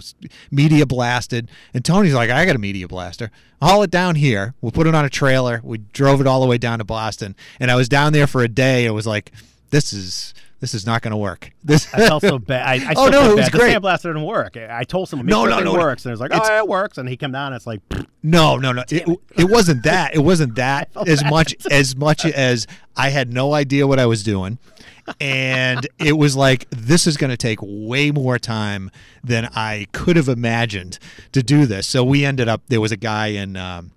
media 0.52 0.86
blasted. 0.86 1.49
And 1.74 1.84
Tony's 1.84 2.14
like, 2.14 2.30
I 2.30 2.45
got 2.45 2.56
a 2.56 2.60
media 2.60 2.88
blaster. 2.88 3.32
Haul 3.62 3.82
it 3.84 3.91
down 3.91 4.16
here. 4.16 4.53
We'll 4.62 4.72
put 4.72 4.86
it 4.86 4.94
on 4.94 5.03
a 5.06 5.10
trailer. 5.10 5.62
We 5.64 5.80
drove 5.80 6.22
it 6.22 6.28
all 6.28 6.41
the 6.41 6.48
way 6.48 6.57
down 6.57 6.80
to 6.80 6.86
Boston, 6.86 7.36
and 7.60 7.72
I 7.72 7.76
was 7.76 7.90
down 7.90 8.14
there 8.14 8.28
for 8.28 8.44
a 8.44 8.48
day. 8.48 8.86
It 8.86 8.91
was 8.91 9.07
like, 9.07 9.32
this 9.72 9.94
is 9.94 10.34
this 10.60 10.73
is 10.73 10.86
not 10.86 11.02
going 11.02 11.11
to 11.11 11.18
work. 11.18 11.52
This 11.64 11.94
I 11.94 12.07
felt 12.07 12.22
so 12.23 12.40
bad. 12.40 12.65
I, 12.82 12.90
I 12.90 12.94
Oh, 12.95 13.07
no, 13.07 13.32
it 13.32 13.36
was 13.36 13.45
bad. 13.45 13.52
The 13.52 13.57
great. 13.57 13.76
sandblaster 13.77 14.03
didn't 14.03 14.23
work. 14.23 14.57
I 14.57 14.80
I 14.80 14.84
told 14.84 15.10
someone, 15.10 15.26
No, 15.27 15.41
sure 15.44 15.49
no, 15.49 15.57
it 15.60 15.64
no, 15.65 15.73
no. 15.73 15.80
works. 15.80 16.06
And 16.06 16.11
it 16.11 16.14
was 16.14 16.22
like, 16.22 16.32
oh, 16.34 16.57
it 16.57 16.68
works. 16.68 16.98
And 16.98 17.07
he 17.10 17.18
came 17.18 17.32
down 17.32 17.48
and 17.48 17.56
it's 17.56 17.68
like, 17.68 17.82
No, 18.23 18.57
no, 18.57 18.72
no. 18.72 18.84
It, 18.90 19.07
it 19.38 19.49
wasn't 19.49 19.84
that. 19.84 20.15
It 20.15 20.19
wasn't 20.19 20.56
that 20.64 20.90
as 21.07 21.23
much 21.26 21.56
as 21.69 21.95
much 21.95 22.26
as 22.26 22.65
I 22.95 23.10
had 23.10 23.32
no 23.34 23.53
idea 23.53 23.86
what 23.88 23.99
I 23.99 24.06
was 24.06 24.23
doing. 24.23 24.57
And 25.19 25.86
it 25.99 26.14
was 26.18 26.36
like 26.36 26.68
this 26.72 27.06
is 27.06 27.15
going 27.18 27.30
to 27.30 27.38
take 27.38 27.60
way 27.61 28.10
more 28.10 28.40
time 28.40 28.90
than 29.23 29.48
I 29.56 29.86
could 29.91 30.15
have 30.15 30.27
imagined 30.27 30.98
to 31.34 31.44
do 31.44 31.68
this. 31.68 31.86
So 31.86 32.03
we 32.03 32.26
ended 32.26 32.48
up 32.48 32.64
there 32.69 32.82
was 32.82 32.91
a 32.91 32.98
guy 32.98 33.27
in 33.27 33.56
um, 33.56 33.91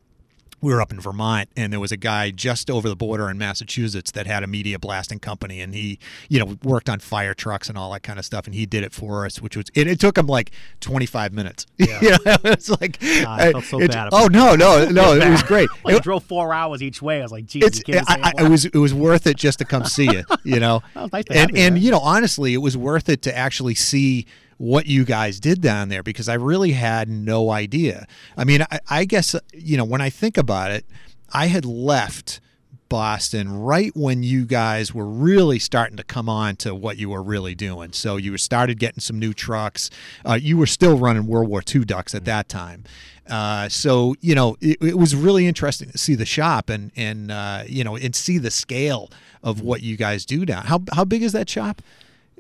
we 0.61 0.73
were 0.73 0.81
up 0.81 0.91
in 0.93 0.99
Vermont 1.01 1.49
and 1.57 1.73
there 1.73 1.81
was 1.81 1.93
a 1.93 1.97
guy 1.97 2.31
just 2.31 2.69
over 2.71 2.89
the 2.89 2.97
border 2.97 3.31
in 3.31 3.39
Massachusetts 3.39 4.11
that 4.13 4.27
had 4.27 4.43
a 4.43 4.47
media 4.47 4.79
blasting 4.79 5.19
company 5.21 5.61
and 5.61 5.75
he, 5.75 5.99
you 6.29 6.39
know, 6.39 6.57
worked 6.65 6.89
on 6.89 6.99
fire 6.99 7.33
trucks 7.35 7.69
and 7.69 7.79
all 7.79 7.93
that 7.93 8.03
kind 8.03 8.19
of 8.19 8.25
stuff 8.25 8.47
and 8.47 8.55
he 8.55 8.67
did 8.67 8.83
it 8.83 8.93
for 8.93 9.25
us, 9.25 9.41
which 9.41 9.57
was 9.57 9.67
it, 9.75 9.87
it 9.87 10.01
took 10.01 10.19
him 10.19 10.27
like 10.27 10.51
25 10.81 11.33
minutes. 11.33 11.67
Yeah. 11.79 12.01
you 12.03 12.11
know, 12.11 12.19
it's 12.45 12.69
like 12.81 12.99
I 13.03 13.51
uh, 13.51 13.53
felt 13.53 13.65
so 13.65 13.81
it- 13.81 13.93
bad 13.93 14.09
Oh 14.13 14.27
no, 14.27 14.55
no, 14.57 14.85
no, 14.91 15.13
it 15.15 15.31
was 15.31 15.43
great. 15.45 15.69
well, 15.85 15.93
he 15.95 15.99
It- 15.99 16.03
drove 16.03 16.25
four 16.25 16.53
hours 16.53 16.83
each 16.83 17.01
way. 17.01 17.21
I 17.21 17.23
was 17.23 17.33
like, 17.33 17.47
geez, 17.47 17.63
it's 17.65 17.79
you 17.79 17.85
can't 17.95 18.07
say 18.09 18.15
I, 18.21 18.33
I, 18.37 18.45
it 18.45 18.49
was 18.51 18.65
it 18.65 18.75
was 18.75 18.93
worth 18.93 19.27
it 19.27 19.37
just 19.37 19.61
to 19.61 19.65
come 19.65 19.85
see 19.85 20.05
you, 20.11 20.25
you 20.45 20.59
know. 20.61 20.83
It's 20.97 21.13
nice 21.13 21.25
and 21.31 21.57
and 21.57 21.79
you 21.79 21.91
know, 21.91 22.01
honestly, 22.01 22.53
it 22.55 22.59
was 22.59 22.77
worth 22.77 23.09
it 23.09 23.23
to 23.23 23.37
actually 23.37 23.75
see 23.77 24.27
what 24.59 24.87
you 24.87 25.05
guys 25.05 25.41
did 25.41 25.61
down 25.61 25.89
there 25.89 26.03
because 26.03 26.29
I 26.29 26.35
really 26.35 26.73
had 26.73 27.09
no 27.09 27.51
idea. 27.51 28.07
I 28.37 28.45
mean, 28.45 28.63
I, 28.71 28.81
I 28.91 29.05
guess 29.05 29.35
you 29.53 29.77
know 29.77 29.85
when 29.85 30.01
I 30.01 30.11
think 30.11 30.37
about 30.37 30.71
it, 30.71 30.85
I 31.33 31.47
had 31.47 31.65
left 31.65 32.41
Boston 32.89 33.53
right 33.53 33.95
when 33.95 34.23
you 34.23 34.45
guys 34.47 34.95
were 34.95 35.07
really 35.07 35.59
starting 35.59 35.97
to 35.97 36.05
come 36.05 36.29
on 36.29 36.57
to 36.57 36.75
what 36.75 36.97
you 36.97 37.11
were 37.11 37.23
really 37.23 37.55
doing. 37.55 37.93
So 37.93 38.17
you 38.17 38.37
started 38.39 38.79
getting 38.79 39.01
some 39.01 39.19
new 39.19 39.35
trucks. 39.35 39.91
Uh, 40.25 40.39
you 40.41 40.57
were 40.57 40.67
still 40.67 40.99
running 40.99 41.27
World 41.27 41.49
War 41.49 41.63
II 41.63 41.85
ducks 41.85 42.15
at 42.15 42.25
that 42.25 42.49
time. 42.49 42.85
Uh, 43.29 43.69
so 43.69 44.15
you 44.21 44.35
know 44.35 44.57
it, 44.61 44.79
it 44.81 44.99
was 44.99 45.15
really 45.15 45.47
interesting 45.47 45.91
to 45.91 45.99
see 45.99 46.15
the 46.15 46.27
shop 46.27 46.71
and 46.71 46.91
and 46.97 47.31
uh, 47.31 47.63
you 47.67 47.85
know 47.85 47.97
and 47.97 48.17
see 48.17 48.39
the 48.39 48.51
scale 48.51 49.11
of 49.43 49.61
what 49.61 49.83
you 49.83 49.97
guys 49.97 50.25
do 50.25 50.45
now. 50.45 50.63
How 50.63 50.81
how 50.93 51.05
big 51.05 51.23
is 51.23 51.33
that 51.33 51.49
shop? 51.49 51.83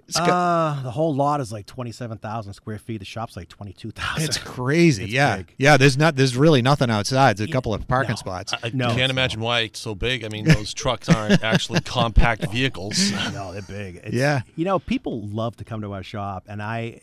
It's 0.09 0.18
got- 0.18 0.30
Uh, 0.30 0.82
the 0.82 0.90
whole 0.90 1.14
lot 1.14 1.40
is 1.40 1.52
like 1.52 1.66
27,000 1.66 2.55
square 2.55 2.78
feet. 2.78 2.98
The 2.98 3.05
shop's 3.05 3.36
like 3.36 3.48
22,000. 3.48 4.24
it's 4.24 4.39
crazy. 4.39 5.05
it's 5.05 5.12
yeah, 5.12 5.36
big. 5.39 5.55
yeah. 5.59 5.76
There's 5.76 5.98
not. 5.98 6.16
There's 6.16 6.35
really 6.36 6.62
nothing 6.62 6.90
outside. 6.90 7.36
There's 7.36 7.48
a 7.51 7.52
couple 7.52 7.74
of 7.74 7.86
parking 7.86 8.12
no. 8.12 8.16
spots. 8.16 8.55
I 8.62 8.70
No. 8.72 8.94
can't 8.94 9.10
imagine 9.10 9.40
why 9.40 9.60
it's 9.60 9.78
so 9.78 9.94
big. 9.94 10.24
I 10.24 10.28
mean, 10.30 10.44
those 10.48 10.72
trucks 10.72 11.09
aren't 11.10 11.43
actually 11.44 11.80
compact 11.80 12.51
vehicles. 12.51 13.12
No, 13.32 13.52
they're 13.52 13.60
big. 13.62 13.97
It's, 14.02 14.14
Yeah. 14.14 14.40
You 14.56 14.64
know, 14.64 14.78
people 14.78 15.20
love 15.28 15.56
to 15.56 15.64
come 15.64 15.82
to 15.82 15.93
our 15.93 16.02
shop, 16.02 16.44
and 16.48 16.62
I, 16.62 17.02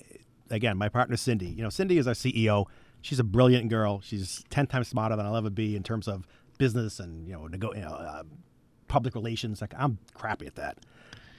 again, 0.49 0.75
my 0.77 0.89
partner 0.89 1.15
Cindy. 1.15 1.47
You 1.47 1.61
know, 1.63 1.69
Cindy 1.69 1.97
is 1.99 2.07
our 2.07 2.13
CEO. 2.15 2.65
She's 3.01 3.19
a 3.19 3.23
brilliant 3.23 3.69
girl. 3.69 4.01
She's 4.03 4.43
ten 4.49 4.65
times 4.65 4.87
smarter 4.87 5.15
than 5.15 5.25
I'll 5.27 5.35
ever 5.35 5.51
be 5.51 5.75
in 5.75 5.83
terms 5.83 6.07
of 6.07 6.25
business 6.57 6.99
and 6.99 7.27
you 7.27 7.33
know, 7.33 7.45
nego- 7.47 7.73
you 7.75 7.81
know, 7.81 7.89
uh, 7.93 8.23
public 8.87 9.13
relations. 9.13 9.61
Like 9.61 9.73
I'm 9.77 9.99
crappy 10.15 10.47
at 10.47 10.55
that. 10.55 10.79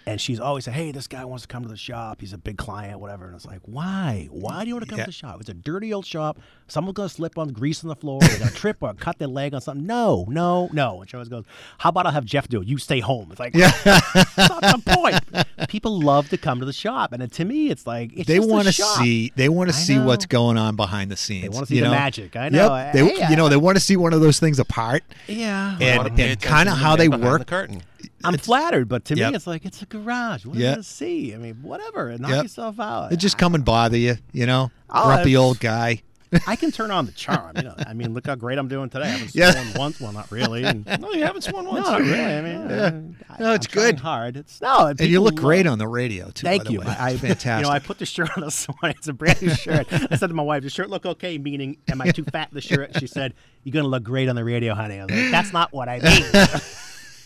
And 0.08 0.20
she's 0.20 0.38
always 0.38 0.64
said, 0.66 0.74
"Hey, 0.74 0.92
this 0.92 1.08
guy 1.08 1.24
wants 1.24 1.42
to 1.42 1.48
come 1.48 1.64
to 1.64 1.68
the 1.68 1.76
shop. 1.76 2.20
He's 2.20 2.32
a 2.32 2.38
big 2.38 2.56
client, 2.58 3.00
whatever." 3.00 3.26
And 3.26 3.34
it's 3.34 3.44
like, 3.44 3.58
"Why? 3.64 4.28
Why 4.30 4.62
do 4.62 4.68
you 4.68 4.74
want 4.76 4.84
to 4.84 4.88
come 4.88 4.98
Yeah. 5.00 5.04
to 5.06 5.08
the 5.08 5.12
shop? 5.12 5.38
It's 5.40 5.48
a 5.48 5.54
dirty 5.54 5.92
old 5.92 6.06
shop. 6.06 6.38
Someone's 6.68 6.94
gonna 6.94 7.08
slip 7.08 7.36
on 7.36 7.48
grease 7.48 7.82
on 7.82 7.88
the 7.88 7.96
floor. 7.96 8.20
They're 8.20 8.38
gonna 8.38 8.52
trip 8.52 8.76
or 8.82 8.94
cut 8.94 9.18
their 9.18 9.26
leg 9.26 9.52
on 9.52 9.60
something. 9.60 9.84
No, 9.84 10.24
no, 10.28 10.68
no." 10.72 11.00
And 11.00 11.10
she 11.10 11.16
always 11.16 11.28
goes, 11.28 11.42
"How 11.78 11.88
about 11.88 12.06
I'll 12.06 12.12
have 12.12 12.24
Jeff 12.24 12.46
do 12.46 12.60
it? 12.62 12.68
You 12.68 12.78
stay 12.78 13.00
home." 13.00 13.28
It's 13.32 13.40
like, 13.40 13.52
that's 13.84 14.38
not 14.38 14.60
the 14.62 14.82
point. 14.86 15.68
People 15.68 16.00
love 16.00 16.28
to 16.28 16.36
come 16.38 16.60
to 16.60 16.66
the 16.66 16.72
shop, 16.72 17.12
and 17.12 17.32
to 17.32 17.44
me, 17.44 17.70
it's 17.70 17.84
like 17.84 18.12
it's 18.16 18.28
they 18.28 18.38
want 18.38 18.68
to 18.68 18.72
see. 18.72 19.32
They 19.34 19.48
want 19.48 19.70
to 19.70 19.76
I 19.76 19.78
see 19.80 19.98
what's 19.98 20.26
going 20.26 20.56
on 20.56 20.76
behind 20.76 21.10
the 21.10 21.16
scenes. 21.16 21.42
They 21.42 21.48
wanna 21.48 21.66
see 21.66 21.74
you 21.76 21.80
the 21.80 21.88
know? 21.88 21.94
magic. 21.94 22.36
I 22.36 22.48
know. 22.48 22.72
Yep. 22.76 22.92
They, 22.92 23.08
Hey, 23.08 23.30
you 23.30 23.34
know, 23.36 23.48
they 23.48 23.56
want 23.56 23.76
to 23.76 23.80
see 23.82 23.96
one 23.96 24.12
of 24.12 24.20
those 24.20 24.38
things 24.38 24.60
apart. 24.60 25.02
Yeah, 25.26 25.76
And- 25.80 26.20
and 26.20 26.40
kinda 26.40 26.74
how 26.76 26.90
man 26.96 26.98
they 26.98 27.08
work. 27.08 27.40
The 27.40 27.44
curtain. 27.44 27.82
I'm 28.26 28.38
flattered, 28.38 28.88
but 28.88 29.04
to 29.06 29.16
Yep. 29.16 29.30
me, 29.30 29.36
it's 29.36 29.46
like 29.46 29.64
it's 29.64 29.82
a 29.82 29.86
garage. 29.86 30.44
What 30.44 30.56
Yep. 30.56 30.62
you 30.64 30.70
gonna 30.74 30.82
see? 30.82 31.34
I 31.34 31.38
mean, 31.38 31.56
whatever. 31.62 32.16
Knock 32.18 32.30
Yep. 32.30 32.42
yourself 32.44 32.80
out. 32.80 33.10
They 33.10 33.16
just 33.16 33.38
come 33.38 33.54
and 33.54 33.64
bother 33.64 33.96
you. 33.98 34.16
You 34.32 34.46
know, 34.46 34.70
Oh, 34.90 35.04
grumpy 35.06 35.36
old 35.36 35.60
guy. 35.60 36.02
I 36.46 36.56
can 36.56 36.72
turn 36.72 36.90
on 36.90 37.06
the 37.06 37.12
charm. 37.12 37.52
You 37.56 37.62
know, 37.62 37.74
I 37.86 37.94
mean, 37.94 38.12
look 38.12 38.26
how 38.26 38.34
great 38.34 38.58
I'm 38.58 38.66
doing 38.66 38.90
today. 38.90 39.04
I 39.04 39.08
haven't 39.10 39.30
Yeah. 39.34 39.52
sworn 39.52 39.72
once. 39.74 40.00
Well, 40.00 40.12
not 40.12 40.30
really. 40.32 40.64
And, 40.64 40.84
no, 40.84 40.96
No, 41.00 41.12
you 41.12 41.22
haven't 41.22 41.42
sworn 41.42 41.66
once. 41.66 41.86
not 41.86 42.00
really. 42.00 42.20
I 42.20 42.40
mean, 42.42 42.68
Yeah. 42.68 42.90
I, 43.30 43.42
No, 43.42 43.52
it's 43.54 43.66
I'm 43.68 43.72
good. 43.72 44.00
Hard. 44.00 44.36
It's 44.36 44.60
no. 44.60 44.86
And 44.88 45.00
you 45.00 45.20
look 45.20 45.36
great 45.36 45.68
on 45.68 45.78
the 45.78 45.86
radio 45.86 46.28
too. 46.30 46.44
Thank 46.44 46.68
you. 46.68 46.82
I, 46.82 46.96
I 46.98 47.10
It's 47.12 47.20
fantastic. 47.20 47.46
You 47.58 47.62
know, 47.62 47.70
I 47.70 47.78
put 47.78 47.98
the 47.98 48.06
shirt 48.06 48.28
on 48.36 48.42
this 48.42 48.66
morning. 48.68 48.96
It's 48.98 49.06
a 49.08 49.12
brand 49.12 49.40
new 49.40 49.50
shirt. 49.54 49.86
I 49.90 50.16
said 50.16 50.26
to 50.26 50.34
my 50.34 50.42
wife, 50.42 50.62
"Does 50.62 50.72
the 50.72 50.74
shirt 50.74 50.90
look 50.90 51.06
okay?" 51.06 51.38
Meaning, 51.38 51.76
am 51.88 52.00
I 52.02 52.10
too 52.10 52.24
fat 52.24 52.48
in 52.50 52.54
the 52.56 52.60
shirt? 52.60 52.98
She 52.98 53.06
said, 53.06 53.32
"You're 53.62 53.72
gonna 53.72 53.88
look 53.88 54.02
great 54.02 54.28
on 54.28 54.34
the 54.34 54.44
radio, 54.44 54.74
honey." 54.74 54.98
I 54.98 55.04
was 55.04 55.14
like, 55.14 55.30
"That's 55.30 55.52
not 55.52 55.72
what 55.72 55.88
I 55.88 56.00
mean." 56.00 56.24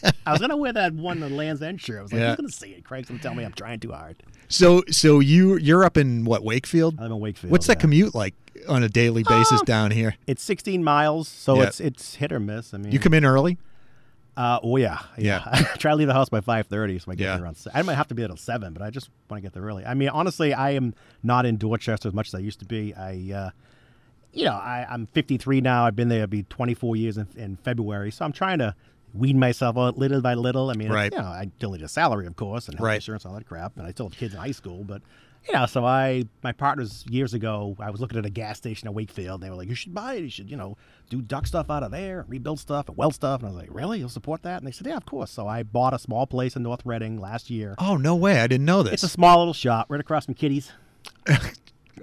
I 0.26 0.32
was 0.32 0.40
gonna 0.40 0.56
wear 0.56 0.72
that 0.72 0.92
one 0.94 1.20
the 1.20 1.28
Lands' 1.28 1.62
End 1.62 1.80
shirt. 1.80 1.98
I 1.98 2.02
was 2.02 2.12
like, 2.12 2.20
Yeah. 2.20 2.28
"Who's 2.30 2.36
gonna 2.36 2.48
see 2.50 2.70
it?" 2.70 2.84
Craig's 2.84 3.08
gonna 3.08 3.20
tell 3.20 3.34
me 3.34 3.44
I'm 3.44 3.52
trying 3.52 3.80
too 3.80 3.92
hard. 3.92 4.22
so, 4.48 4.82
so 4.90 5.20
you 5.20 5.56
you're 5.56 5.84
up 5.84 5.96
in 5.96 6.24
what 6.24 6.42
Wakefield? 6.44 6.96
I'm 6.98 7.12
in 7.12 7.20
Wakefield. 7.20 7.50
What's 7.50 7.66
that 7.66 7.76
yeah. 7.78 7.80
commute 7.80 8.14
like 8.14 8.34
on 8.68 8.82
a 8.82 8.88
daily 8.88 9.22
basis 9.22 9.60
Um, 9.60 9.64
down 9.64 9.90
here? 9.90 10.16
It's 10.26 10.42
16 10.42 10.82
miles, 10.84 11.28
so 11.28 11.56
Yeah. 11.56 11.64
it's 11.68 11.80
it's 11.80 12.14
hit 12.16 12.32
or 12.32 12.40
miss. 12.40 12.72
I 12.74 12.78
mean, 12.78 12.92
You 12.92 12.98
come 12.98 13.14
in 13.14 13.24
early. 13.24 13.58
Uh, 14.36 14.58
oh 14.62 14.76
yeah, 14.76 15.00
Yeah. 15.18 15.42
I 15.46 15.62
try 15.78 15.90
to 15.90 15.96
leave 15.96 16.06
the 16.06 16.14
house 16.14 16.28
by 16.30 16.40
five 16.40 16.66
thirty, 16.66 16.98
so 16.98 17.10
I 17.10 17.14
get 17.14 17.24
Yeah. 17.24 17.34
there 17.36 17.44
around. 17.44 17.58
I 17.74 17.82
might 17.82 17.96
have 17.96 18.08
to 18.08 18.14
be 18.14 18.22
there 18.22 18.28
till 18.28 18.36
seven, 18.36 18.72
but 18.72 18.80
I 18.82 18.88
just 18.90 19.10
want 19.28 19.42
to 19.42 19.46
get 19.46 19.52
there 19.52 19.62
early. 19.62 19.84
I 19.84 19.94
mean, 19.94 20.08
honestly, 20.08 20.54
I 20.54 20.70
am 20.70 20.94
not 21.22 21.44
in 21.44 21.56
Dorchester 21.58 22.08
as 22.08 22.14
much 22.14 22.28
as 22.28 22.34
I 22.34 22.38
used 22.38 22.60
to 22.60 22.64
be. 22.64 22.94
I, 22.94 23.32
uh, 23.34 23.50
you 24.32 24.44
know, 24.44 24.52
I, 24.54 24.86
I'm 24.88 25.06
53 25.08 25.60
now. 25.60 25.84
I've 25.84 25.96
been 25.96 26.08
there. 26.08 26.18
It'll 26.22 26.28
be 26.30 26.44
24 26.44 26.94
years 26.96 27.18
in, 27.18 27.26
in 27.36 27.56
February, 27.56 28.10
so 28.12 28.24
I'm 28.24 28.32
trying 28.32 28.58
to 28.60 28.74
wean 29.14 29.38
myself 29.38 29.76
out 29.76 29.98
little 29.98 30.20
by 30.20 30.34
little. 30.34 30.70
I 30.70 30.74
mean, 30.74 30.90
Right. 30.90 31.12
you 31.12 31.18
know, 31.18 31.24
I 31.24 31.50
still 31.56 31.72
need 31.72 31.82
a 31.82 31.88
salary, 31.88 32.26
of 32.26 32.36
course, 32.36 32.68
and 32.68 32.78
health 32.78 32.86
Right. 32.86 32.94
insurance, 32.96 33.24
all 33.26 33.34
that 33.34 33.46
crap, 33.46 33.76
and 33.76 33.86
I 33.86 33.90
still 33.90 34.08
have 34.08 34.16
kids 34.18 34.34
in 34.34 34.40
high 34.40 34.52
school, 34.52 34.84
but. 34.84 35.02
You 35.48 35.54
know, 35.54 35.64
so 35.64 35.86
I, 35.86 36.24
my 36.42 36.52
partners 36.52 37.02
years 37.08 37.32
ago, 37.32 37.74
I 37.80 37.88
was 37.88 37.98
looking 37.98 38.18
at 38.18 38.26
a 38.26 38.30
gas 38.30 38.58
station 38.58 38.86
in 38.88 38.92
Wakefield. 38.92 39.40
And 39.40 39.42
they 39.42 39.48
were 39.48 39.56
like, 39.56 39.70
"You 39.70 39.74
should 39.74 39.94
buy 39.94 40.16
it. 40.16 40.20
You 40.24 40.28
should, 40.28 40.50
you 40.50 40.56
know, 40.58 40.76
do 41.08 41.22
duck 41.22 41.46
stuff 41.46 41.70
out 41.70 41.82
of 41.82 41.92
there, 41.92 42.26
rebuild 42.28 42.60
stuff, 42.60 42.88
and 42.88 42.96
weld 42.98 43.14
stuff." 43.14 43.40
And 43.40 43.48
I 43.48 43.52
was 43.52 43.58
like, 43.62 43.70
"Really? 43.74 44.00
You'll 44.00 44.10
support 44.10 44.42
that?" 44.42 44.58
And 44.58 44.66
they 44.66 44.70
said, 44.70 44.86
"Yeah, 44.86 44.98
of 44.98 45.06
course." 45.06 45.30
So 45.30 45.48
I 45.48 45.62
bought 45.62 45.94
a 45.94 45.98
small 45.98 46.26
place 46.26 46.56
in 46.56 46.62
North 46.62 46.82
Reading 46.84 47.18
last 47.18 47.48
year. 47.48 47.74
Oh 47.78 47.96
no 47.96 48.14
way! 48.16 48.38
I 48.42 48.48
didn't 48.48 48.66
know 48.66 48.82
this. 48.82 48.92
It's 48.92 49.02
a 49.02 49.08
small 49.08 49.38
little 49.38 49.54
shop 49.54 49.86
right 49.88 49.98
across 49.98 50.26
from 50.26 50.34
Kitty's. 50.34 50.72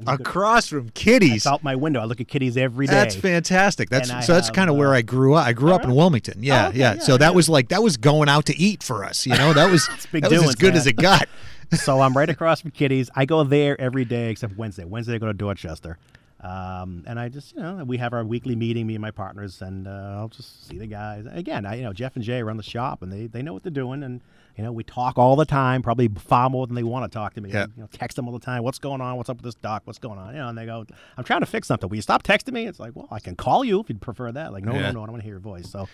Across 0.06 0.68
from 0.68 0.90
Kitty's. 0.90 1.48
out 1.48 1.64
my 1.64 1.76
window. 1.76 2.00
I 2.00 2.06
look 2.06 2.22
at 2.22 2.28
Kitty's 2.28 2.58
every 2.58 2.86
day. 2.88 2.94
That's 2.94 3.16
fantastic. 3.16 3.90
That's 3.90 4.10
so. 4.26 4.34
That's 4.34 4.50
kind 4.50 4.70
of 4.70 4.76
where 4.76 4.94
uh, 4.94 4.98
I 4.98 5.02
grew 5.02 5.34
up. 5.34 5.48
I 5.48 5.54
grew 5.54 5.74
up 5.74 5.84
in? 5.84 5.96
Wilmington. 5.96 6.44
Yeah, 6.44 6.66
Oh, 6.66 6.70
okay, 6.70 6.80
yeah. 6.80 6.94
yeah, 6.96 7.02
So 7.02 7.18
that 7.18 7.34
was 7.34 7.50
like 7.50 7.70
that 7.70 7.82
was 7.82 7.98
going 7.98 8.30
out 8.30 8.46
to 8.46 8.58
eat 8.58 8.84
for 8.84 9.04
us. 9.04 9.26
You 9.26 9.38
know, 9.38 9.54
that 9.54 9.72
was 9.72 9.88
that 10.12 10.30
was 10.32 10.44
as 10.44 10.56
good 10.56 10.74
man. 10.74 10.78
as 10.78 10.88
it 10.88 10.98
got. 10.98 11.28
so 11.74 12.00
I'm 12.00 12.16
right 12.16 12.30
across 12.30 12.62
from 12.62 12.72
Kitty's. 12.72 13.10
I 13.16 13.26
go 13.26 13.44
there 13.44 13.80
every 13.80 14.06
day 14.06 14.30
except 14.30 14.58
Wednesday. 14.58 14.86
Wednesday 14.86 15.16
I 15.16 15.18
go 15.18 15.28
to 15.28 15.34
Dorchester. 15.34 15.98
Um, 16.40 17.04
and 17.08 17.20
I 17.20 17.30
just, 17.30 17.56
you 17.56 17.62
know, 17.62 17.84
we 17.84 17.98
have 17.98 18.14
our 18.14 18.24
weekly 18.24 18.56
meeting, 18.56 18.86
me 18.86 18.94
and 18.96 19.02
my 19.02 19.12
partners, 19.12 19.62
and 19.62 19.88
uh, 19.88 20.16
I'll 20.18 20.30
just 20.30 20.68
see 20.68 20.78
the 20.78 20.86
guys. 20.86 21.26
Again, 21.30 21.66
I, 21.66 21.76
you 21.76 21.84
know, 21.84 21.94
Jeff 21.94 22.16
and 22.16 22.24
Jay 22.24 22.44
run 22.44 22.58
the 22.58 22.64
shop, 22.64 23.02
and 23.02 23.12
they, 23.12 23.26
they 23.26 23.42
know 23.42 23.54
what 23.54 23.64
they're 23.64 23.72
doing, 23.72 24.04
and 24.04 24.22
you 24.58 24.64
know, 24.64 24.72
we 24.72 24.84
talk 24.84 25.18
all 25.18 25.36
the 25.36 25.46
time, 25.46 25.82
probably 25.82 26.08
far 26.08 26.50
more 26.50 26.66
than 26.68 26.76
they 26.76 26.84
want 26.84 27.10
to 27.10 27.16
talk 27.16 27.34
to 27.36 27.42
me. 27.42 27.52
Yeah. 27.52 27.68
You 27.76 27.84
know, 27.84 27.90
text 27.92 28.16
them 28.16 28.28
all 28.28 28.34
the 28.34 28.44
time. 28.46 28.64
What's 28.64 28.80
going 28.80 29.02
on? 29.02 29.16
What's 29.18 29.30
up 29.30 29.38
with 29.38 29.46
this 29.46 29.56
doc? 29.56 29.84
What's 29.86 30.00
going 30.00 30.18
on? 30.18 30.34
You 30.34 30.40
know, 30.40 30.50
and 30.50 30.58
they 30.58 30.66
go, 30.66 30.86
I'm 31.18 31.24
trying 31.24 31.42
to 31.42 31.46
fix 31.46 31.68
something. 31.68 31.88
Will 31.90 31.96
you 31.98 32.02
stop 32.02 32.24
texting 32.24 32.54
me? 32.54 32.66
It's 32.66 32.80
like, 32.80 32.96
well, 32.96 33.08
I 33.12 33.20
can 33.20 33.36
call 33.36 33.64
you 33.64 33.80
if 33.80 33.90
you'd 33.90 34.02
prefer 34.02 34.32
that. 34.32 34.52
Like, 34.54 34.64
no, 34.64 34.74
Yeah. 34.74 34.82
no, 34.88 34.92
no, 34.94 35.04
I 35.04 35.06
don't 35.06 35.12
want 35.12 35.18
to 35.22 35.24
hear 35.26 35.34
your 35.36 35.40
voice. 35.40 35.70
So, 35.70 35.88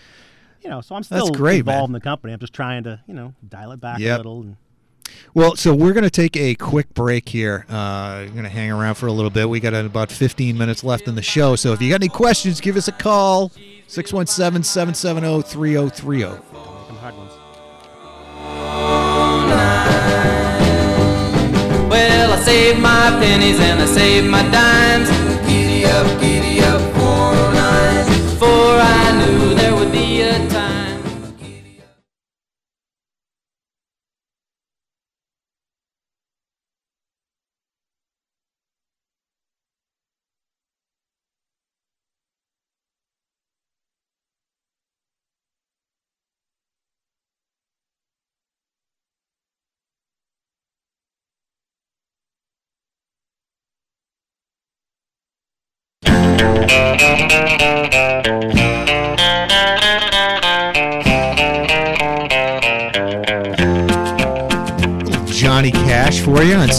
you 0.61 0.69
know, 0.69 0.80
so 0.81 0.95
I'm 0.95 1.03
still 1.03 1.30
great, 1.30 1.65
man. 1.65 1.73
involved 1.76 1.90
in 1.90 1.94
the 1.94 1.99
company. 2.02 2.31
I'm 2.34 2.40
just 2.40 2.53
trying 2.53 2.84
to, 2.84 3.02
you 3.06 3.14
know, 3.14 3.34
dial 3.48 3.72
it 3.73 3.81
back 3.81 3.99
Yep. 3.99 4.15
a 4.15 4.18
little. 4.18 4.41
And, 4.44 4.56
Well, 5.34 5.56
so 5.57 5.76
we're 5.76 5.91
going 5.94 6.06
to 6.06 6.10
take 6.10 6.38
a 6.38 6.56
quick 6.56 6.94
break 6.94 7.27
here. 7.27 7.65
Uh, 7.69 8.23
we're 8.27 8.31
going 8.31 8.44
to 8.44 8.49
hang 8.49 8.72
around 8.72 8.95
for 8.95 9.07
a 9.07 9.11
little 9.11 9.30
bit. 9.30 9.49
We 9.49 9.60
got 9.60 9.73
about 9.73 10.10
15 10.10 10.57
minutes 10.57 10.84
left 10.85 11.07
in 11.10 11.15
the 11.15 11.22
show. 11.22 11.57
So 11.57 11.73
if 11.73 11.81
you 11.81 11.90
got 11.90 11.95
any 11.95 12.07
questions, 12.07 12.61
give 12.61 12.77
us 12.77 12.88
a 12.88 12.94
call 12.94 13.52
617 13.88 14.64
770 14.64 15.41
3030. 15.44 16.18
Make 16.18 16.30
'em 16.90 16.95
hard 16.95 17.18
ones. 17.18 17.34
Saved 22.53 22.81
my 22.81 23.09
pennies 23.19 23.59
and 23.59 23.81
I 23.81 23.85
saved 23.88 24.30
my 24.30 24.43
dimes. 24.51 25.09
Giddy 25.47 25.85
up, 25.85 26.05
giddy 26.21 26.61
up, 26.61 26.80
four 26.93 27.34
oh 27.34 27.51
nine. 27.51 28.05
For 28.38 28.77
I 28.77 29.05
knew 29.17 29.52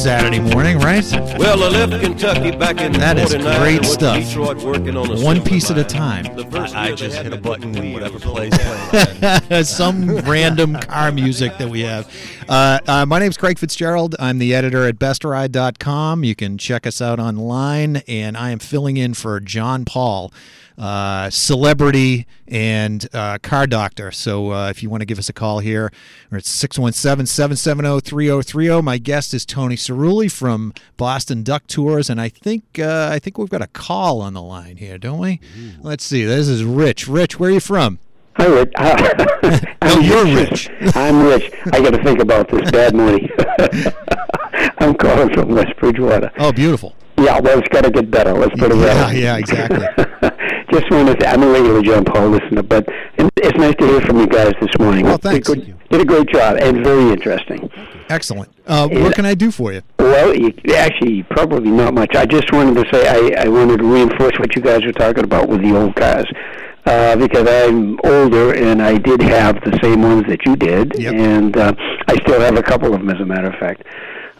Saturday 0.05 0.39
morning, 0.39 0.79
right? 0.81 1.03
Well, 1.39 1.63
I 1.63 1.69
left 1.69 1.99
Kentucky 2.03 2.51
back 2.51 2.79
in 2.79 2.93
That 2.93 3.17
is 3.17 3.33
49 3.33 3.59
great 3.59 3.77
and 3.77 3.87
went 3.87 3.87
stuff. 3.87 4.23
Detroit 4.23 4.63
working 4.63 4.99
on 4.99 5.09
One 5.09 5.37
silver 5.37 5.49
piece 5.49 5.71
at 5.71 5.79
a 5.79 5.85
time. 5.85 6.25
The 6.37 6.45
first 6.51 6.77
I 6.77 6.89
year 6.89 6.97
just 6.97 7.17
hit 7.17 7.33
a 7.33 7.39
button 7.39 7.75
and 7.75 7.95
whatever 7.95 8.19
years 8.19 8.27
old. 8.27 8.37
plays 8.37 8.53
playing. 8.59 9.65
Some 9.65 10.19
random 10.19 10.75
car 10.75 11.11
music 11.11 11.57
that 11.57 11.71
we 11.71 11.81
have. 11.81 12.15
Uh, 12.47 12.81
uh, 12.87 13.07
my 13.07 13.19
name's 13.19 13.39
Craig 13.39 13.59
Fitzgerald. 13.59 14.15
I'm 14.19 14.37
the 14.37 14.55
editor 14.55 14.87
at 14.87 14.99
bestride.com. 14.99 16.23
You 16.23 16.35
can 16.35 16.59
check 16.59 16.87
us 16.87 17.01
out 17.01 17.19
online, 17.19 18.03
and 18.07 18.37
I 18.37 18.51
am 18.51 18.59
filling 18.59 18.99
in 18.99 19.15
for 19.15 19.41
John 19.41 19.87
Paul, 19.87 20.31
uh, 20.79 21.31
celebrity 21.31 22.27
and 22.49 23.09
uh, 23.13 23.39
car 23.43 23.67
doctor. 23.67 24.11
So 24.11 24.53
uh, 24.53 24.71
if 24.71 24.83
you 24.83 24.91
want 24.91 25.03
to 25.03 25.07
give 25.07 25.19
us 25.19 25.29
a 25.29 25.33
call 25.33 25.61
here, 25.61 25.93
we're 26.31 26.39
at 26.39 26.45
617 26.47 27.27
770 27.27 28.01
3030. 28.01 28.83
My 28.83 28.99
guest 28.99 29.33
is 29.35 29.47
Tony 29.47 29.77
Cerulle 29.77 30.29
from 30.31 30.73
Boston 30.97 31.43
Duck 31.43 31.67
Tours, 31.67 32.11
and 32.11 32.21
I 32.21 32.29
think 32.29 32.65
uh, 32.79 33.09
I 33.13 33.19
think 33.19 33.39
we've 33.39 33.49
got 33.51 33.63
a 33.63 33.69
call 33.69 34.21
on 34.21 34.35
the 34.35 34.43
line 34.43 34.77
here, 34.79 34.99
don't 34.99 35.19
we? 35.19 35.41
Let's 35.81 36.05
see. 36.05 36.25
This 36.25 36.49
is 36.49 36.65
Rich. 36.65 37.07
Rich, 37.09 37.39
where 37.39 37.51
are 37.51 37.53
you 37.55 37.61
from? 37.61 37.99
Hi, 38.37 38.47
Rich. 38.47 38.73
No, 39.85 40.01
you're 40.01 40.25
rich. 40.25 40.71
I'm 40.97 41.23
rich. 41.25 41.53
I 41.73 41.81
got 41.81 41.91
to 41.91 42.03
think 42.03 42.21
about 42.21 42.49
this 42.49 42.69
bad 42.71 42.95
money. 42.97 43.31
I'm 44.79 44.95
calling 44.95 45.33
from 45.33 45.51
West 45.51 45.77
Bridgewater. 45.77 46.33
Oh, 46.39 46.53
beautiful. 46.53 46.95
Yeah, 47.19 47.39
well, 47.41 47.59
it's 47.59 47.69
got 47.69 47.85
to 47.85 47.91
get 47.91 48.11
better. 48.11 48.33
Let's 48.33 48.59
put 48.59 48.73
it 48.73 48.79
Yeah, 48.79 48.85
that 48.95 49.13
way. 49.15 49.21
yeah, 49.23 49.37
exactly. 49.37 49.87
Just 50.75 50.91
wanted 50.91 51.21
to. 51.21 51.29
I'm 51.29 51.41
a 51.45 51.47
regular 51.53 51.83
John 51.83 52.05
Paul 52.05 52.31
listener, 52.31 52.65
but 52.65 52.85
it's 53.17 53.57
nice 53.57 53.77
to 53.77 53.87
hear 53.87 54.01
from 54.01 54.19
you 54.19 54.27
guys 54.27 54.53
this 54.61 54.77
morning. 54.81 55.05
Well, 55.05 55.19
thanks. 55.19 55.47
Did 55.49 55.59
a, 55.59 55.65
good, 55.67 55.89
did 55.91 56.01
a 56.01 56.05
great 56.05 56.27
job 56.29 56.57
and 56.59 56.83
very 56.83 57.11
interesting. 57.13 57.71
Excellent. 58.09 58.51
Uh, 58.67 58.89
what 58.89 59.15
can 59.15 59.25
I 59.25 59.35
do 59.35 59.53
for 59.53 59.73
you? 59.73 59.83
Well, 60.01 60.35
you, 60.35 60.53
actually, 60.75 61.23
probably 61.23 61.71
not 61.71 61.95
much. 61.95 62.17
I 62.17 62.27
just 62.27 62.53
wanted 62.53 62.75
to 62.83 62.93
say 62.93 63.07
I, 63.07 63.45
I 63.45 63.49
wanted 63.49 63.79
to 63.79 63.85
reinforce 63.85 64.37
what 64.41 64.57
you 64.57 64.63
guys 64.63 64.85
were 64.85 64.93
talking 64.93 65.23
about 65.23 65.49
with 65.49 65.63
the 65.63 65.77
old 65.77 65.95
cars. 65.95 66.27
Uh, 66.87 67.15
because 67.17 67.49
I'm 67.49 67.99
older 68.05 68.53
and 68.55 68.83
I 68.83 68.99
did 68.99 69.23
have 69.23 69.55
the 69.65 69.79
same 69.81 70.03
ones 70.03 70.25
that 70.29 70.45
you 70.45 70.57
did, 70.57 70.99
Yep. 70.99 71.15
and 71.15 71.57
uh, 71.57 71.73
I 72.09 72.15
still 72.17 72.41
have 72.41 72.59
a 72.59 72.63
couple 72.63 72.93
of 72.93 73.01
them, 73.01 73.09
as 73.09 73.21
a 73.21 73.25
matter 73.25 73.47
of 73.47 73.55
fact. 73.61 73.85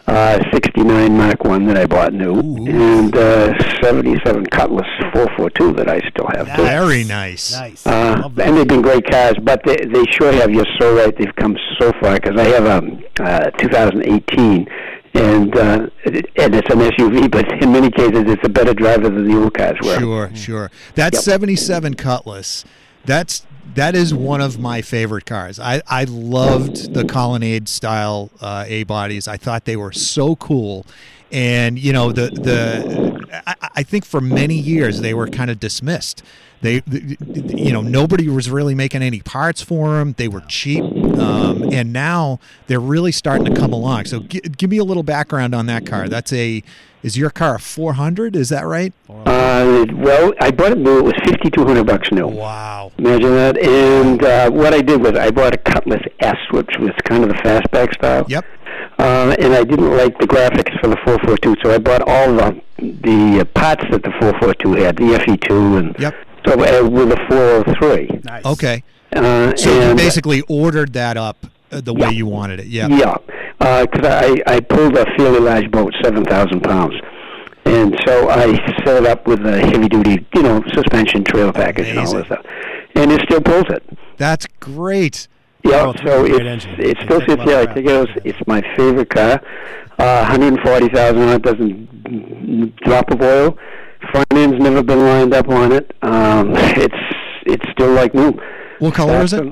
Uh, 0.07 0.39
69 0.53 1.17
Mach 1.17 1.43
One 1.43 1.65
that 1.65 1.77
I 1.77 1.87
bought 1.87 2.13
new, 2.13 2.35
and 2.67 3.15
uh, 3.15 3.57
77 3.81 4.45
Cutlass 4.45 4.85
442 5.13 5.73
that 5.73 5.89
I 5.89 5.99
still 6.09 6.27
have 6.27 6.55
too. 6.55 6.61
Very 6.61 7.03
nice. 7.03 7.53
Nice. 7.53 7.87
Uh, 7.87 8.29
and 8.37 8.55
they've 8.55 8.67
been 8.67 8.83
great 8.83 9.09
cars, 9.09 9.33
but 9.41 9.61
they, 9.65 9.77
they 9.77 10.03
sure 10.11 10.31
have. 10.33 10.51
You're 10.51 10.65
so 10.79 10.95
right. 10.95 11.15
They've 11.17 11.35
come 11.37 11.57
so 11.79 11.91
far 11.99 12.19
because 12.19 12.39
I 12.39 12.43
have 12.49 12.65
a 12.65 13.23
uh, 13.23 13.49
2018, 13.57 14.67
and 15.15 15.57
uh, 15.57 15.87
and 16.05 16.55
it's 16.55 16.69
an 16.73 16.79
SUV, 16.81 17.31
but 17.31 17.51
in 17.63 17.71
many 17.71 17.89
cases 17.89 18.25
it's 18.27 18.45
a 18.45 18.49
better 18.49 18.75
driver 18.75 19.09
than 19.09 19.27
the 19.27 19.35
old 19.41 19.55
cars 19.55 19.77
were. 19.83 19.97
Sure, 19.99 20.31
sure. 20.35 20.71
That 20.93 21.13
Yep. 21.13 21.23
77 21.23 21.93
Cutlass, 21.95 22.63
that's 23.05 23.45
that 23.73 23.95
is 23.95 24.13
one 24.13 24.41
of 24.41 24.59
my 24.59 24.81
favorite 24.81 25.25
cars. 25.25 25.59
I, 25.59 25.81
I 25.87 26.05
loved 26.05 26.93
the 26.93 27.03
Colonnade 27.03 27.67
style 27.67 28.29
uh, 28.39 28.65
A 28.67 28.83
bodies. 28.83 29.27
I 29.27 29.37
thought 29.37 29.65
they 29.65 29.75
were 29.75 29.91
so 29.91 30.35
cool. 30.35 30.85
And 31.31 31.77
you 31.79 31.91
know 31.91 32.11
the 32.11 32.27
the 32.29 33.14
I, 33.45 33.55
I 33.77 33.83
think 33.83 34.05
for 34.05 34.21
many 34.21 34.55
years 34.55 35.01
they 35.01 35.13
were 35.13 35.27
kind 35.27 35.49
of 35.51 35.59
dismissed. 35.59 36.23
They, 36.61 36.81
you 36.87 37.71
know, 37.71 37.81
nobody 37.81 38.27
was 38.27 38.49
really 38.49 38.73
making 38.73 39.01
any 39.03 39.19
parts 39.19 39.61
for 39.61 39.97
them. 39.99 40.15
They 40.17 40.27
were 40.27 40.41
cheap, 40.41 40.83
um, 40.83 41.69
and 41.71 41.93
now 41.93 42.39
they're 42.67 42.79
really 42.79 43.11
starting 43.11 43.45
to 43.45 43.53
come 43.59 43.71
along. 43.71 44.05
So, 44.05 44.21
gi- 44.21 44.39
give 44.41 44.69
me 44.71 44.77
a 44.77 44.83
little 44.83 45.03
background 45.03 45.53
on 45.53 45.67
that 45.67 45.85
car. 45.85 46.07
That's 46.09 46.33
a, 46.33 46.63
is 47.03 47.17
your 47.17 47.29
car 47.29 47.55
a 47.55 47.59
400? 47.59 48.35
Is 48.35 48.49
that 48.49 48.65
right? 48.65 48.93
Uh, 49.07 49.85
well, 49.93 50.33
I 50.39 50.49
bought 50.49 50.71
it 50.71 50.79
new. 50.79 50.97
It 50.99 51.03
was 51.03 51.13
5,200 51.25 51.85
bucks 51.85 52.11
new. 52.11 52.27
Wow. 52.27 52.91
Imagine 52.97 53.35
that. 53.35 53.57
And 53.59 54.23
uh, 54.23 54.49
what 54.49 54.73
I 54.73 54.81
did 54.81 55.01
was 55.01 55.11
I 55.13 55.29
bought 55.29 55.53
a 55.53 55.57
Cutlass 55.57 56.01
S, 56.19 56.37
which 56.49 56.71
was 56.79 56.91
kind 57.03 57.23
of 57.23 57.29
the 57.29 57.35
fastback 57.35 57.93
style. 57.93 58.25
Yep. 58.27 58.43
Uh, 58.97 59.35
and 59.39 59.53
I 59.53 59.63
didn't 59.63 59.95
like 59.97 60.17
the 60.19 60.27
graphics 60.27 60.79
for 60.79 60.87
the 60.87 60.97
442, 61.05 61.55
so 61.63 61.73
I 61.73 61.77
bought 61.77 62.01
all 62.07 62.33
the 62.33 62.61
the 62.77 63.39
uh, 63.41 63.45
parts 63.59 63.83
that 63.91 64.03
the 64.03 64.11
442 64.19 64.73
had, 64.83 64.95
the 64.97 65.15
FE2 65.19 65.79
and 65.79 65.95
Yep. 65.99 66.13
so 66.45 66.53
uh, 66.53 66.89
with 66.89 67.09
the 67.09 67.17
403. 67.29 68.21
nice. 68.23 68.45
Okay. 68.45 68.83
Uh, 69.15 69.55
So 69.55 69.89
you 69.89 69.95
basically 69.95 70.41
ordered 70.49 70.93
that 70.93 71.15
up 71.17 71.45
uh, 71.71 71.81
the 71.81 71.93
way 71.93 72.07
Yeah. 72.07 72.09
you 72.11 72.25
wanted 72.25 72.59
it. 72.59 72.67
Yeah. 72.67 72.87
Yeah, 72.87 73.15
because 73.85 74.05
I 74.05 74.41
I 74.47 74.59
pulled 74.59 74.95
a 74.97 75.05
fairly 75.17 75.39
large 75.39 75.69
boat, 75.71 75.93
7,000 76.03 76.61
pounds. 76.61 76.95
And 77.65 77.97
so 78.05 78.29
I 78.29 78.45
set 78.85 78.97
it 79.03 79.07
up 79.07 79.25
with 79.27 79.43
a 79.45 79.57
heavy 79.59 79.87
duty, 79.89 80.25
you 80.35 80.43
know, 80.43 80.61
suspension 80.73 81.23
trailer 81.23 81.51
package 81.51 81.87
and 81.87 81.97
all 81.99 82.03
Amazing. 82.05 82.19
this 82.19 82.27
stuff. 82.27 82.45
And 82.95 83.11
it 83.11 83.21
still 83.21 83.41
pulls 83.41 83.65
it. 83.69 83.83
That's 84.17 84.45
great. 84.59 85.27
Yeah, 85.65 85.85
Oh, 85.85 85.89
it's 85.91 86.01
so 86.03 86.25
it's, 86.25 86.65
it 86.77 86.97
still 87.03 87.21
sits 87.21 87.43
here. 87.43 87.57
I 87.57 87.73
think 87.73 87.87
it 87.87 87.97
was, 87.99 88.09
it's 88.23 88.37
my 88.47 88.61
favorite 88.75 89.09
car. 89.09 89.41
Uh, 89.97 90.25
140,000 90.27 91.17
on 91.21 91.29
it, 91.29 91.41
doesn't 91.41 92.75
drop 92.83 93.09
of 93.11 93.21
oil. 93.21 93.57
Front 94.11 94.27
end's 94.33 94.59
never 94.61 94.83
been 94.83 94.99
lined 94.99 95.33
up 95.33 95.49
on 95.49 95.71
it. 95.71 95.91
Um, 96.01 96.51
it's 96.55 96.95
it's 97.45 97.65
still 97.71 97.91
like 97.93 98.13
new. 98.13 98.33
What 98.79 98.93
color 98.93 99.21
is 99.23 99.33
it? 99.33 99.43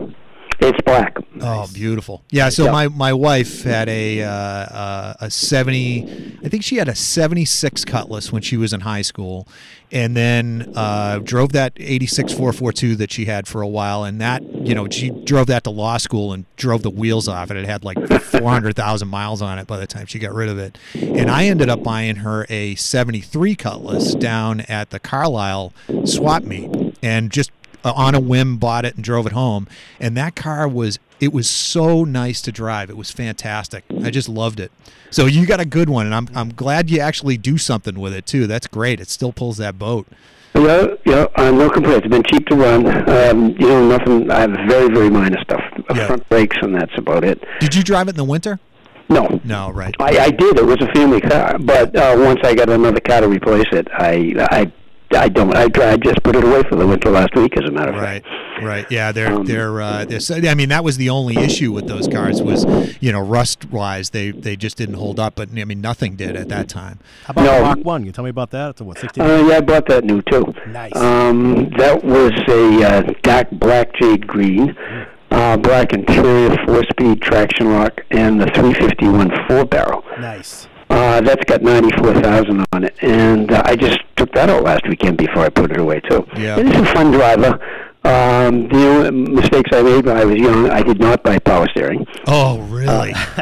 Awesome. 0.61 0.73
It's 0.75 0.81
black. 0.85 1.17
Oh, 1.41 1.67
beautiful. 1.73 2.23
Yeah. 2.29 2.49
So 2.49 2.65
Yeah. 2.65 2.71
my, 2.71 2.87
my 2.87 3.13
wife 3.13 3.63
had 3.63 3.89
a 3.89 4.21
uh, 4.23 4.29
uh, 4.29 5.13
a 5.21 5.31
seventy. 5.31 6.37
I 6.43 6.49
think 6.49 6.63
she 6.63 6.77
had 6.77 6.87
a 6.87 6.95
seventy 6.95 7.45
six 7.45 7.83
Cutlass 7.83 8.31
when 8.31 8.41
she 8.41 8.55
was 8.57 8.71
in 8.73 8.81
high 8.81 9.01
school, 9.01 9.47
and 9.91 10.15
then 10.15 10.71
uh, 10.75 11.19
drove 11.19 11.51
that 11.53 11.73
eighty 11.77 12.05
six 12.05 12.31
four 12.33 12.53
four 12.53 12.71
two 12.71 12.95
that 12.97 13.11
she 13.11 13.25
had 13.25 13.47
for 13.47 13.61
a 13.61 13.67
while. 13.67 14.03
And 14.03 14.21
that 14.21 14.43
you 14.43 14.73
know 14.75 14.87
she 14.89 15.09
drove 15.09 15.47
that 15.47 15.63
to 15.65 15.69
law 15.69 15.97
school 15.97 16.33
and 16.33 16.45
drove 16.55 16.83
the 16.83 16.89
wheels 16.91 17.27
off 17.27 17.49
and 17.49 17.59
It 17.59 17.65
had 17.65 17.83
like 17.83 17.97
four 18.21 18.49
hundred 18.49 18.75
thousand 18.75 19.07
miles 19.09 19.41
on 19.41 19.59
it 19.59 19.67
by 19.67 19.77
the 19.77 19.87
time 19.87 20.05
she 20.05 20.19
got 20.19 20.33
rid 20.33 20.49
of 20.49 20.57
it. 20.59 20.77
And 20.93 21.29
I 21.29 21.45
ended 21.45 21.69
up 21.69 21.83
buying 21.83 22.17
her 22.17 22.45
a 22.49 22.75
seventy 22.75 23.21
three 23.21 23.55
Cutlass 23.55 24.13
down 24.15 24.61
at 24.61 24.91
the 24.91 24.99
Carlisle 24.99 25.73
swap 26.05 26.43
meet, 26.43 26.95
and 27.01 27.31
just 27.31 27.51
on 27.91 28.15
a 28.15 28.19
whim 28.19 28.57
bought 28.57 28.85
it 28.85 28.95
and 28.95 29.03
drove 29.03 29.25
it 29.25 29.33
home 29.33 29.67
and 29.99 30.15
that 30.17 30.35
car 30.35 30.67
was 30.67 30.99
it 31.19 31.33
was 31.33 31.49
so 31.49 32.03
nice 32.03 32.41
to 32.41 32.51
drive 32.51 32.89
it 32.89 32.97
was 32.97 33.11
fantastic 33.11 33.83
i 34.03 34.09
just 34.09 34.29
loved 34.29 34.59
it 34.59 34.71
so 35.09 35.25
you 35.25 35.45
got 35.45 35.59
a 35.59 35.65
good 35.65 35.89
one 35.89 36.05
and 36.05 36.15
i'm, 36.15 36.27
I'm 36.35 36.53
glad 36.53 36.89
you 36.89 36.99
actually 36.99 37.37
do 37.37 37.57
something 37.57 37.99
with 37.99 38.13
it 38.13 38.25
too 38.25 38.47
that's 38.47 38.67
great 38.67 38.99
it 38.99 39.09
still 39.09 39.33
pulls 39.33 39.57
that 39.57 39.77
boat 39.77 40.07
Yeah, 40.55 40.87
yeah, 41.05 41.25
uh, 41.35 41.49
no 41.49 41.67
complaints. 41.67 42.05
It's 42.05 42.11
been 42.13 42.21
cheap 42.23 42.45
to 42.49 42.55
run. 42.55 42.85
Um, 43.09 43.55
you 43.59 43.67
know, 43.67 43.87
nothing. 43.97 44.29
I 44.29 44.41
have 44.41 44.51
very, 44.69 44.87
very 44.87 45.09
minor 45.09 45.41
stuff. 45.41 45.63
Uh, 45.89 45.95
Yeah. 45.95 46.05
Front 46.05 46.29
brakes, 46.29 46.57
and 46.61 46.75
that's 46.75 46.95
about 46.95 47.23
it. 47.23 47.43
did 47.59 47.73
you 47.73 47.81
drive 47.81 48.07
it 48.07 48.11
in 48.11 48.17
the 48.17 48.23
winter 48.35 48.59
No, 49.09 49.41
no 49.43 49.71
right 49.71 49.95
I, 49.99 50.11
I 50.27 50.29
did. 50.29 50.59
It 50.59 50.65
was 50.65 50.79
a 50.79 50.91
family 50.93 51.21
car, 51.21 51.57
but 51.57 51.95
uh, 51.95 52.13
once 52.19 52.39
I 52.43 52.53
got 52.53 52.69
another 52.69 52.99
car 52.99 53.21
to 53.21 53.27
replace 53.27 53.65
it, 53.71 53.87
I, 53.93 54.35
I, 54.51 54.71
I 55.15 55.29
don't. 55.29 55.55
I, 55.55 55.63
I 55.63 55.97
just 55.97 56.21
put 56.23 56.35
it 56.35 56.43
away 56.43 56.63
for 56.69 56.75
the 56.75 56.85
winter 56.87 57.09
last 57.09 57.35
week, 57.35 57.55
as 57.57 57.67
a 57.67 57.71
matter 57.71 57.91
of 57.91 57.95
right 58.01 58.23
fact. 58.23 58.63
right 58.63 58.85
yeah 58.89 59.11
they're 59.11 59.33
Um, 59.33 59.45
they're 59.45 59.81
uh 59.81 60.05
they're, 60.05 60.19
so- 60.19 60.35
i 60.35 60.53
mean 60.55 60.69
that 60.69 60.83
was 60.83 60.97
the 60.97 61.09
only 61.09 61.37
issue 61.37 61.71
with 61.71 61.87
those 61.87 62.07
cars 62.07 62.41
was 62.41 62.65
you 63.01 63.11
know 63.11 63.19
rust 63.19 63.65
wise 63.71 64.11
they 64.11 64.31
they 64.31 64.55
just 64.55 64.77
didn't 64.77 64.95
hold 64.95 65.19
up 65.19 65.35
but 65.35 65.49
i 65.57 65.65
mean 65.65 65.81
nothing 65.81 66.15
did 66.15 66.35
at 66.35 66.49
that 66.49 66.69
time 66.69 66.99
How 67.25 67.31
about 67.31 67.43
No. 67.45 67.57
the 67.57 67.63
Mach 67.75 67.85
One? 67.85 68.01
Can 68.01 68.05
you 68.07 68.11
tell 68.11 68.23
me 68.23 68.29
about 68.29 68.51
that? 68.51 68.71
It's 68.71 68.81
a 68.81 68.83
what, 68.83 68.97
16? 68.99 69.23
Uh, 69.23 69.27
yeah, 69.47 69.57
I 69.57 69.61
bought 69.61 69.87
that 69.87 70.03
new 70.03 70.21
too. 70.23 70.53
Nice. 70.67 70.95
Um, 70.95 71.69
that 71.77 72.03
was 72.03 72.31
a 72.49 72.83
uh, 72.83 73.13
dark 73.21 73.49
black 73.51 73.93
jade 73.95 74.27
green, 74.27 74.75
uh, 75.31 75.57
black 75.57 75.93
interior, 75.93 76.55
four-speed 76.65 77.21
traction 77.21 77.73
lock, 77.73 78.01
and 78.11 78.39
the 78.41 78.45
351 78.47 79.31
four 79.47 79.65
barrel. 79.65 80.03
nice. 80.19 80.67
Uh, 80.95 81.21
that's 81.21 81.43
got 81.45 81.61
94,000 81.63 82.65
on 82.71 82.83
it, 82.83 82.95
and 83.01 83.51
uh, 83.51 83.63
I 83.65 83.75
just 83.75 83.99
took 84.15 84.31
that 84.33 84.49
out 84.49 84.63
last 84.63 84.87
weekend 84.87 85.17
before 85.17 85.39
I 85.43 85.49
put 85.49 85.71
it 85.71 85.79
away 85.79 85.99
too. 86.01 86.23
Yeah. 86.37 86.57
And 86.59 86.69
it's 86.69 86.77
a 86.77 86.93
fun 86.93 87.11
driver. 87.11 87.59
Um, 88.05 88.67
the 88.67 88.85
only 88.87 89.11
mistakes 89.11 89.69
I 89.73 89.81
made 89.81 90.05
when 90.05 90.17
I 90.17 90.25
was 90.25 90.35
young, 90.37 90.69
I 90.69 90.83
did 90.83 90.99
not 90.99 91.23
buy 91.23 91.39
power 91.39 91.67
steering. 91.69 92.05
oh 92.27 92.59
really 92.63 93.13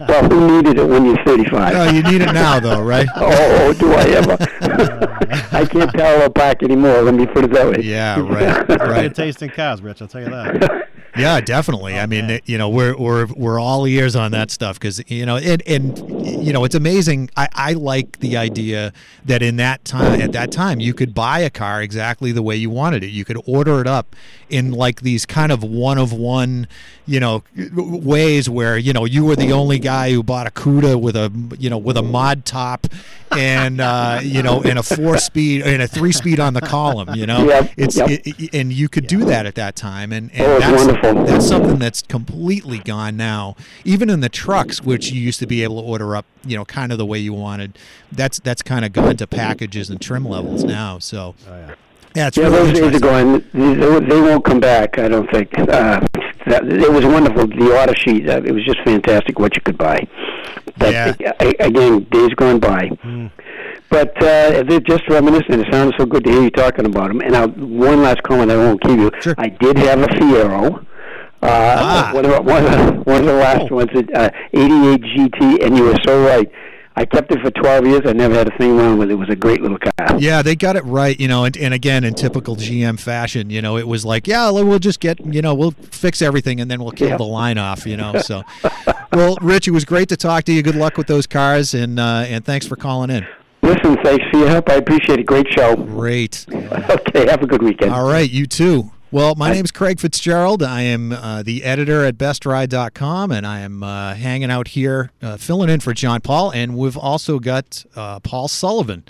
well, 0.00 0.28
who 0.28 0.62
needed 0.62 0.78
it 0.78 0.84
when 0.86 1.06
you're 1.06 1.24
35? 1.24 1.74
oh 1.74 1.90
you 1.90 2.02
need 2.02 2.20
it 2.20 2.32
now 2.32 2.60
though 2.60 2.82
right 2.82 3.08
oh, 3.16 3.72
do 3.72 3.92
I 3.94 4.04
ever? 4.10 4.36
I 5.52 5.64
can't 5.64 5.90
parallel 5.94 6.28
park 6.30 6.62
anymore. 6.62 7.00
Let 7.02 7.14
me 7.14 7.26
put 7.26 7.44
it 7.44 7.52
that 7.54 7.68
way. 7.70 7.82
yeah 7.82 8.20
right 8.20 8.66
Good 8.66 8.80
right 8.82 9.14
taste 9.14 9.42
in 9.42 9.48
cars, 9.48 9.80
Rich. 9.80 10.02
I'll 10.02 10.08
tell 10.08 10.22
you 10.22 10.28
that. 10.30 10.88
Yeah, 11.16 11.40
definitely. 11.40 11.98
I 11.98 12.06
mean, 12.06 12.40
you 12.44 12.56
know, 12.58 12.68
we're 12.68 12.96
we're 12.96 13.26
we're 13.26 13.58
all 13.58 13.86
ears 13.86 14.14
on 14.14 14.30
that 14.32 14.50
stuff 14.50 14.78
because 14.78 15.02
you 15.10 15.26
know, 15.26 15.36
and 15.36 15.62
and 15.66 15.98
you 16.44 16.52
know, 16.52 16.64
it's 16.64 16.74
amazing. 16.74 17.30
I 17.36 17.48
I 17.52 17.72
like 17.72 18.20
the 18.20 18.36
idea 18.36 18.92
that 19.24 19.42
in 19.42 19.56
that 19.56 19.84
time, 19.84 20.20
at 20.20 20.32
that 20.32 20.52
time, 20.52 20.80
you 20.80 20.94
could 20.94 21.14
buy 21.14 21.40
a 21.40 21.50
car 21.50 21.82
exactly 21.82 22.32
the 22.32 22.42
way 22.42 22.56
you 22.56 22.70
wanted 22.70 23.02
it. 23.02 23.08
You 23.08 23.24
could 23.24 23.40
order 23.46 23.80
it 23.80 23.86
up 23.86 24.14
in 24.48 24.72
like 24.72 25.00
these 25.02 25.26
kind 25.26 25.52
of 25.52 25.62
one 25.62 25.98
of 25.98 26.12
one, 26.12 26.66
you 27.06 27.20
know, 27.20 27.42
ways 27.74 28.48
where 28.48 28.78
you 28.78 28.92
know 28.92 29.04
you 29.04 29.24
were 29.24 29.36
the 29.36 29.52
only 29.52 29.78
guy 29.78 30.12
who 30.12 30.22
bought 30.22 30.46
a 30.46 30.50
Cuda 30.50 31.00
with 31.00 31.16
a 31.16 31.32
you 31.58 31.70
know 31.70 31.78
with 31.78 31.96
a 31.96 32.02
mod 32.02 32.44
top 32.44 32.86
and 33.32 33.80
uh, 33.80 34.20
you 34.22 34.42
know 34.42 34.62
and 34.62 34.78
a 34.78 34.82
four 34.82 35.18
speed 35.18 35.62
and 35.62 35.82
a 35.82 35.88
three 35.88 36.12
speed 36.12 36.40
on 36.40 36.54
the 36.54 36.60
column. 36.60 37.14
You 37.14 37.26
know, 37.26 37.46
Yep, 37.46 37.72
it's 37.76 37.96
yep. 37.96 38.08
it, 38.10 38.54
and 38.54 38.72
you 38.72 38.88
could 38.88 39.06
do 39.06 39.24
that 39.24 39.46
at 39.46 39.54
that 39.56 39.76
time, 39.76 40.12
and, 40.12 40.30
and 40.32 40.42
Oh, 40.42 40.58
that's 40.58 40.99
wonderful. 41.02 41.26
that's 41.26 41.46
something 41.48 41.78
that's 41.78 42.02
completely 42.02 42.78
gone 42.78 43.16
now. 43.16 43.56
Even 43.84 44.10
in 44.10 44.20
the 44.20 44.28
trucks, 44.28 44.82
which 44.82 45.10
you 45.12 45.20
used 45.20 45.38
to 45.40 45.46
be 45.46 45.62
able 45.62 45.80
to 45.80 45.86
order 45.86 46.16
up, 46.16 46.26
you 46.44 46.56
know, 46.56 46.64
kind 46.64 46.92
of 46.92 46.98
the 46.98 47.06
way 47.06 47.18
you 47.18 47.32
wanted, 47.32 47.78
that's 48.12 48.38
that's 48.40 48.62
kind 48.62 48.84
of 48.84 48.92
gone 48.92 49.16
to 49.16 49.26
packages 49.26 49.90
and 49.90 50.00
trim 50.00 50.24
levels 50.24 50.64
now. 50.64 50.98
So 50.98 51.34
Oh, 51.48 51.56
yeah. 51.56 51.74
yeah, 52.14 52.26
it's 52.28 52.36
Yeah, 52.36 52.44
really 52.44 52.56
those 52.56 52.72
days 52.72 52.82
are 52.82 52.84
interesting. 52.86 53.44
gone. 53.54 54.00
They, 54.00 54.06
they 54.14 54.20
won't 54.20 54.44
come 54.44 54.60
back. 54.60 54.98
I 54.98 55.08
don't 55.08 55.30
think. 55.30 55.56
Uh, 55.58 56.00
that, 56.46 56.64
it 56.66 56.90
was 56.90 57.04
wonderful. 57.04 57.46
The 57.46 57.78
order 57.78 57.94
sheet. 57.94 58.28
Uh, 58.28 58.40
it 58.44 58.52
was 58.52 58.64
just 58.64 58.80
fantastic 58.84 59.38
what 59.38 59.54
you 59.54 59.62
could 59.62 59.76
buy. 59.76 60.00
But 60.78 60.92
Yeah. 60.92 61.14
a- 61.40 61.66
again, 61.66 62.04
days 62.10 62.30
gone 62.34 62.58
by. 62.58 62.90
But 63.90 64.16
uh, 64.22 64.62
they're 64.62 64.80
just 64.80 65.06
reminiscent. 65.08 65.60
It 65.60 65.66
sounds 65.72 65.94
so 65.98 66.06
good 66.06 66.24
to 66.24 66.30
hear 66.30 66.42
you 66.44 66.50
talking 66.50 66.86
about 66.86 67.08
them. 67.08 67.20
And 67.20 67.36
i 67.36 67.44
one 67.46 68.02
last 68.02 68.22
comment 68.22 68.50
I 68.50 68.56
won't 68.56 68.80
keep 68.80 68.98
you. 68.98 69.10
Sure. 69.20 69.34
I 69.36 69.48
did 69.48 69.76
have 69.78 70.00
a 70.00 70.06
Fiero. 70.06 70.86
Uh, 71.42 71.46
Ah. 71.48 72.10
one, 72.14 72.24
of, 72.24 72.30
the- 72.32 72.42
one, 72.42 72.64
of, 72.64 72.70
the- 72.72 72.92
one 73.10 73.20
of 73.20 73.26
the 73.26 73.32
last 73.34 73.70
ones, 73.70 73.90
uh, 74.14 74.28
88 74.52 75.00
GT, 75.02 75.64
and 75.64 75.76
you 75.76 75.84
were 75.84 75.96
so 76.06 76.24
right. 76.24 76.50
I 76.96 77.06
kept 77.06 77.32
it 77.32 77.40
for 77.40 77.50
12 77.52 77.86
years. 77.86 78.00
I 78.04 78.12
never 78.12 78.34
had 78.34 78.52
a 78.52 78.58
thing 78.58 78.76
wrong 78.76 78.98
with 78.98 79.08
it. 79.10 79.14
It 79.14 79.16
was 79.16 79.30
a 79.30 79.36
great 79.36 79.62
little 79.62 79.78
car. 79.78 80.18
Yeah, 80.18 80.42
they 80.42 80.54
got 80.54 80.76
it 80.76 80.84
right, 80.84 81.18
you 81.18 81.28
know, 81.28 81.44
and, 81.44 81.56
and 81.56 81.72
again, 81.72 82.04
in 82.04 82.12
typical 82.14 82.56
GM 82.56 82.98
fashion, 83.00 83.48
you 83.48 83.62
know, 83.62 83.78
it 83.78 83.86
was 83.88 84.04
like, 84.04 84.26
yeah, 84.26 84.50
we'll 84.50 84.78
just 84.80 85.00
get, 85.00 85.18
you 85.24 85.40
know, 85.40 85.54
we'll 85.54 85.70
fix 85.70 86.20
everything 86.20 86.60
and 86.60 86.70
then 86.70 86.82
we'll 86.82 86.90
kill 86.92 87.08
Yeah. 87.08 87.16
the 87.16 87.24
line 87.24 87.56
off, 87.56 87.86
you 87.86 87.96
know. 87.96 88.18
So, 88.18 88.42
well, 89.12 89.38
Rich, 89.40 89.68
it 89.68 89.70
was 89.70 89.86
great 89.86 90.08
to 90.10 90.16
talk 90.16 90.44
to 90.44 90.52
you. 90.52 90.62
Good 90.62 90.74
luck 90.74 90.98
with 90.98 91.06
those 91.06 91.26
cars, 91.26 91.72
and 91.72 91.98
uh, 91.98 92.24
and 92.28 92.44
thanks 92.44 92.66
for 92.66 92.76
calling 92.76 93.08
in. 93.08 93.24
Listen, 93.62 93.96
thanks 94.02 94.24
for 94.30 94.38
your 94.38 94.48
help. 94.48 94.68
I 94.68 94.74
appreciate 94.74 95.20
it. 95.20 95.26
Great 95.26 95.46
show. 95.56 95.76
Great. 95.76 96.44
Okay, 96.90 97.28
have 97.30 97.42
a 97.42 97.46
good 97.46 97.62
weekend. 97.62 97.92
All 97.92 98.06
right, 98.06 98.28
you 98.28 98.46
too. 98.46 98.90
Well, 99.12 99.34
my 99.34 99.50
name 99.52 99.64
is 99.64 99.72
Craig 99.72 99.98
Fitzgerald. 99.98 100.62
I 100.62 100.82
am 100.82 101.10
uh, 101.10 101.42
the 101.42 101.64
editor 101.64 102.04
at 102.04 102.16
bestride.com, 102.16 103.32
and 103.32 103.44
I 103.44 103.58
am 103.60 103.82
uh, 103.82 104.14
hanging 104.14 104.52
out 104.52 104.68
here 104.68 105.10
uh, 105.20 105.36
filling 105.36 105.68
in 105.68 105.80
for 105.80 105.92
John 105.92 106.20
Paul. 106.20 106.52
And 106.52 106.76
we've 106.76 106.96
also 106.96 107.40
got 107.40 107.84
uh, 107.96 108.20
Paul 108.20 108.46
Sullivan, 108.46 109.02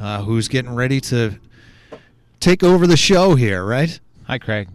uh, 0.00 0.22
who's 0.24 0.48
getting 0.48 0.74
ready 0.74 1.00
to 1.02 1.38
take 2.40 2.64
over 2.64 2.88
the 2.88 2.96
show 2.96 3.36
here, 3.36 3.64
right? 3.64 4.00
Hi, 4.24 4.38
Craig. 4.38 4.68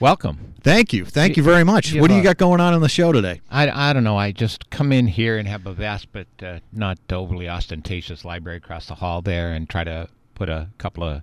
Welcome. 0.00 0.54
Thank 0.62 0.94
you. 0.94 1.04
Thank 1.04 1.36
you 1.36 1.42
very 1.42 1.62
much. 1.62 1.92
you 1.92 2.00
What 2.00 2.08
do 2.08 2.14
you 2.14 2.20
a- 2.20 2.24
got 2.24 2.38
going 2.38 2.60
on 2.62 2.72
on 2.72 2.80
the 2.80 2.88
show 2.88 3.12
today? 3.12 3.42
I, 3.50 3.90
I 3.90 3.92
don't 3.92 4.04
know. 4.04 4.16
I 4.16 4.32
just 4.32 4.70
come 4.70 4.90
in 4.90 5.06
here 5.06 5.36
and 5.36 5.46
have 5.46 5.66
a 5.66 5.72
vast 5.74 6.10
but 6.12 6.26
uh, 6.42 6.60
not 6.72 6.98
overly 7.12 7.46
ostentatious 7.46 8.24
library 8.24 8.56
across 8.56 8.86
the 8.86 8.94
hall 8.94 9.20
there 9.20 9.52
and 9.52 9.68
try 9.68 9.84
to 9.84 10.08
put 10.34 10.48
a 10.48 10.68
couple 10.78 11.04
of 11.04 11.20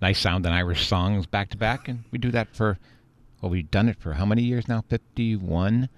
nice 0.00 0.18
sounding 0.18 0.52
Irish 0.52 0.86
songs 0.86 1.26
back 1.26 1.50
to 1.50 1.56
back. 1.56 1.88
And 1.88 2.04
we 2.10 2.18
do 2.18 2.30
that 2.32 2.54
for, 2.54 2.78
well, 3.40 3.50
we've 3.50 3.70
done 3.70 3.88
it 3.88 3.98
for 3.98 4.14
how 4.14 4.26
many 4.26 4.42
years 4.42 4.68
now? 4.68 4.84
51? 4.88 5.88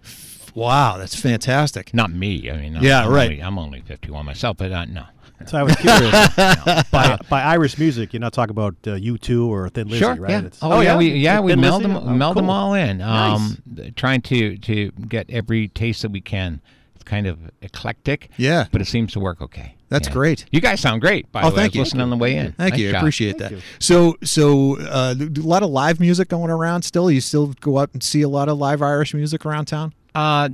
Wow, 0.55 0.97
that's 0.99 1.15
fantastic. 1.15 1.93
Not 1.95 2.11
me. 2.11 2.51
I 2.51 2.57
mean, 2.57 2.77
I'm, 2.77 2.83
Yeah, 2.83 3.05
I'm 3.07 3.13
right. 3.13 3.31
Only, 3.31 3.43
I'm 3.43 3.59
only 3.59 3.81
51 3.83 4.25
myself, 4.27 4.57
but 4.57 4.73
uh, 4.73 4.85
no. 4.87 5.05
So 5.47 5.57
I 5.57 5.63
was 5.63 5.77
curious. 5.77 6.11
by, 6.91 7.17
by 7.31 7.43
Irish 7.43 7.79
music, 7.79 8.13
you're 8.13 8.19
not 8.21 8.33
talking 8.33 8.51
about 8.51 8.75
uh, 8.87 8.91
U2 8.97 9.47
or 9.47 9.69
Thin 9.69 9.87
Lizzy, 9.87 10.01
Sure. 10.01 10.15
right? 10.17 10.31
Yeah. 10.31 10.39
It's- 10.39 10.59
Oh, 10.63 10.81
yeah. 10.81 10.97
We 10.97 11.11
yeah 11.13 11.39
we 11.39 11.55
meld 11.55 11.85
them 11.85 11.97
Oh, 11.97 12.01
meld 12.13 12.37
them 12.37 12.51
all 12.51 12.75
in. 12.75 12.99
Nice. 12.99 13.39
Um, 13.41 13.63
th- 13.77 13.95
trying 13.95 14.21
to 14.23 14.57
to 14.59 14.91
get 15.09 15.31
every 15.31 15.69
taste 15.69 16.03
that 16.03 16.11
we 16.11 16.21
can. 16.21 16.61
It's 17.09 17.11
kind 17.11 17.27
of 17.27 17.39
eclectic. 17.63 18.29
Yeah. 18.37 18.67
But 18.71 18.81
it 18.83 18.87
seems 18.87 19.13
to 19.15 19.21
work 19.21 19.41
okay. 19.41 19.75
That's 19.89 20.09
Yeah. 20.09 20.13
great. 20.15 20.45
You 20.51 20.61
guys 20.61 20.81
sound 20.81 21.01
great. 21.01 21.33
By 21.33 21.41
Oh, 21.43 21.49
the 21.51 21.57
way, 21.57 21.63
thank 21.63 21.73
I 21.73 21.75
you. 21.77 21.81
was 21.81 21.87
listening 21.87 22.03
on 22.03 22.11
the 22.11 22.17
way 22.19 22.37
in. 22.37 22.53
Thank 22.53 22.73
Nice 22.75 22.81
you. 22.81 22.89
I 22.91 22.93
job. 22.93 23.01
appreciate 23.03 23.39
that. 23.39 23.51
you. 23.53 23.61
So, 23.79 24.17
so 24.23 24.79
uh, 24.81 25.15
a 25.19 25.41
lot 25.41 25.63
of 25.63 25.71
live 25.71 26.01
music 26.01 26.29
going 26.29 26.51
around 26.51 26.83
still. 26.83 27.11
You 27.11 27.21
still 27.23 27.55
go 27.61 27.79
out 27.79 27.91
and 27.95 28.03
see 28.03 28.21
a 28.23 28.29
lot 28.29 28.49
of 28.51 28.59
live 28.59 28.83
Irish 28.83 29.15
music 29.15 29.47
around 29.47 29.65
town. 29.67 29.95
Uh, 30.15 30.51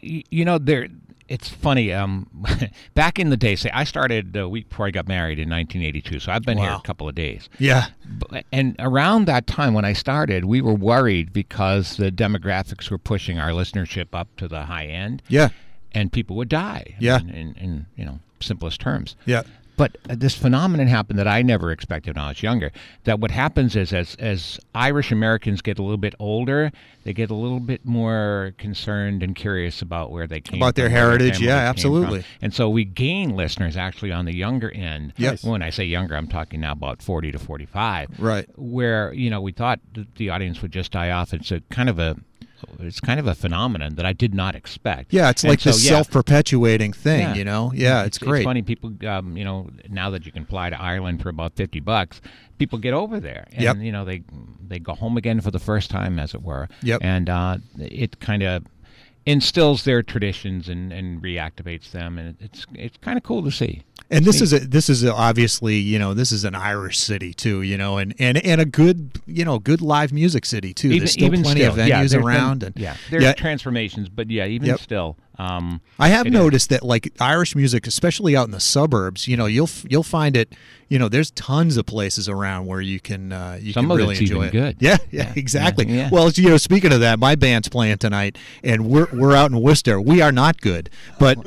you 0.00 0.44
know, 0.44 0.58
there. 0.58 0.88
It's 1.28 1.48
funny. 1.48 1.92
Um, 1.92 2.28
back 2.94 3.18
in 3.18 3.30
the 3.30 3.36
day, 3.38 3.54
say 3.56 3.70
I 3.72 3.84
started 3.84 4.36
a 4.36 4.48
week 4.48 4.68
before 4.68 4.86
I 4.86 4.90
got 4.90 5.06
married 5.08 5.38
in 5.38 5.48
1982, 5.48 6.18
so 6.18 6.32
I've 6.32 6.42
been 6.42 6.58
here 6.58 6.72
a 6.72 6.80
couple 6.82 7.08
of 7.08 7.14
days. 7.14 7.48
Yeah. 7.58 7.86
And 8.52 8.76
around 8.80 9.26
that 9.26 9.46
time 9.46 9.72
when 9.72 9.84
I 9.86 9.92
started, 9.94 10.44
we 10.44 10.60
were 10.60 10.74
worried 10.74 11.32
because 11.32 11.96
the 11.96 12.10
demographics 12.10 12.90
were 12.90 12.98
pushing 12.98 13.38
our 13.38 13.50
listenership 13.50 14.08
up 14.12 14.28
to 14.38 14.48
the 14.48 14.64
high 14.64 14.86
end. 14.86 15.22
Yeah. 15.28 15.50
And 15.94 16.12
people 16.12 16.36
would 16.36 16.48
die. 16.48 16.94
Yeah. 16.98 17.18
mean, 17.18 17.34
in, 17.34 17.54
in 17.54 17.86
you 17.96 18.04
know 18.04 18.20
simplest 18.40 18.80
terms. 18.80 19.16
Yeah. 19.24 19.42
But 19.76 19.96
this 20.04 20.36
phenomenon 20.36 20.86
happened 20.86 21.18
that 21.18 21.26
I 21.26 21.42
never 21.42 21.72
expected 21.72 22.16
when 22.16 22.24
I 22.24 22.28
was 22.28 22.42
younger. 22.42 22.70
That 23.04 23.20
what 23.20 23.30
happens 23.30 23.74
is 23.74 23.92
as 23.92 24.14
as 24.16 24.60
Irish 24.74 25.10
Americans 25.10 25.62
get 25.62 25.78
a 25.78 25.82
little 25.82 25.96
bit 25.96 26.14
older, 26.18 26.70
they 27.04 27.12
get 27.12 27.30
a 27.30 27.34
little 27.34 27.58
bit 27.58 27.84
more 27.84 28.54
concerned 28.58 29.22
and 29.22 29.34
curious 29.34 29.80
about 29.80 30.10
where 30.10 30.26
they 30.26 30.40
came 30.40 30.58
from. 30.58 30.62
About 30.62 30.74
their 30.74 30.86
from, 30.86 30.92
where 30.92 31.02
heritage. 31.02 31.34
family 31.34 31.46
Yeah, 31.46 31.56
absolutely. 31.56 32.24
And 32.42 32.52
so 32.52 32.68
we 32.68 32.84
gain 32.84 33.34
listeners 33.34 33.76
actually 33.76 34.12
on 34.12 34.26
the 34.26 34.34
younger 34.34 34.70
end. 34.70 35.14
Yes. 35.16 35.42
When 35.42 35.62
I 35.62 35.70
say 35.70 35.84
younger, 35.84 36.16
I'm 36.16 36.28
talking 36.28 36.60
now 36.60 36.72
about 36.72 37.02
40 37.02 37.32
to 37.32 37.38
45. 37.38 38.20
Right. 38.20 38.48
Where 38.56 39.12
you 39.14 39.30
know 39.30 39.40
we 39.40 39.52
thought 39.52 39.80
the 40.16 40.30
audience 40.30 40.60
would 40.60 40.72
just 40.72 40.92
die 40.92 41.10
off. 41.10 41.32
It's 41.32 41.50
a 41.50 41.60
kind 41.70 41.88
of 41.88 41.98
a 41.98 42.16
it's 42.80 43.00
kind 43.00 43.18
of 43.20 43.26
a 43.26 43.34
phenomenon 43.34 43.94
that 43.96 44.06
I 44.06 44.12
did 44.12 44.34
not 44.34 44.54
expect. 44.54 45.12
Yeah. 45.12 45.30
It's 45.30 45.44
And 45.44 45.50
like 45.50 45.60
so, 45.60 45.70
the 45.72 45.76
yeah, 45.82 45.90
self-perpetuating 45.90 46.92
thing. 46.92 47.20
Yeah. 47.20 47.34
You 47.34 47.44
know. 47.44 47.72
Yeah. 47.74 48.04
It's, 48.04 48.18
great. 48.18 48.44
funny. 48.44 48.62
People, 48.62 48.92
um, 49.06 49.36
you 49.36 49.44
know, 49.44 49.68
now 49.88 50.10
that 50.10 50.26
you 50.26 50.32
can 50.32 50.44
fly 50.44 50.70
to 50.70 50.80
Ireland 50.80 51.22
for 51.22 51.28
about 51.28 51.54
fifty 51.56 51.80
bucks, 51.80 52.20
people 52.58 52.78
get 52.78 52.94
over 52.94 53.18
there, 53.20 53.46
and 53.52 53.62
Yep. 53.62 53.76
you 53.78 53.92
know 53.92 54.04
they 54.04 54.22
they 54.68 54.78
go 54.78 54.94
home 54.94 55.16
again 55.16 55.40
for 55.40 55.50
the 55.50 55.58
first 55.58 55.90
time, 55.90 56.18
as 56.18 56.34
it 56.34 56.42
were. 56.42 56.68
Yep. 56.82 57.00
And 57.02 57.28
uh, 57.28 57.58
it 57.78 58.20
kind 58.20 58.42
of 58.42 58.64
instills 59.26 59.84
their 59.84 60.02
traditions 60.02 60.68
and, 60.68 60.92
and 60.92 61.22
reactivates 61.22 61.90
them, 61.92 62.18
and 62.18 62.36
it's 62.40 62.66
it's 62.74 62.96
kind 62.98 63.16
of 63.16 63.22
cool 63.22 63.42
to 63.44 63.50
see. 63.50 63.82
And 64.10 64.24
this 64.24 64.40
is 64.40 64.52
a 64.52 64.58
this 64.58 64.90
is 64.90 65.04
a, 65.04 65.14
obviously 65.14 65.76
you 65.76 65.98
know 65.98 66.12
this 66.12 66.32
is 66.32 66.44
an 66.44 66.54
Irish 66.54 66.98
city 66.98 67.32
too 67.32 67.62
you 67.62 67.78
know 67.78 67.96
and, 67.98 68.14
and 68.18 68.36
and 68.44 68.60
a 68.60 68.66
good 68.66 69.12
you 69.26 69.44
know 69.44 69.58
good 69.58 69.80
live 69.80 70.12
music 70.12 70.44
city 70.44 70.74
too. 70.74 70.90
There's 70.90 71.12
still 71.12 71.28
plenty 71.30 71.60
still, 71.60 71.72
of 71.72 71.78
yeah, 71.78 71.84
venues 71.86 72.10
there's 72.10 72.12
been- 72.14 72.22
around 72.24 72.62
and 72.62 72.76
yeah, 72.76 72.96
there's 73.10 73.22
yeah. 73.22 73.32
transformations, 73.32 74.08
but 74.08 74.30
yeah, 74.30 74.46
even 74.46 74.68
Yep. 74.68 74.80
still, 74.80 75.16
um, 75.42 75.80
I 75.98 76.08
have 76.08 76.26
it 76.26 76.30
is. 76.34 76.38
noticed 76.40 76.68
that 76.70 76.82
like 76.82 77.12
Irish 77.20 77.54
music, 77.56 77.86
especially 77.86 78.36
out 78.36 78.46
in 78.46 78.50
the 78.52 78.60
suburbs, 78.60 79.26
you 79.28 79.36
know, 79.36 79.46
you'll 79.46 79.70
you'll 79.88 80.02
find 80.02 80.36
it. 80.36 80.52
You 80.88 80.98
know, 80.98 81.08
there's 81.08 81.30
tons 81.30 81.78
of 81.78 81.86
places 81.86 82.28
around 82.28 82.66
where 82.66 82.80
you 82.82 83.00
can 83.00 83.32
uh, 83.32 83.58
you 83.60 83.72
Some 83.72 83.86
can 83.86 83.92
of 83.92 83.96
really 83.96 84.12
it's 84.12 84.20
enjoy 84.20 84.44
even 84.44 84.48
it. 84.48 84.52
good. 84.52 84.76
Yeah, 84.80 84.98
yeah, 85.10 85.22
Yeah, 85.28 85.32
exactly. 85.36 85.86
yeah, 85.86 85.94
yeah. 85.94 86.08
Well, 86.12 86.30
you 86.32 86.50
know, 86.50 86.58
speaking 86.58 86.92
of 86.92 87.00
that, 87.00 87.18
my 87.18 87.34
band's 87.34 87.68
playing 87.70 87.96
tonight, 87.98 88.36
and 88.62 88.86
we're 88.86 89.08
we're 89.12 89.34
out 89.34 89.50
in 89.50 89.60
Worcester. 89.60 89.98
We 90.00 90.20
are 90.20 90.32
not 90.32 90.60
good, 90.60 90.90
but 91.18 91.38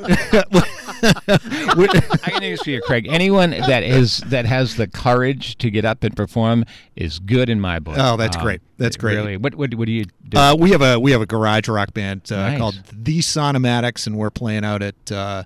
I 1.02 2.30
can 2.30 2.42
answer 2.42 2.70
you, 2.70 2.80
Craig. 2.82 3.06
Anyone 3.08 3.50
that 3.50 3.82
is 3.82 4.18
that 4.26 4.46
has 4.46 4.76
the 4.76 4.86
courage 4.88 5.56
to 5.58 5.70
get 5.70 5.84
up 5.84 6.02
and 6.04 6.16
perform 6.16 6.64
is 6.96 7.18
good 7.18 7.48
in 7.50 7.60
my 7.60 7.78
book. 7.78 7.96
Oh, 7.98 8.16
that's 8.16 8.36
great. 8.36 8.60
That's 8.78 8.96
great. 8.96 9.16
Really, 9.16 9.36
what 9.36 9.54
what, 9.54 9.74
what 9.74 9.86
do 9.86 9.92
you 9.92 10.06
do? 10.28 10.38
Uh, 10.38 10.56
we 10.58 10.70
have 10.70 10.82
a 10.82 10.98
we 10.98 11.12
have 11.12 11.20
a 11.20 11.26
garage 11.26 11.68
rock 11.68 11.92
band 11.94 12.30
uh, 12.32 12.36
Nice. 12.36 12.58
called 12.58 12.82
the 12.92 13.18
Sonomatics, 13.20 14.06
and 14.06 14.16
we're 14.16 14.30
playing 14.30 14.64
out 14.64 14.82
at 14.82 15.12
uh, 15.12 15.44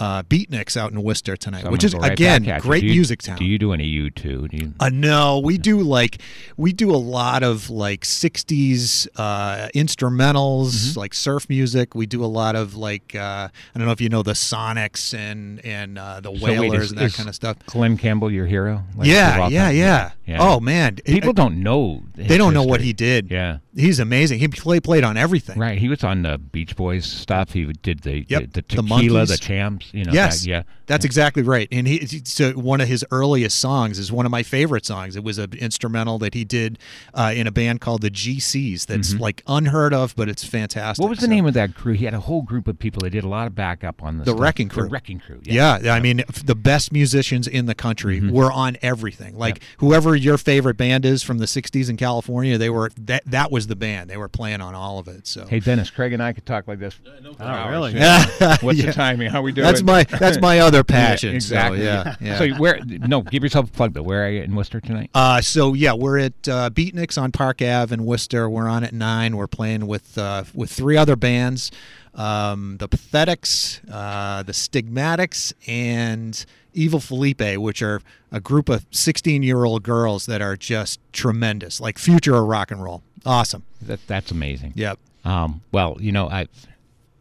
uh, 0.00 0.22
Beatniks 0.24 0.76
out 0.76 0.90
in 0.90 1.02
Worcester 1.02 1.36
tonight, 1.36 1.62
So 1.64 1.70
which 1.70 1.84
is 1.84 1.94
right 1.94 2.10
again 2.12 2.42
back 2.42 2.50
at 2.56 2.64
you. 2.64 2.68
great 2.70 2.82
you- 2.82 2.90
music 2.92 3.22
town. 3.22 3.36
Do 3.38 3.44
you 3.44 3.58
do 3.58 3.72
any 3.72 3.84
U 3.86 4.10
two? 4.10 4.48
Do 4.48 4.56
you? 4.56 4.72
Uh, 4.80 4.88
no, 4.92 5.38
we 5.38 5.58
do 5.58 5.80
like 5.80 6.18
we 6.56 6.72
do 6.72 6.90
a 6.90 6.96
lot 6.96 7.42
of 7.42 7.70
like 7.70 8.00
'60s 8.04 9.06
uh, 9.16 9.68
instrumentals, 9.74 10.70
Mm-hmm. 10.70 10.98
like 10.98 11.14
surf 11.14 11.48
music. 11.48 11.94
We 11.94 12.06
do 12.06 12.24
a 12.24 12.26
lot 12.26 12.56
of 12.56 12.74
like 12.74 13.14
uh, 13.14 13.48
I 13.74 13.78
don't 13.78 13.86
know 13.86 13.92
if 13.92 14.00
you 14.00 14.08
know 14.08 14.22
the 14.22 14.32
Sonics 14.32 15.14
and 15.14 15.64
and 15.64 15.98
uh, 15.98 16.20
the 16.20 16.36
So 16.36 16.44
wait, 16.60 16.72
is- 16.74 16.90
and 16.90 17.00
that 17.00 17.12
kind 17.14 17.28
of 17.28 17.34
stuff. 17.34 17.56
Glen 17.66 17.96
Campbell, 17.96 18.30
your 18.30 18.46
hero? 18.46 18.82
Like, 18.96 19.06
yeah, 19.08 19.48
yeah, 19.48 19.70
yeah, 19.70 20.10
Yeah. 20.26 20.38
Oh 20.40 20.60
man, 20.60 20.98
It- 21.04 21.12
People 21.12 21.32
don't 21.32 21.62
know. 21.62 22.02
they 22.14 22.38
don't 22.38 22.54
know 22.54 22.62
what 22.64 22.80
he 22.80 22.92
did. 22.92 23.30
Yeah. 23.30 23.58
He's 23.76 23.98
amazing. 24.00 24.38
He 24.40 24.48
play, 24.48 24.80
played 24.80 25.04
on 25.04 25.16
everything. 25.16 25.58
Right, 25.58 25.78
he 25.78 25.88
was 25.88 26.02
on 26.04 26.22
the 26.22 26.38
Beach 26.38 26.76
Boys 26.76 27.06
stuff. 27.06 27.52
He 27.52 27.64
did 27.66 28.00
the 28.00 28.24
Yep, 28.28 28.40
the, 28.42 28.46
the 28.48 28.62
tequila, 28.62 29.22
Monkees. 29.22 29.28
the 29.28 29.36
champs. 29.38 29.92
You 29.94 30.04
know, 30.04 30.12
yes, 30.12 30.40
that- 30.42 30.48
yeah. 30.48 30.62
that's 30.86 31.04
exactly 31.04 31.42
right. 31.42 31.68
And 31.70 31.86
he 31.86 32.06
so 32.24 32.52
one 32.52 32.80
of 32.80 32.88
his 32.88 33.04
earliest 33.10 33.58
songs 33.58 33.98
is 33.98 34.10
one 34.10 34.26
of 34.26 34.32
my 34.32 34.42
favorite 34.42 34.84
songs. 34.86 35.16
It 35.16 35.24
was 35.24 35.38
an 35.38 35.52
instrumental 35.54 36.18
that 36.18 36.34
he 36.34 36.44
did 36.44 36.78
uh, 37.14 37.32
in 37.34 37.46
a 37.46 37.50
band 37.52 37.80
called 37.80 38.02
the 38.02 38.10
GCs. 38.10 38.86
That's 38.86 39.14
like 39.14 39.42
unheard 39.46 39.94
of, 39.94 40.14
but 40.16 40.28
it's 40.28 40.44
fantastic. 40.44 41.00
Mm-hmm. 41.00 41.02
What 41.02 41.10
was 41.10 41.18
the 41.18 41.26
So- 41.26 41.30
name 41.30 41.46
of 41.46 41.54
that 41.54 41.74
crew? 41.74 41.94
He 41.94 42.04
had 42.04 42.14
a 42.14 42.20
whole 42.20 42.42
group 42.42 42.66
of 42.68 42.78
people 42.78 43.00
that 43.02 43.10
did 43.10 43.24
a 43.24 43.28
lot 43.28 43.46
of 43.46 43.54
backup 43.54 44.02
on 44.02 44.18
this. 44.18 44.24
The 44.26 44.32
stuff. 44.32 44.40
Wrecking 44.42 44.68
Crew. 44.68 44.84
The 44.84 44.88
Wrecking 44.90 45.20
Crew. 45.20 45.40
Yeah. 45.44 45.78
Yeah, 45.82 45.94
I 45.94 46.00
mean, 46.00 46.22
the 46.44 46.54
best 46.54 46.92
musicians 46.92 47.46
in 47.46 47.66
the 47.66 47.74
country 47.74 48.20
Mm-hmm. 48.20 48.30
were 48.30 48.50
on 48.52 48.76
everything. 48.82 49.36
Like 49.36 49.62
whoever 49.78 50.16
your 50.16 50.36
favorite 50.38 50.76
band 50.76 51.04
is 51.04 51.22
from 51.22 51.38
the 51.38 51.44
'60s 51.46 51.88
in 51.88 51.96
California, 51.96 52.56
they 52.58 52.70
were 52.70 52.90
that. 52.98 53.22
That 53.26 53.50
was 53.52 53.59
the 53.66 53.76
band. 53.76 54.08
They 54.10 54.16
were 54.16 54.28
playing 54.28 54.60
on 54.60 54.74
all 54.74 54.98
of 54.98 55.08
it. 55.08 55.26
So 55.26 55.46
Hey 55.46 55.60
Dennis, 55.60 55.90
Craig 55.90 56.12
and 56.12 56.22
I 56.22 56.32
could 56.32 56.46
talk 56.46 56.66
like 56.68 56.78
this. 56.78 56.94
for 56.94 57.02
Oh, 57.40 57.68
really? 57.68 57.92
Yeah. 57.94 58.24
What's 58.60 58.78
Yeah. 58.78 58.86
the 58.86 58.92
timing? 58.92 59.30
How 59.30 59.42
we 59.42 59.52
doing? 59.52 59.66
that's 59.66 59.82
my 59.82 60.04
that's 60.04 60.40
my 60.40 60.60
other 60.60 60.84
passion. 60.84 61.30
Yeah, 61.30 61.34
exactly. 61.36 61.78
So, 61.78 61.84
yeah, 61.84 62.16
yeah. 62.20 62.38
So 62.38 62.48
where? 62.58 62.80
No, 62.84 63.22
give 63.22 63.42
yourself 63.42 63.68
a 63.68 63.72
plug 63.72 63.94
though. 63.94 64.02
Where 64.02 64.24
are 64.26 64.30
you 64.30 64.42
in 64.42 64.54
Worcester 64.54 64.80
tonight? 64.80 65.10
Uh, 65.14 65.40
so 65.40 65.74
yeah, 65.74 65.92
we're 65.94 66.18
at 66.18 66.48
uh, 66.48 66.70
Beatniks 66.70 67.20
on 67.20 67.32
Park 67.32 67.62
Ave 67.62 67.92
in 67.92 68.04
Worcester. 68.04 68.48
We're 68.48 68.68
on 68.68 68.84
at 68.84 68.92
nine. 68.92 69.36
We're 69.36 69.46
playing 69.46 69.86
with 69.86 70.16
uh, 70.18 70.44
with 70.54 70.70
three 70.70 70.96
other 70.96 71.16
bands, 71.16 71.70
um, 72.14 72.76
the 72.78 72.88
Pathetics, 72.88 73.80
uh, 73.90 74.42
the 74.42 74.52
Stigmatics, 74.52 75.52
and 75.66 76.44
Evil 76.72 77.00
Felipe, 77.00 77.56
which 77.58 77.82
are 77.82 78.00
a 78.32 78.40
group 78.40 78.68
of 78.68 78.86
16 78.92 79.42
year 79.42 79.64
old 79.64 79.82
girls 79.82 80.26
that 80.26 80.40
are 80.40 80.56
just 80.56 81.00
tremendous, 81.12 81.80
like 81.80 81.98
future 81.98 82.36
of 82.36 82.44
rock 82.46 82.70
and 82.70 82.82
roll. 82.82 83.02
Awesome. 83.26 83.62
That 83.82 84.00
that's 84.06 84.30
amazing. 84.30 84.72
Yep. 84.76 84.98
Um, 85.24 85.60
well, 85.72 85.96
you 86.00 86.12
know, 86.12 86.28
I 86.28 86.48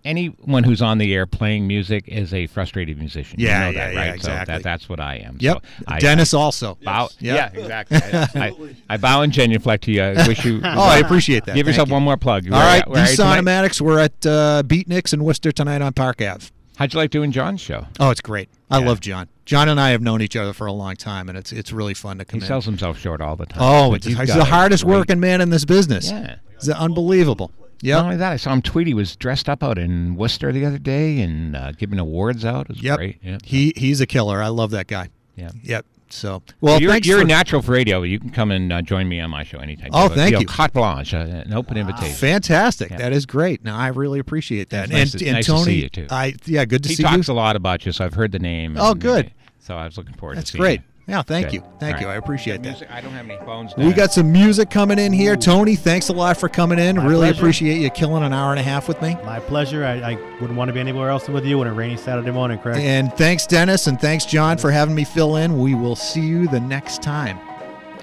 anyone 0.05 0.63
who's 0.63 0.81
on 0.81 0.97
the 0.97 1.13
air 1.13 1.25
playing 1.25 1.67
music 1.67 2.05
is 2.07 2.33
a 2.33 2.47
frustrated 2.47 2.97
musician. 2.97 3.39
You 3.39 3.47
Yeah, 3.47 3.59
know 3.59 3.69
yeah, 3.71 3.71
that, 3.87 3.93
yeah, 3.93 3.99
right? 3.99 4.15
exactly. 4.15 4.53
So 4.53 4.57
that, 4.57 4.63
that's 4.63 4.87
what 4.89 4.99
I 5.01 5.15
am. 5.17 5.37
Yep. 5.39 5.57
So 5.79 5.83
I, 5.87 5.99
Dennis 5.99 6.33
also. 6.33 6.77
Bow, 6.83 7.09
Yep. 7.19 7.53
Yeah, 7.55 7.61
exactly. 7.61 7.97
I, 8.01 8.47
I, 8.47 8.75
I 8.91 8.97
bow 8.97 9.21
and 9.21 9.33
genuflect 9.33 9.83
to 9.83 9.91
you. 9.91 10.01
I 10.01 10.25
wish 10.27 10.45
you. 10.45 10.61
Oh, 10.63 10.81
I 10.81 10.99
appreciate 10.99 11.45
that. 11.45 11.55
Give 11.55 11.65
Thank 11.65 11.73
yourself 11.75 11.89
you. 11.89 11.93
one 11.95 12.03
more 12.03 12.15
plug. 12.17 12.45
All 12.51 12.59
right, 12.59 12.87
Where- 12.87 12.93
where 12.95 13.03
are 13.03 13.05
the 13.05 13.11
you 13.11 13.17
tonight? 13.17 13.43
Sonomatics. 13.43 13.81
We're 13.81 13.99
at 13.99 14.25
uh, 14.25 14.63
Beatniks 14.65 15.13
in 15.13 15.23
Worcester 15.23 15.51
tonight 15.51 15.81
on 15.81 15.91
Park 15.93 16.21
Ave. 16.21 16.45
How'd 16.79 16.93
you 16.93 16.97
like 16.99 17.11
doing 17.11 17.31
John's 17.33 17.59
show? 17.59 17.87
Oh, 17.99 18.09
it's 18.09 18.21
great. 18.21 18.47
I 18.71 18.79
Yeah. 18.79 18.87
love 18.87 19.01
John. 19.01 19.27
John 19.45 19.67
and 19.67 19.79
I 19.81 19.89
have 19.89 20.01
known 20.01 20.21
each 20.21 20.35
other 20.37 20.53
for 20.53 20.65
a 20.65 20.71
long 20.71 20.95
time, 20.95 21.27
and 21.27 21.37
it's 21.37 21.51
it's 21.51 21.73
really 21.73 21.93
fun 21.93 22.17
to 22.19 22.25
come 22.25 22.39
He 22.39 22.43
in. 22.45 22.47
sells 22.47 22.63
himself 22.65 22.97
short 22.97 23.19
all 23.19 23.35
the 23.35 23.45
time. 23.45 23.59
Oh, 23.61 23.93
it's, 23.93 24.05
he's 24.05 24.17
he's 24.17 24.33
the 24.33 24.45
hardest 24.45 24.85
great- 24.85 24.97
working 24.97 25.19
man 25.19 25.41
in 25.41 25.49
this 25.49 25.65
business. 25.65 26.09
Yeah. 26.09 26.35
It's 26.55 26.69
unbelievable. 26.69 27.51
Yeah. 27.81 27.95
Not 27.97 28.05
only 28.05 28.17
that, 28.17 28.31
I 28.31 28.37
saw 28.37 28.53
him 28.53 28.61
tweet. 28.61 28.87
He 28.87 28.93
was 28.93 29.15
dressed 29.15 29.47
up 29.49 29.61
out 29.63 29.77
in 29.77 30.15
Worcester 30.15 30.51
the 30.51 30.65
other 30.65 30.77
day 30.77 31.19
and 31.21 31.55
uh, 31.55 31.71
giving 31.73 31.99
awards 31.99 32.43
out. 32.45 32.63
It 32.69 32.75
was 32.75 32.81
Yep. 32.83 32.97
great. 32.97 33.17
Yeah. 33.23 33.37
He 33.43 33.73
he's 33.75 33.99
a 34.01 34.05
killer. 34.07 34.41
I 34.41 34.47
love 34.47 34.71
that 34.71 34.87
guy. 34.87 35.09
yeah. 35.35 35.51
Yep. 35.63 35.85
So 36.11 36.41
well, 36.61 36.81
you're, 36.81 36.95
you're 36.97 37.17
for, 37.19 37.23
a 37.23 37.27
natural 37.27 37.61
for 37.61 37.71
radio. 37.71 38.01
You 38.01 38.19
can 38.19 38.29
come 38.31 38.51
and 38.51 38.71
uh, 38.73 38.81
join 38.81 39.07
me 39.07 39.19
on 39.19 39.29
my 39.29 39.43
show 39.43 39.59
anytime. 39.59 39.89
Oh, 39.93 40.09
thank 40.09 40.33
know, 40.33 40.39
you. 40.39 40.45
Carte 40.45 40.73
blanche, 40.73 41.13
uh, 41.13 41.17
an 41.17 41.53
open 41.53 41.77
invitation. 41.77 42.15
fantastic. 42.15 42.89
Yeah. 42.91 42.97
That 42.97 43.13
is 43.13 43.25
great. 43.25 43.63
Now 43.63 43.77
I 43.77 43.87
really 43.89 44.19
appreciate 44.19 44.69
that. 44.71 44.89
Nice 44.89 45.13
and 45.13 45.19
to- 45.19 45.25
and 45.27 45.33
nice 45.35 45.45
to 45.45 45.51
Tony, 45.51 45.63
see 45.65 45.81
you, 45.83 45.89
too. 45.89 46.07
I 46.09 46.33
yeah, 46.45 46.65
good 46.65 46.83
to 46.83 46.89
he 46.89 46.95
see 46.95 47.03
you. 47.03 47.09
He 47.09 47.15
talks 47.15 47.27
a 47.27 47.33
lot 47.33 47.55
about 47.55 47.85
you, 47.85 47.91
so 47.91 48.05
I've 48.05 48.13
heard 48.15 48.31
the 48.31 48.39
name. 48.39 48.75
Oh, 48.79 48.91
and, 48.91 48.99
good. 49.01 49.25
uh, 49.27 49.29
So 49.59 49.75
I 49.75 49.85
was 49.85 49.97
looking 49.97 50.15
forward 50.15 50.37
That's 50.37 50.51
to 50.51 50.53
seeing 50.53 50.61
great. 50.63 50.79
you. 50.81 50.85
Yeah, 51.09 51.23
thank 51.23 51.47
Good. 51.47 51.53
you. 51.55 51.63
Thank 51.79 51.95
All 51.95 52.01
you. 52.01 52.07
right. 52.07 52.13
I 52.13 52.17
appreciate 52.17 52.61
that. 52.61 52.69
Music, 52.69 52.91
I 52.91 53.01
don't 53.01 53.13
have 53.13 53.25
any 53.27 53.37
phones. 53.39 53.75
We 53.75 53.91
got 53.93 54.11
some 54.11 54.31
music 54.31 54.69
coming 54.69 54.99
in 54.99 55.11
here. 55.11 55.35
Tony, 55.35 55.75
thanks 55.75 56.09
a 56.09 56.13
lot 56.13 56.37
for 56.37 56.47
coming 56.47 56.77
in. 56.77 56.97
My 56.97 57.05
really 57.05 57.27
pleasure. 57.27 57.39
appreciate 57.41 57.79
you 57.79 57.89
killing 57.89 58.23
an 58.23 58.31
hour 58.31 58.51
and 58.51 58.59
a 58.59 58.63
half 58.63 58.87
with 58.87 59.01
me. 59.01 59.15
My 59.25 59.39
pleasure. 59.39 59.83
I, 59.83 60.11
I 60.11 60.15
wouldn't 60.39 60.55
want 60.55 60.69
to 60.69 60.73
be 60.73 60.79
anywhere 60.79 61.09
else 61.09 61.25
than 61.25 61.33
with 61.33 61.45
you 61.45 61.59
on 61.61 61.67
a 61.67 61.73
rainy 61.73 61.97
Saturday 61.97 62.31
morning, 62.31 62.59
Craig. 62.59 62.77
And 62.79 63.11
thanks, 63.13 63.47
Dennis, 63.47 63.87
and 63.87 63.99
thanks, 63.99 64.25
John, 64.25 64.57
for 64.59 64.69
having 64.69 64.93
me 64.93 65.03
fill 65.03 65.37
in. 65.37 65.57
We 65.59 65.73
will 65.73 65.95
see 65.95 66.21
you 66.21 66.47
the 66.47 66.59
next 66.59 67.01
time. 67.01 67.37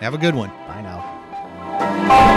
Have 0.01 0.15
a 0.15 0.19
good 0.19 0.35
one. 0.35 0.51
Bye 0.67 0.83
now. 0.83 2.36